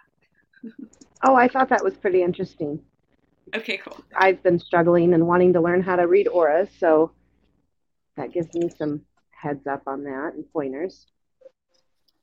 oh, 1.24 1.36
I 1.36 1.48
thought 1.48 1.70
that 1.70 1.84
was 1.84 1.98
pretty 1.98 2.22
interesting. 2.22 2.80
Okay, 3.56 3.78
cool. 3.78 3.98
I've 4.16 4.42
been 4.44 4.60
struggling 4.60 5.14
and 5.14 5.28
wanting 5.28 5.54
to 5.54 5.62
learn 5.62 5.82
how 5.82 5.96
to 5.96 6.08
read 6.08 6.28
auras, 6.28 6.70
so 6.80 7.12
that 8.16 8.32
gives 8.32 8.54
me 8.54 8.70
some 8.70 9.02
heads 9.32 9.68
up 9.68 9.84
on 9.88 10.04
that 10.04 10.34
and 10.36 10.46
pointers. 10.54 11.08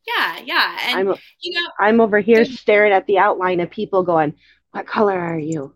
Yeah, 0.07 0.39
yeah, 0.45 0.79
and 0.87 1.11
I'm, 1.11 1.17
you 1.41 1.61
know, 1.61 1.69
I'm 1.79 2.01
over 2.01 2.19
here 2.21 2.45
staring 2.45 2.93
at 2.93 3.07
the 3.07 3.19
outline 3.19 3.61
of 3.61 3.71
people 3.71 4.05
going, 4.05 4.35
"What 4.71 4.87
color 4.87 5.19
are 5.19 5.39
you? 5.39 5.75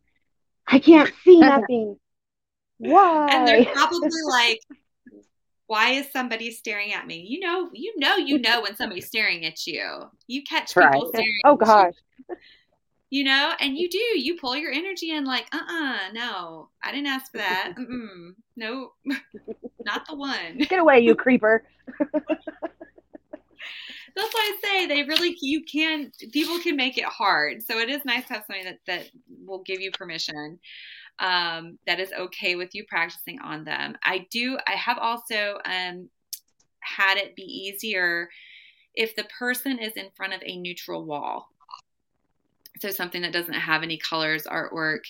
I 0.67 0.79
can't 0.79 1.13
see 1.25 1.41
nothing. 1.41 1.99
Why?" 2.83 3.29
And 3.31 3.47
they're 3.47 3.65
probably 3.67 4.11
like, 4.29 4.61
why 5.67 5.91
is 5.91 6.11
somebody 6.11 6.51
staring 6.51 6.93
at 6.93 7.07
me? 7.07 7.25
You 7.29 7.41
know, 7.41 7.71
you 7.73 7.95
know, 7.97 8.17
you 8.17 8.39
know 8.39 8.63
when 8.63 8.77
somebody's 8.77 9.07
staring 9.07 9.47
at 9.47 9.67
you. 9.67 10.11
You 10.27 10.43
catch 10.43 10.75
people 10.75 11.09
staring. 11.09 11.41
Oh 11.45 11.57
gosh. 11.57 11.95
You, 12.29 12.37
you, 13.11 13.25
know, 13.25 13.53
and 13.61 13.77
you 13.77 13.89
do. 13.89 13.99
You 13.99 14.37
pull 14.37 14.57
your 14.57 14.73
energy 14.73 15.13
in, 15.13 15.25
like, 15.25 15.47
uh, 15.53 15.59
uh-uh, 15.59 15.95
uh 15.95 16.13
no, 16.13 16.71
I 16.83 16.91
didn't 16.91 17.07
ask 17.07 17.31
for 17.31 17.39
that. 17.39 17.75
Mm-mm, 17.79 18.35
no, 18.57 18.93
not 19.85 20.07
the 20.09 20.17
one. 20.17 20.59
Get 20.59 20.81
away, 20.81 21.01
you 21.01 21.15
creeper. 21.15 21.65
That's 24.15 24.35
why 24.35 24.53
I 24.53 24.59
say 24.63 24.87
they 24.87 25.05
really 25.05 25.35
you 25.41 25.65
can 25.65 26.13
people 26.33 26.59
can 26.59 26.77
make 26.77 26.99
it 26.99 27.05
hard. 27.05 27.63
So 27.63 27.79
it 27.79 27.89
is 27.89 28.05
nice 28.05 28.27
to 28.27 28.35
have 28.35 28.45
something 28.47 28.65
that 28.65 28.81
that 28.87 29.09
will 29.47 29.63
give 29.63 29.81
you 29.81 29.91
permission 29.91 30.59
um, 31.19 31.79
that 31.87 32.01
is 32.01 32.13
okay 32.13 32.57
with 32.57 32.75
you 32.75 32.85
practicing 32.89 33.39
on 33.41 33.65
them. 33.65 33.97
I 34.03 34.27
do, 34.31 34.59
I 34.67 34.73
have 34.73 34.99
also 34.99 35.59
um, 35.65 36.09
had 36.81 37.17
it 37.17 37.37
be 37.37 37.43
easier 37.43 38.29
if 38.95 39.15
the 39.17 39.25
person 39.39 39.79
is 39.79 39.93
in 39.95 40.11
front 40.17 40.35
of 40.35 40.41
a 40.45 40.57
neutral 40.57 41.05
wall. 41.05 41.49
So 42.81 42.91
something 42.91 43.23
that 43.23 43.33
doesn't 43.33 43.55
have 43.55 43.83
any 43.83 43.99
colors, 43.99 44.45
artwork, 44.45 45.01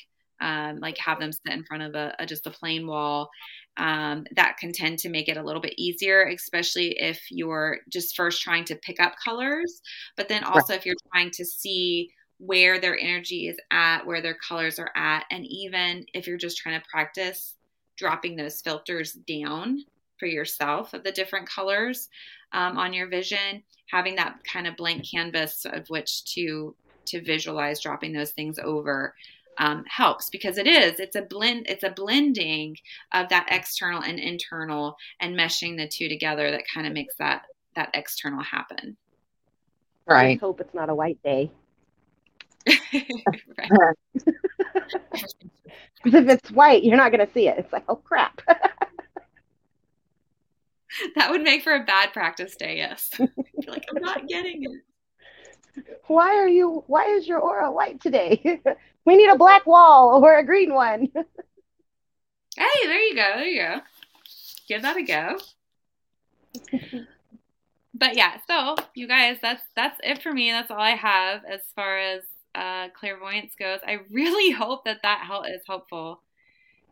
um, 0.41 0.81
like 0.81 0.99
have 0.99 1.21
them 1.21 1.33
sit 1.33 1.53
in 1.53 1.65
front 1.65 1.83
of 1.85 1.95
a, 1.95 2.15
a 2.19 2.27
just 2.27 2.47
a 2.47 2.51
plain 2.51 2.87
wall. 2.87 3.31
Um, 3.79 4.27
that 4.37 4.59
can 4.59 4.73
tend 4.73 4.99
to 4.99 5.09
make 5.09 5.29
it 5.29 5.39
a 5.39 5.43
little 5.43 5.63
bit 5.63 5.75
easier, 5.79 6.27
especially 6.27 6.91
if 6.99 7.23
you're 7.31 7.79
just 7.89 8.15
first 8.15 8.43
trying 8.43 8.65
to 8.67 8.77
pick 8.77 9.01
up 9.01 9.15
colors, 9.25 9.81
but 10.15 10.29
then 10.29 10.45
also 10.45 10.75
if 10.75 10.85
you're 10.85 10.95
trying 11.11 11.31
to 11.31 11.45
see 11.45 12.11
where 12.45 12.81
their 12.81 12.99
energy 12.99 13.47
is 13.47 13.57
at, 13.71 14.05
where 14.05 14.21
their 14.21 14.35
colors 14.35 14.81
are 14.81 14.91
at, 14.97 15.25
and 15.31 15.47
even 15.47 16.05
if 16.13 16.27
you're 16.27 16.37
just 16.37 16.59
trying 16.59 16.81
to 16.81 16.89
practice 16.91 17.55
dropping 17.97 18.35
those 18.35 18.61
filters 18.61 19.13
down 19.13 19.79
for 20.19 20.27
yourself 20.27 20.93
of 20.93 21.05
the 21.05 21.13
different 21.13 21.49
colors 21.49 22.09
um, 22.53 22.77
on 22.77 22.93
your 22.93 23.07
vision, 23.09 23.63
having 23.89 24.17
that 24.17 24.41
kind 24.43 24.67
of 24.67 24.77
blank 24.77 25.09
canvas 25.09 25.65
of 25.65 25.87
which 25.89 26.25
to 26.25 26.75
to 27.05 27.23
visualize 27.23 27.81
dropping 27.81 28.13
those 28.13 28.33
things 28.33 28.59
over 28.59 29.15
um, 29.59 29.85
helps 29.89 30.29
because 30.31 30.59
it 30.59 30.67
is 30.67 30.99
it's 30.99 31.17
a 31.17 31.23
blend 31.23 31.67
it's 31.69 31.83
a 31.85 31.91
blending 31.91 32.77
of 33.13 33.29
that 33.29 33.47
external 33.51 34.03
and 34.03 34.19
internal 34.19 34.97
and 35.21 35.37
meshing 35.37 35.77
the 35.77 35.89
two 35.89 36.09
together 36.09 36.51
that 36.51 36.63
kind 36.73 36.87
of 36.87 36.93
makes 36.93 37.15
that 37.17 37.43
that 37.77 37.91
external 37.95 38.43
happen. 38.43 38.97
Right. 40.07 40.37
I 40.37 40.41
hope 40.41 40.61
it's 40.61 40.75
not 40.75 40.91
a 40.91 40.95
white 40.95 41.23
day 41.23 41.51
Because 46.03 46.23
if 46.25 46.29
it's 46.29 46.51
white, 46.51 46.85
you're 46.85 46.97
not 46.97 47.13
going 47.13 47.27
to 47.27 47.33
see 47.33 47.49
it. 47.49 47.59
It's 47.59 47.73
like, 47.73 47.85
oh 47.89 47.97
crap. 47.97 48.41
that 51.17 51.31
would 51.31 51.43
make 51.43 51.63
for 51.63 51.75
a 51.75 51.85
bad 51.85 52.13
practice 52.13 52.57
day, 52.57 52.77
yes. 52.79 53.11
like, 53.67 53.87
I'm 53.95 54.03
not 54.03 54.29
getting 54.29 54.65
it. 54.65 54.73
Why 56.07 56.37
are 56.37 56.49
you, 56.49 56.85
why 56.87 57.07
is 57.07 57.27
your 57.27 57.39
aura 57.39 57.73
white 57.73 58.01
today? 58.01 58.61
we 59.07 59.17
need 59.17 59.31
a 59.31 59.37
black 59.37 59.67
wall 59.67 60.23
or 60.23 60.39
a 60.39 60.45
green 60.45 60.75
one. 60.75 61.09
hey, 61.15 61.25
there 62.85 63.01
you 63.01 63.15
go. 63.15 63.33
There 63.37 63.47
you 63.47 63.63
go. 63.63 63.81
Give 64.69 64.83
that 64.83 64.97
a 64.97 65.03
go. 65.03 65.39
but 67.95 68.17
yeah, 68.17 68.37
so 68.47 68.77
you 68.95 69.09
guys, 69.09 69.39
that's 69.41 69.63
that's 69.75 69.99
it 70.05 70.23
for 70.23 70.33
me. 70.33 70.51
That's 70.51 70.71
all 70.71 70.79
I 70.79 70.91
have 70.91 71.43
as 71.45 71.61
far 71.75 71.99
as 71.99 72.23
uh, 72.55 72.89
clairvoyance 72.91 73.55
goes. 73.59 73.81
I 73.87 74.01
really 74.11 74.51
hope 74.53 74.85
that 74.85 75.01
that 75.03 75.25
help 75.27 75.47
is 75.49 75.63
helpful 75.67 76.23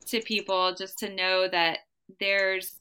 to 0.07 0.21
people 0.21 0.75
just 0.75 0.99
to 1.01 1.15
know 1.15 1.49
that 1.49 1.81
there's 2.19 2.77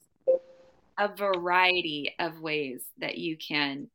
a 0.97 1.07
variety 1.07 2.13
of 2.19 2.41
ways 2.41 2.81
that 2.99 3.17
you 3.17 3.37
can 3.37 3.87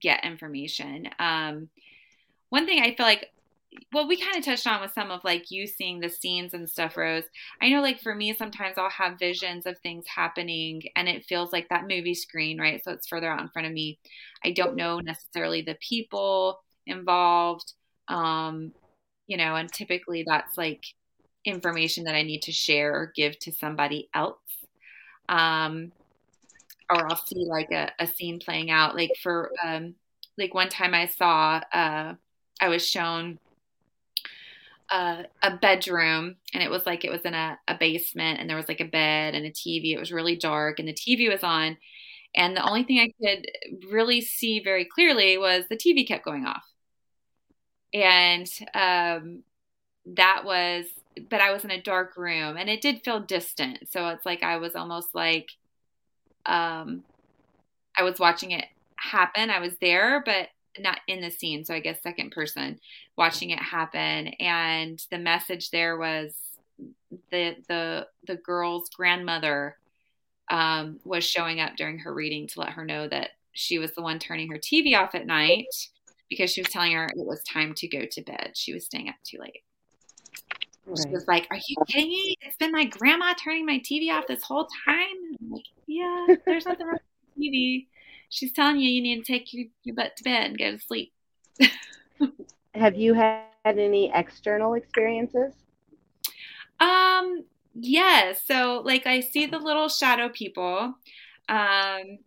get 0.00 0.24
information. 0.24 1.08
Um, 1.18 1.68
one 2.50 2.66
thing 2.66 2.80
I 2.80 2.94
feel 2.94 3.06
like, 3.06 3.30
well, 3.92 4.06
we 4.06 4.16
kind 4.16 4.36
of 4.36 4.44
touched 4.44 4.66
on 4.66 4.80
with 4.80 4.92
some 4.92 5.10
of 5.10 5.24
like 5.24 5.50
you 5.50 5.66
seeing 5.66 6.00
the 6.00 6.08
scenes 6.08 6.54
and 6.54 6.68
stuff, 6.68 6.96
Rose. 6.96 7.24
I 7.60 7.70
know, 7.70 7.80
like 7.80 8.00
for 8.00 8.14
me, 8.14 8.34
sometimes 8.34 8.78
I'll 8.78 8.90
have 8.90 9.18
visions 9.18 9.66
of 9.66 9.78
things 9.78 10.04
happening 10.06 10.82
and 10.94 11.08
it 11.08 11.24
feels 11.24 11.52
like 11.52 11.68
that 11.70 11.88
movie 11.88 12.14
screen, 12.14 12.60
right? 12.60 12.82
So 12.84 12.92
it's 12.92 13.08
further 13.08 13.30
out 13.30 13.40
in 13.40 13.48
front 13.48 13.66
of 13.66 13.72
me. 13.72 13.98
I 14.44 14.52
don't 14.52 14.76
know 14.76 15.00
necessarily 15.00 15.62
the 15.62 15.76
people 15.80 16.60
involved 16.86 17.72
um, 18.08 18.72
you 19.26 19.36
know, 19.36 19.56
and 19.56 19.72
typically 19.72 20.24
that's 20.26 20.56
like 20.58 20.84
information 21.44 22.04
that 22.04 22.14
I 22.14 22.22
need 22.22 22.42
to 22.42 22.52
share 22.52 22.94
or 22.94 23.12
give 23.14 23.38
to 23.40 23.52
somebody 23.52 24.08
else. 24.14 24.38
Um, 25.28 25.92
or 26.90 27.10
I'll 27.10 27.16
see 27.24 27.46
like 27.46 27.70
a, 27.70 27.90
a 27.98 28.06
scene 28.06 28.38
playing 28.38 28.70
out. 28.70 28.94
Like 28.94 29.12
for 29.22 29.50
um, 29.64 29.94
like 30.36 30.54
one 30.54 30.68
time 30.68 30.94
I 30.94 31.06
saw 31.06 31.60
uh, 31.72 32.14
I 32.60 32.68
was 32.68 32.86
shown 32.86 33.38
uh, 34.90 35.22
a 35.42 35.56
bedroom 35.56 36.36
and 36.52 36.62
it 36.62 36.70
was 36.70 36.84
like 36.86 37.04
it 37.04 37.10
was 37.10 37.22
in 37.22 37.34
a, 37.34 37.58
a 37.68 37.76
basement 37.78 38.38
and 38.38 38.48
there 38.48 38.56
was 38.56 38.68
like 38.68 38.80
a 38.80 38.84
bed 38.84 39.34
and 39.34 39.46
a 39.46 39.50
TV. 39.50 39.94
It 39.94 39.98
was 39.98 40.12
really 40.12 40.36
dark 40.36 40.78
and 40.78 40.88
the 40.88 40.92
TV 40.92 41.30
was 41.30 41.42
on. 41.42 41.76
And 42.36 42.56
the 42.56 42.66
only 42.66 42.82
thing 42.82 42.98
I 42.98 43.12
could 43.24 43.46
really 43.90 44.20
see 44.20 44.60
very 44.60 44.84
clearly 44.84 45.38
was 45.38 45.64
the 45.70 45.76
TV 45.76 46.06
kept 46.06 46.24
going 46.24 46.46
off 46.46 46.64
and 47.94 48.50
um, 48.74 49.44
that 50.04 50.42
was 50.44 50.84
but 51.30 51.40
i 51.40 51.52
was 51.52 51.64
in 51.64 51.70
a 51.70 51.80
dark 51.80 52.16
room 52.16 52.56
and 52.56 52.68
it 52.68 52.82
did 52.82 53.02
feel 53.04 53.20
distant. 53.20 53.88
So 53.88 54.08
it's 54.08 54.26
like 54.26 54.42
i 54.42 54.56
was 54.56 54.74
almost 54.74 55.14
like 55.14 55.48
um, 56.44 57.04
i 57.96 58.02
was 58.02 58.18
watching 58.18 58.50
it 58.50 58.66
happen. 58.96 59.50
I 59.50 59.60
was 59.60 59.74
there 59.80 60.22
but 60.24 60.48
not 60.78 61.00
in 61.06 61.20
the 61.20 61.30
scene. 61.30 61.64
So 61.64 61.72
i 61.72 61.80
guess 61.80 62.02
second 62.02 62.32
person 62.32 62.80
watching 63.16 63.50
it 63.50 63.60
happen. 63.60 64.28
And 64.40 65.00
the 65.10 65.18
message 65.18 65.70
there 65.70 65.96
was 65.96 66.34
the 67.30 67.56
the 67.68 68.08
the 68.26 68.36
girl's 68.36 68.88
grandmother 68.90 69.76
um, 70.50 70.98
was 71.04 71.24
showing 71.24 71.60
up 71.60 71.76
during 71.76 72.00
her 72.00 72.12
reading 72.12 72.48
to 72.48 72.60
let 72.60 72.70
her 72.70 72.84
know 72.84 73.08
that 73.08 73.30
she 73.52 73.78
was 73.78 73.92
the 73.92 74.02
one 74.02 74.18
turning 74.18 74.50
her 74.50 74.58
tv 74.58 74.98
off 74.98 75.14
at 75.14 75.26
night 75.26 75.66
because 76.28 76.50
she 76.50 76.62
was 76.62 76.70
telling 76.70 76.92
her 76.92 77.06
it 77.06 77.16
was 77.16 77.42
time 77.42 77.74
to 77.74 77.88
go 77.88 78.04
to 78.10 78.22
bed. 78.22 78.52
She 78.54 78.74
was 78.74 78.84
staying 78.84 79.08
up 79.08 79.16
too 79.24 79.38
late. 79.38 79.62
Right. 80.86 80.98
She 80.98 81.14
was 81.14 81.26
like, 81.26 81.46
Are 81.50 81.56
you 81.56 81.76
kidding 81.88 82.10
me? 82.10 82.36
It's 82.42 82.56
been 82.56 82.72
my 82.72 82.84
grandma 82.84 83.34
turning 83.34 83.66
my 83.66 83.78
TV 83.78 84.10
off 84.12 84.26
this 84.26 84.42
whole 84.42 84.68
time. 84.86 85.06
I'm 85.40 85.50
like, 85.50 85.64
Yeah, 85.86 86.26
there's 86.46 86.66
nothing 86.66 86.86
wrong 86.86 86.98
with 87.36 87.44
TV. 87.44 87.86
She's 88.28 88.52
telling 88.52 88.80
you 88.80 88.90
you 88.90 89.02
need 89.02 89.24
to 89.24 89.32
take 89.32 89.52
your, 89.52 89.66
your 89.84 89.94
butt 89.94 90.16
to 90.16 90.24
bed 90.24 90.50
and 90.50 90.58
go 90.58 90.72
to 90.72 90.78
sleep. 90.78 91.12
Have 92.74 92.96
you 92.96 93.14
had 93.14 93.44
any 93.64 94.10
external 94.12 94.74
experiences? 94.74 95.54
Um, 96.80 97.44
yes. 97.74 98.42
So 98.46 98.82
like 98.84 99.06
I 99.06 99.20
see 99.20 99.46
the 99.46 99.58
little 99.58 99.88
shadow 99.88 100.28
people. 100.28 100.94
Um 101.48 102.18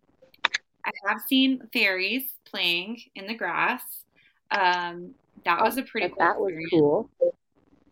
I 0.84 0.92
have 1.06 1.20
seen 1.28 1.68
fairies 1.72 2.32
playing 2.50 3.00
in 3.14 3.26
the 3.26 3.34
grass. 3.34 3.82
Um, 4.50 5.14
that 5.44 5.62
was 5.62 5.76
a 5.76 5.82
pretty 5.82 6.08
cool 6.08 6.16
that 6.18 6.38
was 6.38 6.52
cool. 6.70 7.10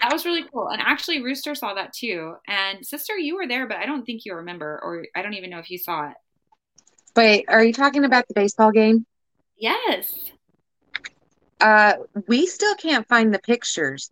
that 0.00 0.12
was 0.12 0.24
really 0.24 0.44
cool. 0.52 0.68
And 0.68 0.80
actually, 0.80 1.22
Rooster 1.22 1.54
saw 1.54 1.74
that 1.74 1.92
too. 1.92 2.34
And 2.46 2.84
sister, 2.84 3.16
you 3.16 3.36
were 3.36 3.46
there, 3.46 3.66
but 3.66 3.78
I 3.78 3.86
don't 3.86 4.04
think 4.04 4.24
you 4.24 4.34
remember, 4.34 4.80
or 4.82 5.06
I 5.14 5.22
don't 5.22 5.34
even 5.34 5.50
know 5.50 5.58
if 5.58 5.70
you 5.70 5.78
saw 5.78 6.08
it. 6.10 6.16
Wait, 7.14 7.44
are 7.48 7.64
you 7.64 7.72
talking 7.72 8.04
about 8.04 8.28
the 8.28 8.34
baseball 8.34 8.70
game? 8.70 9.06
Yes. 9.56 10.12
Uh, 11.60 11.94
we 12.28 12.46
still 12.46 12.74
can't 12.74 13.08
find 13.08 13.32
the 13.32 13.38
pictures. 13.38 14.10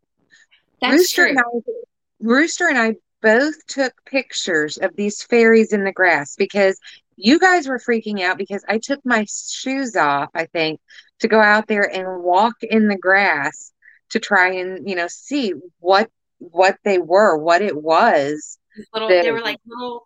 That's 0.81 0.93
Rooster 0.93 1.23
true. 1.23 1.31
and 1.31 1.39
I, 1.39 1.73
Rooster 2.21 2.69
and 2.69 2.79
I 2.79 2.95
both 3.21 3.67
took 3.67 3.93
pictures 4.05 4.77
of 4.79 4.97
these 4.97 5.23
fairies 5.23 5.73
in 5.73 5.85
the 5.85 5.93
grass 5.93 6.37
because 6.37 6.79
you 7.17 7.39
guys 7.39 7.67
were 7.69 7.79
freaking 7.79 8.21
out 8.23 8.39
because 8.39 8.65
I 8.69 8.79
took 8.79 9.01
my 9.05 9.27
shoes 9.29 9.97
off, 9.97 10.31
I 10.35 10.47
think, 10.47 10.81
to 11.21 11.29
go 11.29 11.41
out 11.41 11.67
there 11.69 11.89
and 11.89 12.23
walk 12.23 12.57
in 12.63 12.89
the 12.89 12.97
grass 12.99 13.73
to 14.11 14.19
try 14.19 14.55
and, 14.55 14.89
you 14.89 14.95
know, 14.97 15.07
see 15.09 15.55
what 15.79 16.11
what 16.39 16.77
they 16.85 16.99
were, 16.99 17.39
what 17.39 17.63
it 17.63 17.77
was. 17.77 18.59
Little, 18.93 19.09
that- 19.09 19.23
they 19.23 19.31
were 19.33 19.41
like 19.41 19.61
little 19.67 20.05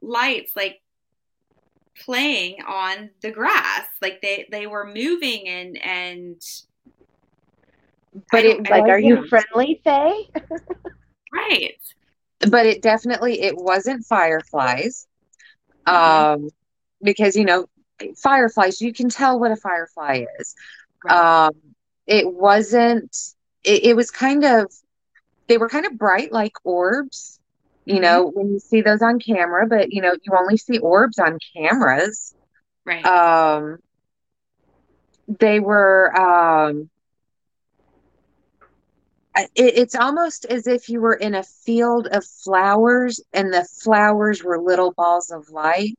lights, 0.00 0.54
like 0.54 0.80
playing 2.04 2.62
on 2.66 3.10
the 3.22 3.30
grass. 3.30 3.86
Like 4.02 4.20
they 4.20 4.46
they 4.50 4.66
were 4.66 4.86
moving 4.86 5.48
and 5.48 5.78
and 5.82 6.42
But 8.30 8.44
it 8.44 8.70
Like, 8.70 8.84
are 8.84 8.98
you 8.98 9.26
friendly, 9.28 9.80
fae? 9.84 10.12
right. 11.32 11.78
but 12.50 12.66
it 12.66 12.82
definitely 12.82 13.40
it 13.40 13.56
wasn't 13.56 14.04
fireflies. 14.04 15.06
Mhm. 15.90 16.26
Um 16.26 16.48
because 17.02 17.36
you 17.36 17.44
know, 17.44 17.66
fireflies, 18.22 18.80
you 18.80 18.92
can 18.92 19.08
tell 19.08 19.38
what 19.38 19.50
a 19.52 19.56
firefly 19.56 20.24
is. 20.40 20.54
Right. 21.04 21.24
um 21.24 21.50
it 22.06 22.26
wasn't 22.32 23.16
it, 23.64 23.84
it 23.84 23.96
was 23.96 24.10
kind 24.10 24.44
of 24.44 24.72
they 25.48 25.58
were 25.58 25.68
kind 25.68 25.86
of 25.86 25.98
bright 25.98 26.32
like 26.32 26.52
orbs 26.64 27.40
you 27.84 28.00
Mhm. 28.00 28.00
know 28.00 28.30
when 28.34 28.48
you 28.52 28.58
see 28.58 28.80
those 28.82 29.02
on 29.02 29.18
camera 29.18 29.66
but 29.66 29.92
you 29.92 30.00
know 30.02 30.12
you 30.22 30.32
only 30.38 30.56
see 30.56 30.78
orbs 30.78 31.18
on 31.18 31.38
cameras 31.56 32.34
right. 32.86 33.10
um 33.10 33.78
they 35.40 35.60
were 35.60 36.12
um 36.18 36.88
it, 39.36 39.48
it's 39.56 39.94
almost 39.94 40.44
as 40.46 40.66
if 40.66 40.88
you 40.88 41.00
were 41.00 41.14
in 41.14 41.34
a 41.34 41.42
field 41.42 42.06
of 42.10 42.24
flowers 42.44 43.20
and 43.32 43.52
the 43.52 43.66
flowers 43.84 44.42
were 44.44 44.60
little 44.60 44.92
balls 44.96 45.30
of 45.30 45.48
light 45.50 45.96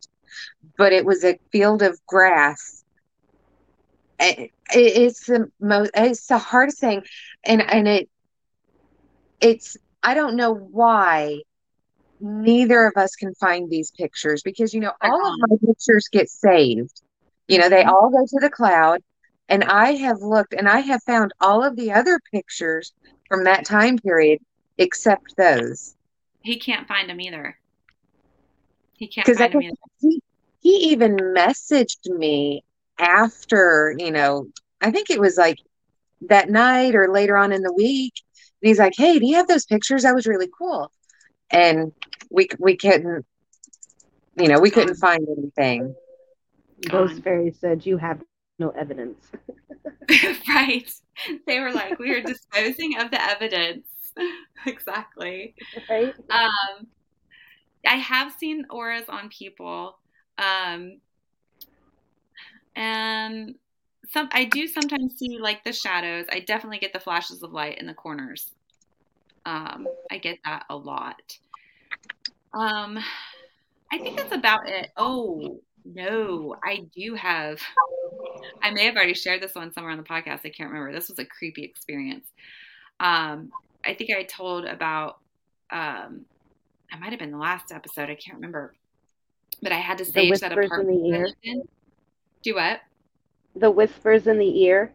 but 0.78 0.94
it 0.94 1.06
was 1.06 1.24
a 1.24 1.38
field 1.52 1.82
of 1.82 2.00
grass. 2.08 2.84
It, 4.20 4.52
it's 4.72 5.26
the 5.26 5.50
most 5.60 5.92
it's 5.96 6.28
the 6.28 6.38
hardest 6.38 6.80
thing. 6.80 7.04
And 7.46 7.62
and 7.62 7.88
it 7.88 8.10
it's 9.42 9.78
i 10.04 10.14
don't 10.14 10.36
know 10.36 10.54
why 10.54 11.40
neither 12.20 12.86
of 12.86 12.94
us 12.98 13.16
can 13.16 13.34
find 13.36 13.70
these 13.70 13.92
pictures 13.98 14.42
because 14.44 14.74
you 14.74 14.80
know 14.82 14.92
all 15.02 15.28
of 15.28 15.36
my 15.38 15.56
pictures 15.66 16.08
get 16.12 16.30
saved. 16.30 17.02
You 17.48 17.60
know 17.60 17.70
they 17.70 17.84
Mhm. 17.84 17.90
all 17.90 18.10
go 18.12 18.26
to 18.26 18.40
the 18.42 18.50
cloud. 18.50 19.02
And 19.50 19.64
i 19.66 19.94
have 19.94 20.18
looked 20.22 20.54
and 20.54 20.68
i 20.70 20.80
have 20.80 21.02
found 21.06 21.32
all 21.42 21.64
of 21.64 21.76
the 21.76 21.92
other 21.92 22.20
pictures 22.34 22.94
from 23.28 23.44
that 23.44 23.66
time 23.66 23.98
period 23.98 24.40
except 24.78 25.36
those 25.38 25.98
he 26.48 26.58
can't 26.58 26.88
find 26.88 27.10
them 27.10 27.20
either. 27.20 27.58
He 28.94 29.08
can't 29.08 29.26
because 29.26 29.42
I 29.42 29.52
find 29.52 29.54
them 29.54 29.62
either. 29.64 29.76
he 30.00 30.22
he 30.60 30.92
even 30.92 31.18
messaged 31.18 32.06
me 32.10 32.64
after, 32.98 33.94
you 33.98 34.12
know, 34.12 34.48
I 34.82 34.92
think 34.92 35.10
it 35.10 35.20
was 35.20 35.38
like 35.38 35.60
that 36.22 36.50
night 36.50 36.96
or 36.96 37.12
later 37.12 37.38
on 37.38 37.52
in 37.52 37.62
the 37.62 37.74
week. 37.74 38.14
And 38.62 38.70
he's 38.70 38.80
like, 38.80 38.94
"Hey, 38.96 39.20
do 39.20 39.28
you 39.28 39.36
have 39.36 39.48
those 39.48 39.66
pictures? 39.66 40.04
That 40.04 40.16
was 40.16 40.26
really 40.26 40.50
cool." 40.58 40.90
And 41.52 41.92
we 42.32 42.48
we 42.60 42.78
couldn't, 42.78 43.26
you 44.38 44.48
know, 44.48 44.60
we 44.60 44.72
couldn't 44.72 44.96
find 44.96 45.28
anything. 45.38 45.96
Those 46.90 47.12
Gone. 47.12 47.22
fairies 47.24 47.60
said 47.60 47.86
you 47.86 47.98
have 47.98 48.24
no 48.58 48.70
evidence. 48.70 49.32
right. 50.48 50.90
They 51.48 51.60
were 51.60 51.72
like, 51.72 52.00
we 52.00 52.14
are 52.14 52.22
disposing 52.22 53.00
of 53.00 53.12
the 53.12 53.22
evidence. 53.22 53.88
exactly. 54.66 55.56
Right? 55.90 56.14
Um, 56.30 56.88
I 57.86 57.96
have 57.96 58.34
seen 58.34 58.66
auras 58.70 59.06
on 59.08 59.30
people. 59.30 59.98
Um, 60.38 61.00
and 62.76 63.56
some 64.12 64.30
I 64.32 64.46
do 64.46 64.68
sometimes 64.68 65.16
see 65.18 65.38
like 65.40 65.64
the 65.64 65.74
shadows. 65.74 66.26
I 66.32 66.42
definitely 66.42 66.80
get 66.80 66.94
the 66.94 67.00
flashes 67.00 67.44
of 67.44 67.52
light 67.52 67.80
in 67.80 67.88
the 67.88 67.94
corners. 67.94 68.52
Um, 69.46 69.88
I 70.12 70.18
get 70.18 70.38
that 70.46 70.66
a 70.70 70.76
lot. 70.76 71.38
Um, 72.54 73.00
I 73.92 73.98
think 73.98 74.18
that's 74.18 74.34
about 74.34 74.68
it. 74.68 74.90
Oh, 74.98 75.62
no, 75.94 76.56
I 76.64 76.88
do 76.96 77.16
have 77.16 77.60
I 78.62 78.72
may 78.72 78.86
have 78.86 78.96
already 78.96 79.14
shared 79.14 79.42
this 79.42 79.56
one 79.56 79.72
somewhere 79.74 79.92
on 79.92 79.98
the 79.98 80.04
podcast. 80.04 80.42
I 80.46 80.50
can't 80.50 80.70
remember. 80.70 80.92
This 80.92 81.10
was 81.10 81.20
a 81.20 81.26
creepy 81.26 81.64
experience. 81.64 82.28
Um, 83.00 83.52
I 83.86 83.94
think 83.94 84.12
I 84.12 84.24
told 84.24 84.66
about 84.66 85.20
um 85.72 86.26
I 86.92 86.98
might 87.00 87.12
have 87.12 87.20
been 87.20 87.32
the 87.32 87.38
last 87.38 87.72
episode, 87.72 88.10
I 88.10 88.16
can't 88.16 88.36
remember. 88.36 88.74
But 89.62 89.72
I 89.72 89.78
had 89.78 89.98
to 89.98 90.06
stage 90.06 90.40
that 90.40 90.56
whispers 90.56 90.66
in 90.66 90.72
apartment. 90.72 91.36
the 91.42 91.50
ear. 91.50 91.64
Do 92.44 92.56
what? 92.56 92.82
The 93.56 93.72
whispers 93.72 94.28
in 94.28 94.38
the 94.38 94.64
ear. 94.64 94.94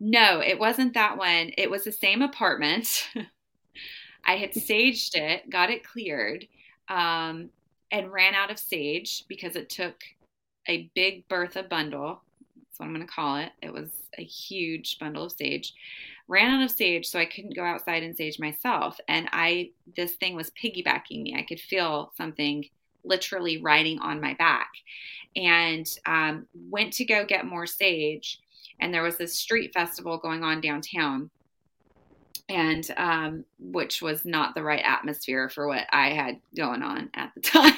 No, 0.00 0.40
it 0.40 0.58
wasn't 0.58 0.94
that 0.94 1.18
one. 1.18 1.52
It 1.56 1.70
was 1.70 1.84
the 1.84 1.92
same 1.92 2.22
apartment. 2.22 3.08
I 4.24 4.36
had 4.36 4.52
saged 4.52 5.14
it, 5.14 5.48
got 5.48 5.70
it 5.70 5.84
cleared, 5.84 6.46
um, 6.88 7.50
and 7.90 8.12
ran 8.12 8.34
out 8.34 8.50
of 8.50 8.58
sage 8.58 9.24
because 9.28 9.56
it 9.56 9.68
took 9.68 9.96
a 10.68 10.90
big 10.94 11.26
Bertha 11.28 11.62
bundle. 11.62 12.22
That's 12.56 12.78
what 12.78 12.86
I'm 12.86 12.94
going 12.94 13.06
to 13.06 13.12
call 13.12 13.36
it. 13.36 13.50
It 13.62 13.72
was 13.72 13.90
a 14.18 14.22
huge 14.22 14.98
bundle 14.98 15.24
of 15.24 15.32
sage. 15.32 15.74
Ran 16.28 16.50
out 16.50 16.64
of 16.64 16.70
sage, 16.70 17.06
so 17.06 17.18
I 17.18 17.24
couldn't 17.24 17.56
go 17.56 17.64
outside 17.64 18.02
and 18.02 18.16
sage 18.16 18.38
myself. 18.38 18.98
And 19.08 19.28
I, 19.32 19.70
this 19.96 20.14
thing 20.14 20.36
was 20.36 20.50
piggybacking 20.50 21.22
me. 21.22 21.34
I 21.36 21.42
could 21.42 21.60
feel 21.60 22.12
something 22.16 22.64
literally 23.02 23.60
riding 23.60 23.98
on 23.98 24.20
my 24.20 24.34
back, 24.34 24.70
and 25.34 25.86
um, 26.06 26.46
went 26.54 26.92
to 26.94 27.04
go 27.04 27.24
get 27.24 27.46
more 27.46 27.66
sage 27.66 28.38
and 28.80 28.92
there 28.92 29.02
was 29.02 29.16
this 29.16 29.38
street 29.38 29.72
festival 29.72 30.18
going 30.18 30.42
on 30.42 30.60
downtown 30.60 31.30
and 32.50 32.90
um, 32.96 33.44
which 33.58 34.02
was 34.02 34.24
not 34.24 34.54
the 34.54 34.62
right 34.62 34.82
atmosphere 34.84 35.48
for 35.48 35.66
what 35.66 35.86
i 35.92 36.10
had 36.10 36.38
going 36.56 36.82
on 36.82 37.08
at 37.14 37.32
the 37.34 37.40
time 37.42 37.72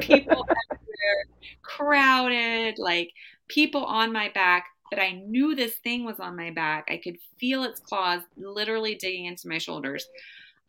people 0.00 0.46
everywhere 0.70 1.24
crowded 1.62 2.78
like 2.78 3.10
people 3.48 3.84
on 3.84 4.12
my 4.12 4.28
back 4.30 4.66
but 4.90 5.00
i 5.00 5.12
knew 5.12 5.54
this 5.54 5.74
thing 5.76 6.04
was 6.04 6.20
on 6.20 6.36
my 6.36 6.50
back 6.50 6.86
i 6.90 6.96
could 6.96 7.16
feel 7.38 7.64
its 7.64 7.80
claws 7.80 8.20
literally 8.36 8.94
digging 8.94 9.24
into 9.24 9.48
my 9.48 9.58
shoulders 9.58 10.06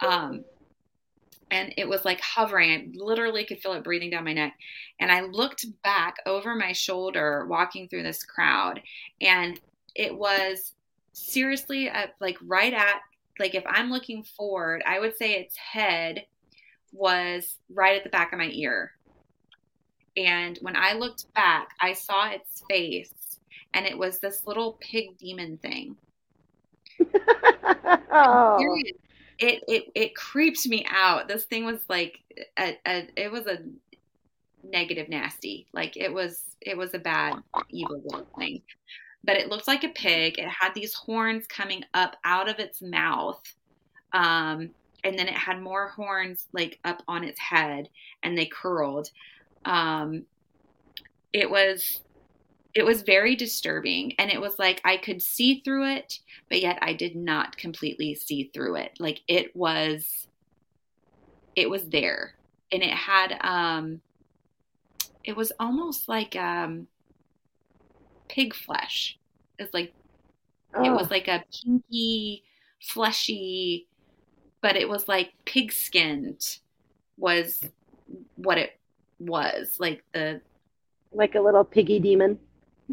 um, 0.01 0.43
and 1.51 1.73
it 1.77 1.87
was 1.87 2.03
like 2.05 2.19
hovering. 2.21 2.71
I 2.71 2.87
literally 2.95 3.45
could 3.45 3.59
feel 3.59 3.73
it 3.73 3.83
breathing 3.83 4.09
down 4.09 4.23
my 4.23 4.33
neck. 4.33 4.55
And 4.99 5.11
I 5.11 5.21
looked 5.21 5.65
back 5.83 6.17
over 6.25 6.55
my 6.55 6.71
shoulder 6.71 7.45
walking 7.47 7.87
through 7.87 8.03
this 8.03 8.23
crowd, 8.23 8.81
and 9.21 9.59
it 9.95 10.17
was 10.17 10.73
seriously 11.15 11.89
uh, 11.89 12.07
like 12.19 12.37
right 12.41 12.73
at 12.73 13.01
like 13.39 13.55
if 13.55 13.63
I'm 13.67 13.89
looking 13.89 14.23
forward, 14.23 14.83
I 14.85 14.99
would 14.99 15.17
say 15.17 15.33
its 15.33 15.57
head 15.57 16.25
was 16.91 17.57
right 17.69 17.97
at 17.97 18.03
the 18.03 18.09
back 18.09 18.31
of 18.31 18.39
my 18.39 18.49
ear. 18.51 18.91
And 20.15 20.57
when 20.61 20.77
I 20.77 20.93
looked 20.93 21.33
back, 21.33 21.69
I 21.81 21.91
saw 21.91 22.29
its 22.29 22.63
face, 22.69 23.39
and 23.73 23.85
it 23.85 23.97
was 23.97 24.19
this 24.19 24.47
little 24.47 24.77
pig 24.79 25.17
demon 25.17 25.57
thing. 25.57 25.97
oh, 28.11 28.57
Serious. 28.57 28.97
It 29.37 29.63
it 29.67 29.91
it 29.95 30.15
creeped 30.15 30.65
me 30.67 30.85
out. 30.89 31.27
This 31.27 31.43
thing 31.43 31.65
was 31.65 31.81
like 31.89 32.19
a, 32.57 32.77
a 32.87 33.07
it 33.17 33.31
was 33.31 33.47
a 33.47 33.59
negative 34.63 35.09
nasty. 35.09 35.67
Like 35.73 35.97
it 35.97 36.13
was 36.13 36.41
it 36.61 36.77
was 36.77 36.93
a 36.93 36.99
bad 36.99 37.35
evil 37.69 38.01
little 38.05 38.27
thing. 38.37 38.61
But 39.25 39.37
it 39.37 39.49
looked 39.49 39.67
like 39.67 39.83
a 39.83 39.89
pig. 39.89 40.37
It 40.37 40.47
had 40.47 40.73
these 40.75 40.93
horns 40.93 41.47
coming 41.47 41.83
up 41.93 42.15
out 42.23 42.47
of 42.47 42.59
its 42.59 42.81
mouth. 42.81 43.41
Um 44.13 44.69
and 45.03 45.19
then 45.19 45.27
it 45.27 45.35
had 45.35 45.61
more 45.61 45.89
horns 45.89 46.47
like 46.51 46.79
up 46.83 47.03
on 47.07 47.23
its 47.23 47.39
head 47.39 47.89
and 48.23 48.37
they 48.37 48.45
curled. 48.45 49.09
Um 49.65 50.25
it 51.33 51.49
was 51.49 52.01
it 52.73 52.85
was 52.85 53.01
very 53.03 53.35
disturbing 53.35 54.13
and 54.19 54.29
it 54.29 54.39
was 54.39 54.59
like 54.59 54.81
I 54.83 54.97
could 54.97 55.21
see 55.21 55.61
through 55.61 55.89
it 55.95 56.19
but 56.49 56.61
yet 56.61 56.77
I 56.81 56.93
did 56.93 57.15
not 57.15 57.57
completely 57.57 58.15
see 58.15 58.51
through 58.53 58.75
it. 58.75 58.97
Like 58.99 59.21
it 59.27 59.55
was 59.55 60.27
it 61.55 61.69
was 61.69 61.85
there. 61.89 62.35
And 62.71 62.83
it 62.83 62.91
had 62.93 63.37
um 63.41 64.01
it 65.23 65.35
was 65.35 65.51
almost 65.59 66.07
like 66.07 66.35
um 66.35 66.87
pig 68.27 68.53
flesh. 68.53 69.17
It's 69.59 69.73
like 69.73 69.93
it 70.83 70.89
was 70.91 71.07
oh, 71.07 71.13
like 71.13 71.27
a 71.27 71.43
pinky 71.63 72.43
fleshy, 72.81 73.87
but 74.61 74.75
it 74.75 74.89
was 74.89 75.07
like 75.07 75.33
pig 75.45 75.71
skinned 75.71 76.59
was 77.17 77.63
what 78.35 78.57
it 78.57 78.77
was. 79.19 79.77
Like 79.79 80.03
the 80.13 80.41
like 81.13 81.35
a 81.35 81.41
little 81.41 81.63
piggy 81.63 81.99
demon. 81.99 82.39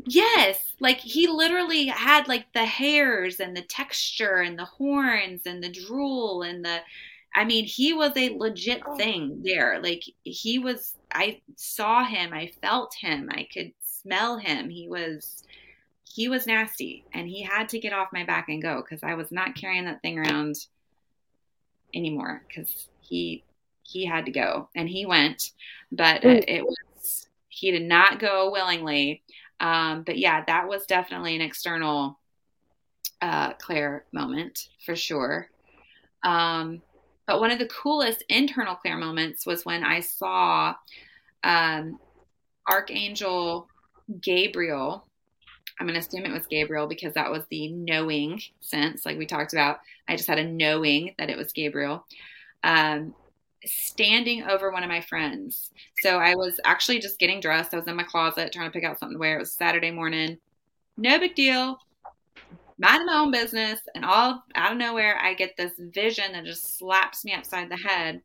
Yes, 0.06 0.74
like 0.80 0.98
he 0.98 1.26
literally 1.26 1.86
had 1.86 2.28
like 2.28 2.46
the 2.54 2.64
hairs 2.64 3.40
and 3.40 3.56
the 3.56 3.62
texture 3.62 4.36
and 4.36 4.58
the 4.58 4.64
horns 4.64 5.42
and 5.44 5.62
the 5.62 5.70
drool 5.70 6.42
and 6.42 6.64
the 6.64 6.78
I 7.34 7.44
mean, 7.44 7.64
he 7.64 7.94
was 7.94 8.12
a 8.16 8.36
legit 8.36 8.82
oh. 8.86 8.96
thing 8.96 9.42
there. 9.42 9.80
Like 9.82 10.04
he 10.22 10.58
was 10.58 10.96
I 11.12 11.40
saw 11.56 12.04
him, 12.04 12.32
I 12.32 12.52
felt 12.62 12.94
him, 12.94 13.28
I 13.30 13.48
could 13.52 13.72
smell 14.02 14.38
him. 14.38 14.70
He 14.70 14.88
was 14.88 15.44
he 16.04 16.28
was 16.28 16.46
nasty 16.46 17.04
and 17.14 17.26
he 17.26 17.42
had 17.42 17.70
to 17.70 17.78
get 17.78 17.94
off 17.94 18.12
my 18.12 18.24
back 18.24 18.48
and 18.48 18.60
go 18.60 18.82
cuz 18.82 19.00
I 19.02 19.14
was 19.14 19.32
not 19.32 19.54
carrying 19.54 19.86
that 19.86 20.02
thing 20.02 20.18
around 20.18 20.56
anymore 21.94 22.44
cuz 22.54 22.88
he 23.00 23.44
he 23.82 24.04
had 24.06 24.26
to 24.26 24.30
go 24.30 24.68
and 24.74 24.88
he 24.88 25.06
went, 25.06 25.52
but 25.90 26.22
mm. 26.22 26.44
it 26.46 26.64
was 26.64 27.28
he 27.48 27.70
did 27.70 27.82
not 27.82 28.18
go 28.18 28.50
willingly 28.50 29.22
um, 29.62 30.02
but 30.02 30.18
yeah, 30.18 30.44
that 30.44 30.68
was 30.68 30.84
definitely 30.86 31.36
an 31.36 31.40
external 31.40 32.18
uh, 33.22 33.52
clair 33.54 34.04
moment 34.12 34.68
for 34.84 34.96
sure. 34.96 35.48
Um, 36.24 36.82
but 37.26 37.40
one 37.40 37.52
of 37.52 37.60
the 37.60 37.68
coolest 37.68 38.24
internal 38.28 38.74
clair 38.74 38.96
moments 38.96 39.46
was 39.46 39.64
when 39.64 39.84
I 39.84 40.00
saw 40.00 40.74
um, 41.44 42.00
Archangel 42.68 43.68
Gabriel. 44.20 45.06
I'm 45.78 45.86
going 45.86 45.98
to 45.98 46.06
assume 46.06 46.24
it 46.24 46.32
was 46.32 46.46
Gabriel 46.46 46.86
because 46.86 47.14
that 47.14 47.30
was 47.30 47.44
the 47.50 47.72
knowing 47.72 48.40
sense, 48.60 49.06
like 49.06 49.18
we 49.18 49.26
talked 49.26 49.52
about. 49.52 49.80
I 50.08 50.16
just 50.16 50.28
had 50.28 50.38
a 50.38 50.44
knowing 50.44 51.14
that 51.18 51.30
it 51.30 51.36
was 51.36 51.52
Gabriel. 51.52 52.06
Um, 52.62 53.14
standing 53.64 54.42
over 54.44 54.70
one 54.70 54.82
of 54.82 54.88
my 54.88 55.00
friends. 55.00 55.70
So 56.00 56.18
I 56.18 56.34
was 56.34 56.58
actually 56.64 56.98
just 56.98 57.18
getting 57.18 57.40
dressed. 57.40 57.72
I 57.72 57.78
was 57.78 57.86
in 57.86 57.96
my 57.96 58.02
closet 58.02 58.52
trying 58.52 58.68
to 58.68 58.72
pick 58.72 58.84
out 58.84 58.98
something 58.98 59.16
to 59.16 59.20
wear. 59.20 59.36
It 59.36 59.40
was 59.40 59.52
Saturday 59.52 59.90
morning. 59.90 60.38
No 60.96 61.18
big 61.18 61.34
deal. 61.34 61.78
Minding 62.78 63.06
my 63.06 63.18
own 63.18 63.30
business. 63.30 63.80
And 63.94 64.04
all 64.04 64.42
out 64.54 64.72
of 64.72 64.78
nowhere, 64.78 65.18
I 65.22 65.34
get 65.34 65.56
this 65.56 65.72
vision 65.78 66.32
that 66.32 66.44
just 66.44 66.78
slaps 66.78 67.24
me 67.24 67.34
upside 67.34 67.70
the 67.70 67.76
head 67.76 68.20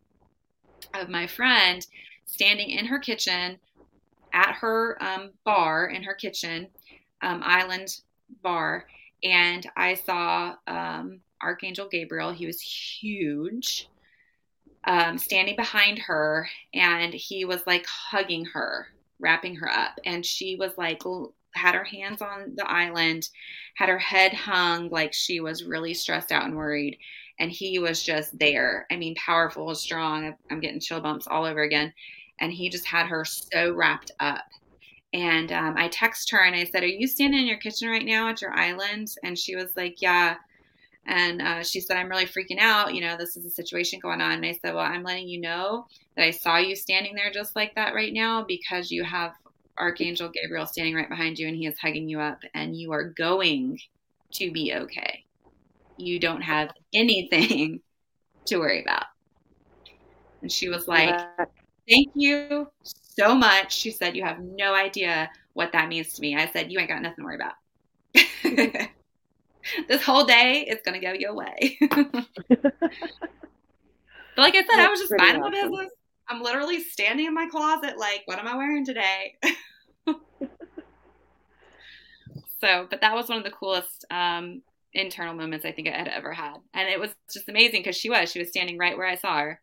of 0.94 1.10
my 1.10 1.28
friend 1.28 1.86
standing 2.26 2.70
in 2.70 2.86
her 2.86 3.00
kitchen 3.00 3.58
at 4.38 4.56
her 4.56 5.02
um, 5.02 5.32
bar 5.44 5.88
in 5.88 6.04
her 6.04 6.14
kitchen, 6.14 6.68
um, 7.24 7.42
Island 7.44 8.02
Bar. 8.44 8.86
And 9.24 9.68
I 9.76 9.96
saw 9.96 10.56
um, 10.68 11.22
Archangel 11.42 11.88
Gabriel. 11.90 12.32
He 12.32 12.46
was 12.46 12.62
huge 12.62 13.90
um, 14.86 15.18
standing 15.18 15.56
behind 15.56 15.98
her 16.00 16.48
and 16.74 17.14
he 17.14 17.46
was 17.46 17.66
like 17.66 17.86
hugging 17.88 18.46
her, 18.46 18.88
wrapping 19.20 19.56
her 19.56 19.70
up. 19.70 20.00
And 20.06 20.24
she 20.24 20.56
was 20.56 20.78
like, 20.78 21.02
had 21.56 21.74
her 21.74 21.84
hands 21.84 22.22
on 22.22 22.54
the 22.56 22.70
island, 22.70 23.30
had 23.76 23.90
her 23.90 23.98
head 23.98 24.34
hung 24.34 24.90
like 24.90 25.14
she 25.14 25.40
was 25.40 25.64
really 25.64 25.96
stressed 25.96 26.32
out 26.32 26.46
and 26.46 26.56
worried. 26.56 27.00
And 27.40 27.52
he 27.52 27.80
was 27.80 28.04
just 28.04 28.38
there. 28.38 28.86
I 28.92 28.98
mean, 28.98 29.16
powerful, 29.16 29.74
strong. 29.74 30.36
I'm 30.52 30.60
getting 30.60 30.80
chill 30.80 31.02
bumps 31.02 31.28
all 31.28 31.44
over 31.44 31.64
again. 31.64 31.92
And 32.40 32.52
he 32.52 32.70
just 32.70 32.86
had 32.86 33.08
her 33.08 33.26
so 33.26 33.74
wrapped 33.74 34.12
up. 34.20 34.46
And 35.14 35.52
um, 35.52 35.76
I 35.78 35.88
text 35.88 36.30
her 36.32 36.44
and 36.44 36.56
I 36.56 36.66
said, 36.66 36.84
Are 36.84 36.88
you 36.88 37.08
standing 37.08 37.40
in 37.40 37.48
your 37.48 37.58
kitchen 37.58 37.90
right 37.90 38.06
now 38.06 38.30
at 38.30 38.42
your 38.42 38.54
island? 38.54 39.08
And 39.24 39.38
she 39.38 39.56
was 39.56 39.76
like, 39.76 40.02
Yeah. 40.02 40.36
And 41.06 41.42
uh, 41.42 41.64
she 41.64 41.80
said, 41.80 41.96
I'm 41.96 42.10
really 42.10 42.26
freaking 42.26 42.60
out. 42.60 42.94
You 42.94 43.02
know, 43.02 43.16
this 43.16 43.38
is 43.38 43.46
a 43.46 43.50
situation 43.50 44.00
going 44.02 44.20
on. 44.20 44.34
And 44.34 44.46
I 44.46 44.52
said, 44.62 44.76
Well, 44.76 44.84
I'm 44.84 45.04
letting 45.04 45.30
you 45.30 45.40
know 45.40 45.88
that 46.16 46.26
I 46.26 46.32
saw 46.32 46.58
you 46.58 46.76
standing 46.76 47.16
there 47.16 47.32
just 47.32 47.56
like 47.56 47.74
that 47.76 47.96
right 47.96 48.14
now 48.14 48.44
because 48.44 48.92
you 48.92 49.04
have 49.06 49.34
Archangel 49.78 50.30
Gabriel 50.30 50.66
standing 50.66 50.96
right 50.96 51.10
behind 51.10 51.40
you 51.40 51.48
and 51.48 51.56
he 51.56 51.68
is 51.68 51.78
hugging 51.80 52.10
you 52.10 52.20
up, 52.20 52.40
and 52.54 52.76
you 52.76 52.92
are 52.92 53.06
going 53.06 53.80
to 54.32 54.52
be 54.52 54.74
okay. 54.74 55.24
You 55.98 56.20
don't 56.20 56.42
have 56.42 56.72
anything 56.94 57.82
to 58.46 58.58
worry 58.58 58.82
about. 58.82 59.06
And 60.42 60.52
she 60.52 60.70
was 60.70 60.88
like, 60.88 61.20
Thank 61.90 62.10
you 62.16 62.68
so 62.84 63.34
much. 63.34 63.76
She 63.76 63.92
said, 63.92 64.16
You 64.16 64.24
have 64.24 64.40
no 64.40 64.74
idea 64.76 65.30
what 65.54 65.72
that 65.72 65.88
means 65.88 66.14
to 66.14 66.22
me. 66.22 66.36
I 66.36 66.50
said, 66.52 66.72
You 66.72 66.80
ain't 66.80 66.90
got 66.90 67.02
nothing 67.02 67.18
to 67.20 67.24
worry 67.24 67.36
about. 67.36 67.54
this 69.88 70.04
whole 70.04 70.26
day 70.26 70.66
is 70.70 70.80
going 70.84 71.00
to 71.00 71.06
go 71.06 71.14
your 71.14 71.34
way. 71.34 71.78
but 71.92 72.04
like 74.38 74.56
I 74.56 74.60
said, 74.60 74.68
That's 74.70 74.88
I 74.88 74.90
was 74.90 75.00
just 75.00 75.14
minding 75.18 75.42
awesome. 75.42 75.52
my 75.54 75.62
business. 75.62 75.92
I'm 76.30 76.42
literally 76.42 76.82
standing 76.82 77.26
in 77.26 77.34
my 77.34 77.48
closet, 77.48 77.98
like, 77.98 78.24
what 78.26 78.38
am 78.38 78.48
I 78.48 78.58
wearing 78.58 78.86
today? 78.86 79.36
so, 82.60 82.86
but 82.90 83.00
that 83.00 83.16
was 83.16 83.30
one 83.30 83.38
of 83.38 83.46
the 83.46 83.52
coolest 83.52 84.04
um, 84.12 84.62
internal 84.94 85.34
moments 85.34 85.66
I 85.66 85.72
think 85.72 85.88
I 85.88 85.92
had 85.92 86.10
ever 86.10 86.34
had. 86.34 86.56
And 86.74 86.90
it 86.90 87.00
was 87.00 87.12
just 87.32 87.48
amazing 87.48 87.80
because 87.80 87.96
she 87.96 88.10
was. 88.10 88.30
She 88.30 88.40
was 88.40 88.50
standing 88.50 88.78
right 88.78 88.98
where 88.98 89.08
I 89.08 89.16
saw 89.16 89.40
her. 89.40 89.62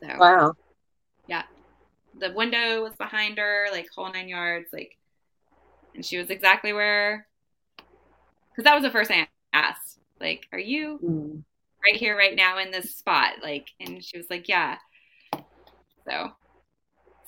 So, 0.00 0.16
wow. 0.18 0.54
Yeah. 1.28 1.44
The 2.18 2.32
window 2.32 2.82
was 2.82 2.96
behind 2.96 3.38
her, 3.38 3.66
like 3.70 3.88
whole 3.94 4.12
nine 4.12 4.28
yards, 4.28 4.70
like, 4.72 4.96
and 5.94 6.04
she 6.04 6.18
was 6.18 6.30
exactly 6.30 6.72
where 6.72 7.28
because 8.58 8.64
that 8.64 8.74
was 8.74 8.82
the 8.82 8.90
first 8.90 9.08
thing 9.08 9.24
I 9.54 9.56
asked. 9.56 10.00
Like, 10.20 10.48
are 10.52 10.58
you 10.58 10.98
mm. 11.00 11.44
right 11.84 11.96
here, 11.96 12.16
right 12.16 12.34
now 12.34 12.58
in 12.58 12.72
this 12.72 12.92
spot? 12.92 13.34
Like, 13.40 13.68
and 13.78 14.02
she 14.02 14.18
was 14.18 14.26
like, 14.28 14.48
yeah. 14.48 14.78
So, 16.04 16.32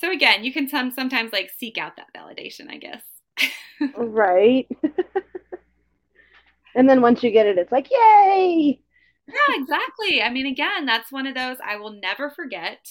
so 0.00 0.10
again, 0.10 0.42
you 0.42 0.52
can 0.52 0.68
some, 0.68 0.90
sometimes 0.90 1.32
like 1.32 1.52
seek 1.56 1.78
out 1.78 1.92
that 1.96 2.12
validation, 2.16 2.68
I 2.68 2.78
guess. 2.78 3.02
right. 3.96 4.66
and 6.74 6.90
then 6.90 7.00
once 7.00 7.22
you 7.22 7.30
get 7.30 7.46
it, 7.46 7.58
it's 7.58 7.70
like, 7.70 7.88
yay. 7.92 8.80
Yeah, 9.28 9.54
exactly. 9.54 10.22
I 10.22 10.30
mean, 10.30 10.46
again, 10.46 10.84
that's 10.84 11.12
one 11.12 11.28
of 11.28 11.36
those 11.36 11.58
I 11.64 11.76
will 11.76 11.92
never 11.92 12.28
forget. 12.28 12.88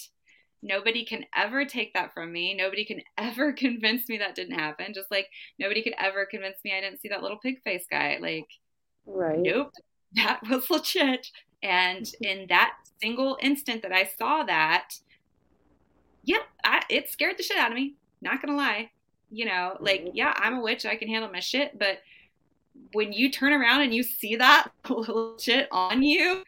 Nobody 0.62 1.06
can 1.06 1.26
ever 1.36 1.64
take 1.66 1.94
that 1.94 2.14
from 2.14 2.34
me. 2.34 2.54
Nobody 2.54 2.84
can 2.84 3.02
ever 3.18 3.54
convince 3.54 4.10
me 4.10 4.18
that 4.18 4.36
didn't 4.36 4.60
happen. 4.60 4.94
Just 4.94 5.12
like 5.12 5.28
nobody 5.58 5.82
could 5.82 5.96
ever 5.98 6.26
convince 6.26 6.58
me 6.64 6.74
I 6.76 6.82
didn't 6.82 7.02
see 7.02 7.10
that 7.10 7.22
little 7.22 7.38
pig 7.38 7.62
face 7.64 7.86
guy. 7.90 8.18
Like, 8.20 8.48
right. 9.06 9.40
nope, 9.40 9.72
that 10.16 10.42
was 10.50 10.70
legit. 10.70 11.28
And 11.62 12.10
in 12.22 12.48
that 12.50 12.74
single 13.02 13.38
instant 13.42 13.82
that 13.84 13.94
I 13.94 14.10
saw 14.18 14.44
that, 14.44 14.96
yep, 16.24 16.42
I, 16.64 16.84
it 16.90 17.10
scared 17.10 17.38
the 17.38 17.44
shit 17.44 17.58
out 17.58 17.72
of 17.72 17.76
me. 17.76 17.96
Not 18.22 18.42
gonna 18.42 18.58
lie. 18.58 18.92
You 19.32 19.46
know, 19.46 19.78
like, 19.80 20.02
mm-hmm. 20.02 20.16
yeah, 20.16 20.34
I'm 20.38 20.58
a 20.58 20.62
witch. 20.62 20.86
I 20.86 20.96
can 20.96 21.08
handle 21.08 21.32
my 21.32 21.40
shit. 21.40 21.78
But 21.78 22.00
when 22.94 23.14
you 23.14 23.32
turn 23.32 23.54
around 23.54 23.82
and 23.82 23.94
you 23.94 24.04
see 24.04 24.36
that 24.38 24.72
little 24.90 25.38
shit 25.38 25.68
on 25.72 26.02
you, 26.02 26.44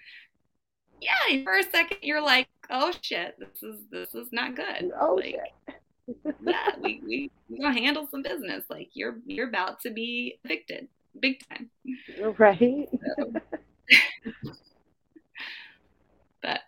yeah, 1.02 1.44
for 1.44 1.58
a 1.58 1.64
second 1.64 1.98
you're 2.02 2.22
like, 2.22 2.48
oh 2.72 2.92
shit, 3.02 3.38
this 3.40 3.62
is 3.62 3.76
this 3.92 4.16
is 4.16 4.28
not 4.32 4.56
good. 4.56 4.92
Oh 5.00 5.16
like, 5.16 5.36
shit. 5.68 6.36
yeah, 6.46 6.70
we 6.82 7.02
we 7.06 7.32
we 7.50 7.60
gonna 7.60 7.80
handle 7.80 8.08
some 8.10 8.24
business. 8.24 8.64
Like 8.70 8.90
you're 8.94 9.18
you're 9.26 9.48
about 9.48 9.82
to 9.82 9.92
be 9.92 10.40
evicted, 10.44 10.88
big 11.20 11.44
time. 11.48 11.70
Right. 12.38 12.90
So. 13.18 13.34
but 16.42 16.62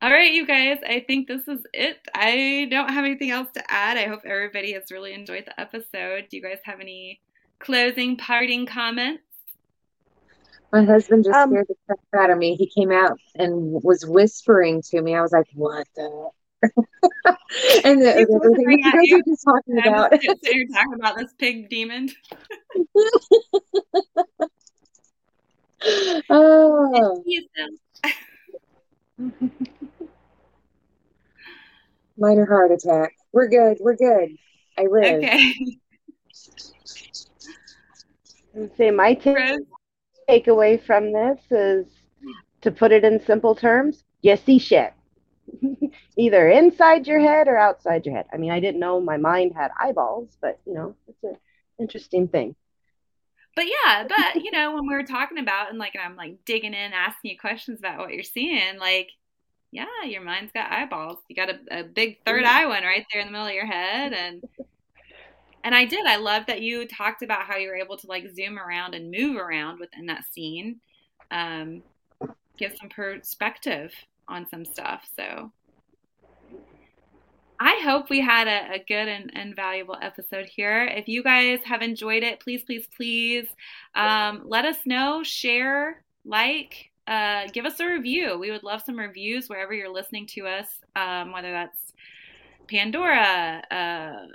all 0.00 0.10
right, 0.10 0.32
you 0.32 0.46
guys, 0.46 0.78
I 0.86 1.00
think 1.00 1.28
this 1.28 1.48
is 1.48 1.60
it. 1.72 1.98
I 2.14 2.68
don't 2.70 2.90
have 2.90 3.04
anything 3.04 3.30
else 3.30 3.48
to 3.54 3.62
add. 3.72 3.96
I 3.96 4.06
hope 4.06 4.20
everybody 4.24 4.72
has 4.74 4.90
really 4.90 5.14
enjoyed 5.14 5.46
the 5.46 5.58
episode. 5.58 6.28
Do 6.30 6.36
you 6.36 6.42
guys 6.42 6.58
have 6.64 6.80
any 6.80 7.20
closing 7.58 8.16
parting 8.16 8.66
comments? 8.66 9.22
My 10.74 10.82
husband 10.82 11.22
just 11.22 11.36
um, 11.36 11.50
scared 11.50 11.66
the 11.68 11.76
crap 11.86 12.00
out 12.24 12.30
of 12.30 12.38
me. 12.38 12.56
He 12.56 12.66
came 12.66 12.90
out 12.90 13.16
and 13.36 13.80
was 13.84 14.04
whispering 14.04 14.82
to 14.90 15.00
me. 15.00 15.14
I 15.14 15.20
was 15.20 15.30
like, 15.30 15.46
"What 15.54 15.86
the?" 15.94 16.30
and 17.84 18.02
the, 18.02 18.16
everything 18.16 18.70
you 18.70 18.82
guys 18.82 19.12
are 19.12 19.22
just 19.24 19.44
talking 19.44 19.78
about. 19.78 20.10
So 20.20 20.34
you're 20.50 20.66
talking 20.66 20.94
about 20.94 21.16
this 21.16 21.32
pig 21.38 21.68
demon. 21.68 22.08
oh. 26.28 27.22
Minor 32.18 32.46
heart 32.46 32.72
attack. 32.72 33.12
We're 33.32 33.46
good. 33.46 33.76
We're 33.78 33.94
good. 33.94 34.36
I 34.76 34.86
live. 34.90 35.22
Okay. 35.22 35.54
Say 38.76 38.90
my 38.90 39.14
tip 39.14 39.68
takeaway 40.28 40.82
from 40.82 41.12
this 41.12 41.40
is 41.50 41.86
to 42.62 42.70
put 42.70 42.92
it 42.92 43.04
in 43.04 43.24
simple 43.24 43.54
terms, 43.54 44.04
you 44.22 44.36
see 44.36 44.58
shit. 44.58 44.92
Either 46.16 46.48
inside 46.48 47.06
your 47.06 47.20
head 47.20 47.48
or 47.48 47.56
outside 47.56 48.06
your 48.06 48.14
head. 48.16 48.26
I 48.32 48.38
mean, 48.38 48.50
I 48.50 48.60
didn't 48.60 48.80
know 48.80 49.00
my 49.00 49.18
mind 49.18 49.52
had 49.54 49.70
eyeballs, 49.78 50.36
but 50.40 50.58
you 50.66 50.74
know, 50.74 50.96
it's 51.06 51.22
an 51.22 51.36
interesting 51.78 52.28
thing. 52.28 52.56
but 53.54 53.66
yeah, 53.66 54.06
but 54.08 54.42
you 54.42 54.50
know, 54.50 54.74
when 54.74 54.88
we 54.88 54.94
were 54.94 55.04
talking 55.04 55.38
about 55.38 55.70
and 55.70 55.78
like, 55.78 55.94
and 55.94 56.02
I'm 56.02 56.16
like 56.16 56.44
digging 56.44 56.74
in, 56.74 56.92
asking 56.92 57.32
you 57.32 57.38
questions 57.38 57.78
about 57.78 57.98
what 57.98 58.12
you're 58.12 58.22
seeing, 58.22 58.78
like, 58.78 59.10
yeah, 59.70 60.04
your 60.06 60.22
mind's 60.22 60.52
got 60.52 60.70
eyeballs. 60.72 61.18
You 61.28 61.36
got 61.36 61.50
a, 61.50 61.80
a 61.80 61.82
big 61.84 62.18
third 62.24 62.44
mm. 62.44 62.48
eye 62.48 62.66
one 62.66 62.84
right 62.84 63.04
there 63.12 63.20
in 63.20 63.26
the 63.26 63.32
middle 63.32 63.46
of 63.48 63.54
your 63.54 63.66
head, 63.66 64.12
and 64.12 64.42
and 65.64 65.74
I 65.74 65.86
did. 65.86 66.06
I 66.06 66.16
love 66.16 66.44
that 66.46 66.60
you 66.60 66.86
talked 66.86 67.22
about 67.22 67.46
how 67.46 67.56
you 67.56 67.68
were 67.68 67.74
able 67.74 67.96
to 67.96 68.06
like 68.06 68.28
zoom 68.34 68.58
around 68.58 68.94
and 68.94 69.10
move 69.10 69.36
around 69.36 69.80
within 69.80 70.06
that 70.06 70.24
scene, 70.30 70.80
um, 71.30 71.82
give 72.58 72.76
some 72.78 72.90
perspective 72.90 73.92
on 74.28 74.46
some 74.48 74.64
stuff. 74.64 75.08
So 75.16 75.50
I 77.58 77.80
hope 77.82 78.10
we 78.10 78.20
had 78.20 78.46
a, 78.46 78.74
a 78.74 78.78
good 78.78 79.08
and, 79.08 79.30
and, 79.34 79.56
valuable 79.56 79.96
episode 80.02 80.46
here. 80.46 80.84
If 80.86 81.08
you 81.08 81.22
guys 81.22 81.60
have 81.64 81.82
enjoyed 81.82 82.22
it, 82.22 82.40
please, 82.40 82.62
please, 82.64 82.86
please 82.94 83.46
um, 83.94 84.42
let 84.44 84.64
us 84.64 84.78
know, 84.84 85.22
share, 85.22 86.02
like, 86.24 86.90
uh, 87.06 87.46
give 87.52 87.64
us 87.64 87.80
a 87.80 87.86
review. 87.86 88.38
We 88.38 88.50
would 88.50 88.64
love 88.64 88.82
some 88.84 88.98
reviews 88.98 89.48
wherever 89.48 89.72
you're 89.72 89.92
listening 89.92 90.26
to 90.28 90.46
us, 90.46 90.66
um, 90.96 91.32
whether 91.32 91.52
that's 91.52 91.92
Pandora, 92.68 93.62
uh, 93.70 94.26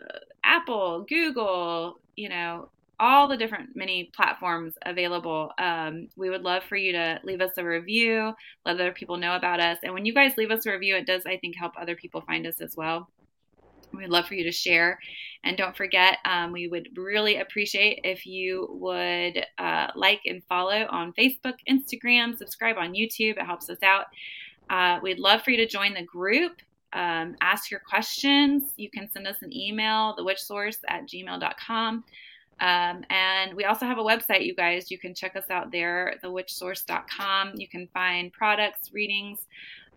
Apple, 0.43 1.05
Google, 1.07 1.99
you 2.15 2.29
know, 2.29 2.69
all 2.99 3.27
the 3.27 3.37
different 3.37 3.75
many 3.75 4.11
platforms 4.13 4.73
available. 4.85 5.51
Um, 5.57 6.09
we 6.17 6.29
would 6.29 6.43
love 6.43 6.63
for 6.63 6.75
you 6.75 6.91
to 6.91 7.19
leave 7.23 7.41
us 7.41 7.51
a 7.57 7.63
review, 7.63 8.33
let 8.65 8.75
other 8.75 8.91
people 8.91 9.17
know 9.17 9.35
about 9.35 9.59
us. 9.59 9.77
And 9.83 9.93
when 9.93 10.05
you 10.05 10.13
guys 10.13 10.37
leave 10.37 10.51
us 10.51 10.65
a 10.65 10.71
review, 10.71 10.95
it 10.95 11.05
does, 11.05 11.25
I 11.25 11.37
think, 11.37 11.55
help 11.55 11.73
other 11.77 11.95
people 11.95 12.21
find 12.21 12.45
us 12.45 12.59
as 12.61 12.75
well. 12.75 13.09
We'd 13.93 14.09
love 14.09 14.27
for 14.27 14.35
you 14.35 14.43
to 14.43 14.51
share. 14.51 14.99
And 15.43 15.57
don't 15.57 15.75
forget, 15.75 16.17
um, 16.25 16.51
we 16.51 16.67
would 16.67 16.89
really 16.95 17.37
appreciate 17.37 18.01
if 18.03 18.25
you 18.25 18.67
would 18.71 19.43
uh, 19.57 19.87
like 19.95 20.21
and 20.25 20.43
follow 20.43 20.85
on 20.89 21.13
Facebook, 21.13 21.55
Instagram, 21.67 22.37
subscribe 22.37 22.77
on 22.77 22.93
YouTube. 22.93 23.37
It 23.37 23.45
helps 23.45 23.69
us 23.69 23.81
out. 23.81 24.05
Uh, 24.69 24.99
we'd 25.01 25.19
love 25.19 25.41
for 25.41 25.51
you 25.51 25.57
to 25.57 25.67
join 25.67 25.93
the 25.93 26.03
group. 26.03 26.61
Um, 26.93 27.35
ask 27.41 27.69
your 27.69 27.81
questions. 27.81 28.73
You 28.77 28.89
can 28.89 29.09
send 29.11 29.27
us 29.27 29.41
an 29.41 29.55
email, 29.55 30.15
thewitchsource 30.17 30.77
at 30.87 31.07
gmail.com. 31.07 32.03
Um, 32.61 33.05
and 33.09 33.53
we 33.53 33.65
also 33.65 33.85
have 33.85 33.97
a 33.97 34.03
website, 34.03 34.45
you 34.45 34.53
guys. 34.53 34.91
You 34.91 34.97
can 34.97 35.13
check 35.13 35.35
us 35.35 35.49
out 35.49 35.71
there, 35.71 36.15
thewitchsource.com. 36.23 37.53
You 37.55 37.67
can 37.67 37.87
find 37.93 38.33
products, 38.33 38.91
readings, 38.91 39.39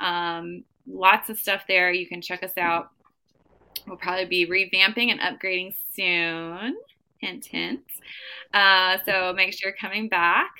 um, 0.00 0.64
lots 0.86 1.28
of 1.30 1.38
stuff 1.38 1.62
there. 1.66 1.92
You 1.92 2.06
can 2.06 2.20
check 2.20 2.42
us 2.42 2.56
out. 2.56 2.90
We'll 3.86 3.96
probably 3.96 4.26
be 4.26 4.46
revamping 4.46 5.10
and 5.10 5.20
upgrading 5.20 5.74
soon. 5.94 6.76
Hint, 7.18 7.46
hint. 7.46 7.80
Uh, 8.52 8.98
so 9.04 9.32
make 9.32 9.52
sure 9.52 9.70
you're 9.70 9.76
coming 9.76 10.08
back. 10.08 10.52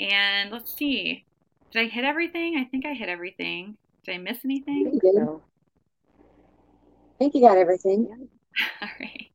And 0.00 0.50
let's 0.50 0.74
see. 0.74 1.24
Did 1.70 1.82
I 1.82 1.88
hit 1.88 2.04
everything? 2.04 2.56
I 2.56 2.64
think 2.64 2.86
I 2.86 2.94
hit 2.94 3.08
everything. 3.08 3.76
Did 4.04 4.16
I 4.16 4.18
miss 4.18 4.38
anything? 4.44 5.00
Think 7.24 7.34
you 7.34 7.40
got 7.40 7.58
everything. 7.58 8.28
All 8.82 8.88
right 9.00 9.30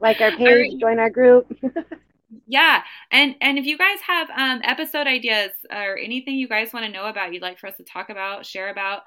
like 0.00 0.20
our 0.20 0.30
page, 0.32 0.72
right. 0.72 0.78
join 0.78 0.98
our 0.98 1.10
group. 1.10 1.46
yeah, 2.46 2.82
and 3.10 3.34
and 3.40 3.58
if 3.58 3.66
you 3.66 3.76
guys 3.76 3.98
have 4.06 4.28
um, 4.30 4.60
episode 4.64 5.06
ideas 5.06 5.50
or 5.70 5.96
anything 5.96 6.36
you 6.36 6.48
guys 6.48 6.72
want 6.72 6.86
to 6.86 6.92
know 6.92 7.06
about, 7.06 7.32
you'd 7.32 7.42
like 7.42 7.58
for 7.58 7.66
us 7.66 7.76
to 7.76 7.84
talk 7.84 8.10
about, 8.10 8.46
share 8.46 8.70
about, 8.70 9.02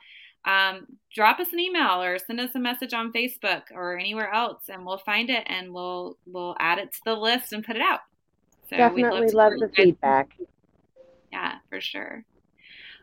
um, 0.46 0.86
drop 1.14 1.40
us 1.40 1.54
an 1.54 1.60
email 1.60 2.02
or 2.02 2.18
send 2.20 2.40
us 2.40 2.56
a 2.56 2.60
message 2.60 2.94
on 2.94 3.14
Facebook 3.14 3.64
or 3.74 3.98
anywhere 3.98 4.34
else, 4.34 4.64
and 4.70 4.86
we'll 4.86 4.98
find 5.00 5.30
it 5.30 5.44
and 5.48 5.74
we'll 5.74 6.18
we'll 6.26 6.56
add 6.60 6.80
it 6.80 6.92
to 6.92 7.00
the 7.06 7.16
list 7.16 7.54
and 7.54 7.64
put 7.64 7.76
it 7.76 7.82
out. 7.82 8.02
So 8.70 8.78
Definitely 8.78 9.28
love, 9.32 9.52
love 9.52 9.54
the 9.60 9.70
feedback. 9.76 10.30
Yeah, 11.32 11.56
for 11.70 11.80
sure. 11.80 12.24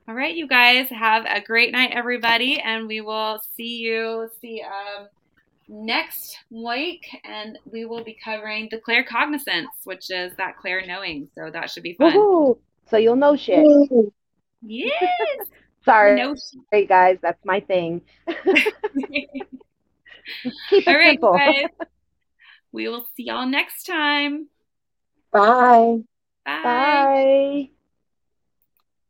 All 0.09 0.15
right, 0.15 0.35
you 0.35 0.49
guys 0.49 0.89
have 0.89 1.27
a 1.27 1.39
great 1.39 1.71
night, 1.71 1.91
everybody, 1.93 2.59
and 2.59 2.89
we 2.89 3.03
will 3.03 3.43
see 3.55 3.77
you. 3.77 4.31
See 4.41 4.63
um, 4.63 5.09
next 5.69 6.39
week, 6.51 7.07
and 7.25 7.59
we 7.71 7.85
will 7.85 8.03
be 8.03 8.17
covering 8.25 8.69
the 8.71 8.79
claircognizance, 8.79 9.67
which 9.85 10.11
is 10.11 10.33
that 10.39 10.57
clair 10.57 10.87
knowing. 10.87 11.29
So 11.35 11.51
that 11.51 11.71
should 11.71 11.83
be 11.83 11.93
fun. 11.93 12.15
Woo-hoo. 12.15 12.59
So 12.91 12.97
you'll 12.97 13.17
know 13.17 13.37
shit. 13.37 13.67
Yes. 14.63 14.93
Sorry, 15.85 16.19
no 16.19 16.35
hey 16.73 16.87
guys, 16.87 17.19
that's 17.21 17.45
my 17.45 17.61
thing. 17.61 18.01
Keep 18.29 18.49
it 20.71 20.89
All 20.89 20.95
right, 20.95 21.11
simple. 21.21 21.35
Guys. 21.35 21.67
We 22.73 22.89
will 22.89 23.07
see 23.15 23.25
y'all 23.25 23.47
next 23.47 23.85
time. 23.85 24.49
Bye. 25.33 25.99
Bye. 26.47 26.63
Bye. 26.63 27.71